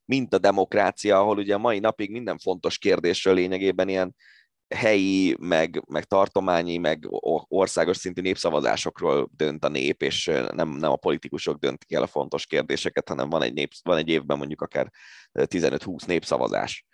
mint 0.04 0.34
a 0.34 0.38
demokrácia, 0.38 1.18
ahol 1.18 1.38
ugye 1.38 1.54
a 1.54 1.58
mai 1.58 1.78
napig 1.78 2.10
minden 2.10 2.38
fontos 2.38 2.78
kérdésről 2.78 3.34
lényegében 3.34 3.88
ilyen 3.88 4.14
helyi, 4.74 5.36
meg, 5.40 5.82
meg 5.86 6.04
tartományi, 6.04 6.76
meg 6.76 7.06
országos 7.48 7.96
szintű 7.96 8.20
népszavazásokról 8.20 9.30
dönt 9.32 9.64
a 9.64 9.68
nép, 9.68 10.02
és 10.02 10.24
nem, 10.52 10.68
nem 10.68 10.90
a 10.90 10.96
politikusok 10.96 11.58
döntik 11.58 11.92
el 11.92 12.02
a 12.02 12.06
fontos 12.06 12.46
kérdéseket, 12.46 13.08
hanem 13.08 13.28
van 13.28 13.42
egy, 13.42 13.52
nép, 13.52 13.72
van 13.82 13.96
egy 13.96 14.08
évben 14.08 14.38
mondjuk 14.38 14.60
akár 14.60 14.90
15-20 15.32 16.06
népszavazás. 16.06 16.86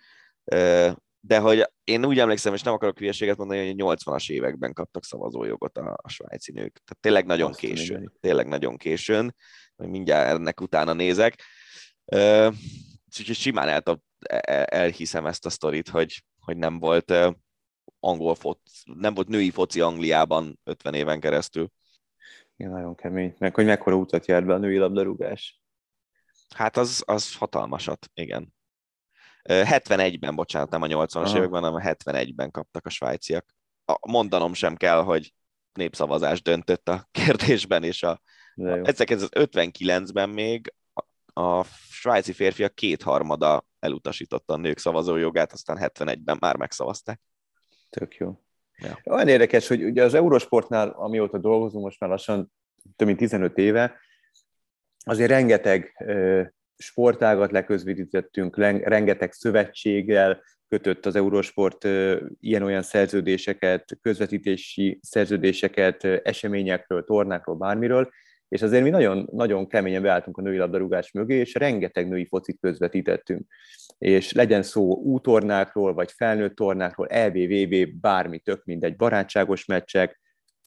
De 1.20 1.38
hogy 1.38 1.70
én 1.84 2.04
úgy 2.04 2.18
emlékszem, 2.18 2.54
és 2.54 2.62
nem 2.62 2.74
akarok 2.74 2.98
hülyeséget 2.98 3.36
mondani, 3.36 3.66
hogy 3.66 3.80
a 3.80 3.94
80-as 3.94 4.30
években 4.30 4.72
kaptak 4.72 5.04
szavazójogot 5.04 5.78
a, 5.78 5.98
a 6.02 6.08
svájci 6.08 6.52
nők. 6.52 6.72
Tehát 6.84 7.00
tényleg 7.00 7.26
nagyon 7.26 7.50
Azt 7.50 7.58
későn. 7.58 7.86
Tényleg. 7.86 8.12
tényleg 8.20 8.46
nagyon 8.46 8.76
későn. 8.76 9.34
Mindjárt 9.76 10.38
ennek 10.38 10.60
utána 10.60 10.92
nézek. 10.92 11.42
Úgyhogy 13.18 13.36
simán 13.36 13.68
el, 13.68 13.82
el, 14.18 14.64
elhiszem 14.64 15.26
ezt 15.26 15.46
a 15.46 15.50
sztorit, 15.50 15.88
hogy, 15.88 16.24
hogy 16.38 16.56
nem 16.56 16.78
volt 16.78 17.12
angol 18.04 18.34
foc, 18.34 18.58
nem 18.84 19.14
volt 19.14 19.28
női 19.28 19.50
foci 19.50 19.80
Angliában 19.80 20.60
50 20.64 20.94
éven 20.94 21.20
keresztül. 21.20 21.70
Igen, 22.56 22.72
nagyon 22.72 22.94
kemény. 22.94 23.34
Meg 23.38 23.54
hogy 23.54 23.64
mekkora 23.64 23.96
utat 23.96 24.26
járt 24.26 24.46
be 24.46 24.54
a 24.54 24.58
női 24.58 24.76
labdarúgás. 24.76 25.60
Hát 26.54 26.76
az, 26.76 27.02
az 27.06 27.36
hatalmasat, 27.36 28.10
igen. 28.14 28.54
71-ben, 29.48 30.34
bocsánat, 30.34 30.70
nem 30.70 30.82
a 30.82 30.86
80-as 30.86 31.14
Aha. 31.14 31.36
években, 31.36 31.62
hanem 31.62 31.74
a 31.74 31.94
71-ben 31.94 32.50
kaptak 32.50 32.86
a 32.86 32.90
svájciak. 32.90 33.56
Mondanom 34.00 34.54
sem 34.54 34.76
kell, 34.76 35.02
hogy 35.02 35.34
népszavazás 35.72 36.42
döntött 36.42 36.88
a 36.88 37.08
kérdésben, 37.18 37.82
és 37.82 38.02
a, 38.02 38.20
1959-ben 38.56 40.28
még 40.28 40.74
a 41.26 41.64
svájci 41.90 42.32
férfiak 42.32 42.74
kétharmada 42.74 43.66
elutasította 43.78 44.54
a 44.54 44.56
nők 44.56 44.78
szavazójogát, 44.78 45.52
aztán 45.52 45.78
71-ben 45.80 46.36
már 46.40 46.56
megszavazták. 46.56 47.20
Tök 47.98 48.16
jó. 48.16 48.38
Ja. 48.76 48.98
Olyan 49.04 49.28
érdekes, 49.28 49.68
hogy 49.68 49.84
ugye 49.84 50.02
az 50.02 50.14
Eurosportnál, 50.14 50.88
amióta 50.88 51.38
dolgozunk, 51.38 51.84
most 51.84 52.00
már 52.00 52.10
lassan 52.10 52.52
több 52.96 53.06
mint 53.06 53.18
15 53.18 53.58
éve, 53.58 53.96
azért 55.04 55.30
rengeteg 55.30 56.04
sportágat 56.76 57.50
leközvetítettünk, 57.50 58.56
rengeteg 58.56 59.32
szövetséggel 59.32 60.42
kötött 60.68 61.06
az 61.06 61.16
Eurosport 61.16 61.84
ilyen-olyan 62.40 62.82
szerződéseket, 62.82 63.98
közvetítési 64.02 64.98
szerződéseket, 65.02 66.04
eseményekről, 66.04 67.04
tornákról, 67.04 67.56
bármiről, 67.56 68.10
és 68.54 68.62
azért 68.62 68.82
mi 68.82 68.90
nagyon, 68.90 69.28
nagyon 69.32 69.68
keményen 69.68 70.02
beálltunk 70.02 70.36
a 70.36 70.42
női 70.42 70.56
labdarúgás 70.56 71.12
mögé, 71.12 71.34
és 71.34 71.54
rengeteg 71.54 72.08
női 72.08 72.26
focit 72.26 72.58
közvetítettünk. 72.60 73.46
És 73.98 74.32
legyen 74.32 74.62
szó 74.62 74.94
útornákról, 74.94 75.94
vagy 75.94 76.12
felnőtt 76.12 76.54
tornákról, 76.54 77.08
LBVB, 77.10 78.00
bármi, 78.00 78.38
tök 78.38 78.64
mindegy, 78.64 78.96
barátságos 78.96 79.64
meccsek, 79.64 80.20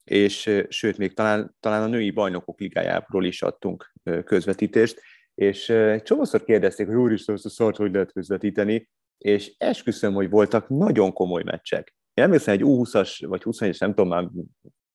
és 0.04 0.64
sőt, 0.70 0.98
még 0.98 1.14
talán, 1.14 1.56
talán 1.60 1.84
a 1.84 1.88
női 1.88 2.12
bajnokok 2.12 2.60
ligájáról 2.60 3.26
is 3.26 3.42
adtunk 3.42 3.94
közvetítést, 4.24 5.02
és 5.36 5.74
csomószor 6.04 6.44
kérdezték, 6.44 6.88
hogy 6.88 6.96
úristen, 6.96 7.36
ezt 7.36 7.46
a 7.46 7.50
szart 7.50 7.78
hogy 7.78 7.92
lehet 7.92 8.12
közvetíteni, 8.12 8.90
és 9.18 9.54
esküszöm, 9.58 10.14
hogy 10.14 10.30
voltak 10.30 10.70
nagyon 10.70 11.14
komoly 11.14 11.44
meccsek. 11.44 11.96
Én 12.14 12.24
emlékszem, 12.24 12.54
egy 12.54 12.62
U20-as, 12.64 13.24
vagy 13.28 13.42
21-es, 13.46 13.80
nem 13.80 13.94
tudom 13.94 14.08
már 14.08 14.28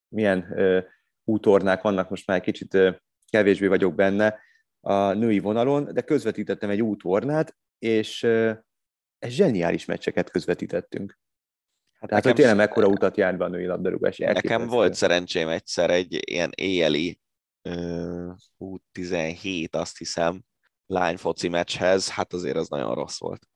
milyen 0.09 0.55
útornák 1.25 1.83
vannak, 1.83 2.11
most 2.11 2.27
már 2.27 2.41
kicsit 2.41 2.79
kevésbé 3.29 3.67
vagyok 3.67 3.95
benne 3.95 4.39
a 4.81 5.13
női 5.13 5.39
vonalon, 5.39 5.95
de 5.95 6.01
közvetítettem 6.01 6.71
egy 6.71 6.83
útornát, 6.83 7.57
és 7.79 8.27
zseniális 9.27 9.85
meccseket 9.85 10.31
közvetítettünk. 10.31 11.21
Hát 11.93 12.09
Tehát, 12.09 12.25
hogy 12.25 12.35
tényleg 12.35 12.57
mekkora 12.57 12.87
utat 12.87 13.17
járt 13.17 13.37
be 13.39 13.45
a 13.45 13.49
női 13.49 13.67
labdarúgás. 13.67 14.19
Nekem 14.19 14.67
volt 14.67 14.95
szerencsém 14.95 15.49
egyszer 15.49 15.91
egy 15.91 16.31
ilyen 16.31 16.51
éjjeli 16.55 17.21
uh, 17.69 18.35
17 18.93 19.77
azt 19.77 19.99
hiszem, 19.99 20.43
lány 20.87 21.17
foci 21.17 21.49
meccshez, 21.49 22.09
hát 22.09 22.33
azért 22.33 22.57
az 22.57 22.69
nagyon 22.69 22.95
rossz 22.95 23.19
volt. 23.19 23.47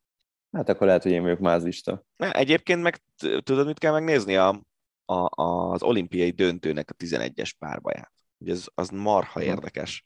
Hát 0.51 0.69
akkor 0.69 0.87
lehet, 0.87 1.03
hogy 1.03 1.13
én 1.13 1.23
vagyok 1.23 1.39
mázista. 1.39 2.05
Egyébként 2.17 2.83
meg 2.83 3.03
tudod, 3.43 3.67
mit 3.67 3.79
kell 3.79 3.93
megnézni? 3.93 4.37
A, 4.37 4.63
a, 5.07 5.43
az 5.43 5.83
olimpiai 5.83 6.31
döntőnek 6.31 6.91
a 6.91 6.95
11-es 6.95 7.51
párbaját. 7.59 8.13
Ugye 8.39 8.53
ez 8.53 8.67
az 8.75 8.89
marha 8.89 9.43
érdekes. 9.43 10.05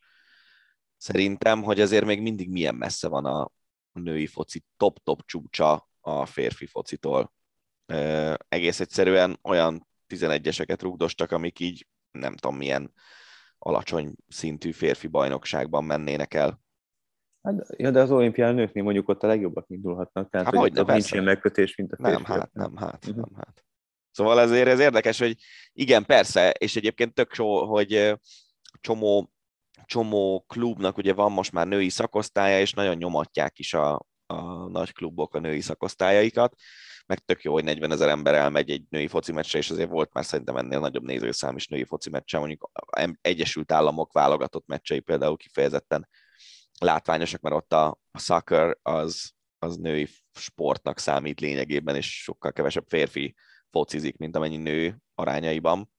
Szerintem, 0.97 1.62
hogy 1.62 1.81
azért 1.81 2.05
még 2.05 2.20
mindig 2.22 2.51
milyen 2.51 2.74
messze 2.74 3.09
van 3.09 3.24
a, 3.24 3.51
női 3.93 4.27
foci 4.27 4.64
top-top 4.77 5.22
csúcsa 5.27 5.89
a 6.01 6.27
férfi 6.27 6.66
focitól. 6.66 7.32
E, 7.86 8.39
egész 8.48 8.81
egyszerűen 8.81 9.39
olyan 9.43 9.86
11-eseket 10.09 10.78
rúgdostak, 10.81 11.31
amik 11.31 11.60
így 11.60 11.86
nem 12.10 12.36
tudom 12.36 12.56
milyen 12.56 12.93
alacsony 13.59 14.14
szintű 14.28 14.72
férfi 14.72 15.06
bajnokságban 15.06 15.85
mennének 15.85 16.35
el. 16.35 16.60
Hát, 17.43 17.66
ja, 17.77 17.90
de 17.90 18.01
az 18.01 18.10
olimpián 18.10 18.55
nőknél 18.55 18.82
mondjuk 18.82 19.09
ott 19.09 19.22
a 19.22 19.27
legjobbak 19.27 19.64
indulhatnak, 19.68 20.31
tehát 20.31 20.47
hát, 20.47 20.56
hogy, 20.56 20.78
hogy 20.78 20.86
nincs 20.86 21.12
ilyen 21.12 21.24
megkötés, 21.24 21.77
mint 21.77 21.93
a 21.93 21.97
férfi. 21.97 22.12
Nem, 22.12 22.24
hát, 22.24 22.52
nem, 22.52 22.77
hát, 22.77 23.06
uh-huh. 23.06 23.24
nem, 23.24 23.35
hát. 23.36 23.64
Szóval 24.10 24.40
ezért 24.40 24.68
ez 24.68 24.78
érdekes, 24.78 25.18
hogy 25.18 25.36
igen, 25.72 26.04
persze, 26.04 26.50
és 26.50 26.76
egyébként 26.76 27.14
tök 27.14 27.34
so, 27.34 27.66
hogy 27.66 28.14
csomó, 28.80 29.32
csomó 29.84 30.44
klubnak 30.48 30.96
ugye 30.96 31.12
van 31.12 31.32
most 31.32 31.52
már 31.52 31.66
női 31.66 31.88
szakosztálya, 31.88 32.60
és 32.60 32.72
nagyon 32.72 32.96
nyomatják 32.96 33.58
is 33.58 33.74
a, 33.74 34.06
a 34.26 34.68
nagy 34.68 34.92
klubok 34.92 35.34
a 35.34 35.40
női 35.40 35.60
szakosztályaikat, 35.60 36.54
meg 37.06 37.18
tök 37.18 37.42
jó, 37.42 37.52
hogy 37.52 37.64
40 37.64 37.92
ezer 37.92 38.08
ember 38.08 38.34
elmegy 38.34 38.70
egy 38.70 38.84
női 38.88 39.06
foci 39.06 39.32
meccsre, 39.32 39.58
és 39.58 39.70
azért 39.70 39.90
volt 39.90 40.12
már 40.12 40.24
szerintem 40.24 40.56
ennél 40.56 40.80
nagyobb 40.80 41.04
nézőszám 41.04 41.56
is 41.56 41.66
női 41.66 41.84
foci 41.84 42.10
meccse, 42.10 42.38
mondjuk 42.38 42.70
Egyesült 43.20 43.72
Államok 43.72 44.12
válogatott 44.12 44.66
meccsei 44.66 45.00
például 45.00 45.36
kifejezetten 45.36 46.08
látványosak, 46.78 47.40
mert 47.40 47.54
ott 47.54 47.72
a, 47.72 48.00
a 48.10 48.18
soccer 48.18 48.76
az, 48.82 49.32
az 49.58 49.76
női 49.76 50.08
sportnak 50.34 50.98
számít 50.98 51.40
lényegében, 51.40 51.96
és 51.96 52.22
sokkal 52.22 52.52
kevesebb 52.52 52.84
férfi 52.88 53.34
focizik, 53.70 54.16
mint 54.16 54.36
amennyi 54.36 54.56
nő 54.56 54.97
arányaiban. 55.14 55.90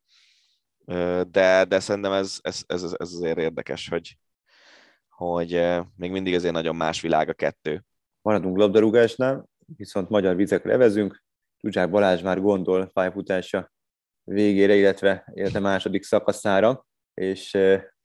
De, 1.31 1.65
de 1.65 1.79
szerintem 1.79 2.11
ez, 2.11 2.39
ez, 2.41 2.63
ez, 2.67 2.83
ez 2.83 2.93
azért 2.97 3.37
érdekes, 3.37 3.89
hogy, 3.89 4.17
hogy 5.09 5.69
még 5.95 6.11
mindig 6.11 6.33
azért 6.33 6.53
nagyon 6.53 6.75
más 6.75 7.01
világ 7.01 7.29
a 7.29 7.33
kettő. 7.33 7.83
Maradunk 8.21 8.57
labdarúgásnál, 8.57 9.49
viszont 9.75 10.09
magyar 10.09 10.35
vizekre 10.35 10.71
evezünk. 10.71 11.23
Zsuzsák 11.61 11.89
Balázs 11.89 12.21
már 12.21 12.41
gondol 12.41 12.89
pályafutása 12.93 13.71
végére, 14.23 14.75
illetve, 14.75 15.31
illetve 15.33 15.59
második 15.59 16.03
szakaszára, 16.03 16.85
és 17.13 17.49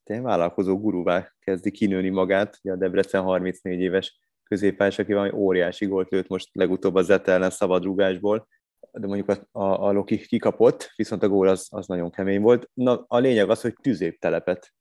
tényleg 0.05 0.24
vállalkozó 0.24 0.80
gurúvá 0.80 1.34
kezdi 1.38 1.70
kinőni 1.70 2.09
magát. 2.09 2.59
Ugye 2.62 2.72
a 2.72 2.76
Debrecen 2.76 3.22
34 3.22 3.80
éves 3.80 4.20
középpályás, 4.43 4.98
aki 4.98 5.12
valami 5.12 5.32
óriási 5.32 5.86
gólt 5.86 6.10
lőtt 6.10 6.28
most 6.28 6.48
legutóbb 6.52 6.94
a 6.94 7.02
Zet 7.02 7.28
ellen 7.28 7.51
szabadrúgásból, 7.51 8.48
de 8.98 9.06
mondjuk 9.06 9.28
a, 9.28 9.59
a, 9.60 9.86
a 9.86 9.93
Loki 9.93 10.18
kikapott, 10.18 10.93
viszont 10.97 11.23
a 11.23 11.28
gól 11.28 11.48
az, 11.48 11.66
az 11.70 11.86
nagyon 11.86 12.10
kemény 12.10 12.40
volt. 12.40 12.70
Na, 12.74 13.05
a 13.09 13.18
lényeg 13.18 13.51
az, 13.51 13.60
hogy 13.60 13.74
tüzéptelepet 13.82 14.73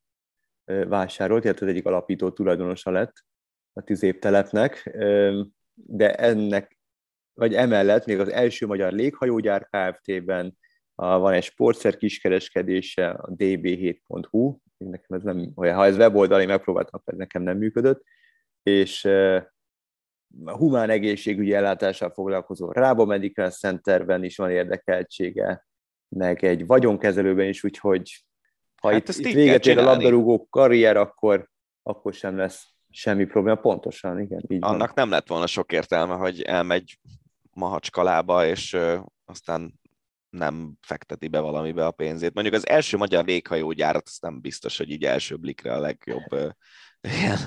vásárolt, 0.66 1.44
illetve 1.44 1.66
az 1.66 1.72
egyik 1.72 1.86
alapító 1.86 2.30
tulajdonosa 2.30 2.92
lett 2.92 3.14
a 3.74 3.82
tüzéptelepnek, 3.82 4.98
de 5.74 6.16
ennek, 6.16 6.78
vagy 7.34 7.54
emellett 7.54 8.06
még 8.06 8.20
az 8.20 8.30
első 8.30 8.66
magyar 8.66 8.94
léghajógyár 8.94 9.70
Kft-ben 9.70 10.58
van 10.96 11.34
egy 11.34 11.44
sportszer 11.44 11.98
kiskereskedése, 11.98 13.10
a 13.10 13.30
db7.hu, 13.30 14.58
nekem 14.78 15.18
ez 15.18 15.24
nem 15.24 15.52
ha 15.56 15.86
ez 15.86 15.98
weboldali 15.98 16.46
megpróbáltam, 16.46 17.02
ez 17.06 17.18
nekem 17.18 17.42
nem 17.42 17.58
működött, 17.58 18.04
és 18.64 19.08
humán 20.45 20.90
egészségügyi 20.90 21.53
ellátással 21.53 22.10
foglalkozó 22.10 22.72
Rába 22.72 23.06
Medical 23.06 23.49
Centerben 23.49 24.24
is 24.24 24.38
van 24.38 24.52
érdekeltsége, 24.52 25.66
meg 26.10 26.44
egy 26.44 26.66
vagyonkezelőben 26.66 27.48
is, 27.48 27.64
úgyhogy 27.64 28.26
ha 28.82 28.91
hát 28.91 29.10
itt, 29.10 29.26
itt 29.26 29.34
véget 29.34 29.66
ér 29.66 29.78
a 29.78 29.84
labdarúgó 29.84 30.48
karrier, 30.49 30.98
akkor, 30.98 31.49
akkor 31.84 32.14
sem 32.14 32.38
lesz 32.38 32.76
semmi 32.95 33.26
probléma. 33.26 33.57
Pontosan, 33.57 34.20
igen. 34.20 34.44
Így 34.48 34.64
Annak 34.64 34.94
van. 34.94 34.94
nem 34.95 35.10
lett 35.10 35.28
volna 35.28 35.48
sok 35.48 35.72
értelme, 35.72 36.16
hogy 36.16 36.41
elmegy 36.41 36.99
Mahacskalába, 37.53 38.45
és 38.45 38.74
ö, 38.74 38.99
aztán 39.26 39.80
nem 40.30 40.74
fekteti 40.82 41.28
be 41.28 41.40
valamibe 41.40 41.86
a 41.86 41.91
pénzét. 41.91 42.34
Mondjuk 42.34 42.56
az 42.56 42.68
első 42.68 42.98
magyar 42.98 43.26
léghajógyárat, 43.26 44.07
azt 44.07 44.22
nem 44.22 44.41
biztos, 44.41 44.78
hogy 44.78 44.90
így 44.90 45.03
első 45.03 45.36
blikre 45.36 45.74
a 45.74 45.80
legjobb 45.80 46.32
ö, 46.32 46.48
ilyen 47.02 47.38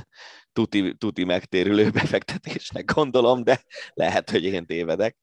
tuti, 0.53 0.97
tuti 0.97 1.25
megtérülő 1.25 1.91
befektetésnek 2.01 2.85
gondolom, 2.95 3.45
de 3.45 3.63
lehet, 3.95 4.31
hogy 4.31 4.45
én 4.45 4.67
tévedek. 4.67 5.17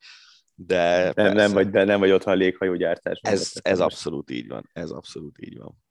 De 0.55 1.11
nem, 1.15 1.33
nem, 1.33 1.51
vagy, 1.51 1.69
de 1.69 1.83
nem 1.83 1.99
vagy 1.99 2.11
otthon 2.11 2.33
a 2.33 2.37
léghajógyártás. 2.37 3.19
Ez, 3.21 3.51
ez 3.61 3.79
abszolút 3.79 4.31
így 4.31 4.47
van. 4.47 4.69
Ez 4.73 4.89
abszolút 4.89 5.37
így 5.39 5.57
van. 5.57 5.83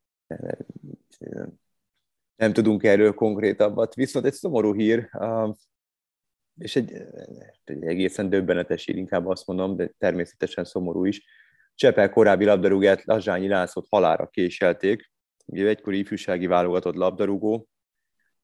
Nem 2.36 2.52
tudunk 2.52 2.82
erről 2.82 3.14
konkrétabbat. 3.14 3.94
Viszont 3.94 4.26
egy 4.26 4.32
szomorú 4.32 4.74
hír, 4.74 5.10
és 6.58 6.76
egy, 6.76 6.92
egy 7.64 7.84
egészen 7.84 8.28
döbbenetes 8.28 8.84
hír, 8.84 8.96
inkább 8.96 9.26
azt 9.26 9.46
mondom, 9.46 9.76
de 9.76 9.92
természetesen 9.98 10.64
szomorú 10.64 11.04
is. 11.04 11.24
Csepel 11.74 12.10
korábbi 12.10 12.44
labdarúgát 12.44 13.04
Lazsányi 13.04 13.48
Lászlót 13.48 13.86
halára 13.90 14.26
késelték. 14.26 15.12
Ugye 15.46 15.66
egykori 15.66 15.98
ifjúsági 15.98 16.46
válogatott 16.46 16.94
labdarúgó, 16.94 17.68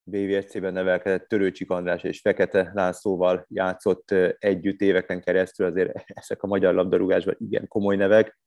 BVSC-ben 0.03 0.73
nevelkedett 0.73 1.27
Törőcsik 1.27 1.69
András 1.69 2.03
és 2.03 2.19
Fekete 2.19 2.71
Lászlóval 2.73 3.45
játszott 3.49 4.11
együtt 4.39 4.81
éveken 4.81 5.21
keresztül, 5.21 5.65
azért 5.65 6.03
ezek 6.21 6.43
a 6.43 6.47
magyar 6.47 6.73
labdarúgásban 6.73 7.35
igen 7.39 7.67
komoly 7.67 7.95
nevek, 7.95 8.39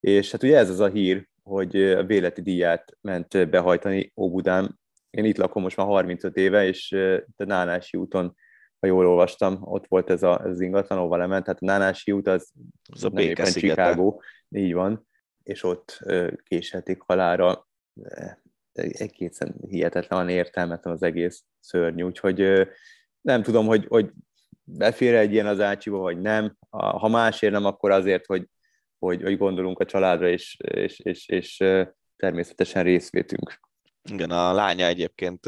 és 0.00 0.30
hát 0.30 0.42
ugye 0.42 0.56
ez 0.56 0.70
az 0.70 0.80
a 0.80 0.88
hír, 0.88 1.28
hogy 1.42 1.76
a 1.76 2.04
Véleti 2.04 2.42
díját 2.42 2.96
ment 3.00 3.48
behajtani 3.50 4.12
Óbudán. 4.16 4.80
Én 5.10 5.24
itt 5.24 5.36
lakom 5.36 5.62
most 5.62 5.76
már 5.76 5.86
35 5.86 6.36
éve, 6.36 6.66
és 6.66 6.92
a 7.36 7.44
Nánási 7.44 7.96
úton, 7.96 8.36
ha 8.80 8.86
jól 8.86 9.06
olvastam, 9.06 9.58
ott 9.60 9.86
volt 9.88 10.10
ez, 10.10 10.22
a, 10.22 10.38
az 10.38 10.60
ingatlan, 10.60 10.98
ahol 10.98 11.18
lement, 11.18 11.44
tehát 11.44 11.62
a 11.62 11.64
Nánási 11.64 12.12
út 12.12 12.28
az, 12.28 12.52
az 12.92 13.04
a 13.04 13.08
nem 13.08 13.24
éppen 13.24 13.52
Chicago, 13.52 14.18
így 14.48 14.74
van, 14.74 15.06
és 15.42 15.62
ott 15.62 15.98
késelték 16.42 17.00
halára 17.00 17.68
egészen 18.78 19.54
hihetetlen 19.68 20.28
értelmetlen 20.28 20.94
az 20.94 21.02
egész 21.02 21.44
szörnyű, 21.60 22.02
úgyhogy 22.02 22.68
nem 23.20 23.42
tudom, 23.42 23.66
hogy, 23.66 23.86
hogy 23.88 24.10
befér 24.64 25.14
egy 25.14 25.32
ilyen 25.32 25.46
az 25.46 25.60
ácsiba, 25.60 25.98
vagy 25.98 26.20
nem. 26.20 26.56
Ha 26.70 27.08
másért 27.08 27.52
nem, 27.52 27.64
akkor 27.64 27.90
azért, 27.90 28.26
hogy 28.26 28.48
hogy, 28.98 29.22
hogy 29.22 29.36
gondolunk 29.36 29.78
a 29.78 29.84
családra, 29.84 30.28
és, 30.28 30.56
és, 30.58 30.98
és, 30.98 31.28
és 31.28 31.64
természetesen 32.16 32.82
részvétünk. 32.82 33.60
Igen, 34.10 34.30
a 34.30 34.52
lánya 34.52 34.86
egyébként, 34.86 35.46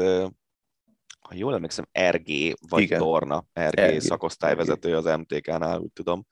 ha 1.19 1.33
jól 1.33 1.53
emlékszem, 1.53 1.87
RG 2.09 2.55
vagy 2.69 2.81
Igen. 2.81 2.99
Dorna, 2.99 3.45
RG, 3.59 3.79
RG 3.79 3.99
szakosztályvezető 3.99 4.95
az 4.95 5.05
MTK-nál, 5.05 5.79
úgy 5.79 5.91
tudom, 5.93 6.27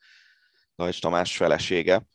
Lajcs 0.74 1.00
Tamás 1.00 1.36
felesége. 1.36 2.06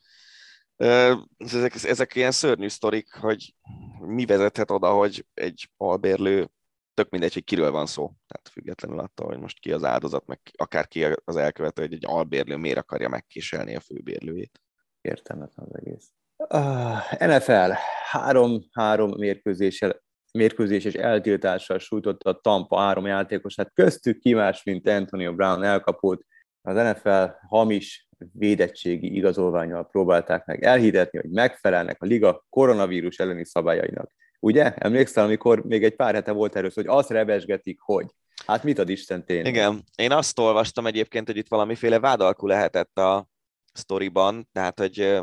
Ezek, 0.76 1.74
ezek 1.84 2.14
ilyen 2.14 2.30
szörnyű 2.30 2.68
sztorik, 2.68 3.14
hogy 3.14 3.54
mi 4.00 4.24
vezethet 4.24 4.70
oda, 4.70 4.92
hogy 4.92 5.26
egy 5.34 5.70
albérlő 5.76 6.50
tök 6.94 7.10
mindegy, 7.10 7.32
hogy 7.32 7.44
kiről 7.44 7.70
van 7.70 7.86
szó. 7.86 8.12
Tehát 8.26 8.48
függetlenül 8.48 8.98
attól, 8.98 9.26
hogy 9.26 9.38
most 9.38 9.58
ki 9.58 9.72
az 9.72 9.84
áldozat, 9.84 10.26
meg 10.26 10.40
akár 10.56 10.88
ki 10.88 11.04
az 11.24 11.36
elkövető, 11.36 11.82
hogy 11.82 11.92
egy 11.92 12.06
albérlő 12.06 12.56
miért 12.56 12.78
akarja 12.78 13.08
megkéselni 13.08 13.76
a 13.76 13.80
főbérlőjét. 13.80 14.60
Értelmetlen 15.00 15.66
az 15.66 15.76
egész. 15.76 16.10
Uh, 16.36 17.36
NFL 17.36 17.72
három-három 18.10 19.10
mérkőzéssel 19.16 20.04
mérkőzéses 20.36 20.94
eltiltással 20.94 21.78
sújtotta 21.78 22.30
a 22.30 22.40
Tampa 22.40 22.78
három 22.78 23.06
játékosát, 23.06 23.72
köztük 23.74 24.18
ki 24.18 24.34
más, 24.34 24.62
mint 24.62 24.88
Antonio 24.88 25.34
Brown 25.34 25.62
elkapott. 25.62 26.24
Az 26.62 26.74
NFL 26.74 27.24
hamis 27.48 28.05
védettségi 28.32 29.16
igazolványal 29.16 29.86
próbálták 29.86 30.44
meg 30.44 30.64
elhitetni, 30.64 31.18
hogy 31.18 31.30
megfelelnek 31.30 32.02
a 32.02 32.06
liga 32.06 32.44
koronavírus 32.48 33.18
elleni 33.18 33.44
szabályainak. 33.44 34.12
Ugye? 34.40 34.74
Emlékszel, 34.74 35.24
amikor 35.24 35.64
még 35.64 35.84
egy 35.84 35.96
pár 35.96 36.14
hete 36.14 36.32
volt 36.32 36.56
erről, 36.56 36.70
hogy 36.74 36.86
azt 36.86 37.10
rebesgetik, 37.10 37.80
hogy 37.80 38.06
hát 38.46 38.62
mit 38.62 38.78
ad 38.78 38.88
Isten 38.88 39.24
tényleg? 39.24 39.46
Igen, 39.52 39.84
én 39.94 40.12
azt 40.12 40.38
olvastam 40.38 40.86
egyébként, 40.86 41.26
hogy 41.26 41.36
itt 41.36 41.48
valamiféle 41.48 42.00
vádalkú 42.00 42.46
lehetett 42.46 42.98
a 42.98 43.28
sztoriban, 43.72 44.48
tehát, 44.52 44.78
hogy 44.78 45.22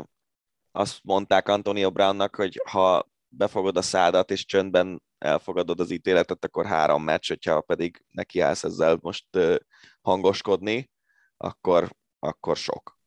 azt 0.72 0.98
mondták 1.02 1.48
Antonio 1.48 1.90
Brownnak, 1.90 2.36
hogy 2.36 2.62
ha 2.70 3.08
befogod 3.28 3.76
a 3.76 3.82
szádat 3.82 4.30
és 4.30 4.44
csöndben 4.44 5.02
elfogadod 5.18 5.80
az 5.80 5.90
ítéletet, 5.90 6.44
akkor 6.44 6.66
három 6.66 7.02
meccs, 7.02 7.28
hogyha 7.28 7.60
pedig 7.60 8.04
nekiállsz 8.10 8.64
ezzel 8.64 8.98
most 9.00 9.26
hangoskodni, 10.02 10.90
akkor, 11.36 11.90
akkor 12.24 12.56
sok. 12.56 12.98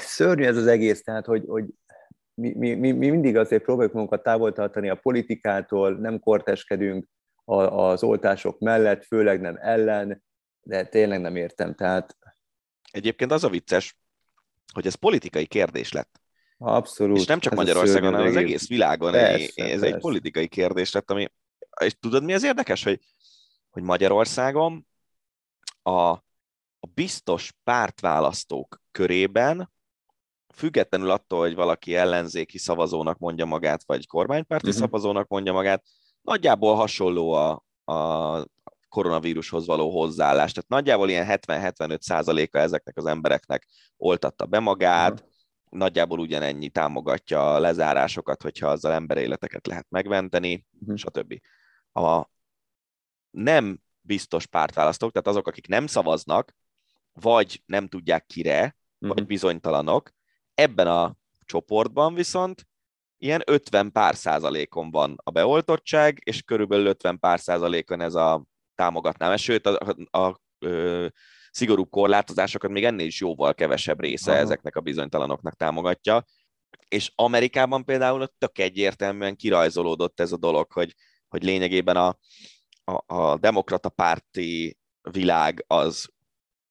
Szörnyű 0.00 0.44
ez 0.44 0.56
az 0.56 0.66
egész, 0.66 1.02
tehát, 1.02 1.26
hogy, 1.26 1.44
hogy 1.46 1.64
mi, 2.34 2.52
mi, 2.56 2.74
mi, 2.74 2.92
mi 2.92 3.08
mindig 3.10 3.36
azért 3.36 3.62
próbáljuk 3.62 3.92
magunkat 3.92 4.22
távol 4.22 4.52
tartani 4.52 4.88
a 4.88 4.94
politikától, 4.94 5.96
nem 5.96 6.20
korteskedünk 6.20 7.06
az 7.44 8.02
oltások 8.02 8.58
mellett, 8.58 9.04
főleg 9.04 9.40
nem 9.40 9.58
ellen, 9.60 10.22
de 10.62 10.86
tényleg 10.86 11.20
nem 11.20 11.36
értem. 11.36 11.74
Tehát... 11.74 12.16
Egyébként 12.90 13.32
az 13.32 13.44
a 13.44 13.48
vicces, 13.48 13.98
hogy 14.72 14.86
ez 14.86 14.94
politikai 14.94 15.46
kérdés 15.46 15.92
lett. 15.92 16.20
Abszolút. 16.58 17.16
És 17.18 17.26
nem 17.26 17.40
csak 17.40 17.52
ez 17.52 17.58
Magyarországon, 17.58 18.12
hanem 18.12 18.26
az 18.26 18.36
egész 18.36 18.68
világon. 18.68 19.12
Persze, 19.12 19.64
ez 19.64 19.80
persze. 19.80 19.86
egy 19.86 20.00
politikai 20.00 20.48
kérdés 20.48 20.92
lett, 20.92 21.10
ami... 21.10 21.28
És 21.84 21.96
tudod, 22.00 22.24
mi 22.24 22.32
az 22.34 22.44
érdekes, 22.44 22.84
hogy, 22.84 23.00
hogy 23.70 23.82
Magyarországon 23.82 24.86
a, 25.82 26.16
a 26.80 26.86
biztos 26.94 27.52
pártválasztók 27.64 28.82
körében 28.90 29.70
függetlenül 30.54 31.10
attól, 31.10 31.40
hogy 31.40 31.54
valaki 31.54 31.94
ellenzéki 31.94 32.58
szavazónak 32.58 33.18
mondja 33.18 33.44
magát, 33.44 33.82
vagy 33.86 34.06
kormánypárti 34.06 34.68
uh-huh. 34.68 34.82
szavazónak 34.82 35.28
mondja 35.28 35.52
magát, 35.52 35.84
nagyjából 36.22 36.74
hasonló 36.74 37.32
a, 37.32 37.64
a 37.92 38.46
koronavírushoz 38.88 39.66
való 39.66 39.90
hozzáállás. 39.90 40.52
Tehát 40.52 40.68
nagyjából 40.68 41.08
ilyen 41.08 41.26
70-75 41.28 42.00
százaléka 42.00 42.58
ezeknek 42.58 42.96
az 42.96 43.06
embereknek 43.06 43.66
oltatta 43.96 44.46
be 44.46 44.58
magát, 44.58 45.12
uh-huh. 45.12 45.28
nagyjából 45.70 46.18
ugyanennyi 46.18 46.68
támogatja 46.68 47.54
a 47.54 47.58
lezárásokat, 47.58 48.42
hogyha 48.42 48.68
azzal 48.68 48.92
emberéleteket 48.92 49.66
lehet 49.66 49.86
megmenteni, 49.88 50.66
uh-huh. 50.80 50.96
stb. 50.96 51.40
A 51.92 52.28
nem 53.30 53.80
biztos 54.00 54.46
pártválasztók, 54.46 55.12
tehát 55.12 55.28
azok, 55.28 55.46
akik 55.46 55.66
nem 55.66 55.86
szavaznak, 55.86 56.54
vagy 57.20 57.62
nem 57.66 57.88
tudják 57.88 58.26
kire, 58.26 58.76
uh-huh. 58.98 59.16
vagy 59.16 59.26
bizonytalanok, 59.26 60.10
Ebben 60.60 60.86
a 60.86 61.16
csoportban 61.44 62.14
viszont 62.14 62.68
ilyen 63.18 63.42
50 63.46 63.92
pár 63.92 64.16
százalékon 64.16 64.90
van 64.90 65.16
a 65.22 65.30
beoltottság, 65.30 66.20
és 66.24 66.42
körülbelül 66.42 66.86
50 66.86 67.18
pár 67.18 67.40
százalékon 67.40 68.00
ez 68.00 68.14
a 68.14 68.44
támogatnám. 68.74 69.36
Sőt, 69.36 69.66
a, 69.66 69.94
a, 70.10 70.18
a 70.18 70.26
a 70.26 70.40
szigorú 71.50 71.88
korlátozásokat 71.88 72.70
még 72.70 72.84
ennél 72.84 73.06
is 73.06 73.20
jóval 73.20 73.54
kevesebb 73.54 74.00
része 74.00 74.30
Aha. 74.30 74.40
ezeknek 74.40 74.76
a 74.76 74.80
bizonytalanoknak 74.80 75.56
támogatja. 75.56 76.24
És 76.88 77.12
Amerikában 77.14 77.84
például 77.84 78.32
tök 78.38 78.58
egyértelműen 78.58 79.36
kirajzolódott 79.36 80.20
ez 80.20 80.32
a 80.32 80.36
dolog, 80.36 80.72
hogy, 80.72 80.94
hogy 81.28 81.42
lényegében 81.42 81.96
a, 81.96 82.18
a, 82.84 83.14
a 83.14 83.38
demokrata 83.38 83.88
párti 83.88 84.78
világ 85.10 85.64
az 85.66 86.08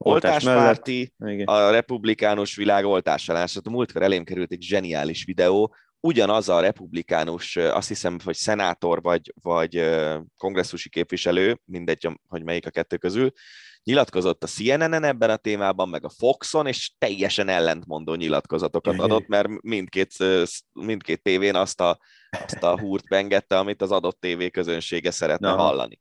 oltáspárti, 0.05 1.13
a 1.43 1.69
republikánus 1.69 2.55
világ 2.55 2.85
oltás 2.85 3.29
A 3.29 3.69
múltkor 3.69 4.01
elém 4.01 4.23
került 4.23 4.51
egy 4.51 4.61
zseniális 4.61 5.23
videó, 5.23 5.75
ugyanaz 5.99 6.49
a 6.49 6.59
republikánus, 6.59 7.55
azt 7.55 7.87
hiszem, 7.87 8.17
hogy 8.23 8.35
szenátor 8.35 9.01
vagy, 9.01 9.33
vagy 9.41 9.89
kongresszusi 10.37 10.89
képviselő, 10.89 11.59
mindegy, 11.65 12.09
hogy 12.27 12.43
melyik 12.43 12.65
a 12.65 12.69
kettő 12.69 12.97
közül, 12.97 13.31
nyilatkozott 13.83 14.43
a 14.43 14.47
CNN-en 14.47 15.03
ebben 15.03 15.29
a 15.29 15.35
témában, 15.35 15.89
meg 15.89 16.05
a 16.05 16.09
Foxon, 16.09 16.67
és 16.67 16.91
teljesen 16.97 17.47
ellentmondó 17.47 18.15
nyilatkozatokat 18.15 18.99
adott, 18.99 19.27
mert 19.27 19.61
mindkét, 19.61 20.15
mindkét 20.73 21.21
tévén 21.21 21.55
azt 21.55 21.81
a, 21.81 21.99
azt 22.43 22.63
a 22.63 22.79
húrt 22.79 23.07
bengette, 23.07 23.57
amit 23.57 23.81
az 23.81 23.91
adott 23.91 24.19
tévé 24.19 24.49
közönsége 24.49 25.11
szeretne 25.11 25.49
Aha. 25.49 25.63
hallani 25.63 25.99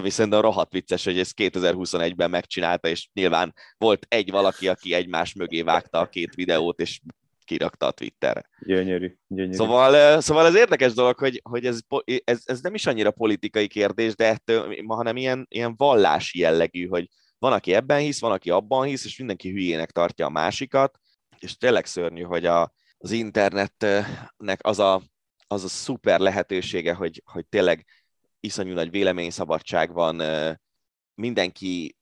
viszont 0.00 0.32
a 0.32 0.40
rohadt 0.40 0.72
vicces, 0.72 1.04
hogy 1.04 1.18
ezt 1.18 1.34
2021-ben 1.36 2.30
megcsinálta, 2.30 2.88
és 2.88 3.08
nyilván 3.12 3.54
volt 3.78 4.06
egy 4.08 4.30
valaki, 4.30 4.68
aki 4.68 4.94
egymás 4.94 5.34
mögé 5.34 5.62
vágta 5.62 5.98
a 5.98 6.08
két 6.08 6.34
videót, 6.34 6.80
és 6.80 7.00
kirakta 7.44 7.86
a 7.86 7.90
Twitterre. 7.90 8.48
Gyönyörű, 8.66 9.16
gyönyörű. 9.26 9.52
Szóval, 9.52 10.20
szóval 10.20 10.44
az 10.44 10.54
érdekes 10.54 10.92
dolog, 10.92 11.18
hogy, 11.18 11.40
hogy 11.44 11.66
ez, 11.66 11.80
ez, 12.24 12.42
ez, 12.44 12.60
nem 12.60 12.74
is 12.74 12.86
annyira 12.86 13.10
politikai 13.10 13.66
kérdés, 13.66 14.14
de 14.14 14.26
ettől, 14.26 14.74
hanem 14.86 15.16
ilyen, 15.16 15.46
ilyen 15.50 15.74
vallási 15.76 16.38
jellegű, 16.38 16.86
hogy 16.86 17.08
van, 17.38 17.52
aki 17.52 17.74
ebben 17.74 17.98
hisz, 17.98 18.20
van, 18.20 18.32
aki 18.32 18.50
abban 18.50 18.86
hisz, 18.86 19.04
és 19.04 19.18
mindenki 19.18 19.50
hülyének 19.50 19.90
tartja 19.90 20.26
a 20.26 20.30
másikat, 20.30 20.98
és 21.38 21.56
tényleg 21.56 21.86
szörnyű, 21.86 22.22
hogy 22.22 22.46
a, 22.46 22.72
az 22.98 23.10
internetnek 23.10 24.58
az 24.58 24.78
a, 24.78 25.02
az 25.46 25.64
a 25.64 25.68
szuper 25.68 26.20
lehetősége, 26.20 26.94
hogy, 26.94 27.22
hogy 27.24 27.46
tényleg 27.46 27.84
iszonyú 28.42 28.74
nagy 28.74 28.90
véleményszabadság 28.90 29.92
van, 29.92 30.22
mindenki 31.14 31.96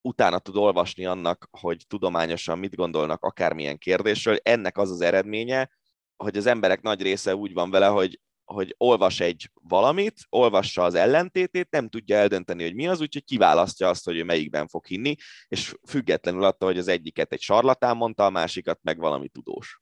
utána 0.00 0.38
tud 0.38 0.56
olvasni 0.56 1.04
annak, 1.04 1.48
hogy 1.50 1.84
tudományosan 1.88 2.58
mit 2.58 2.74
gondolnak 2.74 3.24
akármilyen 3.24 3.78
kérdésről. 3.78 4.38
Ennek 4.42 4.78
az 4.78 4.90
az 4.90 5.00
eredménye, 5.00 5.70
hogy 6.16 6.36
az 6.36 6.46
emberek 6.46 6.82
nagy 6.82 7.02
része 7.02 7.36
úgy 7.36 7.52
van 7.52 7.70
vele, 7.70 7.86
hogy, 7.86 8.20
hogy 8.44 8.74
olvas 8.78 9.20
egy 9.20 9.50
valamit, 9.62 10.20
olvassa 10.28 10.82
az 10.82 10.94
ellentétét, 10.94 11.70
nem 11.70 11.88
tudja 11.88 12.16
eldönteni, 12.16 12.62
hogy 12.62 12.74
mi 12.74 12.88
az, 12.88 13.00
úgyhogy 13.00 13.24
kiválasztja 13.24 13.88
azt, 13.88 14.04
hogy 14.04 14.16
ő 14.16 14.24
melyikben 14.24 14.68
fog 14.68 14.86
hinni, 14.86 15.14
és 15.48 15.74
függetlenül 15.88 16.44
attól, 16.44 16.68
hogy 16.68 16.78
az 16.78 16.88
egyiket 16.88 17.32
egy 17.32 17.40
sarlatán 17.40 17.96
mondta, 17.96 18.24
a 18.24 18.30
másikat 18.30 18.78
meg 18.82 18.98
valami 18.98 19.28
tudós. 19.28 19.80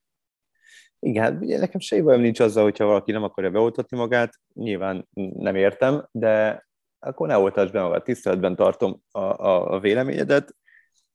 Igen, 1.01 1.22
hát 1.22 1.40
ugye 1.40 1.59
nekem 1.59 1.81
semmi 1.81 2.02
bajom 2.02 2.20
nincs 2.20 2.40
azzal, 2.40 2.62
hogyha 2.62 2.85
valaki 2.85 3.12
nem 3.12 3.22
akarja 3.22 3.51
beoltatni 3.51 3.97
magát, 3.97 4.35
nyilván 4.55 5.09
nem 5.39 5.55
értem, 5.55 6.09
de 6.10 6.64
akkor 6.98 7.28
ne 7.28 7.39
oltasd 7.39 7.72
be 7.72 7.82
magad, 7.82 8.02
tiszteletben 8.02 8.56
tartom 8.56 9.02
a, 9.10 9.20
a, 9.20 9.72
a 9.72 9.78
véleményedet, 9.78 10.55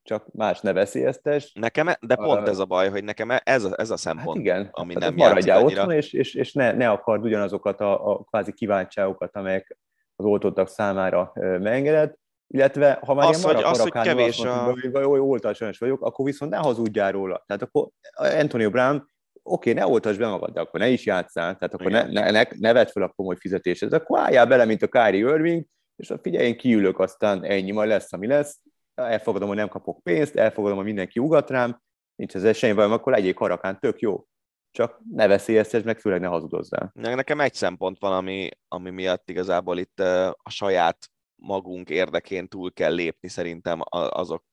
csak 0.04 0.32
más 0.34 0.62
ne 0.62 0.74
veszélyeztes. 0.74 1.54
Nekem, 1.54 1.88
e- 1.88 1.98
de 2.02 2.16
pont 2.16 2.48
ez 2.48 2.60
a 2.60 2.66
baj, 2.66 2.90
hogy 2.90 3.04
nekem 3.04 3.32
e- 3.32 3.42
ez 3.44 3.64
a, 3.64 3.74
ez 3.78 3.90
a 3.90 3.98
szempont, 3.98 4.28
hát 4.28 4.46
igen, 4.46 4.70
ami 4.72 4.94
hát 4.94 5.04
nem 5.04 5.14
maradjál 5.16 5.58
annyira. 5.58 5.82
otthon, 5.82 5.96
és, 5.96 6.14
és, 6.14 6.34
és 6.34 6.54
ne, 6.54 6.72
ne 6.72 6.90
akard 6.90 7.24
ugyanazokat 7.24 7.82
a, 7.82 8.12
a 8.12 8.24
kvázi 8.24 8.54
kiváltságokat, 8.54 9.36
amelyek 9.36 9.78
az 10.16 10.26
oltottak 10.26 10.68
számára 10.68 11.32
megengedett, 11.36 12.20
illetve 12.48 13.00
ha 13.06 13.14
már 13.14 13.30
az, 13.30 13.44
ilyen 13.44 13.56
hogy, 13.56 13.64
az, 13.64 13.82
hogy 13.82 13.92
kevés 13.92 14.40
a... 14.40 14.74
hogy 14.94 15.20
oltásos 15.20 15.78
vagyok, 15.78 16.02
akkor 16.02 16.26
viszont 16.26 16.52
ne 16.52 16.58
hazudjál 16.58 17.12
róla. 17.12 17.44
Tehát 17.48 17.62
akkor 17.62 17.90
Antonio 18.40 18.70
Brown 18.70 19.14
oké, 19.48 19.74
ne 19.74 19.88
oltasd 19.88 20.20
be 20.20 20.28
magad, 20.28 20.54
de 20.54 20.60
akkor 20.60 20.80
ne 20.80 20.90
is 20.90 21.06
játszál, 21.06 21.56
tehát 21.56 21.74
akkor 21.74 21.92
ne, 21.92 22.04
ne, 22.04 22.32
ne, 22.32 22.44
ne 22.50 22.74
vedd 22.74 22.88
fel 22.88 23.04
a 23.04 23.14
komoly 23.16 23.36
fizetésed, 23.40 23.94
akkor 23.94 24.20
álljál 24.20 24.48
bele, 24.48 24.66
mint 24.66 24.82
a 24.82 24.88
Kyrie 24.88 25.30
Irving, 25.30 25.66
és 25.96 26.10
a 26.10 26.18
figyelj, 26.18 26.48
én 26.48 26.58
kiülök, 26.58 27.00
aztán 27.00 27.44
ennyi, 27.44 27.72
majd 27.72 27.90
lesz, 27.90 28.14
ami 28.14 28.28
lesz, 28.28 28.62
elfogadom, 28.96 29.48
hogy 29.48 29.58
nem 29.58 29.68
kapok 29.68 30.04
pénzt, 30.04 30.36
elfogadom, 30.36 30.78
hogy 30.78 30.86
mindenki 30.86 31.20
ugat 31.20 31.50
rám, 31.50 31.82
nincs 32.16 32.36
ez 32.36 32.58
semmi 32.58 32.74
bajom, 32.74 32.92
akkor 32.92 33.14
legyél 33.14 33.34
karakán, 33.34 33.80
tök 33.80 34.00
jó. 34.00 34.26
Csak 34.72 35.00
ne 35.12 35.28
veszélyeztes, 35.28 35.84
meg 35.84 36.00
főleg 36.00 36.20
ne 36.20 36.28
hazudozzál. 36.28 36.92
Nekem 36.94 37.40
egy 37.40 37.54
szempont 37.54 38.00
van, 38.00 38.14
ami, 38.14 38.50
ami 38.68 38.90
miatt 38.90 39.30
igazából 39.30 39.78
itt 39.78 40.00
a 40.30 40.50
saját 40.50 40.98
magunk 41.36 41.90
érdekén 41.90 42.48
túl 42.48 42.74
kell 42.74 42.94
lépni 42.94 43.28
szerintem 43.28 43.80
azok 43.90 44.46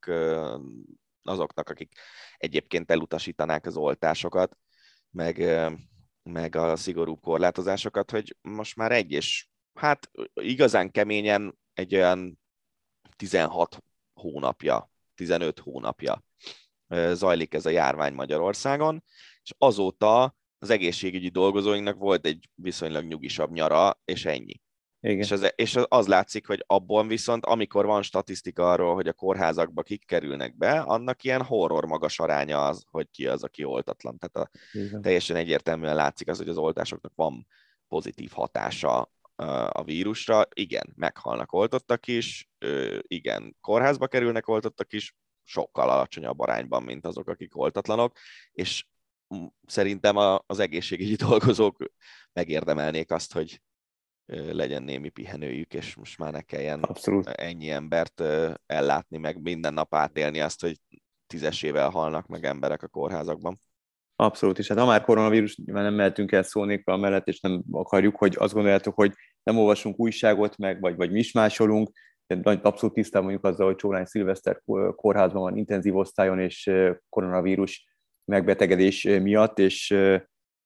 azoknak, 1.23 1.69
akik 1.69 1.93
egyébként 2.36 2.90
elutasítanák 2.90 3.66
az 3.66 3.77
oltásokat, 3.77 4.56
meg, 5.12 5.39
meg 6.22 6.56
a 6.56 6.76
szigorú 6.76 7.18
korlátozásokat, 7.20 8.10
hogy 8.10 8.36
most 8.40 8.76
már 8.76 8.93
egy 8.93 9.10
és 9.10 9.48
hát 9.74 10.10
igazán 10.34 10.90
keményen 10.90 11.59
egy 11.74 11.94
olyan 11.94 12.40
16 13.16 13.78
hónapja, 14.14 14.90
15 15.14 15.59
hónapja 15.59 16.22
zajlik 17.12 17.55
ez 17.55 17.66
a 17.66 17.70
járvány 17.70 18.14
Magyarországon, 18.14 19.05
és 19.43 19.55
azóta 19.59 20.36
az 20.59 20.70
egészségügyi 20.70 21.28
dolgozóinknak 21.28 21.97
volt 21.97 22.26
egy 22.26 22.48
viszonylag 22.55 23.05
nyugisabb 23.05 23.52
nyara, 23.52 24.01
és 24.05 24.24
ennyi. 24.24 24.60
Igen. 25.05 25.19
És, 25.19 25.31
az, 25.31 25.53
és 25.55 25.79
az 25.89 26.07
látszik, 26.07 26.47
hogy 26.47 26.65
abban 26.66 27.09
viszont, 27.09 27.45
amikor 27.45 27.87
van 27.87 28.03
statisztika 28.03 28.70
arról, 28.70 28.95
hogy 28.95 29.09
a 29.09 29.12
kórházakba 29.12 29.83
kik 29.83 30.07
kerülnek 30.07 30.57
be, 30.57 30.81
annak 30.81 31.23
ilyen 31.24 31.43
horror 31.43 31.85
magas 31.85 32.19
aránya 32.19 32.66
az, 32.66 32.85
hogy 32.91 33.11
ki 33.11 33.27
az, 33.27 33.43
aki 33.43 33.65
oltatlan. 33.65 34.19
Tehát 34.19 34.49
a, 34.49 34.51
teljesen 35.01 35.37
egyértelműen 35.37 35.95
látszik 35.95 36.29
az, 36.29 36.39
hogy 36.39 36.49
az 36.49 36.57
oltásoknak 36.57 37.12
van 37.15 37.47
pozitív 37.89 38.31
hatása 38.31 39.12
a 39.66 39.83
vírusra. 39.85 40.47
Igen, 40.55 40.93
meghalnak 40.97 41.53
oltottak 41.53 42.07
is, 42.07 42.51
igen, 43.03 43.57
kórházba 43.61 44.07
kerülnek 44.07 44.49
oltottak 44.49 44.93
is, 44.93 45.16
sokkal 45.45 45.91
alacsonyabb 45.91 46.41
arányban, 46.41 46.83
mint 46.83 47.07
azok, 47.07 47.29
akik 47.29 47.57
oltatlanok, 47.57 48.16
és 48.53 48.87
szerintem 49.66 50.16
az 50.47 50.59
egészségügyi 50.59 51.15
dolgozók 51.29 51.77
megérdemelnék 52.33 53.11
azt, 53.11 53.33
hogy 53.33 53.61
legyen 54.52 54.82
némi 54.82 55.09
pihenőjük, 55.09 55.74
és 55.74 55.94
most 55.94 56.18
már 56.18 56.32
ne 56.32 56.40
kelljen 56.40 56.82
Abszolút. 56.82 57.26
ennyi 57.28 57.70
embert 57.70 58.22
ellátni, 58.66 59.18
meg 59.18 59.42
minden 59.42 59.74
nap 59.74 59.94
átélni 59.94 60.40
azt, 60.40 60.60
hogy 60.60 60.76
tízesével 61.26 61.88
halnak 61.88 62.26
meg 62.26 62.44
emberek 62.44 62.82
a 62.82 62.88
kórházakban. 62.88 63.60
Abszolút, 64.16 64.59
és 64.59 64.68
hát 64.68 64.78
ha 64.78 64.86
már 64.86 65.02
koronavírus, 65.02 65.56
nyilván 65.56 65.84
nem 65.84 65.94
mehetünk 65.94 66.32
el 66.32 66.42
szó 66.42 66.64
nélkül 66.64 66.96
mellett, 66.96 67.28
és 67.28 67.40
nem 67.40 67.62
akarjuk, 67.70 68.16
hogy 68.16 68.36
azt 68.38 68.52
gondoljátok, 68.52 68.94
hogy 68.94 69.12
nem 69.42 69.59
olvasunk 69.59 69.98
újságot 69.98 70.56
meg, 70.56 70.80
vagy, 70.80 70.96
vagy 70.96 71.10
mi 71.10 71.18
is 71.18 71.32
másolunk, 71.32 71.90
abszolút 72.42 72.94
tisztában 72.94 73.26
vagyunk 73.26 73.44
azzal, 73.44 73.66
hogy 73.66 73.76
Csólány 73.76 74.04
Szilveszter 74.04 74.62
kórházban 74.96 75.42
van 75.42 75.56
intenzív 75.56 75.96
osztályon, 75.96 76.38
és 76.38 76.70
koronavírus 77.09 77.86
megbetegedés 78.24 79.02
miatt, 79.02 79.59
és 79.59 79.94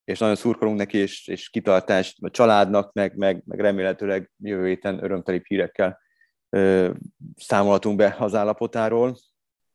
és 0.07 0.19
nagyon 0.19 0.37
szurkolunk 0.37 0.79
neki, 0.79 0.99
és, 0.99 1.29
és 1.29 1.49
kitartást 1.49 2.23
a 2.23 2.31
családnak, 2.31 2.93
meg, 2.93 3.17
meg, 3.17 3.43
meg 3.45 3.61
remélhetőleg 3.61 4.31
jövő 4.39 4.67
héten 4.67 5.05
örömteli 5.05 5.43
hírekkel 5.45 6.01
ö, 6.49 6.91
számolhatunk 7.37 7.97
be 7.97 8.17
az 8.19 8.35
állapotáról. 8.35 9.17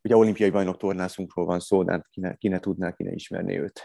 Ugye 0.01 0.15
olimpiai 0.15 0.49
bajnok 0.49 0.77
tornászunkról 0.77 1.45
van 1.45 1.59
szó, 1.59 1.83
de 1.83 1.91
hát 1.91 2.07
ki 2.09 2.19
ne, 2.19 2.35
ki 2.35 2.47
ne 2.47 2.59
tudná, 2.59 2.91
ki 2.91 3.03
ne 3.03 3.11
ismerné 3.11 3.59
őt. 3.59 3.81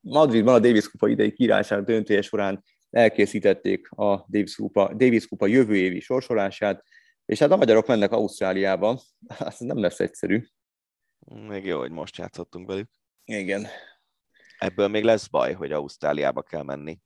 Madridban 0.00 0.54
a 0.54 0.58
Davis 0.58 0.90
Kupa 0.90 1.08
idei 1.08 1.32
királyság 1.32 1.84
döntője 1.84 2.22
során 2.22 2.64
elkészítették 2.90 3.90
a 3.90 4.26
Davis 4.28 4.56
Kupa, 4.56 4.94
Davis 4.94 5.26
Kupa 5.28 5.46
jövő 5.46 5.76
évi 5.76 6.00
sorsolását, 6.00 6.84
és 7.24 7.38
hát 7.38 7.50
a 7.50 7.56
magyarok 7.56 7.86
mennek 7.86 8.12
Ausztráliába. 8.12 9.00
Ez 9.38 9.58
nem 9.58 9.78
lesz 9.78 10.00
egyszerű. 10.00 10.44
Még 11.48 11.64
jó, 11.64 11.78
hogy 11.78 11.90
most 11.90 12.16
játszottunk 12.16 12.66
velük. 12.66 12.90
Igen, 13.24 13.66
Ebből 14.64 14.88
még 14.88 15.04
lesz 15.04 15.26
baj, 15.26 15.52
hogy 15.52 15.72
Ausztráliába 15.72 16.42
kell 16.42 16.62
menni. 16.62 16.98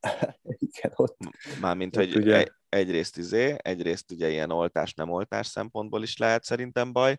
Igen, 0.42 0.92
ott. 0.94 1.16
Mármint, 1.60 1.96
hogy 1.96 2.16
ugye... 2.16 2.36
egy, 2.36 2.52
egyrészt 2.68 3.16
izé, 3.16 3.56
egyrészt 3.58 4.10
ugye 4.10 4.30
ilyen 4.30 4.50
oltás-nem 4.50 5.10
oltás 5.10 5.46
szempontból 5.46 6.02
is 6.02 6.16
lehet 6.16 6.44
szerintem 6.44 6.92
baj, 6.92 7.18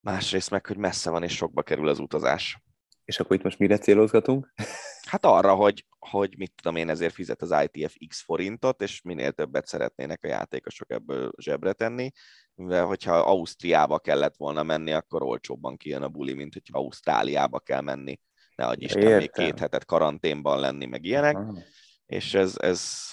másrészt 0.00 0.50
meg, 0.50 0.66
hogy 0.66 0.76
messze 0.76 1.10
van 1.10 1.22
és 1.22 1.36
sokba 1.36 1.62
kerül 1.62 1.88
az 1.88 1.98
utazás. 1.98 2.62
És 3.04 3.20
akkor 3.20 3.36
itt 3.36 3.42
most 3.42 3.58
mire 3.58 3.78
célozgatunk? 3.78 4.52
Hát 5.08 5.24
arra, 5.24 5.54
hogy, 5.54 5.86
hogy 5.98 6.34
mit 6.38 6.52
tudom 6.54 6.76
én, 6.76 6.88
ezért 6.88 7.14
fizet 7.14 7.42
az 7.42 7.54
ITF 7.70 7.94
X 8.08 8.22
forintot, 8.22 8.82
és 8.82 9.02
minél 9.02 9.32
többet 9.32 9.66
szeretnének 9.66 10.24
a 10.24 10.26
játékosok 10.26 10.90
ebből 10.90 11.32
zsebre 11.40 11.72
tenni, 11.72 12.10
mivel 12.54 12.86
hogyha 12.86 13.16
Ausztriába 13.16 13.98
kellett 13.98 14.36
volna 14.36 14.62
menni, 14.62 14.92
akkor 14.92 15.22
olcsóbban 15.22 15.76
kijön 15.76 16.02
a 16.02 16.08
buli, 16.08 16.32
mint 16.32 16.52
hogyha 16.52 16.78
Ausztráliába 16.78 17.58
kell 17.58 17.80
menni 17.80 18.20
ne 18.58 18.66
adj 18.66 18.84
Isten, 18.84 19.02
Értem. 19.02 19.18
még 19.18 19.30
két 19.30 19.58
hetet 19.58 19.84
karanténban 19.84 20.60
lenni, 20.60 20.86
meg 20.86 21.04
ilyenek, 21.04 21.36
Aha. 21.36 21.58
és 22.06 22.34
ez, 22.34 22.54
ez 22.56 23.10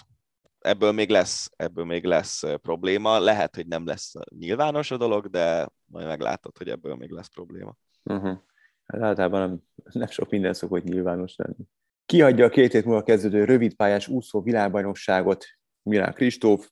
ebből 0.60 0.92
még 0.92 1.10
lesz, 1.10 1.50
ebből 1.56 1.86
még 1.86 2.04
lesz 2.04 2.44
probléma. 2.62 3.20
Lehet, 3.20 3.56
hogy 3.56 3.68
nem 3.68 3.86
lesz 3.86 4.14
nyilvános 4.30 4.92
a 4.92 4.98
dolog, 4.98 5.28
de 5.30 5.70
majd 5.86 6.08
meglátod, 6.08 6.58
hogy 6.58 6.70
ebből 6.70 6.96
még 6.96 7.10
lesz 7.10 7.28
probléma. 7.28 7.76
Uh-huh. 8.04 8.38
Hát 8.86 9.02
általában 9.02 9.40
nem, 9.40 9.60
nem 9.94 10.08
sok 10.08 10.30
minden 10.30 10.54
szokott 10.54 10.84
nyilvános 10.84 11.36
lenni. 11.36 11.66
Kiadja 12.06 12.46
a 12.46 12.50
két 12.50 12.72
hét 12.72 12.86
múlva 12.86 13.04
kezdődő 13.04 13.44
rövidpályás 13.44 14.08
úszó 14.08 14.42
világbajnokságot 14.42 15.46
Milán 15.82 16.14
Kristóf, 16.14 16.70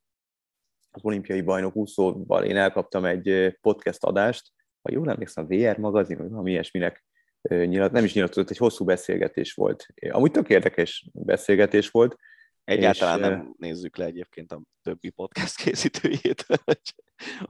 az 0.92 1.02
olimpiai 1.04 1.42
bajnok 1.42 1.76
úszóval 1.76 2.44
én 2.44 2.58
elkaptam 2.58 3.06
egy 3.06 3.58
podcast 3.62 4.04
adást, 4.04 4.52
ha 4.82 4.92
jól 4.92 5.10
emlékszem, 5.10 5.44
a 5.44 5.48
VR 5.48 5.78
magazin, 5.78 6.18
vagy 6.18 6.30
valami 6.30 6.52
ilyesminek 6.52 7.04
nyilat, 7.50 7.92
nem 7.92 8.04
is 8.04 8.14
nyilatkozott, 8.14 8.50
egy 8.50 8.58
hosszú 8.58 8.86
beszélgetés 8.86 9.54
volt. 9.54 9.86
Amúgy 10.10 10.32
tök 10.32 10.50
érdekes 10.50 11.06
beszélgetés 11.14 11.90
volt. 11.90 12.16
Egyáltalán 12.64 13.20
és, 13.20 13.26
nem 13.26 13.54
nézzük 13.58 13.98
le 13.98 14.06
egyébként 14.06 14.52
a 14.52 14.62
többi 14.82 15.10
podcast 15.10 15.56
készítőjét. 15.56 16.46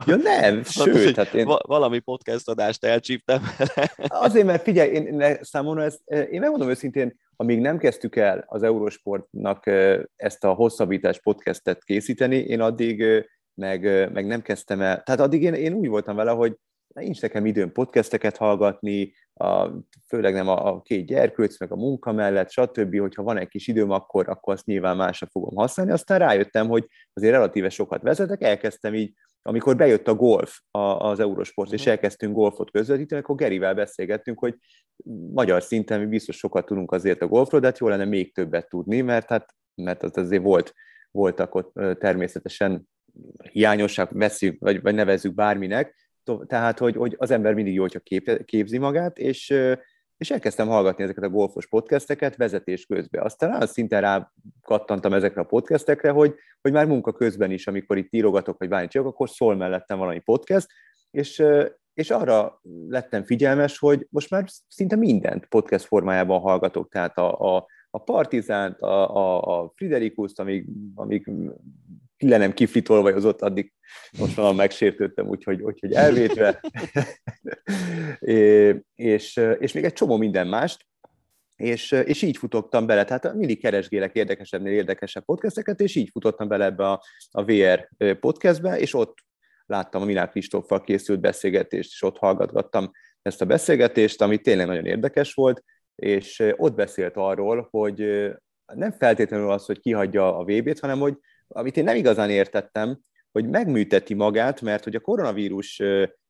Ja 0.06 0.15
nem, 0.15 0.64
sőt. 0.64 1.15
Hát 1.15 1.34
én... 1.34 1.45
Valami 1.68 1.99
podcast 1.99 2.49
adást 2.49 2.86
elcsíptem. 2.86 3.44
Azért, 4.07 4.45
mert 4.45 4.64
figyelj, 4.64 4.90
én, 4.90 5.38
számomra 5.41 5.84
ez, 5.84 5.98
én 6.06 6.40
megmondom 6.40 6.70
őszintén, 6.70 7.20
amíg 7.36 7.60
nem 7.60 7.78
kezdtük 7.78 8.15
el 8.15 8.44
az 8.48 8.64
Eurosportnak 8.64 9.65
ezt 10.15 10.44
a 10.44 10.53
hosszabbítás 10.53 11.22
podcastet 11.22 11.84
készíteni, 11.84 12.36
én 12.36 12.61
addig 12.61 13.03
meg, 13.53 14.11
meg 14.11 14.26
nem 14.26 14.41
kezdtem 14.41 14.82
el. 14.82 15.03
Tehát 15.03 15.22
addig 15.22 15.44
én, 15.44 15.53
én 15.53 15.74
úgy 15.74 15.88
voltam 15.88 16.15
vele, 16.15 16.32
hogy 16.32 16.57
nincs 16.94 17.22
nekem 17.22 17.45
időm 17.45 17.72
podcasteket 17.72 18.38
hallgatni, 18.38 19.14
a, 19.34 19.70
főleg 20.07 20.34
nem 20.34 20.48
a, 20.48 20.68
a 20.68 20.82
két 20.82 21.06
gyerkőc, 21.06 21.60
meg 21.60 21.72
a 21.72 21.76
munka 21.76 22.11
mellett, 22.11 22.49
stb., 22.49 22.99
hogyha 22.99 23.24
van 23.24 23.38
egy 23.38 23.48
kis 23.48 23.68
időm, 23.68 23.90
akkor, 23.90 24.30
akkor 24.30 24.53
azt 24.53 24.65
nyilván 24.65 24.98
másra 24.98 25.28
fogom 25.32 25.56
használni. 25.56 25.91
Aztán 25.91 26.20
rájöttem, 26.20 26.68
hogy 26.68 26.88
azért 27.14 27.34
relatíve 27.34 27.70
sokat 27.70 28.02
vezetek, 28.02 28.41
elkezdtem 28.41 28.94
így, 28.94 29.14
amikor 29.41 29.76
bejött 29.76 30.07
a 30.07 30.15
golf 30.15 30.60
az 30.72 31.20
Eurosport, 31.20 31.68
uh-huh. 31.68 31.74
és 31.74 31.82
mhm. 31.82 31.90
elkezdtünk 31.90 32.36
golfot 32.36 32.72
közvetíteni, 32.72 33.22
akkor 33.22 33.36
Gerivel 33.36 33.74
beszélgettünk, 33.74 34.40
hogy 34.40 34.56
magyar 35.34 35.64
szinten 35.64 35.99
mi 35.99 36.06
biztos 36.06 36.38
sokat 36.38 36.65
tudunk 36.65 36.91
azért 36.91 37.22
a 37.22 37.28
golfról, 37.28 37.60
de 37.60 37.68
hát 37.68 37.78
jó 37.78 37.88
lenne 37.88 38.06
még 38.06 38.34
többet 38.34 38.70
tudni, 38.70 39.02
mert 39.02 39.28
hát 39.30 39.53
mert 39.76 40.03
az 40.03 40.18
azért 40.18 40.44
volt, 40.44 40.74
voltak 41.11 41.56
ott 41.56 41.74
természetesen 41.99 42.88
hiányosság, 43.52 44.07
veszünk, 44.11 44.60
vagy, 44.60 44.82
vagy 44.82 44.95
nevezzük 44.95 45.34
bárminek, 45.34 45.95
tehát, 46.47 46.79
hogy, 46.79 46.95
hogy 46.95 47.15
az 47.17 47.31
ember 47.31 47.53
mindig 47.53 47.73
jó, 47.73 47.81
hogyha 47.81 47.99
kép, 47.99 48.45
képzi 48.45 48.77
magát, 48.77 49.17
és, 49.17 49.49
és 50.17 50.31
elkezdtem 50.31 50.67
hallgatni 50.67 51.03
ezeket 51.03 51.23
a 51.23 51.29
golfos 51.29 51.67
podcasteket 51.67 52.35
vezetés 52.35 52.85
közben. 52.85 53.23
Aztán 53.23 53.49
olyan 53.49 53.67
szinten 53.67 54.01
rá 54.01 54.31
kattantam 54.61 55.13
ezekre 55.13 55.41
a 55.41 55.45
podcastekre, 55.45 56.09
hogy, 56.09 56.35
hogy 56.61 56.71
már 56.71 56.85
munka 56.85 57.11
közben 57.11 57.51
is, 57.51 57.67
amikor 57.67 57.97
itt 57.97 58.13
írogatok, 58.13 58.57
vagy 58.57 58.69
bármit 58.69 58.89
csinálok, 58.89 59.13
akkor 59.13 59.29
szól 59.29 59.55
mellettem 59.55 59.97
valami 59.97 60.19
podcast, 60.19 60.67
és, 61.11 61.43
és 61.93 62.11
arra 62.11 62.61
lettem 62.87 63.23
figyelmes, 63.23 63.79
hogy 63.79 64.07
most 64.09 64.29
már 64.29 64.45
szinte 64.67 64.95
mindent 64.95 65.45
podcast 65.45 65.85
formájában 65.85 66.39
hallgatok, 66.39 66.89
tehát 66.89 67.17
a, 67.17 67.55
a, 67.55 67.65
a 67.89 67.97
Partizánt, 67.97 68.81
a, 68.81 69.15
a, 69.15 69.61
a 69.61 69.71
Friderikuszt, 69.75 70.39
amíg, 70.39 70.65
amíg 70.95 71.31
le 72.17 72.37
nem 72.37 72.53
kifritolvajozott, 72.53 73.41
addig 73.41 73.72
most 74.18 74.38
már 74.38 74.53
megsértődtem, 74.53 75.28
úgyhogy, 75.28 75.61
úgyhogy 75.61 75.94
elvétve. 75.94 76.61
és, 78.95 79.41
és 79.60 79.72
még 79.72 79.84
egy 79.84 79.94
csomó 79.94 80.18
minden 80.18 80.48
mást, 80.48 80.86
és, 81.56 81.91
és 81.91 82.22
így 82.22 82.38
futottam 82.38 82.86
bele, 82.86 83.03
tehát 83.03 83.34
mindig 83.34 83.61
keresgélek 83.61 84.15
érdekesebbnél 84.15 84.74
érdekesebb 84.74 85.26
podcasteket, 85.26 85.80
és 85.80 85.95
így 85.95 86.10
futottam 86.10 86.48
bele 86.48 86.65
ebbe 86.65 86.90
a, 86.90 87.03
a 87.32 87.44
VR 87.44 87.90
podcastbe, 88.20 88.80
és 88.80 88.94
ott 88.94 89.18
láttam 89.65 90.02
a 90.02 90.06
Milán 90.06 90.30
Kristóffal 90.30 90.82
készült 90.82 91.20
beszélgetést, 91.20 91.91
és 91.91 92.02
ott 92.02 92.18
hallgatgattam 92.18 92.91
ezt 93.22 93.41
a 93.41 93.45
beszélgetést, 93.45 94.22
ami 94.22 94.38
tényleg 94.38 94.68
nagyon 94.68 94.86
érdekes 94.86 95.34
volt, 95.34 95.64
és 95.95 96.44
ott 96.57 96.76
beszélt 96.76 97.18
arról, 97.18 97.68
hogy 97.72 98.32
nem 98.65 98.91
feltétlenül 98.91 99.52
az, 99.52 99.65
hogy 99.65 99.80
kihagyja 99.80 100.38
a 100.38 100.44
VB-t, 100.44 100.80
hanem 100.80 100.99
hogy 100.99 101.18
amit 101.48 101.78
én 101.78 101.84
nem 101.84 101.95
igazán 101.95 102.30
értettem, 102.30 102.99
hogy 103.34 103.49
megműteti 103.49 104.14
magát, 104.14 104.61
mert 104.61 104.84
hogy 104.84 104.95
a 104.95 104.99
koronavírus 104.99 105.81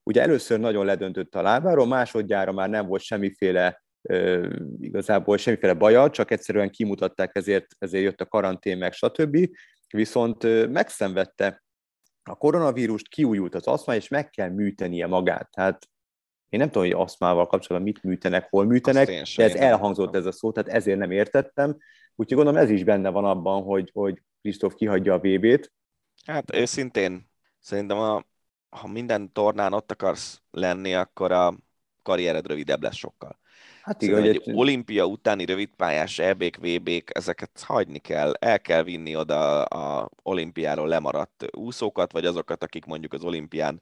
ugye 0.03 0.21
először 0.21 0.59
nagyon 0.59 0.85
ledöntött 0.85 1.35
a 1.35 1.41
lábáról, 1.41 1.87
másodjára 1.87 2.51
már 2.51 2.69
nem 2.69 2.87
volt 2.87 3.01
semmiféle 3.01 3.83
igazából 4.79 5.37
semmiféle 5.37 5.73
baja, 5.73 6.09
csak 6.09 6.31
egyszerűen 6.31 6.69
kimutatták, 6.69 7.35
ezért, 7.35 7.65
ezért 7.79 8.03
jött 8.03 8.21
a 8.21 8.25
karantén, 8.25 8.77
meg 8.77 8.93
stb. 8.93 9.49
Viszont 9.89 10.67
megszenvedte 10.69 11.63
a 12.23 12.35
koronavírust, 12.35 13.07
kiújult 13.07 13.55
az 13.55 13.67
aszma, 13.67 13.95
és 13.95 14.07
meg 14.07 14.29
kell 14.29 14.49
műtenie 14.49 15.07
magát. 15.07 15.49
Tehát 15.51 15.87
Én 16.49 16.59
nem 16.59 16.69
tudom, 16.69 16.87
hogy 16.87 17.01
aszmával 17.01 17.47
kapcsolatban 17.47 17.91
mit 17.91 18.03
műtenek, 18.03 18.47
hol 18.49 18.65
műtenek, 18.65 19.07
de 19.07 19.43
ez 19.43 19.55
elhangzott 19.55 20.15
ez 20.15 20.25
a 20.25 20.31
szó, 20.31 20.51
tehát 20.51 20.69
ezért 20.69 20.97
nem 20.97 21.11
értettem. 21.11 21.77
Úgyhogy 22.15 22.37
gondolom 22.37 22.61
ez 22.61 22.69
is 22.69 22.83
benne 22.83 23.09
van 23.09 23.25
abban, 23.25 23.63
hogy, 23.63 23.89
hogy 23.93 24.21
Kristóf 24.41 24.75
kihagyja 24.75 25.13
a 25.13 25.19
VB-t. 25.19 25.71
Hát 26.25 26.55
őszintén, 26.55 27.29
szerintem 27.59 27.97
a, 27.97 28.23
ha 28.69 28.87
minden 28.87 29.31
tornán 29.31 29.73
ott 29.73 29.91
akarsz 29.91 30.41
lenni, 30.51 30.93
akkor 30.93 31.31
a 31.31 31.55
karriered 32.01 32.47
rövidebb 32.47 32.83
lesz 32.83 32.95
sokkal. 32.95 33.39
Hát 33.81 34.01
igen, 34.01 34.19
hogy 34.19 34.29
egy 34.29 34.41
olimpia 34.53 35.05
utáni 35.05 35.45
rövidpályás 35.45 36.19
EB-k, 36.19 36.57
VB-k, 36.57 37.17
ezeket 37.17 37.63
hagyni 37.65 37.99
kell, 37.99 38.33
el 38.39 38.59
kell 38.59 38.83
vinni 38.83 39.15
oda 39.15 39.63
a 39.63 40.09
olimpiáról 40.21 40.87
lemaradt 40.87 41.45
úszókat, 41.55 42.11
vagy 42.11 42.25
azokat, 42.25 42.63
akik 42.63 42.85
mondjuk 42.85 43.13
az 43.13 43.23
olimpián 43.23 43.81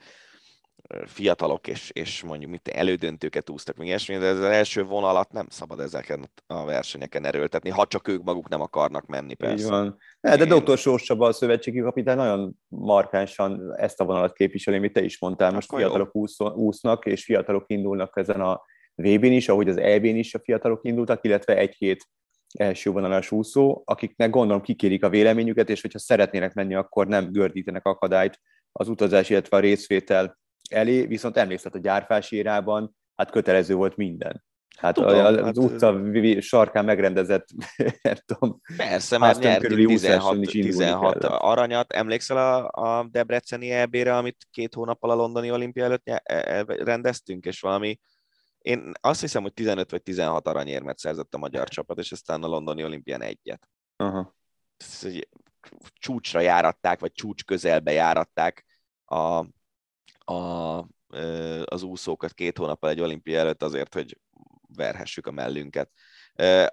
fiatalok, 1.06 1.68
és, 1.68 1.90
és 1.94 2.24
mondjuk 2.24 2.52
mit 2.52 2.68
elődöntőket 2.68 3.50
úsztak, 3.50 3.76
még 3.76 3.88
ilyesmi, 3.88 4.18
de 4.18 4.26
ez 4.26 4.38
az 4.38 4.44
első 4.44 4.84
vonalat 4.84 5.32
nem 5.32 5.46
szabad 5.50 5.80
ezeken 5.80 6.30
a 6.48 6.66
versenyeken 6.66 7.26
erőltetni, 7.26 7.70
ha 7.70 7.88
csak 7.88 8.08
ők 8.08 8.24
maguk 8.24 8.50
nem 8.50 8.62
akarnak 8.62 9.06
menni, 9.06 9.34
persze. 9.34 9.64
Így 9.64 9.70
van. 9.70 9.98
Ne, 10.20 10.36
de 10.36 10.46
Dr. 10.46 10.78
Sós 10.78 11.04
Csaba, 11.04 11.28
a 11.28 11.32
szövetségi 11.32 11.80
kapitány 11.80 12.16
nagyon 12.16 12.56
markánsan 12.68 13.74
ezt 13.78 14.00
a 14.00 14.06
vonalat 14.06 14.34
képviseli, 14.34 14.78
amit 14.78 14.94
te 14.94 15.04
is 15.04 15.20
mondtál, 15.20 15.52
most 15.52 15.68
Akkor 15.68 15.80
fiatalok 15.80 16.16
úsz, 16.16 16.40
úsznak, 16.40 17.06
és 17.06 17.24
fiatalok 17.24 17.64
indulnak 17.68 18.18
ezen 18.18 18.42
a 18.42 18.62
VB-n 18.96 19.32
is, 19.32 19.50
ahogy 19.50 19.70
az 19.70 19.78
EB-n 19.78 20.16
is 20.16 20.34
a 20.34 20.40
fiatalok 20.40 20.80
indultak, 20.84 21.24
illetve 21.24 21.58
egy-két 21.58 22.08
első 22.58 22.92
vonalas 22.92 23.32
úszó, 23.32 23.82
akiknek 23.86 24.30
gondolom 24.30 24.62
kikérik 24.62 25.04
a 25.04 25.10
véleményüket, 25.10 25.70
és 25.70 25.82
hogyha 25.82 26.00
szeretnének 26.00 26.54
menni, 26.54 26.76
akkor 26.76 27.08
nem 27.08 27.32
gördítenek 27.32 27.86
akadályt 27.86 28.40
az 28.72 28.88
utazás, 28.88 29.30
illetve 29.30 29.58
a 29.58 29.60
részvétel 29.60 30.40
elé, 30.72 31.06
viszont 31.06 31.38
emlékszem, 31.38 31.72
a 31.76 31.78
gyárfás 31.78 32.32
érában 32.32 32.96
hát 33.16 33.32
kötelező 33.32 33.76
volt 33.76 33.96
minden. 33.96 34.44
Hát 34.78 34.94
tudom, 34.94 35.26
az, 35.26 35.40
hát, 35.40 35.58
utca 35.58 36.02
sarkán 36.42 36.86
megrendezett, 36.86 37.48
nem 38.02 38.16
tudom. 38.26 38.62
Persze, 38.78 39.18
már 39.18 39.38
nyertünk 39.38 39.88
16, 39.88 40.40
16 40.40 41.24
aranyat. 41.24 41.94
Emlékszel 41.94 42.38
a, 42.38 42.70
a 43.00 43.08
Debreceni 43.12 43.72
EB-re, 43.72 44.18
amit 44.18 44.48
két 44.52 44.74
hónappal 44.74 45.10
a 45.10 45.16
londoni 45.16 45.52
olimpia 45.52 45.84
előtt 45.84 46.08
e- 46.08 46.22
e- 46.24 46.66
rendeztünk, 46.68 47.46
és 47.46 47.62
valami 47.62 48.00
én 48.62 48.92
azt 49.02 49.22
hiszem, 49.22 49.42
hogy 49.42 49.54
15 49.54 49.92
vagy 49.92 50.04
16 50.04 50.48
aranyérmet 50.48 50.98
szerzett 50.98 51.34
a 51.34 51.38
magyar 51.38 51.70
csapat, 51.70 51.98
és 51.98 52.12
aztán 52.12 52.44
a 52.44 52.48
londoni 52.48 52.84
olimpián 52.84 53.22
egyet. 53.22 53.68
Uh-huh. 53.98 54.28
Csúcsra 55.94 56.40
járatták, 56.40 57.00
vagy 57.00 57.12
csúcs 57.12 57.44
közelbe 57.44 57.92
járatták 57.92 58.66
a, 59.06 59.46
a, 60.32 60.88
az 61.66 61.84
úszókat 61.84 62.34
két 62.34 62.58
hónappal 62.58 62.90
egy 62.90 63.02
olimpia 63.02 63.40
előtt 63.40 63.64
azért, 63.64 63.94
hogy 63.94 64.20
verhessük 64.76 65.28
a 65.28 65.32
mellünket. 65.32 65.92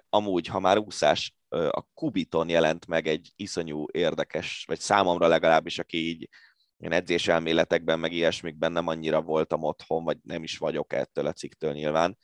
Amúgy, 0.09 0.47
ha 0.47 0.59
már 0.59 0.77
úszás, 0.77 1.33
a 1.49 1.81
Kubiton 1.93 2.49
jelent 2.49 2.87
meg 2.87 3.07
egy 3.07 3.31
iszonyú 3.35 3.85
érdekes, 3.91 4.63
vagy 4.67 4.79
számomra 4.79 5.27
legalábbis, 5.27 5.79
aki 5.79 6.07
így 6.07 6.29
én 6.77 6.91
edzéselméletekben, 6.91 7.99
meg 7.99 8.11
ilyesmikben 8.11 8.71
nem 8.71 8.87
annyira 8.87 9.21
voltam 9.21 9.63
otthon, 9.63 10.03
vagy 10.03 10.17
nem 10.23 10.43
is 10.43 10.57
vagyok 10.57 10.93
ettől 10.93 11.25
a 11.25 11.33
cikktől 11.33 11.73
nyilván. 11.73 12.17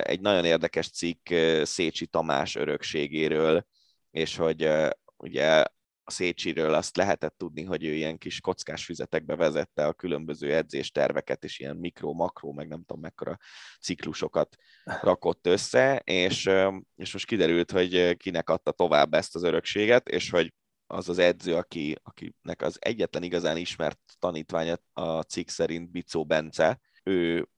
Egy 0.00 0.20
nagyon 0.20 0.44
érdekes 0.44 0.88
cikk 0.90 1.28
Szécsi 1.62 2.06
Tamás 2.06 2.54
örökségéről, 2.54 3.66
és 4.10 4.36
hogy 4.36 4.68
ugye 5.16 5.64
a 6.04 6.10
Szécsiről 6.10 6.74
azt 6.74 6.96
lehetett 6.96 7.34
tudni, 7.36 7.62
hogy 7.62 7.84
ő 7.84 7.94
ilyen 7.94 8.18
kis 8.18 8.40
kockás 8.40 8.84
füzetekbe 8.84 9.36
vezette 9.36 9.86
a 9.86 9.92
különböző 9.92 10.54
edzésterveket, 10.54 11.44
és 11.44 11.58
ilyen 11.58 11.76
mikro, 11.76 12.12
makro, 12.12 12.52
meg 12.52 12.68
nem 12.68 12.84
tudom 12.84 13.02
mekkora 13.02 13.38
ciklusokat 13.80 14.56
rakott 14.84 15.46
össze, 15.46 16.02
és, 16.04 16.50
és 16.96 17.12
most 17.12 17.26
kiderült, 17.26 17.70
hogy 17.70 18.16
kinek 18.16 18.50
adta 18.50 18.70
tovább 18.70 19.14
ezt 19.14 19.34
az 19.34 19.42
örökséget, 19.42 20.08
és 20.08 20.30
hogy 20.30 20.52
az 20.86 21.08
az 21.08 21.18
edző, 21.18 21.56
aki, 21.56 21.96
akinek 22.02 22.62
az 22.62 22.76
egyetlen 22.80 23.22
igazán 23.22 23.56
ismert 23.56 23.98
tanítványa 24.18 24.76
a 24.92 25.20
cikk 25.20 25.48
szerint 25.48 25.90
Bicó 25.90 26.24
Bence, 26.24 26.80
ő 27.02 27.48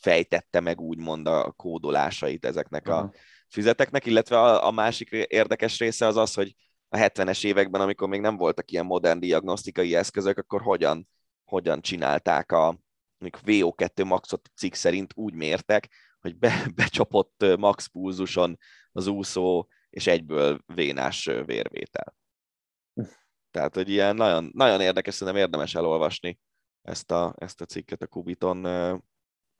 fejtette 0.00 0.60
meg 0.60 0.80
úgymond 0.80 1.26
a 1.26 1.52
kódolásait 1.52 2.44
ezeknek 2.44 2.86
uh-huh. 2.86 3.02
a 3.02 3.12
füzeteknek, 3.48 4.06
illetve 4.06 4.38
a, 4.38 4.66
a 4.66 4.70
másik 4.70 5.10
érdekes 5.10 5.78
része 5.78 6.06
az 6.06 6.16
az, 6.16 6.34
hogy 6.34 6.54
a 6.94 6.96
70-es 6.96 7.44
években, 7.44 7.80
amikor 7.80 8.08
még 8.08 8.20
nem 8.20 8.36
voltak 8.36 8.70
ilyen 8.70 8.86
modern 8.86 9.18
diagnosztikai 9.18 9.94
eszközök, 9.94 10.38
akkor 10.38 10.62
hogyan, 10.62 11.08
hogyan 11.44 11.80
csinálták 11.80 12.52
a 12.52 12.78
VO2 13.20 14.06
maxot 14.06 14.50
cikk 14.56 14.74
szerint 14.74 15.12
úgy 15.14 15.34
mértek, 15.34 15.88
hogy 16.20 16.36
be, 16.36 16.66
becsapott 16.74 17.44
max 17.58 17.86
pulzuson 17.86 18.58
az 18.92 19.06
úszó, 19.06 19.68
és 19.90 20.06
egyből 20.06 20.60
vénás 20.66 21.24
vérvétel. 21.24 22.14
Tehát, 23.50 23.74
hogy 23.74 23.88
ilyen 23.88 24.16
nagyon, 24.16 24.50
nagyon 24.52 24.80
érdekes, 24.80 25.14
szerintem 25.14 25.42
érdemes 25.42 25.74
elolvasni 25.74 26.38
ezt 26.82 27.10
a, 27.10 27.34
ezt 27.38 27.60
a 27.60 27.64
cikket 27.64 28.02
a 28.02 28.06
Kubiton, 28.06 28.64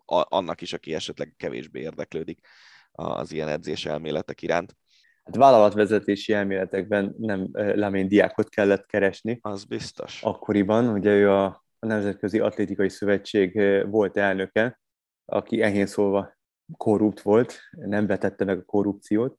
annak 0.07 0.61
is, 0.61 0.73
aki 0.73 0.95
esetleg 0.95 1.35
kevésbé 1.37 1.81
érdeklődik 1.81 2.47
az 2.93 3.33
ilyen 3.33 3.49
edzés 3.49 3.87
elméletek 3.87 4.43
iránt. 4.43 4.77
Hát 5.25 5.37
vállalatvezetési 5.37 6.33
elméletekben 6.33 7.15
nem 7.19 7.49
Lamén 7.53 8.09
diákot 8.09 8.49
kellett 8.49 8.87
keresni. 8.87 9.39
Az 9.43 9.65
biztos. 9.65 10.23
Akkoriban, 10.23 10.89
ugye 10.89 11.11
ő 11.11 11.31
a, 11.31 11.65
Nemzetközi 11.85 12.39
Atlétikai 12.39 12.89
Szövetség 12.89 13.61
volt 13.87 14.17
elnöke, 14.17 14.81
aki 15.25 15.63
enyhén 15.63 15.87
szólva 15.87 16.33
korrupt 16.77 17.21
volt, 17.21 17.61
nem 17.71 18.07
vetette 18.07 18.45
meg 18.45 18.59
a 18.59 18.65
korrupciót, 18.65 19.39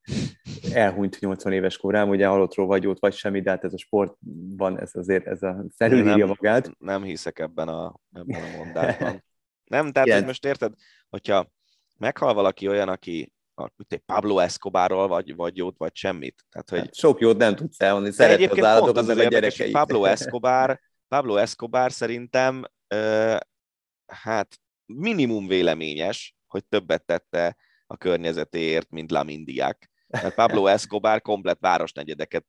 elhunyt 0.73 1.19
80 1.19 1.53
éves 1.53 1.77
korán, 1.77 2.09
ugye 2.09 2.27
halottról 2.27 2.67
vagy 2.67 2.87
ott, 2.87 2.99
vagy 2.99 3.13
semmi, 3.13 3.41
de 3.41 3.49
hát 3.49 3.63
ez 3.63 3.73
a 3.73 3.77
sportban 3.77 4.79
ez 4.79 4.91
azért 4.93 5.25
ez 5.25 5.43
a 5.43 5.65
felülírja 5.75 6.25
magát. 6.25 6.71
Nem 6.79 7.03
hiszek 7.03 7.39
ebben 7.39 7.67
a, 7.67 7.99
ebben 8.13 8.43
a 8.43 8.57
mondásban. 8.57 9.23
Nem, 9.65 9.91
tehát 9.91 10.13
hogy 10.13 10.25
most 10.25 10.45
érted, 10.45 10.73
hogyha 11.09 11.51
meghal 11.97 12.33
valaki 12.33 12.67
olyan, 12.67 12.89
aki 12.89 13.33
mint 13.55 14.03
Pablo 14.05 14.37
Escobarról, 14.37 15.07
vagy, 15.07 15.35
vagy 15.35 15.57
jót, 15.57 15.77
vagy 15.77 15.95
semmit. 15.95 16.45
Tehát, 16.49 16.69
hogy... 16.69 16.79
Hát 16.79 16.95
sok 16.95 17.19
jót 17.19 17.37
nem 17.37 17.55
tudsz 17.55 17.79
elmondani, 17.79 18.13
szeret 18.13 18.51
az 18.51 18.63
állatokat, 18.63 18.97
az, 18.97 19.09
az 19.09 19.17
a 19.17 19.27
gyerekei. 19.27 19.71
Pablo 19.71 20.03
Escobar, 20.15 20.79
Pablo 21.07 21.35
Escobar 21.35 21.91
szerintem 21.91 22.63
uh, 22.95 23.37
hát 24.05 24.59
minimum 24.85 25.47
véleményes, 25.47 26.35
hogy 26.47 26.65
többet 26.65 27.05
tette 27.05 27.55
a 27.87 27.97
környezetéért, 27.97 28.89
mint 28.89 29.11
Lamindiák. 29.11 29.89
Mert 30.07 30.35
Pablo 30.35 30.65
Escobar 30.75 31.21
komplet 31.21 31.59
városnegyedeket 31.59 32.45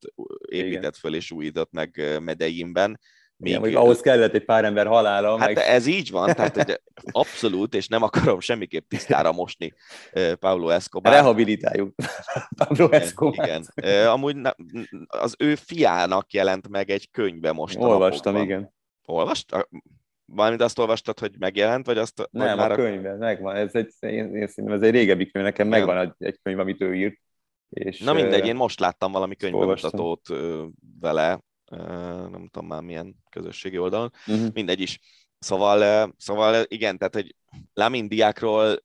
épített 0.49 0.79
Igen. 0.79 0.93
föl 0.93 1.15
és 1.15 1.31
újított 1.31 1.73
meg 1.73 2.19
Medellínben. 2.21 3.01
Még 3.39 3.53
Igen, 3.53 3.75
ahhoz 3.75 4.01
kellett 4.01 4.35
egy 4.35 4.45
pár 4.45 4.65
ember 4.65 4.87
halála. 4.87 5.39
Hát 5.39 5.55
meg... 5.55 5.65
ez 5.65 5.87
így 5.87 6.11
van, 6.11 6.35
tehát 6.35 6.57
hogy 6.57 6.81
abszolút, 7.23 7.75
és 7.75 7.89
nem 7.89 8.03
akarom 8.03 8.41
semmiképp 8.41 8.89
tisztára 8.89 9.33
mosni 9.33 9.75
Pablo 10.39 10.69
Escobar. 10.69 11.13
Rehabilitáljuk 11.13 11.95
Pablo 12.65 12.91
Escobar. 12.91 13.47
Igen, 13.47 13.65
igen. 13.75 14.09
Amúgy 14.09 14.37
az 15.07 15.35
ő 15.39 15.55
fiának 15.55 16.33
jelent 16.33 16.69
meg 16.69 16.91
egy 16.91 17.11
könyvbe 17.11 17.53
most. 17.53 17.77
Olvastam, 17.79 18.37
igen. 18.37 18.75
Olvast? 19.05 19.69
Valamint 20.25 20.63
azt 20.63 20.79
olvastad, 20.79 21.19
hogy 21.19 21.35
megjelent, 21.39 21.87
vagy 21.87 21.99
azt... 21.99 22.29
Nem, 22.31 22.47
vagy 22.47 22.57
már 22.57 22.73
a 22.73 22.75
könyvben, 22.75 23.19
megvan. 23.19 23.57
Ez 23.57 23.75
egy, 23.75 23.93
én, 24.01 24.35
én 24.35 24.47
szerintem 24.47 24.73
ez 24.73 24.83
egy 24.83 24.91
régebbi 24.91 25.31
könyv, 25.31 25.45
nekem 25.45 25.67
Igen. 25.67 25.79
megvan 25.79 26.15
egy 26.19 26.39
könyv, 26.43 26.59
amit 26.59 26.81
ő 26.81 26.95
írt. 26.95 27.21
És, 27.69 28.01
Na 28.01 28.13
mindegy, 28.13 28.47
én 28.47 28.57
most 28.57 28.81
láttam 28.81 29.13
valami 29.13 29.37
könyvbemutatót 29.37 30.27
vele, 31.01 31.41
nem 32.31 32.49
tudom 32.51 32.69
már 32.69 32.83
milyen 32.83 33.17
közösségi 33.31 33.79
oldalon, 33.79 34.11
uh-huh. 34.27 34.53
mindegy 34.53 34.81
is. 34.81 34.99
Szóval, 35.39 36.13
szóval 36.19 36.65
igen, 36.69 36.99
tehát 36.99 37.15
hogy 37.15 37.35
Lamin 37.73 38.09
diákról 38.09 38.85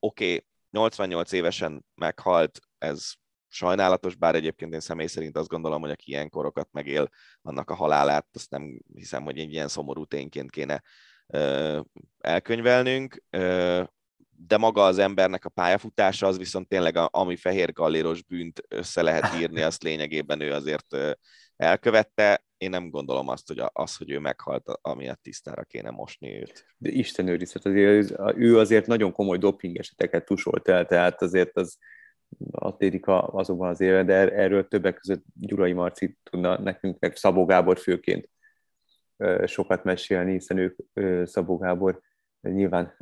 oké, 0.00 0.24
okay, 0.24 0.46
88 0.70 1.32
évesen 1.32 1.84
meghalt, 1.94 2.60
ez 2.78 3.12
sajnálatos, 3.48 4.14
bár 4.14 4.34
egyébként 4.34 4.72
én 4.72 4.80
személy 4.80 5.06
szerint 5.06 5.36
azt 5.36 5.48
gondolom, 5.48 5.80
hogy 5.80 5.90
aki 5.90 6.10
ilyen 6.10 6.28
korokat 6.28 6.68
megél, 6.72 7.08
annak 7.42 7.70
a 7.70 7.74
halálát, 7.74 8.26
azt 8.32 8.50
nem 8.50 8.80
hiszem, 8.94 9.22
hogy 9.22 9.38
egy 9.38 9.52
ilyen 9.52 9.68
szomorú 9.68 10.04
tényként 10.04 10.50
kéne 10.50 10.82
ö, 11.26 11.80
elkönyvelnünk, 12.18 13.22
ö, 13.30 13.82
de 14.46 14.56
maga 14.56 14.84
az 14.84 14.98
embernek 14.98 15.44
a 15.44 15.48
pályafutása 15.48 16.26
az 16.26 16.38
viszont 16.38 16.68
tényleg, 16.68 16.96
a, 16.96 17.08
ami 17.12 17.36
fehér 17.36 17.72
galléros 17.72 18.22
bűnt 18.22 18.62
össze 18.68 19.02
lehet 19.02 19.40
írni, 19.40 19.60
azt 19.70 19.82
lényegében 19.82 20.40
ő 20.40 20.52
azért 20.52 20.96
elkövette. 21.58 22.44
Én 22.56 22.70
nem 22.70 22.90
gondolom 22.90 23.28
azt, 23.28 23.48
hogy 23.48 23.62
az, 23.72 23.96
hogy 23.96 24.10
ő 24.10 24.18
meghalt, 24.18 24.78
amiatt 24.82 25.22
tisztára 25.22 25.64
kéne 25.64 25.90
mosni 25.90 26.40
őt. 26.40 26.66
De 26.76 26.90
Isten 26.90 27.28
őrizhet, 27.28 27.66
azért, 27.66 28.12
ő 28.36 28.58
azért 28.58 28.86
nagyon 28.86 29.12
komoly 29.12 29.38
doping 29.38 29.76
eseteket 29.76 30.24
tusolt 30.24 30.68
el, 30.68 30.86
tehát 30.86 31.22
azért 31.22 31.56
az 31.56 31.78
atlétika 32.50 33.22
azokban 33.22 33.68
az 33.68 33.80
években, 33.80 34.06
de 34.06 34.14
er-, 34.14 34.32
erről 34.32 34.68
többek 34.68 34.94
között 34.94 35.24
Gyurai 35.34 35.72
Marci 35.72 36.16
tudna 36.22 36.58
nekünk, 36.60 36.98
meg 36.98 37.16
Szabó 37.16 37.44
Gábor 37.44 37.78
főként 37.78 38.28
sokat 39.44 39.84
mesélni, 39.84 40.32
hiszen 40.32 40.58
ők 40.58 40.78
Szabó 41.28 41.56
Gábor 41.56 42.00
nyilván 42.40 42.96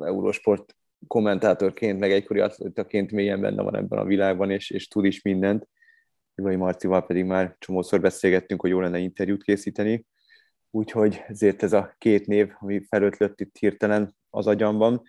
Eurosport 0.00 0.76
kommentátorként, 1.06 1.98
meg 1.98 2.12
egykori 2.12 2.40
atlétaként 2.40 3.10
mélyen 3.10 3.40
benne 3.40 3.62
van 3.62 3.76
ebben 3.76 3.98
a 3.98 4.04
világban, 4.04 4.50
és, 4.50 4.70
és 4.70 4.88
tud 4.88 5.04
is 5.04 5.22
mindent. 5.22 5.68
Ibai 6.34 6.56
Marcival 6.56 7.06
pedig 7.06 7.24
már 7.24 7.56
csomószor 7.58 8.00
beszélgettünk, 8.00 8.60
hogy 8.60 8.70
jó 8.70 8.80
lenne 8.80 8.98
interjút 8.98 9.42
készíteni, 9.42 10.06
úgyhogy 10.70 11.24
ezért 11.26 11.62
ez 11.62 11.72
a 11.72 11.94
két 11.98 12.26
név, 12.26 12.50
ami 12.58 12.84
felötlött 12.88 13.40
itt 13.40 13.56
hirtelen 13.56 14.16
az 14.30 14.46
agyamban. 14.46 15.02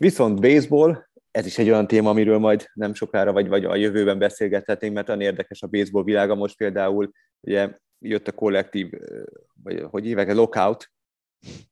Viszont 0.00 0.40
baseball, 0.40 1.06
ez 1.30 1.46
is 1.46 1.58
egy 1.58 1.70
olyan 1.70 1.86
téma, 1.86 2.10
amiről 2.10 2.38
majd 2.38 2.66
nem 2.74 2.94
sokára, 2.94 3.32
vagy, 3.32 3.48
vagy 3.48 3.64
a 3.64 3.76
jövőben 3.76 4.18
beszélgethetnénk, 4.18 4.94
mert 4.94 5.08
olyan 5.08 5.20
érdekes 5.20 5.62
a 5.62 5.66
baseball 5.66 6.04
világa 6.04 6.34
most 6.34 6.56
például, 6.56 7.10
ugye 7.40 7.76
jött 7.98 8.28
a 8.28 8.32
kollektív, 8.32 8.90
vagy 9.62 9.80
hogy 9.90 10.04
hívják, 10.04 10.28
a 10.28 10.34
lockout, 10.34 10.90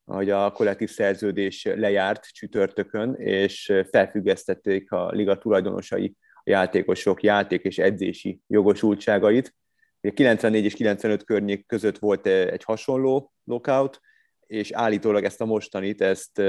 hogy 0.05 0.29
a 0.29 0.51
kollektív 0.51 0.89
szerződés 0.89 1.63
lejárt 1.63 2.25
csütörtökön, 2.25 3.13
és 3.13 3.73
felfüggesztették 3.89 4.91
a 4.91 5.09
liga 5.11 5.37
tulajdonosai 5.37 6.15
játékosok 6.43 7.23
játék 7.23 7.63
és 7.63 7.77
edzési 7.77 8.41
jogosultságait. 8.47 9.55
94 10.13 10.65
és 10.65 10.73
95 10.73 11.23
környék 11.23 11.65
között 11.67 11.97
volt 11.97 12.27
egy 12.27 12.63
hasonló 12.63 13.33
lockout, 13.43 13.99
és 14.47 14.71
állítólag 14.71 15.23
ezt 15.23 15.41
a 15.41 15.45
mostanit, 15.45 16.01
ezt, 16.01 16.41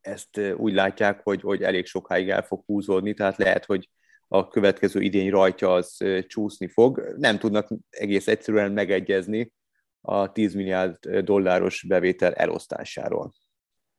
ezt 0.00 0.40
úgy 0.56 0.72
látják, 0.72 1.20
hogy, 1.22 1.40
hogy 1.40 1.62
elég 1.62 1.86
sokáig 1.86 2.30
el 2.30 2.42
fog 2.42 2.62
húzódni, 2.66 3.14
tehát 3.14 3.36
lehet, 3.36 3.64
hogy 3.64 3.88
a 4.28 4.48
következő 4.48 5.00
idény 5.00 5.30
rajta 5.30 5.72
az 5.72 6.04
csúszni 6.26 6.68
fog. 6.68 7.14
Nem 7.16 7.38
tudnak 7.38 7.68
egész 7.90 8.28
egyszerűen 8.28 8.72
megegyezni 8.72 9.52
a 10.00 10.32
10 10.32 10.54
milliárd 10.54 11.08
dolláros 11.08 11.84
bevétel 11.88 12.34
elosztásáról. 12.34 13.34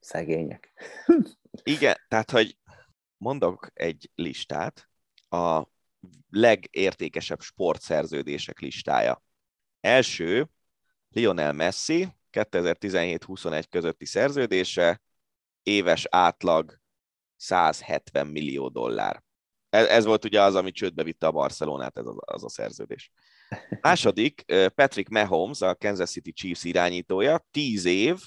Szegények. 0.00 0.72
Igen, 1.62 1.96
tehát, 2.08 2.30
hogy 2.30 2.56
mondok 3.16 3.70
egy 3.74 4.10
listát, 4.14 4.88
a 5.28 5.62
legértékesebb 6.30 7.40
sportszerződések 7.40 8.60
listája. 8.60 9.22
Első, 9.80 10.48
Lionel 11.08 11.52
Messi, 11.52 12.08
2017-21 12.32 13.64
közötti 13.70 14.04
szerződése, 14.04 15.02
éves 15.62 16.06
átlag 16.10 16.80
170 17.36 18.26
millió 18.26 18.68
dollár. 18.68 19.22
Ez, 19.68 19.86
ez 19.86 20.04
volt 20.04 20.24
ugye 20.24 20.42
az, 20.42 20.54
ami 20.54 20.70
csődbe 20.70 21.02
vitte 21.02 21.26
a 21.26 21.32
Barcelonát, 21.32 21.98
ez 21.98 22.06
az, 22.06 22.16
az 22.18 22.44
a 22.44 22.48
szerződés. 22.48 23.10
Második, 23.80 24.44
Patrick 24.74 25.08
Mahomes, 25.08 25.60
a 25.60 25.74
Kansas 25.74 26.10
City 26.10 26.32
Chiefs 26.32 26.64
irányítója, 26.64 27.46
10 27.50 27.84
év, 27.84 28.20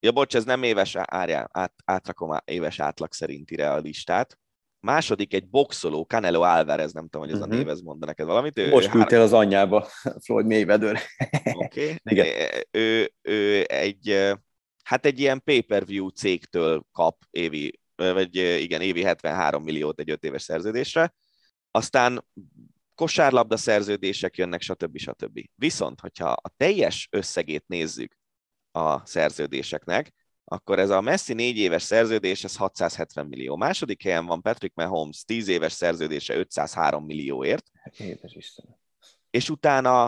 ja 0.00 0.12
bocs, 0.12 0.34
ez 0.34 0.44
nem 0.44 0.62
éves, 0.62 0.96
árjá, 0.96 1.48
át, 1.52 1.72
átrakom 1.84 2.36
éves 2.44 2.80
átlag 2.80 3.12
szerintire 3.12 3.72
a 3.72 3.78
listát. 3.78 4.38
Második 4.80 5.34
egy 5.34 5.48
boxoló, 5.48 6.02
Canelo 6.02 6.40
Alvarez, 6.40 6.92
nem 6.92 7.08
tudom, 7.08 7.26
hogy 7.26 7.34
ez 7.34 7.40
uh-huh. 7.40 7.54
a 7.54 7.58
név, 7.58 7.68
ez 7.68 7.80
mondd 7.80 8.06
neked 8.06 8.26
valamit. 8.26 8.58
Ő, 8.58 8.68
Most 8.68 8.90
küldtél 8.90 9.20
az 9.20 9.32
anyjába, 9.32 9.88
Floyd 10.24 10.46
Mayweather. 10.46 11.00
Oké. 11.54 11.94
Okay. 12.10 12.30
ő, 12.70 13.12
ő 13.22 13.62
egy, 13.62 14.30
hát 14.82 15.06
egy 15.06 15.20
ilyen 15.20 15.42
pay-per-view 15.44 16.08
cégtől 16.08 16.84
kap 16.92 17.22
évi, 17.30 17.80
vagy 17.96 18.36
igen, 18.36 18.80
évi 18.80 19.04
73 19.04 19.62
milliót 19.62 20.00
egy 20.00 20.10
5 20.10 20.24
éves 20.24 20.42
szerződésre. 20.42 21.14
Aztán 21.70 22.24
kosárlabda 22.94 23.56
szerződések 23.56 24.36
jönnek, 24.36 24.60
stb. 24.60 24.98
stb. 24.98 25.40
Viszont, 25.54 26.00
hogyha 26.00 26.30
a 26.30 26.52
teljes 26.56 27.08
összegét 27.10 27.64
nézzük 27.66 28.19
a 28.72 29.06
szerződéseknek, 29.06 30.12
akkor 30.44 30.78
ez 30.78 30.90
a 30.90 31.00
Messi 31.00 31.32
négy 31.32 31.56
éves 31.56 31.82
szerződés, 31.82 32.44
ez 32.44 32.56
670 32.56 33.26
millió. 33.26 33.56
Második 33.56 34.02
helyen 34.02 34.26
van 34.26 34.42
Patrick 34.42 34.74
Mahomes 34.74 35.24
10 35.24 35.48
éves 35.48 35.72
szerződése 35.72 36.34
503 36.34 37.04
millióért. 37.04 37.70
És 39.30 39.50
utána 39.50 40.04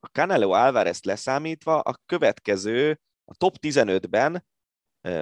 a 0.00 0.06
Canelo 0.12 0.50
Alvarez 0.50 1.02
leszámítva 1.02 1.80
a 1.80 2.00
következő, 2.06 3.00
a 3.24 3.34
top 3.34 3.56
15-ben 3.60 4.46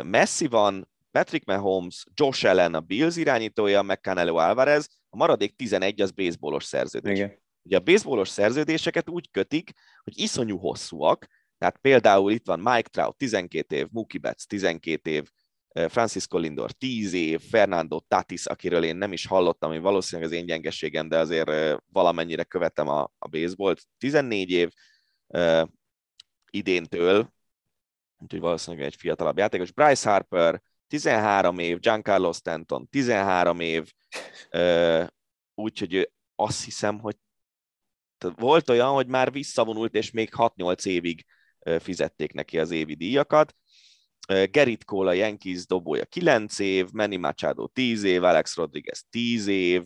Messi 0.03 0.47
van, 0.47 0.89
Patrick 1.11 1.47
Mahomes, 1.47 2.07
Josh 2.15 2.47
Allen 2.47 2.75
a 2.75 2.81
Bills 2.81 3.17
irányítója, 3.17 3.83
meg 3.83 4.01
Canelo 4.01 4.37
Alvarez, 4.37 4.89
a 5.09 5.17
maradék 5.17 5.57
11 5.57 6.01
az 6.01 6.11
baseballos 6.11 6.65
szerződés. 6.65 7.19
Igen. 7.19 7.43
Ugye 7.63 7.77
a 7.77 7.81
baseballos 7.81 8.29
szerződéseket 8.29 9.09
úgy 9.09 9.31
kötik, 9.31 9.71
hogy 10.03 10.19
iszonyú 10.19 10.59
hosszúak, 10.59 11.27
tehát 11.59 11.79
például 11.81 12.33
itt 12.33 12.47
van 12.47 12.61
Mike 12.61 12.89
Trout 12.89 13.17
12 13.17 13.77
év, 13.77 13.87
Mookie 13.91 14.21
Betts 14.21 14.45
12 14.47 15.11
év, 15.11 15.31
Francisco 15.89 16.39
Lindor 16.39 16.73
10 16.73 17.13
év, 17.13 17.41
Fernando 17.41 18.01
Tatis, 18.01 18.47
akiről 18.47 18.85
én 18.85 18.97
nem 18.97 19.13
is 19.13 19.27
hallottam, 19.27 19.71
ami 19.71 19.79
valószínűleg 19.79 20.31
az 20.31 20.37
én 20.37 20.47
gyengeségem, 20.47 21.09
de 21.09 21.19
azért 21.19 21.79
valamennyire 21.93 22.45
követem 22.45 22.89
a, 22.89 23.03
a 23.19 23.29
baseballt, 23.29 23.83
14 23.99 24.51
év 24.51 24.71
uh, 25.27 25.69
idéntől, 26.51 27.33
úgyhogy 28.19 28.41
valószínűleg 28.41 28.87
egy 28.87 28.97
fiatalabb 28.97 29.39
játékos, 29.39 29.73
Bryce 29.73 30.11
Harper 30.11 30.63
13 30.89 31.59
év, 31.59 31.79
Giancarlo 31.79 32.33
Stanton 32.33 32.89
13 32.89 33.61
év, 33.61 33.93
uh, 34.53 35.07
úgyhogy 35.55 36.11
azt 36.35 36.65
hiszem, 36.65 36.99
hogy 36.99 37.17
volt 38.37 38.71
olyan, 38.71 38.93
hogy 38.93 39.07
már 39.07 39.33
visszavonult, 39.33 39.95
és 39.95 40.11
még 40.11 40.31
6-8 40.37 40.87
évig 40.87 41.25
fizették 41.79 42.33
neki 42.33 42.59
az 42.59 42.71
évi 42.71 42.95
díjakat. 42.95 43.55
Gerrit 44.51 44.85
Cole 44.85 45.11
a 45.11 45.15
Yankees 45.15 45.67
dobója 45.67 46.05
9 46.05 46.59
év, 46.59 46.87
Manny 46.93 47.19
Machado 47.19 47.67
10 47.67 48.03
év, 48.03 48.23
Alex 48.23 48.57
Rodriguez 48.57 49.05
10 49.11 49.47
év, 49.47 49.83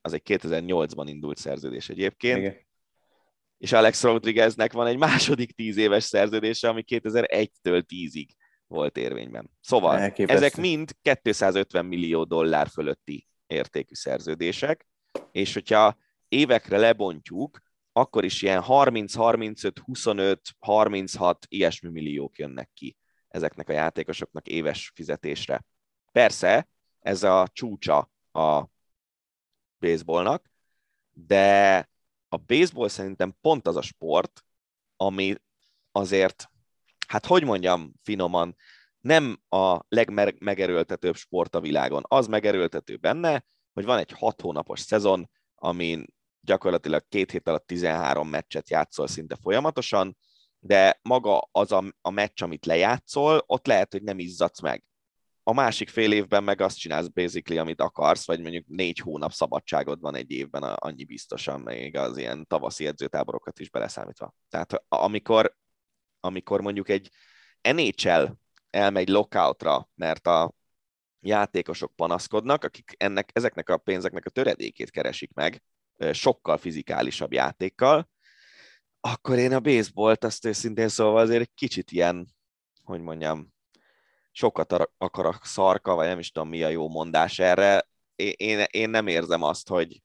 az 0.00 0.12
egy 0.12 0.22
2008-ban 0.24 1.04
indult 1.06 1.38
szerződés 1.38 1.88
egyébként. 1.88 2.38
Igen. 2.38 2.64
És 3.58 3.72
Alex 3.72 4.02
Rodrigueznek 4.02 4.72
van 4.72 4.86
egy 4.86 4.96
második 4.96 5.52
10 5.52 5.76
éves 5.76 6.04
szerződése, 6.04 6.68
ami 6.68 6.84
2001-től 6.86 7.82
10-ig 7.92 8.28
volt 8.66 8.96
érvényben. 8.96 9.50
Szóval 9.60 9.98
Elképesztő. 9.98 10.44
ezek 10.44 10.56
mind 10.56 10.90
250 11.20 11.84
millió 11.84 12.24
dollár 12.24 12.68
fölötti 12.68 13.26
értékű 13.46 13.94
szerződések, 13.94 14.86
és 15.32 15.52
hogyha 15.52 15.96
évekre 16.28 16.78
lebontjuk, 16.78 17.60
akkor 17.96 18.24
is 18.24 18.42
ilyen 18.42 18.62
30, 18.62 19.14
35, 19.14 19.78
25, 19.78 20.40
36, 20.58 21.46
ilyesmi 21.48 21.90
milliók 21.90 22.38
jönnek 22.38 22.70
ki 22.74 22.96
ezeknek 23.28 23.68
a 23.68 23.72
játékosoknak 23.72 24.46
éves 24.46 24.92
fizetésre. 24.94 25.64
Persze, 26.12 26.68
ez 27.00 27.22
a 27.22 27.48
csúcsa 27.52 28.10
a 28.32 28.64
baseballnak, 29.78 30.50
de 31.12 31.88
a 32.28 32.36
baseball 32.36 32.88
szerintem 32.88 33.36
pont 33.40 33.66
az 33.66 33.76
a 33.76 33.82
sport, 33.82 34.44
ami 34.96 35.34
azért, 35.92 36.50
hát 37.06 37.26
hogy 37.26 37.44
mondjam 37.44 37.92
finoman, 38.02 38.56
nem 39.00 39.40
a 39.48 39.80
legmegerőltetőbb 39.88 41.16
sport 41.16 41.54
a 41.54 41.60
világon. 41.60 42.02
Az 42.06 42.26
megerőltető 42.26 42.96
benne, 42.96 43.44
hogy 43.72 43.84
van 43.84 43.98
egy 43.98 44.12
hat 44.12 44.40
hónapos 44.40 44.80
szezon, 44.80 45.30
amin 45.54 46.14
gyakorlatilag 46.46 47.04
két 47.08 47.30
hét 47.30 47.48
alatt 47.48 47.66
13 47.66 48.28
meccset 48.28 48.70
játszol 48.70 49.06
szinte 49.06 49.36
folyamatosan, 49.42 50.16
de 50.58 50.98
maga 51.02 51.48
az 51.52 51.72
a, 51.72 51.84
a 52.00 52.10
meccs, 52.10 52.42
amit 52.42 52.66
lejátszol, 52.66 53.42
ott 53.46 53.66
lehet, 53.66 53.92
hogy 53.92 54.02
nem 54.02 54.18
izzadsz 54.18 54.60
meg. 54.60 54.84
A 55.42 55.52
másik 55.52 55.88
fél 55.88 56.12
évben 56.12 56.44
meg 56.44 56.60
azt 56.60 56.78
csinálsz 56.78 57.06
basically, 57.06 57.58
amit 57.58 57.80
akarsz, 57.80 58.26
vagy 58.26 58.40
mondjuk 58.40 58.66
négy 58.66 58.98
hónap 58.98 59.32
szabadságod 59.32 60.00
van 60.00 60.14
egy 60.14 60.30
évben, 60.30 60.62
annyi 60.62 61.04
biztosan, 61.04 61.60
még 61.60 61.96
az 61.96 62.16
ilyen 62.16 62.46
tavaszi 62.46 62.86
edzőtáborokat 62.86 63.58
is 63.58 63.70
beleszámítva. 63.70 64.34
Tehát 64.48 64.84
amikor, 64.88 65.56
amikor 66.20 66.60
mondjuk 66.60 66.88
egy 66.88 67.10
NHL 67.60 68.24
elmegy 68.70 69.08
lockoutra, 69.08 69.88
mert 69.94 70.26
a 70.26 70.52
játékosok 71.20 71.96
panaszkodnak, 71.96 72.64
akik 72.64 72.94
ennek, 72.96 73.30
ezeknek 73.32 73.68
a 73.68 73.76
pénzeknek 73.76 74.26
a 74.26 74.30
töredékét 74.30 74.90
keresik 74.90 75.32
meg, 75.32 75.62
sokkal 76.12 76.56
fizikálisabb 76.56 77.32
játékkal, 77.32 78.08
akkor 79.00 79.38
én 79.38 79.52
a 79.52 79.60
baseballt 79.60 80.24
azt 80.24 80.44
őszintén 80.44 80.88
szóval 80.88 81.20
azért 81.20 81.40
egy 81.40 81.54
kicsit 81.54 81.90
ilyen, 81.90 82.26
hogy 82.84 83.00
mondjam, 83.00 83.54
sokat 84.32 84.90
akarok 84.98 85.44
szarka, 85.44 85.94
vagy 85.94 86.06
nem 86.06 86.18
is 86.18 86.30
tudom 86.30 86.48
mi 86.48 86.62
a 86.62 86.68
jó 86.68 86.88
mondás 86.88 87.38
erre. 87.38 87.88
Én, 88.36 88.64
én 88.70 88.90
nem 88.90 89.06
érzem 89.06 89.42
azt, 89.42 89.68
hogy, 89.68 90.02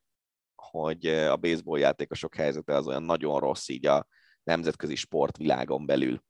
hogy 0.55 1.05
a 1.07 1.37
baseball 1.37 1.79
játékosok 1.79 2.35
helyzete 2.35 2.75
az 2.75 2.87
olyan 2.87 3.03
nagyon 3.03 3.39
rossz 3.39 3.67
így 3.67 3.85
a 3.85 4.07
nemzetközi 4.43 4.95
sportvilágon 4.95 5.85
belül. 5.85 6.23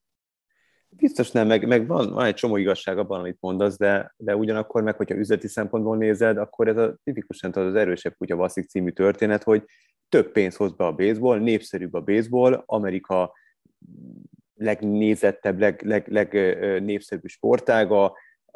Biztos 0.96 1.32
nem, 1.32 1.48
meg, 1.48 1.68
meg 1.68 1.88
van, 1.88 2.14
van 2.14 2.26
egy 2.26 2.34
csomó 2.34 2.58
igazság 2.58 2.98
abban, 2.98 3.20
amit 3.20 3.38
mondasz, 3.40 3.78
de, 3.78 4.14
de 4.18 4.36
ugyanakkor 4.36 4.84
meg, 4.84 4.96
hogyha 4.96 5.16
üzleti 5.16 5.48
szempontból 5.48 5.98
nézed, 5.98 6.38
akkor 6.38 6.68
ez 6.68 6.78
a 6.78 6.98
tipikusan 7.04 7.52
az 7.52 7.76
erősebb 7.76 8.16
kutya 8.18 8.36
Vasszik 8.36 8.70
című 8.70 8.90
történet, 8.90 9.44
hogy 9.44 9.64
több 10.10 10.32
pénz 10.32 10.56
hoz 10.56 10.74
be 10.76 10.86
a 10.86 10.94
baseball, 10.94 11.40
népszerűbb 11.40 11.94
a 11.94 12.02
baseball, 12.02 12.64
Amerika 12.66 13.34
legnézettebb, 14.56 15.60
leg, 15.60 15.82
leg, 15.86 16.08
legnépszerűbb 16.08 17.26
sportága. 17.26 18.14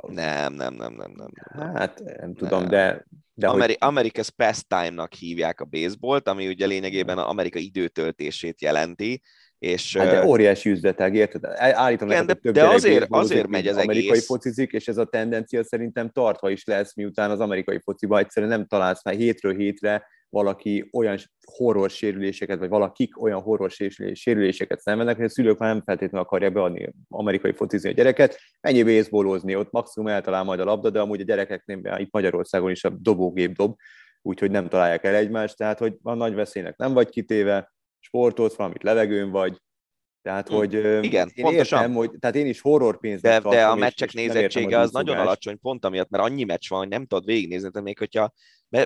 Nem, 0.07 0.53
nem, 0.53 0.73
nem, 0.73 0.93
nem, 0.93 1.11
nem. 1.15 1.31
nem. 1.55 1.73
Hát 1.75 2.03
nem 2.17 2.33
tudom, 2.33 2.59
nem. 2.59 2.69
de... 2.69 3.05
de 3.33 3.47
Ameri- 3.47 3.77
hogy... 3.79 3.95
America's 3.95 4.29
Pastime-nak 4.35 5.13
hívják 5.13 5.59
a 5.59 5.65
baseballt, 5.65 6.27
ami 6.27 6.47
ugye 6.47 6.65
lényegében 6.65 7.17
Amerika 7.17 7.59
időtöltését 7.59 8.61
jelenti, 8.61 9.21
és, 9.59 9.97
hát 9.97 10.11
de 10.11 10.25
óriási 10.25 10.69
üzletág, 10.69 11.15
érted? 11.15 11.45
Állítom 11.55 12.07
igen, 12.07 12.25
neked, 12.25 12.41
de, 12.41 12.51
de 12.51 12.67
azért, 12.67 13.05
azért 13.09 13.47
megy 13.47 13.67
az 13.67 13.77
amerikai 13.77 14.09
egész. 14.09 14.25
focizik, 14.25 14.71
és 14.71 14.87
ez 14.87 14.97
a 14.97 15.05
tendencia 15.05 15.63
szerintem 15.63 16.09
tartva 16.09 16.49
is 16.49 16.65
lesz, 16.65 16.95
miután 16.95 17.31
az 17.31 17.39
amerikai 17.39 17.79
fociba 17.79 18.19
egyszerűen 18.19 18.51
nem 18.51 18.65
találsz 18.67 19.03
már 19.03 19.15
hétről 19.15 19.55
hétre 19.55 20.07
valaki 20.29 20.89
olyan 20.93 21.17
horror 21.45 21.89
sérüléseket, 21.89 22.59
vagy 22.59 22.69
valakik 22.69 23.21
olyan 23.21 23.41
horror 23.41 23.71
sérüléseket 24.13 24.79
szenvednek, 24.79 25.15
hogy 25.15 25.25
a 25.25 25.29
szülők 25.29 25.57
már 25.57 25.69
nem 25.73 25.83
feltétlenül 25.85 26.25
akarják 26.25 26.53
beadni 26.53 26.93
amerikai 27.09 27.51
focizni 27.51 27.89
a 27.89 27.93
gyereket, 27.93 28.39
ennyi 28.59 28.83
baseballozni, 28.83 29.55
ott 29.55 29.71
maximum 29.71 30.07
eltalál 30.07 30.43
majd 30.43 30.59
a 30.59 30.63
labda, 30.63 30.89
de 30.89 30.99
amúgy 30.99 31.21
a 31.21 31.23
gyerekeknél 31.23 31.95
itt 31.97 32.11
Magyarországon 32.11 32.71
is 32.71 32.83
a 32.83 32.89
dobógép 32.89 33.55
dob, 33.55 33.75
úgyhogy 34.21 34.51
nem 34.51 34.67
találják 34.67 35.03
el 35.03 35.15
egymást, 35.15 35.57
tehát 35.57 35.79
hogy 35.79 35.97
a 36.03 36.13
nagy 36.13 36.33
veszélynek 36.33 36.77
nem 36.77 36.93
vagy 36.93 37.09
kitéve, 37.09 37.73
sportolsz, 38.05 38.55
valamit 38.55 38.83
levegőn 38.83 39.31
vagy, 39.31 39.61
tehát, 40.21 40.47
hm. 40.47 40.55
hogy 40.55 40.73
Igen, 41.03 41.31
én 41.33 41.43
pontosan. 41.45 41.79
értem, 41.79 41.95
hogy, 41.95 42.11
tehát 42.19 42.35
én 42.35 42.45
is 42.45 42.61
horror 42.61 42.99
De, 42.99 43.39
de 43.39 43.65
a 43.65 43.75
meccsek 43.75 44.07
és, 44.07 44.13
nézettsége 44.13 44.79
az 44.79 44.91
nagyon 44.91 45.17
alacsony, 45.17 45.59
pont 45.59 45.85
amiatt, 45.85 46.09
mert 46.09 46.23
annyi 46.23 46.43
meccs 46.43 46.69
van, 46.69 46.79
hogy 46.79 46.87
nem 46.87 47.05
tudod 47.05 47.25
végignézni, 47.25 47.69
de 47.69 47.81
még 47.81 47.97
hogyha 47.97 48.33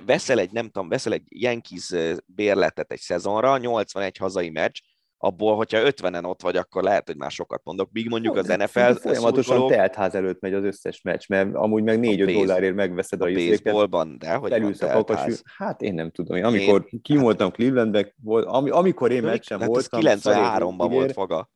veszel 0.06 0.40
egy, 0.40 0.52
nem 0.52 0.66
tudom, 0.66 0.90
veszel 0.90 1.14
egy 1.14 1.24
Yankees 1.26 1.94
bérletet 2.26 2.92
egy 2.92 3.00
szezonra, 3.00 3.58
81 3.58 4.18
hazai 4.18 4.50
meccs, 4.50 4.80
abból, 5.22 5.56
hogyha 5.56 5.80
50-en 5.84 6.26
ott 6.26 6.42
vagy, 6.42 6.56
akkor 6.56 6.84
lehet, 6.84 7.08
hogy 7.08 7.18
már 7.18 7.32
sokat 7.32 7.62
mondok. 7.64 7.90
Míg 7.92 8.10
mondjuk 8.10 8.36
az 8.36 8.48
NFL 8.48 8.80
Folyamatosan 8.80 9.44
szurkolók... 9.44 9.72
teltház 9.72 10.16
előtt 10.16 10.42
megy 10.42 10.54
az 10.54 10.64
összes 10.64 11.02
meccs, 11.02 11.24
mert 11.28 11.56
amúgy 11.56 11.84
meg 11.84 12.00
4-5 12.02 12.32
dollárért 12.34 12.76
megveszed 12.76 13.22
a, 13.22 13.26
a 13.26 13.32
baseballban, 13.34 14.18
de 14.20 14.34
hogy 14.34 14.52
Elülsz 14.52 14.82
a 14.82 14.88
kakasű. 14.88 15.34
Hát 15.58 15.82
én 15.82 15.94
nem 15.94 16.10
tudom, 16.10 16.44
amikor 16.44 16.88
én... 16.90 17.02
kim 17.02 17.20
voltam 17.22 17.52
Clevelandbe, 17.52 18.14
volt, 18.24 18.46
amikor 18.70 19.12
én 19.12 19.24
meccsen 19.24 19.60
hát 19.60 19.68
voltam. 19.68 20.02
93-ban 20.04 20.88
volt 20.90 21.12
foga. 21.12 21.50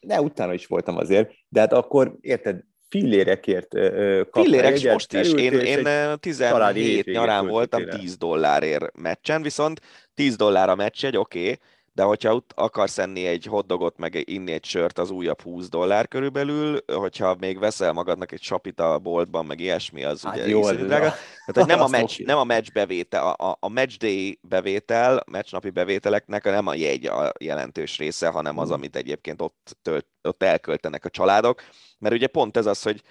De 0.00 0.20
utána 0.20 0.52
is 0.52 0.66
voltam 0.66 0.96
azért, 0.96 1.30
de 1.48 1.60
hát 1.60 1.72
akkor 1.72 2.16
érted, 2.20 2.60
fillérekért 2.88 3.68
kapta 3.68 4.42
Fillérek 4.42 4.92
most 4.92 5.12
is. 5.12 5.32
Én, 5.32 5.52
én 5.52 5.86
17 6.20 7.04
nyarán 7.04 7.46
voltam 7.46 7.88
10 7.88 8.16
dollárért 8.16 8.96
meccsen, 8.96 9.42
viszont 9.42 9.80
10 10.14 10.36
dollár 10.36 10.68
a 10.68 10.74
meccs 10.74 11.04
egy, 11.04 11.16
oké, 11.16 11.40
okay, 11.40 11.58
de 11.94 12.02
hogyha 12.02 12.42
akarsz 12.54 12.98
enni 12.98 13.26
egy 13.26 13.44
hotdogot, 13.44 13.98
meg 13.98 14.22
inni 14.30 14.52
egy 14.52 14.64
sört, 14.64 14.98
az 14.98 15.10
újabb 15.10 15.40
20 15.40 15.68
dollár 15.68 16.08
körülbelül, 16.08 16.78
hogyha 16.86 17.36
még 17.38 17.58
veszel 17.58 17.92
magadnak 17.92 18.32
egy 18.32 18.42
sapit 18.42 18.80
a 18.80 18.98
boltban, 18.98 19.46
meg 19.46 19.60
ilyesmi, 19.60 20.04
az 20.04 20.22
hát 20.22 20.34
ugye 20.34 20.48
jó, 20.48 20.70
drága. 20.70 20.88
Tehát, 20.88 21.52
hogy 21.52 21.66
nem 21.66 21.80
a, 21.80 21.88
meccs, 21.98 22.20
nem 22.24 22.38
a 22.38 22.44
meccs 22.44 22.72
bevétel, 22.72 23.28
a, 23.28 23.56
a 23.60 23.68
match 23.68 23.98
day 23.98 24.38
bevétel, 24.42 25.24
meccsnapi 25.30 25.70
bevételeknek 25.70 26.44
nem 26.44 26.66
a 26.66 26.74
jegy 26.74 27.06
a 27.06 27.32
jelentős 27.40 27.98
része, 27.98 28.28
hanem 28.28 28.58
az, 28.58 28.66
hmm. 28.66 28.74
amit 28.74 28.96
egyébként 28.96 29.42
ott, 29.42 29.76
tölt, 29.82 30.06
ott 30.22 30.42
elköltenek 30.42 31.04
a 31.04 31.10
családok. 31.10 31.62
Mert 31.98 32.14
ugye 32.14 32.26
pont 32.26 32.56
ez 32.56 32.66
az, 32.66 32.82
hogy 32.82 33.02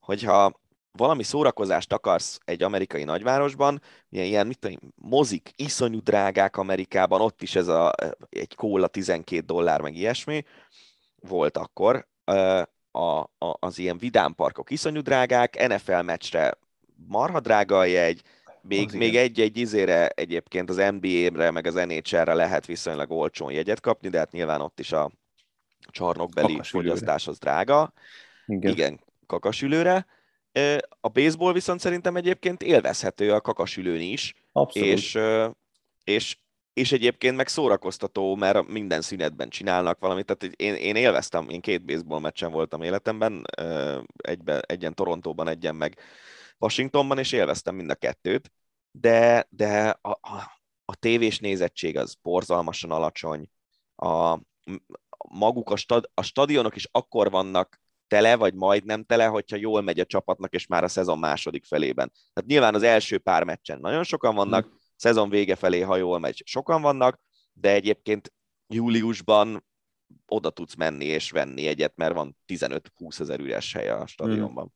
hogyha 0.00 0.60
valami 0.92 1.22
szórakozást 1.22 1.92
akarsz 1.92 2.38
egy 2.44 2.62
amerikai 2.62 3.04
nagyvárosban, 3.04 3.82
ilyen, 4.08 4.26
ilyen 4.26 4.46
mit 4.46 4.58
tudom, 4.58 4.78
mozik, 4.94 5.50
iszonyú 5.56 6.02
drágák 6.02 6.56
Amerikában, 6.56 7.20
ott 7.20 7.42
is 7.42 7.54
ez 7.54 7.68
a, 7.68 7.94
egy 8.28 8.54
kóla 8.54 8.86
12 8.86 9.40
dollár, 9.40 9.80
meg 9.80 9.96
ilyesmi 9.96 10.44
volt 11.20 11.56
akkor, 11.56 12.08
a, 12.90 13.00
a, 13.20 13.28
az 13.38 13.78
ilyen 13.78 13.98
vidámparkok 13.98 14.70
iszonyú 14.70 15.00
drágák, 15.00 15.68
NFL 15.68 16.00
meccsre 16.00 16.58
marha 17.06 17.40
drága 17.40 17.78
a 17.78 17.84
jegy, 17.84 18.22
még, 18.62 18.92
még 18.92 19.16
egy-egy 19.16 19.56
izére 19.56 20.08
egyébként 20.08 20.70
az 20.70 20.76
NBA-re, 21.00 21.50
meg 21.50 21.66
az 21.66 21.74
NHL-re 21.74 22.34
lehet 22.34 22.66
viszonylag 22.66 23.10
olcsón 23.10 23.52
jegyet 23.52 23.80
kapni, 23.80 24.08
de 24.08 24.18
hát 24.18 24.32
nyilván 24.32 24.60
ott 24.60 24.80
is 24.80 24.92
a 24.92 25.10
csarnokbeli 25.90 26.60
fogyasztás 26.62 27.26
az 27.26 27.38
drága. 27.38 27.92
Igen, 28.46 28.72
Igen 28.72 29.00
kakasülőre 29.26 30.06
a 31.00 31.08
baseball 31.08 31.52
viszont 31.52 31.80
szerintem 31.80 32.16
egyébként 32.16 32.62
élvezhető 32.62 33.32
a 33.32 33.40
kakasülőn 33.40 34.00
is. 34.00 34.34
Abszolút. 34.52 34.88
És, 34.88 35.18
és, 36.04 36.38
és 36.72 36.92
egyébként 36.92 37.36
meg 37.36 37.48
szórakoztató, 37.48 38.34
mert 38.34 38.68
minden 38.68 39.00
szünetben 39.00 39.48
csinálnak 39.48 39.98
valamit. 39.98 40.26
Tehát 40.26 40.54
én, 40.56 40.74
én 40.74 40.96
élveztem, 40.96 41.48
én 41.48 41.60
két 41.60 41.84
baseball 41.84 42.20
meccsen 42.20 42.50
voltam 42.50 42.82
életemben, 42.82 43.44
egyben, 44.16 44.62
egyen 44.66 44.94
Torontóban, 44.94 45.48
egyen 45.48 45.74
meg 45.74 45.98
Washingtonban, 46.58 47.18
és 47.18 47.32
élveztem 47.32 47.74
mind 47.74 47.90
a 47.90 47.94
kettőt. 47.94 48.52
De, 48.90 49.46
de 49.50 49.88
a, 49.88 50.10
a, 50.10 50.60
a 50.84 50.94
tévés 50.94 51.38
nézettség 51.38 51.96
az 51.96 52.14
borzalmasan 52.22 52.90
alacsony. 52.90 53.50
A, 53.96 54.38
maguk 55.28 55.70
a, 55.70 55.76
stad, 55.76 56.10
a 56.14 56.22
stadionok 56.22 56.76
is 56.76 56.88
akkor 56.90 57.30
vannak 57.30 57.79
tele, 58.10 58.36
vagy 58.36 58.54
majdnem 58.54 59.04
tele, 59.04 59.24
hogyha 59.24 59.56
jól 59.56 59.82
megy 59.82 60.00
a 60.00 60.04
csapatnak, 60.04 60.54
és 60.54 60.66
már 60.66 60.84
a 60.84 60.88
szezon 60.88 61.18
második 61.18 61.64
felében. 61.64 62.12
Tehát 62.32 62.50
nyilván 62.50 62.74
az 62.74 62.82
első 62.82 63.18
pár 63.18 63.44
meccsen 63.44 63.80
nagyon 63.80 64.04
sokan 64.04 64.34
vannak, 64.34 64.64
hmm. 64.64 64.76
szezon 64.96 65.30
vége 65.30 65.54
felé, 65.54 65.80
ha 65.80 65.96
jól 65.96 66.18
megy, 66.18 66.42
sokan 66.44 66.82
vannak, 66.82 67.20
de 67.52 67.72
egyébként 67.72 68.32
júliusban 68.66 69.64
oda 70.26 70.50
tudsz 70.50 70.74
menni 70.74 71.04
és 71.04 71.30
venni 71.30 71.66
egyet, 71.66 71.92
mert 71.96 72.14
van 72.14 72.36
15-20 72.46 73.20
ezer 73.20 73.40
üres 73.40 73.72
hely 73.72 73.88
a 73.88 74.06
stadionban. 74.06 74.64
Hmm. 74.64 74.74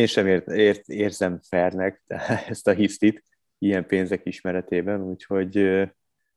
Én 0.00 0.06
sem 0.06 0.26
ért, 0.26 0.48
ért, 0.48 0.88
érzem 0.88 1.40
fernek 1.48 2.02
ezt 2.52 2.66
a 2.66 2.72
hisztit 2.72 3.22
ilyen 3.58 3.86
pénzek 3.86 4.20
ismeretében, 4.24 5.02
úgyhogy 5.02 5.56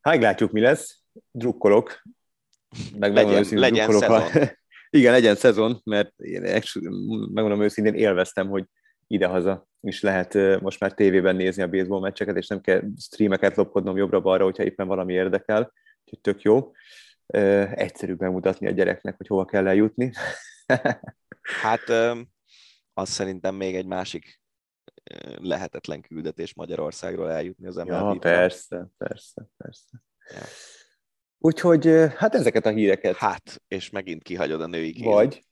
hát 0.02 0.22
látjuk, 0.22 0.52
mi 0.52 0.60
lesz. 0.60 1.04
Drukkolok, 1.32 2.04
meg 3.00 3.14
legyen, 3.14 3.46
legyen 3.50 3.90
drukkolok 3.90 4.28
szezon. 4.28 4.60
Igen, 4.94 5.12
legyen 5.12 5.36
szezon, 5.36 5.82
mert 5.84 6.20
én 6.20 6.62
megmondom 7.32 7.62
őszintén 7.62 7.94
élveztem, 7.94 8.48
hogy 8.50 8.66
idehaza 9.08 9.68
is 9.82 10.02
lehet 10.02 10.34
most 10.62 10.80
már 10.80 10.94
tévében 10.94 11.36
nézni 11.36 11.64
a 11.64 11.70
baseball 11.70 12.00
meccseket, 12.00 12.38
és 12.38 12.48
nem 12.48 12.62
kell 12.62 12.82
streameket 12.98 13.56
lopkodnom 13.56 13.98
jobbra-balra, 13.98 14.44
hogyha 14.44 14.64
éppen 14.64 14.88
valami 14.88 15.14
érdekel, 15.14 15.74
úgyhogy 16.04 16.20
tök 16.22 16.42
jó. 16.42 16.72
Egyszerű 17.74 18.14
bemutatni 18.14 18.68
a 18.68 18.72
gyereknek, 18.72 19.18
hogy 19.18 19.28
hova 19.28 19.46
kell 19.46 19.68
eljutni. 19.68 20.12
hát 21.64 21.90
az 22.94 23.10
szerintem 23.10 23.56
még 23.56 23.76
egy 23.76 23.86
másik 23.86 24.42
lehetetlen 25.36 26.02
küldetés 26.02 26.54
Magyarországról 26.54 27.32
eljutni 27.32 27.68
az 27.68 27.78
ember. 27.78 28.02
Ja, 28.02 28.16
persze, 28.20 28.88
persze, 28.98 29.48
persze. 29.58 30.04
Ja. 30.34 30.42
Úgyhogy 31.44 31.86
hát 32.18 32.36
ezeket 32.36 32.66
a 32.66 32.70
híreket. 32.70 33.16
Hát, 33.16 33.62
és 33.68 33.90
megint 33.90 34.24
kihagyod 34.24 34.62
a 34.62 34.68
női 34.68 34.92
kéz. 34.92 35.04
Vagy. 35.04 35.44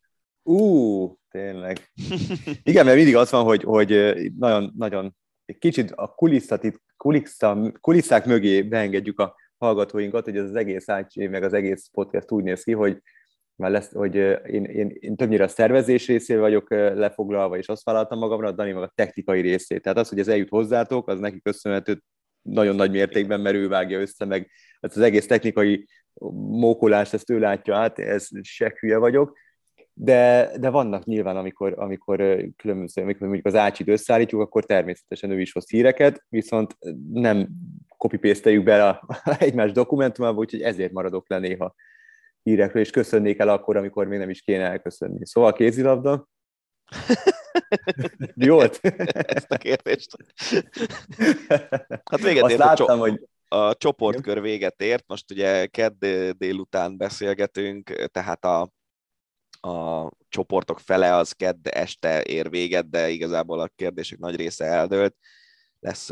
Ú, 0.44 1.18
tényleg. 1.30 1.78
Igen, 2.64 2.86
mert 2.86 2.98
mindig 2.98 3.16
az 3.16 3.32
van, 3.32 3.44
hogy, 3.44 3.64
hogy 3.64 4.14
nagyon, 4.38 4.74
nagyon 4.78 5.16
kicsit 5.60 5.92
a 5.92 6.08
kulisszatit, 6.08 6.82
kulissza, 6.98 7.72
kulisszák 7.82 8.26
mögé 8.26 8.62
beengedjük 8.62 9.20
a 9.20 9.36
hallgatóinkat, 9.58 10.26
hogy 10.26 10.38
ez 10.38 10.44
az 10.44 10.56
egész 10.56 10.90
ácsé, 10.90 11.28
meg 11.28 11.44
az 11.44 11.54
egész 11.54 11.90
podcast 11.92 12.32
úgy 12.32 12.44
néz 12.44 12.64
ki, 12.64 12.72
hogy 12.72 13.02
már 13.56 13.72
lesz, 13.72 13.92
hogy 13.92 14.16
én, 14.46 14.64
én, 14.64 14.98
én 15.00 15.16
többnyire 15.16 15.44
a 15.44 15.48
szervezés 15.48 16.08
részével 16.08 16.42
vagyok 16.42 16.70
lefoglalva, 16.70 17.58
és 17.58 17.68
azt 17.68 17.84
vállaltam 17.84 18.20
magamra, 18.20 18.52
Dani 18.52 18.72
meg 18.72 18.84
a 18.84 18.92
technikai 18.96 19.42
részét. 19.42 19.82
Tehát 19.82 19.98
az, 19.98 20.10
hogy 20.10 20.20
ez 20.20 20.28
eljut 20.28 20.50
hozzátok, 20.50 21.08
az 21.08 21.20
neki 21.20 21.42
köszönhető 21.42 22.02
nagyon 22.42 22.76
nagy 22.76 22.92
mértékben, 22.92 23.42
mert 23.42 23.56
ő 23.56 23.68
vágja 23.68 24.00
össze, 24.00 24.26
meg 24.26 24.52
hát 24.82 24.96
az 24.96 25.02
egész 25.02 25.28
technikai 25.28 25.88
mókolást, 26.50 27.14
ezt 27.14 27.30
ő 27.30 27.40
látja 27.40 27.76
át, 27.76 28.00
ez 28.00 28.28
se 28.42 28.74
hülye 28.80 28.98
vagyok, 28.98 29.38
de, 29.94 30.52
de 30.60 30.70
vannak 30.70 31.06
nyilván, 31.06 31.38
amikor, 31.38 31.74
amikor 31.78 32.18
különböző, 32.56 33.02
amikor 33.02 33.28
mondjuk 33.28 33.46
az 33.46 33.56
ácsit 33.56 33.88
összeállítjuk, 33.88 34.42
akkor 34.42 34.66
természetesen 34.66 35.32
ő 35.32 35.42
is 35.42 35.52
hoz 35.52 35.70
híreket, 35.70 36.24
viszont 36.30 36.78
nem 37.12 37.48
copy 37.98 38.18
bele 38.60 38.88
a, 38.88 39.08
egymás 39.40 39.72
dokumentumába, 39.72 40.40
úgyhogy 40.40 40.62
ezért 40.62 40.92
maradok 40.92 41.30
le 41.30 41.40
néha 41.40 41.76
hírekről, 42.44 42.82
és 42.82 42.90
köszönnék 42.90 43.40
el 43.40 43.50
akkor, 43.50 43.78
amikor 43.78 44.08
még 44.08 44.20
nem 44.20 44.30
is 44.30 44.42
kéne 44.42 44.64
elköszönni. 44.64 45.26
Szóval 45.26 45.54
kézilabda. 45.54 46.28
Volt? 48.36 48.80
Ezt 49.14 49.52
a 49.52 49.58
kérdést. 49.58 50.18
Hát 52.12 52.22
véget 52.22 52.44
Azt 52.44 52.58
láttam, 52.58 53.00
a, 53.00 53.02
hogy... 53.02 53.28
a 53.50 53.74
csoportkör 53.74 54.42
véget 54.42 54.82
ért, 54.82 55.04
most 55.08 55.32
ugye 55.32 55.66
kedd 55.66 56.06
délután 56.38 56.98
beszélgetünk, 56.98 58.08
tehát 58.12 58.46
a, 58.46 58.62
a 59.70 60.10
csoportok 60.30 60.80
fele 60.80 61.16
az 61.16 61.32
kedd 61.32 61.68
este 61.68 62.24
ér 62.24 62.50
véget, 62.50 62.90
de 62.90 63.10
igazából 63.10 63.60
a 63.60 63.72
kérdések 63.76 64.20
nagy 64.20 64.36
része 64.36 64.66
eldőlt. 64.66 65.16
Lesz 65.80 66.10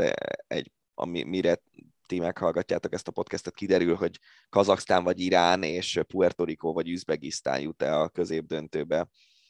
egy, 0.48 0.72
ami, 0.94 1.24
mire 1.24 1.62
ti 2.06 2.20
meghallgatjátok 2.20 2.94
ezt 2.94 3.08
a 3.08 3.12
podcastet, 3.12 3.54
kiderül, 3.54 3.96
hogy 3.96 4.20
Kazaksztán 4.50 5.04
vagy 5.04 5.20
Irán 5.20 5.64
és 5.64 6.00
Puerto 6.08 6.44
Rico 6.44 6.74
vagy 6.74 6.90
Üzbegisztán 6.90 7.60
jut-e 7.60 8.00
a 8.00 8.10
középdöntőbe 8.10 9.08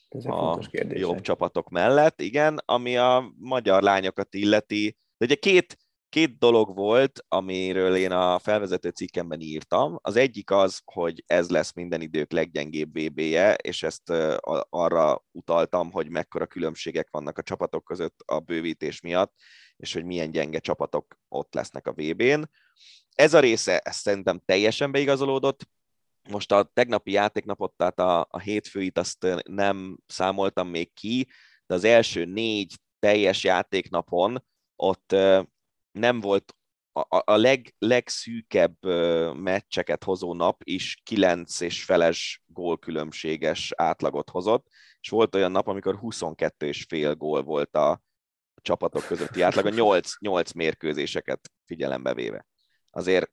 Ezek 0.09 0.31
a 0.31 0.59
jobb 0.89 1.21
csapatok 1.21 1.69
mellett. 1.69 2.21
Igen, 2.21 2.59
ami 2.65 2.97
a 2.97 3.33
magyar 3.37 3.81
lányokat 3.81 4.33
illeti, 4.33 4.97
de 5.17 5.25
ugye 5.25 5.35
két, 5.35 5.77
két 6.09 6.37
dolog 6.37 6.75
volt, 6.75 7.25
amiről 7.27 7.95
én 7.95 8.11
a 8.11 8.39
felvezető 8.39 8.89
cikkemben 8.89 9.39
írtam. 9.39 9.99
Az 10.01 10.15
egyik 10.15 10.51
az, 10.51 10.81
hogy 10.85 11.23
ez 11.25 11.49
lesz 11.49 11.73
minden 11.73 12.01
idők 12.01 12.31
leggyengébb 12.31 12.99
VB-je, 12.99 13.53
és 13.53 13.83
ezt 13.83 14.09
arra 14.69 15.23
utaltam, 15.31 15.91
hogy 15.91 16.09
mekkora 16.09 16.45
különbségek 16.45 17.07
vannak 17.11 17.37
a 17.37 17.43
csapatok 17.43 17.83
között 17.83 18.19
a 18.25 18.39
bővítés 18.39 19.01
miatt, 19.01 19.33
és 19.77 19.93
hogy 19.93 20.05
milyen 20.05 20.31
gyenge 20.31 20.59
csapatok 20.59 21.19
ott 21.27 21.53
lesznek 21.53 21.87
a 21.87 21.93
VB-n. 21.93 22.41
Ez 23.15 23.33
a 23.33 23.39
része, 23.39 23.79
ez 23.79 23.95
szerintem 23.95 24.41
teljesen 24.45 24.91
beigazolódott. 24.91 25.67
Most 26.29 26.51
a 26.51 26.71
tegnapi 26.73 27.11
játéknapot, 27.11 27.73
tehát 27.75 27.99
a, 27.99 28.27
a 28.29 28.39
hétfőit 28.39 28.97
azt 28.97 29.27
nem 29.43 29.97
számoltam 30.05 30.67
még 30.67 30.93
ki, 30.93 31.27
de 31.65 31.73
az 31.73 31.83
első 31.83 32.25
négy 32.25 32.75
teljes 32.99 33.43
játéknapon 33.43 34.43
ott 34.75 35.15
nem 35.97 36.19
volt 36.19 36.55
a, 36.91 37.21
a 37.25 37.35
leg, 37.35 37.75
legszűkebb 37.77 38.85
meccseket 39.35 40.03
hozó 40.03 40.33
nap 40.33 40.61
is 40.63 41.01
9 41.03 41.61
és 41.61 41.83
feles 41.83 42.41
gólkülönbséges 42.45 43.73
átlagot 43.75 44.29
hozott, 44.29 44.67
és 44.99 45.09
volt 45.09 45.35
olyan 45.35 45.51
nap, 45.51 45.67
amikor 45.67 45.95
22 45.95 46.67
és 46.67 46.85
fél 46.89 47.15
gól 47.15 47.43
volt 47.43 47.75
a, 47.75 48.01
csapatok 48.67 49.05
közötti 49.05 49.41
átlag, 49.41 49.65
a 49.65 49.69
8, 49.69 50.19
8 50.19 50.51
mérkőzéseket 50.51 51.51
figyelembe 51.65 52.13
véve. 52.13 52.45
Azért, 52.89 53.31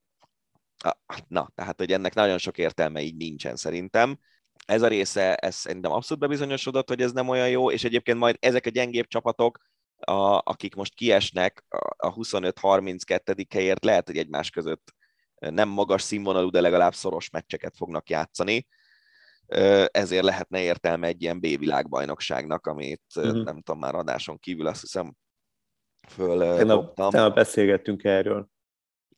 na, 1.28 1.50
tehát, 1.54 1.78
hogy 1.78 1.92
ennek 1.92 2.14
nagyon 2.14 2.38
sok 2.38 2.58
értelme 2.58 3.00
így 3.00 3.16
nincsen 3.16 3.56
szerintem. 3.56 4.18
Ez 4.66 4.82
a 4.82 4.88
része, 4.88 5.34
ez 5.34 5.54
szerintem 5.54 5.92
abszolút 5.92 6.22
bebizonyosodott, 6.22 6.88
hogy 6.88 7.02
ez 7.02 7.12
nem 7.12 7.28
olyan 7.28 7.48
jó, 7.48 7.70
és 7.70 7.84
egyébként 7.84 8.18
majd 8.18 8.36
ezek 8.40 8.66
a 8.66 8.70
gyengébb 8.70 9.06
csapatok, 9.06 9.58
a, 9.96 10.40
akik 10.44 10.74
most 10.74 10.94
kiesnek 10.94 11.64
a 11.96 12.14
25-32. 12.14 13.46
helyért, 13.50 13.84
lehet, 13.84 14.06
hogy 14.06 14.18
egymás 14.18 14.50
között 14.50 14.94
nem 15.34 15.68
magas 15.68 16.02
színvonalú, 16.02 16.50
de 16.50 16.60
legalább 16.60 16.94
szoros 16.94 17.30
meccseket 17.30 17.76
fognak 17.76 18.08
játszani 18.08 18.66
ezért 19.90 20.24
lehetne 20.24 20.62
értelme 20.62 21.06
egy 21.06 21.22
ilyen 21.22 21.40
B-világbajnokságnak, 21.40 22.66
amit 22.66 23.02
uh-huh. 23.16 23.44
nem 23.44 23.62
tudom, 23.62 23.80
már 23.80 23.94
adáson 23.94 24.38
kívül 24.38 24.66
azt 24.66 24.80
hiszem 24.80 25.14
föl 26.08 26.38
Tegnap 26.56 27.34
beszélgettünk 27.34 28.04
erről. 28.04 28.48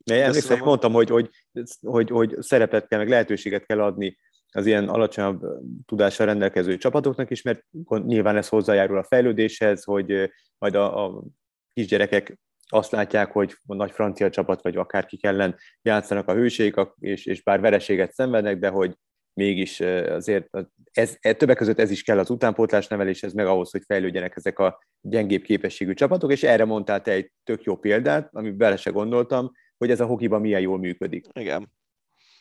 De 0.04 0.24
emlékszem, 0.24 0.58
mondtam, 0.58 0.92
hogy, 0.92 1.08
hogy, 1.08 1.30
hogy, 1.80 2.10
hogy 2.10 2.36
szerepet 2.38 2.86
kell, 2.86 2.98
meg 2.98 3.08
lehetőséget 3.08 3.66
kell 3.66 3.82
adni 3.82 4.18
az 4.52 4.66
ilyen 4.66 4.88
alacsonyabb 4.88 5.40
tudással 5.86 6.26
rendelkező 6.26 6.76
csapatoknak 6.76 7.30
is, 7.30 7.42
mert 7.42 7.62
nyilván 7.88 8.36
ez 8.36 8.48
hozzájárul 8.48 8.98
a 8.98 9.04
fejlődéshez, 9.04 9.84
hogy 9.84 10.30
majd 10.58 10.74
a, 10.74 11.04
a 11.04 11.22
kisgyerekek 11.72 12.38
azt 12.68 12.90
látják, 12.90 13.32
hogy 13.32 13.56
a 13.66 13.74
nagy 13.74 13.90
francia 13.90 14.30
csapat, 14.30 14.62
vagy 14.62 14.76
akárki 14.76 15.18
ellen 15.20 15.56
játszanak 15.82 16.28
a 16.28 16.34
hőségek, 16.34 16.88
és, 16.98 17.26
és 17.26 17.42
bár 17.42 17.60
vereséget 17.60 18.12
szenvednek, 18.12 18.58
de 18.58 18.68
hogy 18.68 18.96
mégis 19.32 19.80
azért 19.80 20.48
ez, 20.92 21.16
ez, 21.20 21.36
többek 21.36 21.56
között 21.56 21.78
ez 21.78 21.90
is 21.90 22.02
kell 22.02 22.18
az 22.18 22.30
utánpótlás 22.30 22.86
neveléshez, 22.86 23.32
meg 23.32 23.46
ahhoz, 23.46 23.70
hogy 23.70 23.82
fejlődjenek 23.86 24.36
ezek 24.36 24.58
a 24.58 24.78
gyengébb 25.00 25.42
képességű 25.42 25.94
csapatok, 25.94 26.32
és 26.32 26.42
erre 26.42 26.64
mondtál 26.64 27.02
te 27.02 27.10
egy 27.10 27.32
tök 27.44 27.62
jó 27.62 27.76
példát, 27.76 28.28
amit 28.32 28.56
bele 28.56 28.76
se 28.76 28.90
gondoltam, 28.90 29.52
hogy 29.78 29.90
ez 29.90 30.00
a 30.00 30.06
hokiban 30.06 30.40
milyen 30.40 30.60
jól 30.60 30.78
működik. 30.78 31.26
Igen. 31.32 31.72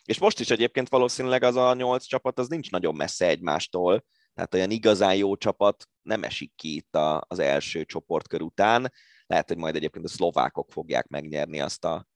És 0.04 0.20
most 0.20 0.40
is 0.40 0.50
egyébként 0.50 0.90
valószínűleg 0.90 1.44
az 1.44 1.56
a 1.56 1.74
nyolc 1.74 2.04
csapat 2.04 2.40
az 2.40 2.48
nincs 2.48 2.72
nagyon 2.72 2.96
messze 2.96 3.28
egymástól, 3.28 4.06
tehát 4.36 4.54
olyan 4.54 4.72
igazán 4.72 5.16
jó 5.16 5.36
csapat 5.36 5.88
nem 6.02 6.24
esik 6.24 6.52
ki 6.56 6.76
itt 6.76 6.96
az 7.20 7.40
első 7.40 7.84
csoportkör 7.84 8.42
után. 8.42 8.92
Lehet, 9.26 9.48
hogy 9.48 9.58
majd 9.58 9.76
egyébként 9.76 10.06
a 10.06 10.10
szlovákok 10.10 10.72
fogják 10.72 11.08
megnyerni 11.08 11.60
azt 11.60 11.86
a 11.86 12.08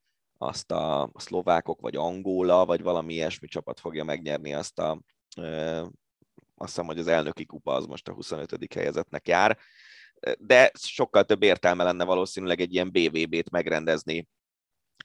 azt 0.41 0.71
a, 0.71 1.01
a 1.01 1.19
szlovákok, 1.19 1.81
vagy 1.81 1.95
Angola, 1.95 2.65
vagy 2.65 2.81
valami 2.81 3.13
ilyesmi 3.13 3.47
csapat 3.47 3.79
fogja 3.79 4.03
megnyerni 4.03 4.53
azt 4.53 4.79
a, 4.79 5.01
e, 5.35 5.79
azt 5.81 5.91
hiszem, 6.71 6.85
hogy 6.85 6.99
az 6.99 7.07
elnöki 7.07 7.45
kupa 7.45 7.73
az 7.73 7.85
most 7.85 8.07
a 8.07 8.13
25. 8.13 8.73
helyezetnek 8.73 9.27
jár, 9.27 9.57
de 10.39 10.71
sokkal 10.73 11.23
több 11.23 11.43
értelme 11.43 11.83
lenne 11.83 12.03
valószínűleg 12.03 12.61
egy 12.61 12.73
ilyen 12.73 12.91
BVB-t 12.91 13.49
megrendezni, 13.49 14.27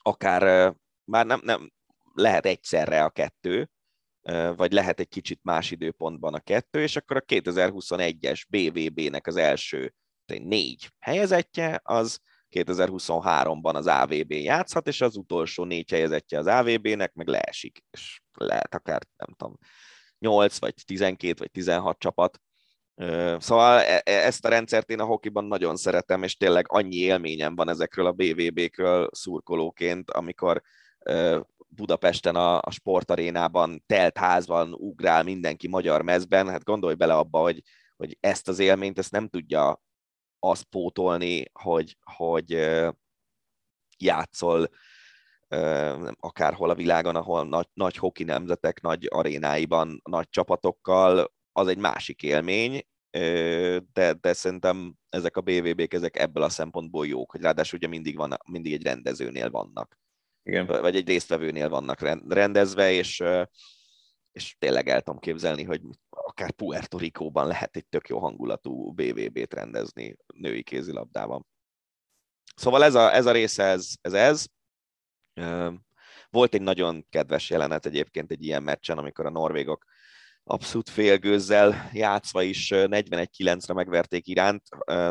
akár 0.02 0.74
már 1.04 1.26
nem, 1.26 1.40
nem 1.44 1.72
lehet 2.14 2.46
egyszerre 2.46 3.04
a 3.04 3.10
kettő, 3.10 3.70
vagy 4.56 4.72
lehet 4.72 5.00
egy 5.00 5.08
kicsit 5.08 5.40
más 5.42 5.70
időpontban 5.70 6.34
a 6.34 6.40
kettő, 6.40 6.82
és 6.82 6.96
akkor 6.96 7.16
a 7.16 7.20
2021-es 7.20 8.42
BVB-nek 8.48 9.26
az 9.26 9.36
első 9.36 9.94
négy 10.26 10.90
helyezettje, 10.98 11.80
az 11.82 12.20
2023-ban 12.50 13.74
az 13.74 13.86
AVB 13.86 14.32
játszhat, 14.32 14.86
és 14.86 15.00
az 15.00 15.16
utolsó 15.16 15.64
négy 15.64 15.90
helyezettje 15.90 16.38
az 16.38 16.46
AVB-nek 16.46 17.12
meg 17.12 17.26
leesik, 17.26 17.84
és 17.90 18.20
lehet 18.32 18.74
akár, 18.74 19.02
nem 19.16 19.34
tudom, 19.36 19.58
8 20.18 20.58
vagy 20.58 20.74
12 20.86 21.34
vagy 21.38 21.50
16 21.50 21.98
csapat. 21.98 22.40
Szóval 23.38 23.80
e, 23.80 24.02
e, 24.04 24.12
ezt 24.12 24.44
a 24.44 24.48
rendszert 24.48 24.90
én 24.90 25.00
a 25.00 25.04
hokiban 25.04 25.44
nagyon 25.44 25.76
szeretem, 25.76 26.22
és 26.22 26.36
tényleg 26.36 26.66
annyi 26.68 26.96
élményem 26.96 27.54
van 27.54 27.68
ezekről 27.68 28.06
a 28.06 28.12
BVB-kről 28.12 29.08
szurkolóként, 29.12 30.10
amikor 30.10 30.62
Budapesten 31.68 32.36
a, 32.36 32.58
a 32.60 32.70
sportarénában 32.70 33.82
telt 33.86 34.18
házban 34.18 34.72
ugrál 34.72 35.22
mindenki 35.22 35.68
magyar 35.68 36.02
mezben, 36.02 36.48
hát 36.48 36.64
gondolj 36.64 36.94
bele 36.94 37.14
abba, 37.14 37.38
hogy, 37.38 37.62
hogy 37.96 38.16
ezt 38.20 38.48
az 38.48 38.58
élményt, 38.58 38.98
ezt 38.98 39.12
nem 39.12 39.28
tudja 39.28 39.82
azt 40.38 40.64
pótolni, 40.64 41.44
hogy, 41.52 41.96
hogy 42.16 42.70
játszol 43.98 44.68
akárhol 46.20 46.70
a 46.70 46.74
világon, 46.74 47.16
ahol 47.16 47.44
nagy, 47.46 47.68
nagy 47.72 47.96
hoki 47.96 48.24
nemzetek, 48.24 48.80
nagy 48.80 49.06
arénáiban, 49.10 50.00
nagy 50.04 50.28
csapatokkal, 50.28 51.32
az 51.52 51.66
egy 51.66 51.78
másik 51.78 52.22
élmény, 52.22 52.82
de, 53.92 54.12
de 54.20 54.32
szerintem 54.32 54.94
ezek 55.08 55.36
a 55.36 55.40
BVB-k 55.40 55.94
ezek 55.94 56.16
ebből 56.16 56.42
a 56.42 56.48
szempontból 56.48 57.06
jók, 57.06 57.30
hogy 57.30 57.40
ráadásul 57.40 57.78
ugye 57.78 57.88
mindig, 57.88 58.16
van, 58.16 58.36
mindig 58.50 58.72
egy 58.72 58.82
rendezőnél 58.82 59.50
vannak. 59.50 59.98
Igen. 60.44 60.66
Vagy 60.66 60.96
egy 60.96 61.06
résztvevőnél 61.06 61.68
vannak 61.68 62.00
rendezve, 62.28 62.92
és, 62.92 63.22
és 64.32 64.56
tényleg 64.58 64.88
el 64.88 65.02
tudom 65.02 65.20
képzelni, 65.20 65.62
hogy 65.62 65.80
akár 66.10 66.50
Puerto 66.50 66.98
Rico-ban 66.98 67.46
lehet 67.46 67.76
egy 67.76 67.86
tök 67.86 68.08
jó 68.08 68.18
hangulatú 68.18 68.92
BVB-t 68.92 69.54
rendezni 69.54 70.16
női 70.34 70.62
kézilabdában. 70.62 71.46
Szóval 72.56 72.84
ez 72.84 72.94
a, 72.94 73.14
ez 73.14 73.26
a 73.26 73.32
része, 73.32 73.64
ez, 73.64 73.92
ez 74.00 74.12
ez. 74.12 74.46
Volt 76.30 76.54
egy 76.54 76.62
nagyon 76.62 77.06
kedves 77.10 77.50
jelenet 77.50 77.86
egyébként 77.86 78.30
egy 78.30 78.44
ilyen 78.44 78.62
meccsen, 78.62 78.98
amikor 78.98 79.26
a 79.26 79.30
norvégok 79.30 79.84
abszolút 80.44 80.88
félgőzzel 80.88 81.90
játszva 81.92 82.42
is 82.42 82.68
41-9-re 82.72 83.74
megverték 83.74 84.26
iránt. 84.26 84.62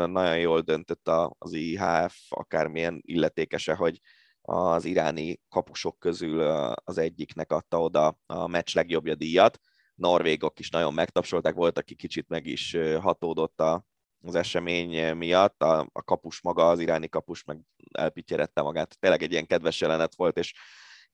Nagyon 0.06 0.38
jól 0.38 0.60
döntött 0.60 1.08
az 1.38 1.52
IHF, 1.52 2.16
akármilyen 2.28 3.00
illetékese, 3.04 3.74
hogy 3.74 4.00
az 4.46 4.84
iráni 4.84 5.40
kapusok 5.48 5.98
közül 5.98 6.40
az 6.74 6.98
egyiknek 6.98 7.52
adta 7.52 7.80
oda 7.80 8.18
a 8.26 8.46
meccs 8.46 8.74
legjobbja 8.74 9.14
díjat 9.14 9.58
norvégok 9.94 10.58
is 10.58 10.70
nagyon 10.70 10.94
megtapsolták, 10.94 11.54
volt, 11.54 11.78
aki 11.78 11.94
kicsit 11.94 12.28
meg 12.28 12.46
is 12.46 12.76
hatódott 13.00 13.60
a, 13.60 13.84
az 14.20 14.34
esemény 14.34 15.16
miatt, 15.16 15.62
a, 15.62 15.88
a 15.92 16.02
kapus 16.02 16.40
maga, 16.40 16.68
az 16.68 16.80
iráni 16.80 17.08
kapus 17.08 17.44
meg 17.44 17.60
elpityerette 17.92 18.62
magát. 18.62 18.96
Tényleg 18.98 19.22
egy 19.22 19.32
ilyen 19.32 19.46
kedves 19.46 19.80
jelenet 19.80 20.14
volt, 20.14 20.38
és 20.38 20.54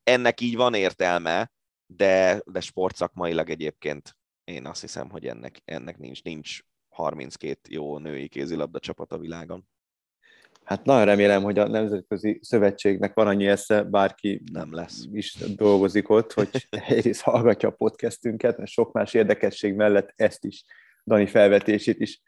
ennek 0.03 0.41
így 0.41 0.57
van 0.57 0.75
értelme, 0.75 1.53
de, 1.87 2.43
de 2.45 2.61
sportszakmailag 2.61 3.51
egyébként 3.51 4.17
én 4.45 4.67
azt 4.67 4.81
hiszem, 4.81 5.11
hogy 5.11 5.27
ennek, 5.27 5.63
ennek 5.65 5.99
nincs, 5.99 6.23
nincs 6.23 6.61
32 6.89 7.59
jó 7.69 7.99
női 7.99 8.29
kézilabda 8.29 8.79
csapat 8.79 9.13
a 9.13 9.19
világon. 9.19 9.69
Hát 10.71 10.85
nagyon 10.85 11.05
remélem, 11.05 11.43
hogy 11.43 11.59
a 11.59 11.69
Nemzetközi 11.69 12.39
Szövetségnek 12.43 13.15
van 13.15 13.27
annyi 13.27 13.47
esze, 13.47 13.83
bárki 13.83 14.43
nem 14.53 14.75
lesz. 14.75 15.05
is 15.13 15.35
dolgozik 15.35 16.09
ott, 16.09 16.33
hogy 16.33 16.69
egyrészt 16.89 17.23
hallgatja 17.23 17.69
a 17.69 17.73
podcastünket, 17.73 18.57
mert 18.57 18.71
sok 18.71 18.93
más 18.93 19.15
érdekesség 19.15 19.75
mellett 19.75 20.13
ezt 20.17 20.45
is, 20.45 20.65
Dani 21.05 21.27
felvetését 21.27 22.01
is 22.01 22.21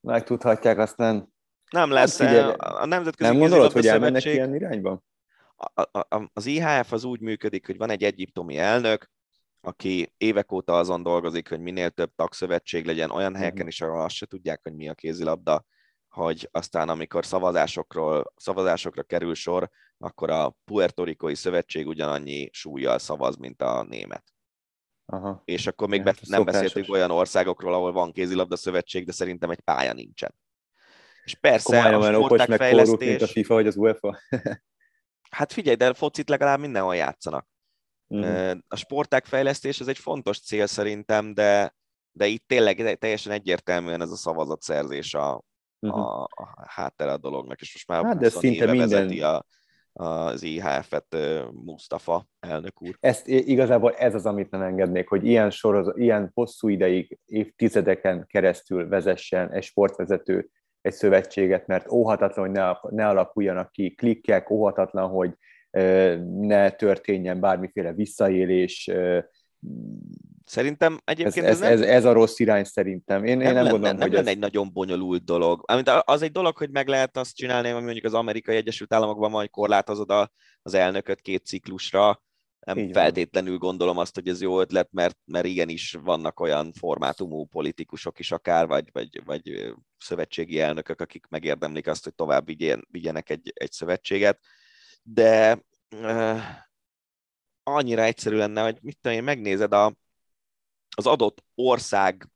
megtudhatják, 0.00 0.78
aztán 0.78 1.32
nem 1.70 1.90
lesz. 1.90 2.18
Hát, 2.18 2.28
figyelj, 2.28 2.54
a 2.56 2.86
Nemzetközi 2.86 3.30
Nem 3.30 3.40
gondolod, 3.40 3.72
hogy 3.72 3.86
elmennek 3.86 4.24
ilyen 4.24 4.54
irányba? 4.54 5.02
A, 5.56 5.80
a, 5.80 5.98
a, 5.98 6.30
az 6.32 6.46
IHF 6.46 6.92
az 6.92 7.04
úgy 7.04 7.20
működik, 7.20 7.66
hogy 7.66 7.76
van 7.76 7.90
egy 7.90 8.04
egyiptomi 8.04 8.58
elnök, 8.58 9.10
aki 9.60 10.12
évek 10.16 10.52
óta 10.52 10.78
azon 10.78 11.02
dolgozik, 11.02 11.48
hogy 11.48 11.60
minél 11.60 11.90
több 11.90 12.12
tagszövetség 12.16 12.86
legyen 12.86 13.10
olyan 13.10 13.34
helyeken 13.34 13.66
is, 13.66 13.80
ahol 13.80 14.00
azt 14.00 14.14
se 14.14 14.26
tudják, 14.26 14.60
hogy 14.62 14.74
mi 14.74 14.88
a 14.88 14.94
kézilabda, 14.94 15.64
hogy 16.10 16.48
aztán 16.52 16.88
amikor 16.88 17.26
szavazásokról, 17.26 18.32
szavazásokra 18.36 19.02
kerül 19.02 19.34
sor, 19.34 19.70
akkor 19.98 20.30
a 20.30 20.56
puertorikoi 20.64 21.34
szövetség 21.34 21.86
ugyanannyi 21.86 22.48
súlyjal 22.52 22.98
szavaz, 22.98 23.36
mint 23.36 23.62
a 23.62 23.82
német. 23.88 24.24
Aha. 25.06 25.42
És 25.44 25.66
akkor 25.66 25.88
még 25.88 26.02
be, 26.02 26.14
nem 26.26 26.44
beszéltünk 26.44 26.92
olyan 26.92 27.10
országokról, 27.10 27.74
ahol 27.74 27.92
van 27.92 28.12
kézilabda 28.12 28.56
szövetség, 28.56 29.06
de 29.06 29.12
szerintem 29.12 29.50
egy 29.50 29.60
pálya 29.60 29.92
nincsen. 29.92 30.34
És 31.24 31.34
persze 31.34 31.82
Komolyan 31.82 32.14
a 32.14 32.24
sporták 32.24 32.56
fejlesztés... 32.56 33.08
mint 33.08 33.22
a 33.22 33.26
FIFA 33.26 33.54
vagy 33.54 33.66
az 33.66 33.76
UEFA. 33.76 34.18
hát 35.36 35.52
figyelj, 35.52 35.76
de 35.76 35.94
focit 35.94 36.28
legalább 36.28 36.60
mindenhol 36.60 36.96
játszanak. 36.96 37.48
Uh-huh. 38.06 38.58
A 38.68 38.76
sporták 38.76 39.26
fejlesztés 39.26 39.80
ez 39.80 39.88
egy 39.88 39.98
fontos 39.98 40.40
cél 40.40 40.66
szerintem, 40.66 41.34
de, 41.34 41.74
de 42.12 42.26
itt 42.26 42.46
tényleg 42.46 42.98
teljesen 42.98 43.32
egyértelműen 43.32 44.00
ez 44.00 44.10
a 44.10 44.16
szavazatszerzés 44.16 45.14
a, 45.14 45.44
uh-huh. 45.80 46.00
a, 46.00 46.22
a 46.22 46.64
háttere 46.66 47.12
a 47.12 47.16
dolognak, 47.16 47.60
és 47.60 47.72
most 47.72 47.88
már 47.88 48.04
hát, 48.04 48.18
de 48.18 48.28
szinte 48.28 48.66
minden... 48.66 48.88
vezeti 48.88 49.22
a, 49.22 49.46
az 49.92 50.42
IHF-et 50.42 51.16
Mustafa 51.52 52.26
elnök 52.40 52.82
úr. 52.82 52.96
Ezt 53.00 53.26
igazából 53.26 53.92
ez 53.94 54.14
az, 54.14 54.26
amit 54.26 54.50
nem 54.50 54.62
engednék, 54.62 55.08
hogy 55.08 55.26
ilyen, 55.26 55.50
soroz, 55.50 55.92
ilyen 55.94 56.30
hosszú 56.34 56.68
ideig, 56.68 57.18
évtizedeken 57.24 58.26
keresztül 58.26 58.88
vezessen 58.88 59.52
egy 59.52 59.62
sportvezető 59.62 60.50
egy 60.80 60.92
szövetséget, 60.92 61.66
mert 61.66 61.90
óhatatlan, 61.90 62.46
hogy 62.46 62.54
ne, 62.54 62.72
ne 62.90 63.08
alakuljanak 63.08 63.72
ki 63.72 63.94
klikkek, 63.94 64.50
óhatatlan, 64.50 65.08
hogy 65.08 65.34
ne 66.40 66.70
történjen 66.70 67.40
bármiféle 67.40 67.92
visszaélés, 67.92 68.90
Szerintem 70.44 71.00
egyébként 71.04 71.46
ez, 71.46 71.60
ez, 71.60 71.70
ez, 71.70 71.80
nem... 71.80 71.88
ez, 71.88 72.04
a 72.04 72.12
rossz 72.12 72.38
irány 72.38 72.64
szerintem. 72.64 73.24
Én, 73.24 73.36
nem, 73.36 73.46
én 73.46 73.52
nem, 73.52 73.62
nem 73.62 73.72
gondolom, 73.72 73.96
nem, 73.96 74.02
hogy 74.02 74.16
nem 74.16 74.20
ez... 74.20 74.26
egy 74.26 74.38
nagyon 74.38 74.72
bonyolult 74.72 75.24
dolog. 75.24 75.70
Az 76.04 76.22
egy 76.22 76.32
dolog, 76.32 76.56
hogy 76.56 76.70
meg 76.70 76.88
lehet 76.88 77.16
azt 77.16 77.36
csinálni, 77.36 77.68
ami 77.70 77.82
mondjuk 77.84 78.04
az 78.04 78.14
amerikai 78.14 78.56
Egyesült 78.56 78.94
Államokban 78.94 79.30
majd 79.30 79.50
korlátozod 79.50 80.10
a, 80.10 80.30
az 80.62 80.74
elnököt 80.74 81.20
két 81.20 81.46
ciklusra. 81.46 82.22
Nem 82.60 82.78
Így 82.78 82.92
feltétlenül 82.92 83.50
van. 83.50 83.58
gondolom 83.58 83.98
azt, 83.98 84.14
hogy 84.14 84.28
ez 84.28 84.40
jó 84.40 84.60
ötlet, 84.60 84.88
mert, 84.92 85.18
mert 85.24 85.46
igenis 85.46 85.96
vannak 86.02 86.40
olyan 86.40 86.72
formátumú 86.72 87.44
politikusok 87.44 88.18
is 88.18 88.32
akár, 88.32 88.66
vagy, 88.66 88.88
vagy, 88.92 89.22
vagy 89.24 89.74
szövetségi 89.98 90.60
elnökök, 90.60 91.00
akik 91.00 91.26
megérdemlik 91.28 91.86
azt, 91.86 92.04
hogy 92.04 92.14
tovább 92.14 92.46
vigyen, 92.46 92.86
vigyenek 92.90 93.30
egy, 93.30 93.52
egy 93.54 93.72
szövetséget. 93.72 94.38
De 95.02 95.62
uh, 95.90 96.40
annyira 97.62 98.02
egyszerű 98.02 98.36
lenne, 98.36 98.62
hogy 98.62 98.78
mit 98.80 98.98
tudom 99.00 99.16
én, 99.16 99.24
megnézed 99.24 99.72
a, 99.72 99.94
az 100.96 101.06
adott 101.06 101.44
ország 101.54 102.28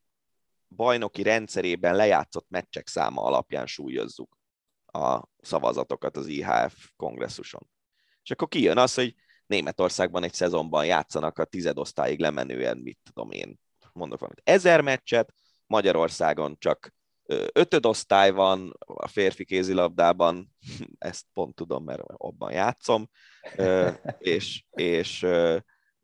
bajnoki 0.68 1.22
rendszerében 1.22 1.96
lejátszott 1.96 2.46
meccsek 2.48 2.88
száma 2.88 3.22
alapján 3.22 3.66
súlyozzuk 3.66 4.38
a 4.86 5.22
szavazatokat 5.40 6.16
az 6.16 6.26
IHF 6.26 6.88
kongresszuson. 6.96 7.68
És 8.22 8.30
akkor 8.30 8.48
kijön 8.48 8.78
az, 8.78 8.94
hogy 8.94 9.14
Németországban 9.46 10.22
egy 10.22 10.32
szezonban 10.32 10.86
játszanak 10.86 11.38
a 11.38 11.44
tizedosztályig 11.44 12.18
lemenően, 12.20 12.78
mit 12.78 12.98
tudom 13.02 13.30
én, 13.30 13.58
mondok 13.92 14.18
valamit, 14.18 14.42
ezer 14.44 14.80
meccset, 14.80 15.34
Magyarországon 15.66 16.56
csak 16.58 16.94
ötödosztály 17.52 18.30
van 18.30 18.72
a 18.78 19.08
férfi 19.08 19.44
kézilabdában, 19.44 20.54
ezt 20.98 21.24
pont 21.32 21.54
tudom, 21.54 21.84
mert 21.84 22.02
abban 22.06 22.52
játszom, 22.52 23.10
és, 24.18 24.64
és 24.70 25.26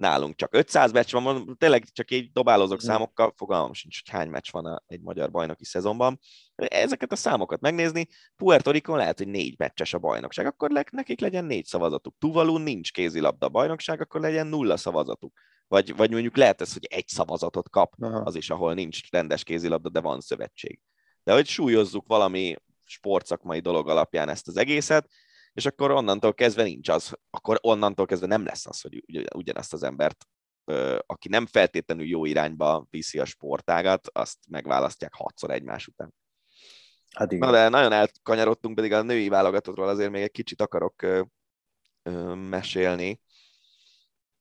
nálunk 0.01 0.37
csak 0.37 0.55
500 0.55 0.93
meccs 0.93 1.13
van, 1.13 1.57
tényleg 1.59 1.85
csak 1.93 2.11
így 2.11 2.33
dobálozok 2.33 2.81
számokkal, 2.81 3.33
fogalmam 3.37 3.73
sincs, 3.73 4.01
hogy 4.01 4.19
hány 4.19 4.29
meccs 4.29 4.51
van 4.51 4.83
egy 4.87 5.01
magyar 5.01 5.31
bajnoki 5.31 5.65
szezonban. 5.65 6.19
Ezeket 6.55 7.13
a 7.13 7.17
számokat 7.17 7.61
megnézni, 7.61 8.09
Puerto 8.37 8.71
Rico 8.71 8.97
lehet, 8.97 9.19
hogy 9.19 9.29
négy 9.29 9.59
meccses 9.59 9.95
a 9.95 9.99
bajnokság, 9.99 10.47
akkor 10.47 10.71
nekik 10.91 11.21
legyen 11.21 11.45
négy 11.45 11.65
szavazatuk. 11.65 12.15
Tuvalu 12.19 12.59
nincs 12.59 12.93
kézilabda 12.93 13.49
bajnokság, 13.49 14.01
akkor 14.01 14.21
legyen 14.21 14.47
nulla 14.47 14.77
szavazatuk. 14.77 15.33
Vagy, 15.69 15.97
vagy 15.97 16.11
mondjuk 16.11 16.37
lehet 16.37 16.61
ez, 16.61 16.73
hogy 16.73 16.87
egy 16.91 17.09
szavazatot 17.09 17.71
kap, 17.71 17.95
Aha. 17.99 18.19
az 18.19 18.35
is, 18.35 18.51
ahol 18.51 18.75
nincs 18.75 19.11
rendes 19.11 19.43
kézilabda, 19.43 19.89
de 19.89 20.01
van 20.01 20.21
szövetség. 20.21 20.81
De 21.25 21.33
hogy 21.33 21.47
súlyozzuk 21.47 22.07
valami 22.07 22.57
sportszakmai 22.85 23.61
dolog 23.61 23.89
alapján 23.89 24.29
ezt 24.29 24.49
az 24.49 24.57
egészet, 24.57 25.09
és 25.53 25.67
akkor 25.67 25.91
onnantól 25.91 26.35
kezdve 26.35 26.63
nincs 26.63 26.89
az, 26.89 27.19
akkor 27.31 27.59
onnantól 27.63 28.07
kezdve 28.07 28.27
nem 28.27 28.45
lesz 28.45 28.67
az, 28.67 28.81
hogy 28.81 29.05
ugyanezt 29.35 29.73
az 29.73 29.83
embert, 29.83 30.27
aki 31.07 31.29
nem 31.29 31.47
feltétlenül 31.47 32.07
jó 32.07 32.25
irányba 32.25 32.87
viszi 32.91 33.19
a 33.19 33.25
sportágat, 33.25 34.09
azt 34.13 34.39
megválasztják 34.49 35.15
hatszor 35.15 35.51
egymás 35.51 35.87
után. 35.87 36.15
Hát 37.17 37.33
igen. 37.33 37.49
Na 37.49 37.55
de 37.55 37.69
nagyon 37.69 37.93
elkanyarodtunk, 37.93 38.75
pedig 38.75 38.93
a 38.93 39.03
női 39.03 39.29
válogatottról 39.29 39.89
azért 39.89 40.11
még 40.11 40.23
egy 40.23 40.31
kicsit 40.31 40.61
akarok 40.61 41.07
mesélni, 42.35 43.21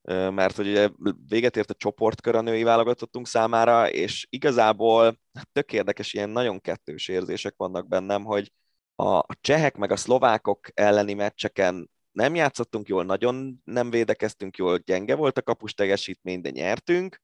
mert 0.08 0.56
hogy 0.56 0.68
ugye 0.68 0.90
véget 1.28 1.58
ért 1.58 1.70
a 1.70 1.74
csoportkör 1.74 2.36
a 2.36 2.42
női 2.42 2.64
válogatottunk 2.64 3.28
számára, 3.28 3.92
és 3.92 4.28
igazából 4.30 5.20
hát 5.34 5.50
tök 5.52 5.74
érdekes, 5.74 6.14
ilyen 6.14 6.30
nagyon 6.30 6.60
kettős 6.62 7.08
érzések 7.08 7.54
vannak 7.58 7.88
bennem, 7.88 8.24
hogy 8.24 8.52
a 9.00 9.26
csehek 9.42 9.78
meg 9.78 9.92
a 9.92 9.96
szlovákok 9.96 10.68
elleni 10.74 11.14
meccseken 11.14 11.90
nem 12.12 12.36
játszottunk 12.36 12.88
jól, 12.88 13.04
nagyon 13.04 13.62
nem 13.64 13.90
védekeztünk 13.90 14.58
jól, 14.58 14.78
gyenge 14.78 15.16
volt 15.16 15.38
a 15.38 15.42
kapus 15.42 15.74
teljesítmény, 15.74 16.42
de 16.42 16.50
nyertünk. 16.50 17.22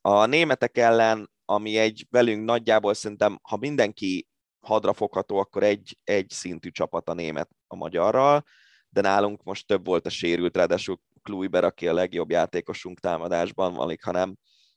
A 0.00 0.26
németek 0.26 0.78
ellen, 0.78 1.30
ami 1.44 1.76
egy 1.76 2.06
velünk 2.10 2.44
nagyjából 2.44 2.94
szerintem, 2.94 3.38
ha 3.42 3.56
mindenki 3.56 4.28
hadra 4.60 4.92
fogható, 4.92 5.36
akkor 5.38 5.62
egy, 5.62 5.98
egy 6.04 6.30
szintű 6.30 6.70
csapat 6.70 7.08
a 7.08 7.14
német 7.14 7.50
a 7.66 7.76
magyarral, 7.76 8.44
de 8.88 9.00
nálunk 9.00 9.42
most 9.42 9.66
több 9.66 9.86
volt 9.86 10.06
a 10.06 10.10
sérült, 10.10 10.56
ráadásul 10.56 11.00
Kluiber, 11.22 11.64
aki 11.64 11.88
a 11.88 11.92
legjobb 11.92 12.30
játékosunk 12.30 13.00
támadásban, 13.00 13.76
alig 13.76 14.02
hanem 14.02 14.36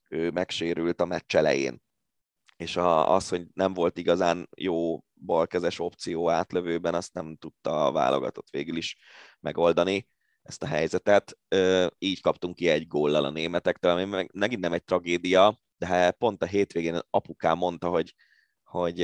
ő 0.10 0.32
megsérült 0.32 1.02
a 1.02 1.06
meccs 1.06 1.36
elején 1.36 1.86
és 2.58 2.76
a, 2.76 3.14
az, 3.14 3.30
hogy 3.30 3.48
nem 3.54 3.74
volt 3.74 3.98
igazán 3.98 4.50
jó 4.56 5.04
balkezes 5.26 5.80
opció 5.80 6.30
átlövőben, 6.30 6.94
azt 6.94 7.14
nem 7.14 7.36
tudta 7.36 7.86
a 7.86 7.92
válogatott 7.92 8.50
végül 8.50 8.78
is 8.78 8.98
megoldani 9.40 10.08
ezt 10.42 10.64
a 10.64 10.68
helyzetet. 10.68 11.38
Így 11.98 12.22
kaptunk 12.22 12.56
ki 12.56 12.68
egy 12.68 12.88
góllal 12.88 13.26
a 13.26 13.30
németektől, 13.30 13.92
ami 13.92 14.28
megint 14.34 14.62
nem 14.62 14.74
egy 14.74 14.84
tragédia, 14.84 15.60
de 15.78 15.86
hát 15.86 16.18
pont 16.18 16.44
a 16.44 16.46
hétvégén 16.46 17.00
apukám 17.10 17.58
mondta, 17.58 17.90
hogy, 17.90 18.14
hogy 18.64 18.98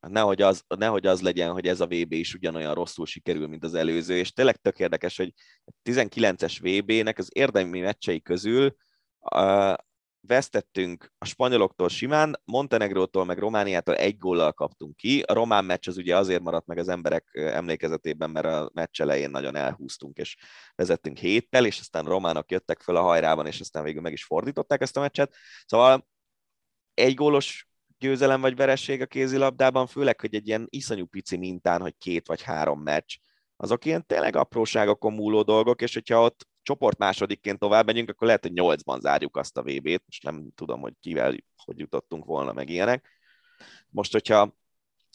nehogy 0.00 0.42
az, 0.42 0.64
nehogy 0.76 1.06
az 1.06 1.20
legyen, 1.20 1.52
hogy 1.52 1.66
ez 1.66 1.80
a 1.80 1.86
VB 1.86 2.12
is 2.12 2.34
ugyanolyan 2.34 2.74
rosszul 2.74 3.06
sikerül, 3.06 3.46
mint 3.46 3.64
az 3.64 3.74
előző, 3.74 4.16
és 4.16 4.32
tényleg 4.32 4.56
tök 4.56 4.78
érdekes, 4.78 5.16
hogy 5.16 5.32
19-es 5.84 6.58
VB-nek 6.60 7.18
az 7.18 7.28
érdemi 7.32 7.80
meccsei 7.80 8.22
közül 8.22 8.76
vesztettünk 10.20 11.12
a 11.18 11.24
spanyoloktól 11.24 11.88
simán, 11.88 12.40
Montenegrótól 12.44 13.24
meg 13.24 13.38
Romániától 13.38 13.96
egy 13.96 14.18
góllal 14.18 14.52
kaptunk 14.52 14.96
ki. 14.96 15.20
A 15.20 15.32
román 15.32 15.64
meccs 15.64 15.88
az 15.88 15.96
ugye 15.96 16.16
azért 16.16 16.42
maradt 16.42 16.66
meg 16.66 16.78
az 16.78 16.88
emberek 16.88 17.28
emlékezetében, 17.32 18.30
mert 18.30 18.46
a 18.46 18.70
meccs 18.74 19.00
elején 19.00 19.30
nagyon 19.30 19.56
elhúztunk, 19.56 20.16
és 20.16 20.36
vezettünk 20.74 21.18
héttel, 21.18 21.66
és 21.66 21.78
aztán 21.80 22.04
románok 22.04 22.50
jöttek 22.50 22.80
föl 22.80 22.96
a 22.96 23.02
hajrában, 23.02 23.46
és 23.46 23.60
aztán 23.60 23.84
végül 23.84 24.00
meg 24.00 24.12
is 24.12 24.24
fordították 24.24 24.80
ezt 24.80 24.96
a 24.96 25.00
meccset. 25.00 25.34
Szóval 25.66 26.06
egy 26.94 27.14
gólos 27.14 27.68
győzelem 27.98 28.40
vagy 28.40 28.56
vereség 28.56 29.00
a 29.00 29.06
kézilabdában, 29.06 29.86
főleg, 29.86 30.20
hogy 30.20 30.34
egy 30.34 30.46
ilyen 30.46 30.66
iszonyú 30.68 31.06
pici 31.06 31.36
mintán, 31.36 31.80
hogy 31.80 31.94
két 31.98 32.26
vagy 32.26 32.42
három 32.42 32.82
meccs, 32.82 33.16
azok 33.60 33.84
ilyen 33.84 34.06
tényleg 34.06 34.36
apróságokon 34.36 35.12
múló 35.12 35.42
dolgok, 35.42 35.82
és 35.82 35.94
hogyha 35.94 36.22
ott 36.22 36.48
csoport 36.62 36.98
másodikként 36.98 37.58
tovább 37.58 37.86
megyünk, 37.86 38.10
akkor 38.10 38.26
lehet, 38.26 38.42
hogy 38.42 38.52
nyolcban 38.52 39.00
zárjuk 39.00 39.36
azt 39.36 39.56
a 39.56 39.62
VB-t, 39.62 40.02
most 40.06 40.22
nem 40.22 40.50
tudom, 40.54 40.80
hogy 40.80 40.92
kivel, 41.00 41.34
hogy 41.64 41.78
jutottunk 41.78 42.24
volna 42.24 42.52
meg 42.52 42.68
ilyenek. 42.68 43.08
Most, 43.88 44.12
hogyha 44.12 44.56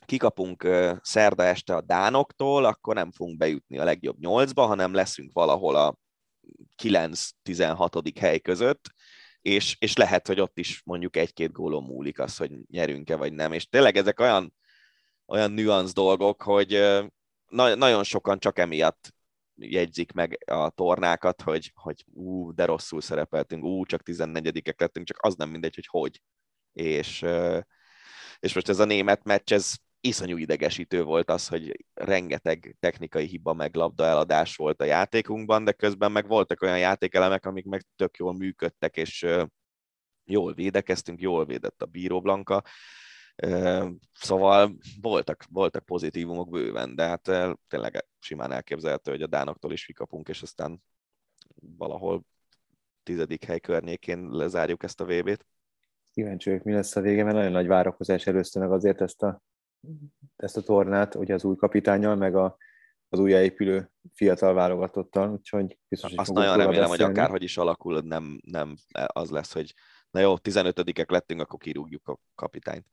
kikapunk 0.06 0.68
szerda 1.02 1.44
este 1.44 1.76
a 1.76 1.82
Dánoktól, 1.82 2.66
akkor 2.66 2.96
nem 2.96 3.12
fogunk 3.12 3.38
bejutni 3.38 3.78
a 3.78 3.84
legjobb 3.84 4.20
nyolcba, 4.20 4.66
hanem 4.66 4.94
leszünk 4.94 5.34
valahol 5.34 5.76
a 5.76 5.98
9-16. 6.84 8.12
hely 8.20 8.40
között, 8.40 8.90
és, 9.42 9.76
és 9.80 9.96
lehet, 9.96 10.28
hogy 10.28 10.40
ott 10.40 10.58
is 10.58 10.82
mondjuk 10.86 11.16
egy-két 11.16 11.52
gólon 11.52 11.84
múlik 11.84 12.20
az, 12.20 12.38
hogy 12.38 12.52
nyerünk-e 12.68 13.16
vagy 13.16 13.34
nem. 13.34 13.54
És 13.54 13.68
tényleg 13.68 13.98
ezek 13.98 14.20
olyan, 14.20 14.54
olyan 15.26 15.52
nüansz 15.52 15.94
dolgok, 15.94 16.42
hogy 16.42 16.74
na- 17.54 17.76
nagyon 17.76 18.04
sokan 18.04 18.40
csak 18.40 18.60
emiatt 18.60 19.14
jegyzik 19.56 20.12
meg 20.12 20.44
a 20.46 20.70
tornákat, 20.70 21.42
hogy, 21.42 21.72
hogy 21.76 22.06
ú, 22.14 22.54
de 22.54 22.66
rosszul 22.66 23.02
szerepeltünk, 23.02 23.64
ú, 23.64 23.86
csak 23.86 24.02
14-ek 24.06 24.80
lettünk, 24.80 25.08
csak 25.08 25.18
az 25.22 25.36
nem 25.36 25.50
mindegy, 25.50 25.76
hogy 25.76 25.88
hogy. 25.88 26.22
És, 26.74 27.26
és 28.40 28.54
most 28.54 28.70
ez 28.70 28.80
a 28.80 28.86
német 28.86 29.24
meccs, 29.24 29.54
ez 29.54 29.74
iszonyú 30.00 30.38
idegesítő 30.38 31.04
volt 31.04 31.30
az, 31.30 31.48
hogy 31.48 31.86
rengeteg 31.94 32.76
technikai 32.80 33.26
hiba 33.26 33.54
meg 33.54 33.76
labda 33.76 34.06
eladás 34.06 34.56
volt 34.56 34.82
a 34.82 34.86
játékunkban, 34.86 35.64
de 35.64 35.72
közben 35.72 36.12
meg 36.12 36.28
voltak 36.28 36.62
olyan 36.62 36.80
játékelemek, 36.80 37.46
amik 37.46 37.66
meg 37.66 37.86
tök 37.96 38.18
jól 38.18 38.34
működtek, 38.34 38.98
és 38.98 39.26
jól 40.24 40.54
védekeztünk, 40.54 41.22
jól 41.22 41.46
védett 41.46 41.82
a 41.82 41.86
bíró 41.86 42.22
Blanka. 42.22 42.64
Szóval 44.14 44.78
voltak, 45.02 45.46
voltak 45.50 45.86
pozitívumok 45.86 46.50
bőven, 46.50 46.96
de 46.96 47.08
hát 47.08 47.22
tényleg 47.68 48.06
simán 48.20 48.52
elképzelhető, 48.52 49.12
hogy 49.12 49.22
a 49.22 49.28
Dánoktól 49.28 49.72
is 49.72 49.86
kikapunk, 49.86 50.30
és 50.30 50.42
aztán 50.42 50.84
valahol 51.78 52.24
tizedik 53.04 53.44
hely 53.44 53.60
környékén 53.60 54.28
lezárjuk 54.30 54.84
ezt 54.84 55.02
a 55.02 55.06
VB-t. 55.06 55.46
Kíváncsi 56.12 56.50
vagyok, 56.50 56.66
mi 56.66 56.74
lesz 56.74 56.96
a 56.96 57.02
vége, 57.02 57.24
mert 57.24 57.36
nagyon 57.36 57.52
nagy 57.52 57.68
várakozás 57.68 58.28
előzte 58.28 58.60
meg 58.60 58.72
azért 58.72 59.02
ezt 59.02 59.24
a, 59.24 59.42
ezt 60.36 60.58
a 60.58 60.62
tornát, 60.62 61.16
ugye 61.16 61.34
az 61.34 61.44
új 61.44 61.56
kapitányal, 61.56 62.16
meg 62.16 62.36
a, 62.36 62.58
az 63.10 63.20
újjáépülő 63.20 63.92
fiatal 64.14 64.54
válogatottal, 64.54 65.32
úgyhogy 65.32 65.78
biztos, 65.88 66.10
hogy 66.10 66.20
Azt 66.20 66.34
nagyon 66.34 66.58
remélem, 66.58 66.90
beszélni. 66.90 67.04
hogy 67.04 67.12
akárhogy 67.12 67.44
is 67.44 67.58
alakul, 67.58 68.00
nem, 68.00 68.40
nem 68.46 68.76
az 69.08 69.30
lesz, 69.30 69.54
hogy 69.54 69.74
na 70.12 70.20
jó, 70.20 70.36
15-ek 70.42 71.12
lettünk, 71.12 71.42
akkor 71.42 71.60
kirúgjuk 71.60 72.08
a 72.08 72.20
kapitányt. 72.36 72.86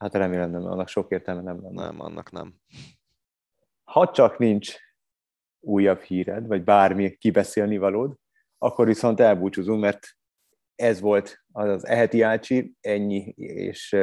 Hát 0.00 0.14
remélem 0.14 0.50
nem, 0.50 0.64
annak 0.64 0.88
sok 0.88 1.10
értelme 1.10 1.42
nem 1.42 1.62
lenne. 1.62 1.84
Nem, 1.84 2.00
annak 2.00 2.30
nem. 2.30 2.54
Ha 3.84 4.10
csak 4.10 4.38
nincs 4.38 4.76
újabb 5.60 6.00
híred, 6.00 6.46
vagy 6.46 6.64
bármi 6.64 7.16
kibeszélni 7.16 7.78
valód, 7.78 8.14
akkor 8.58 8.86
viszont 8.86 9.20
elbúcsúzunk, 9.20 9.80
mert 9.80 10.08
ez 10.74 11.00
volt 11.00 11.42
az, 11.52 11.68
az 11.68 11.86
eheti 11.86 12.22
ácsi, 12.22 12.74
ennyi, 12.80 13.34
és 13.36 13.96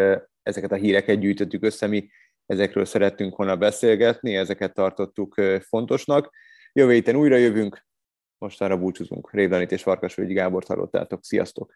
ezeket 0.44 0.72
a 0.72 0.76
híreket 0.76 1.19
gyűjtöttük 1.19 1.64
össze, 1.64 1.88
mi 1.88 2.10
ezekről 2.45 2.86
szerettünk 2.86 3.36
volna 3.36 3.56
beszélgetni, 3.56 4.36
ezeket 4.36 4.74
tartottuk 4.74 5.41
fontosnak. 5.60 6.30
Jövő 6.74 6.91
héten 6.94 7.15
újra 7.15 7.36
jövünk, 7.36 7.86
mostanra 8.38 8.78
búcsúzunk. 8.78 9.32
Révdanit 9.32 9.72
és 9.72 9.82
Farkasvölgyi 9.82 10.34
Gábort 10.34 10.68
hallottátok. 10.68 11.24
Sziasztok! 11.24 11.76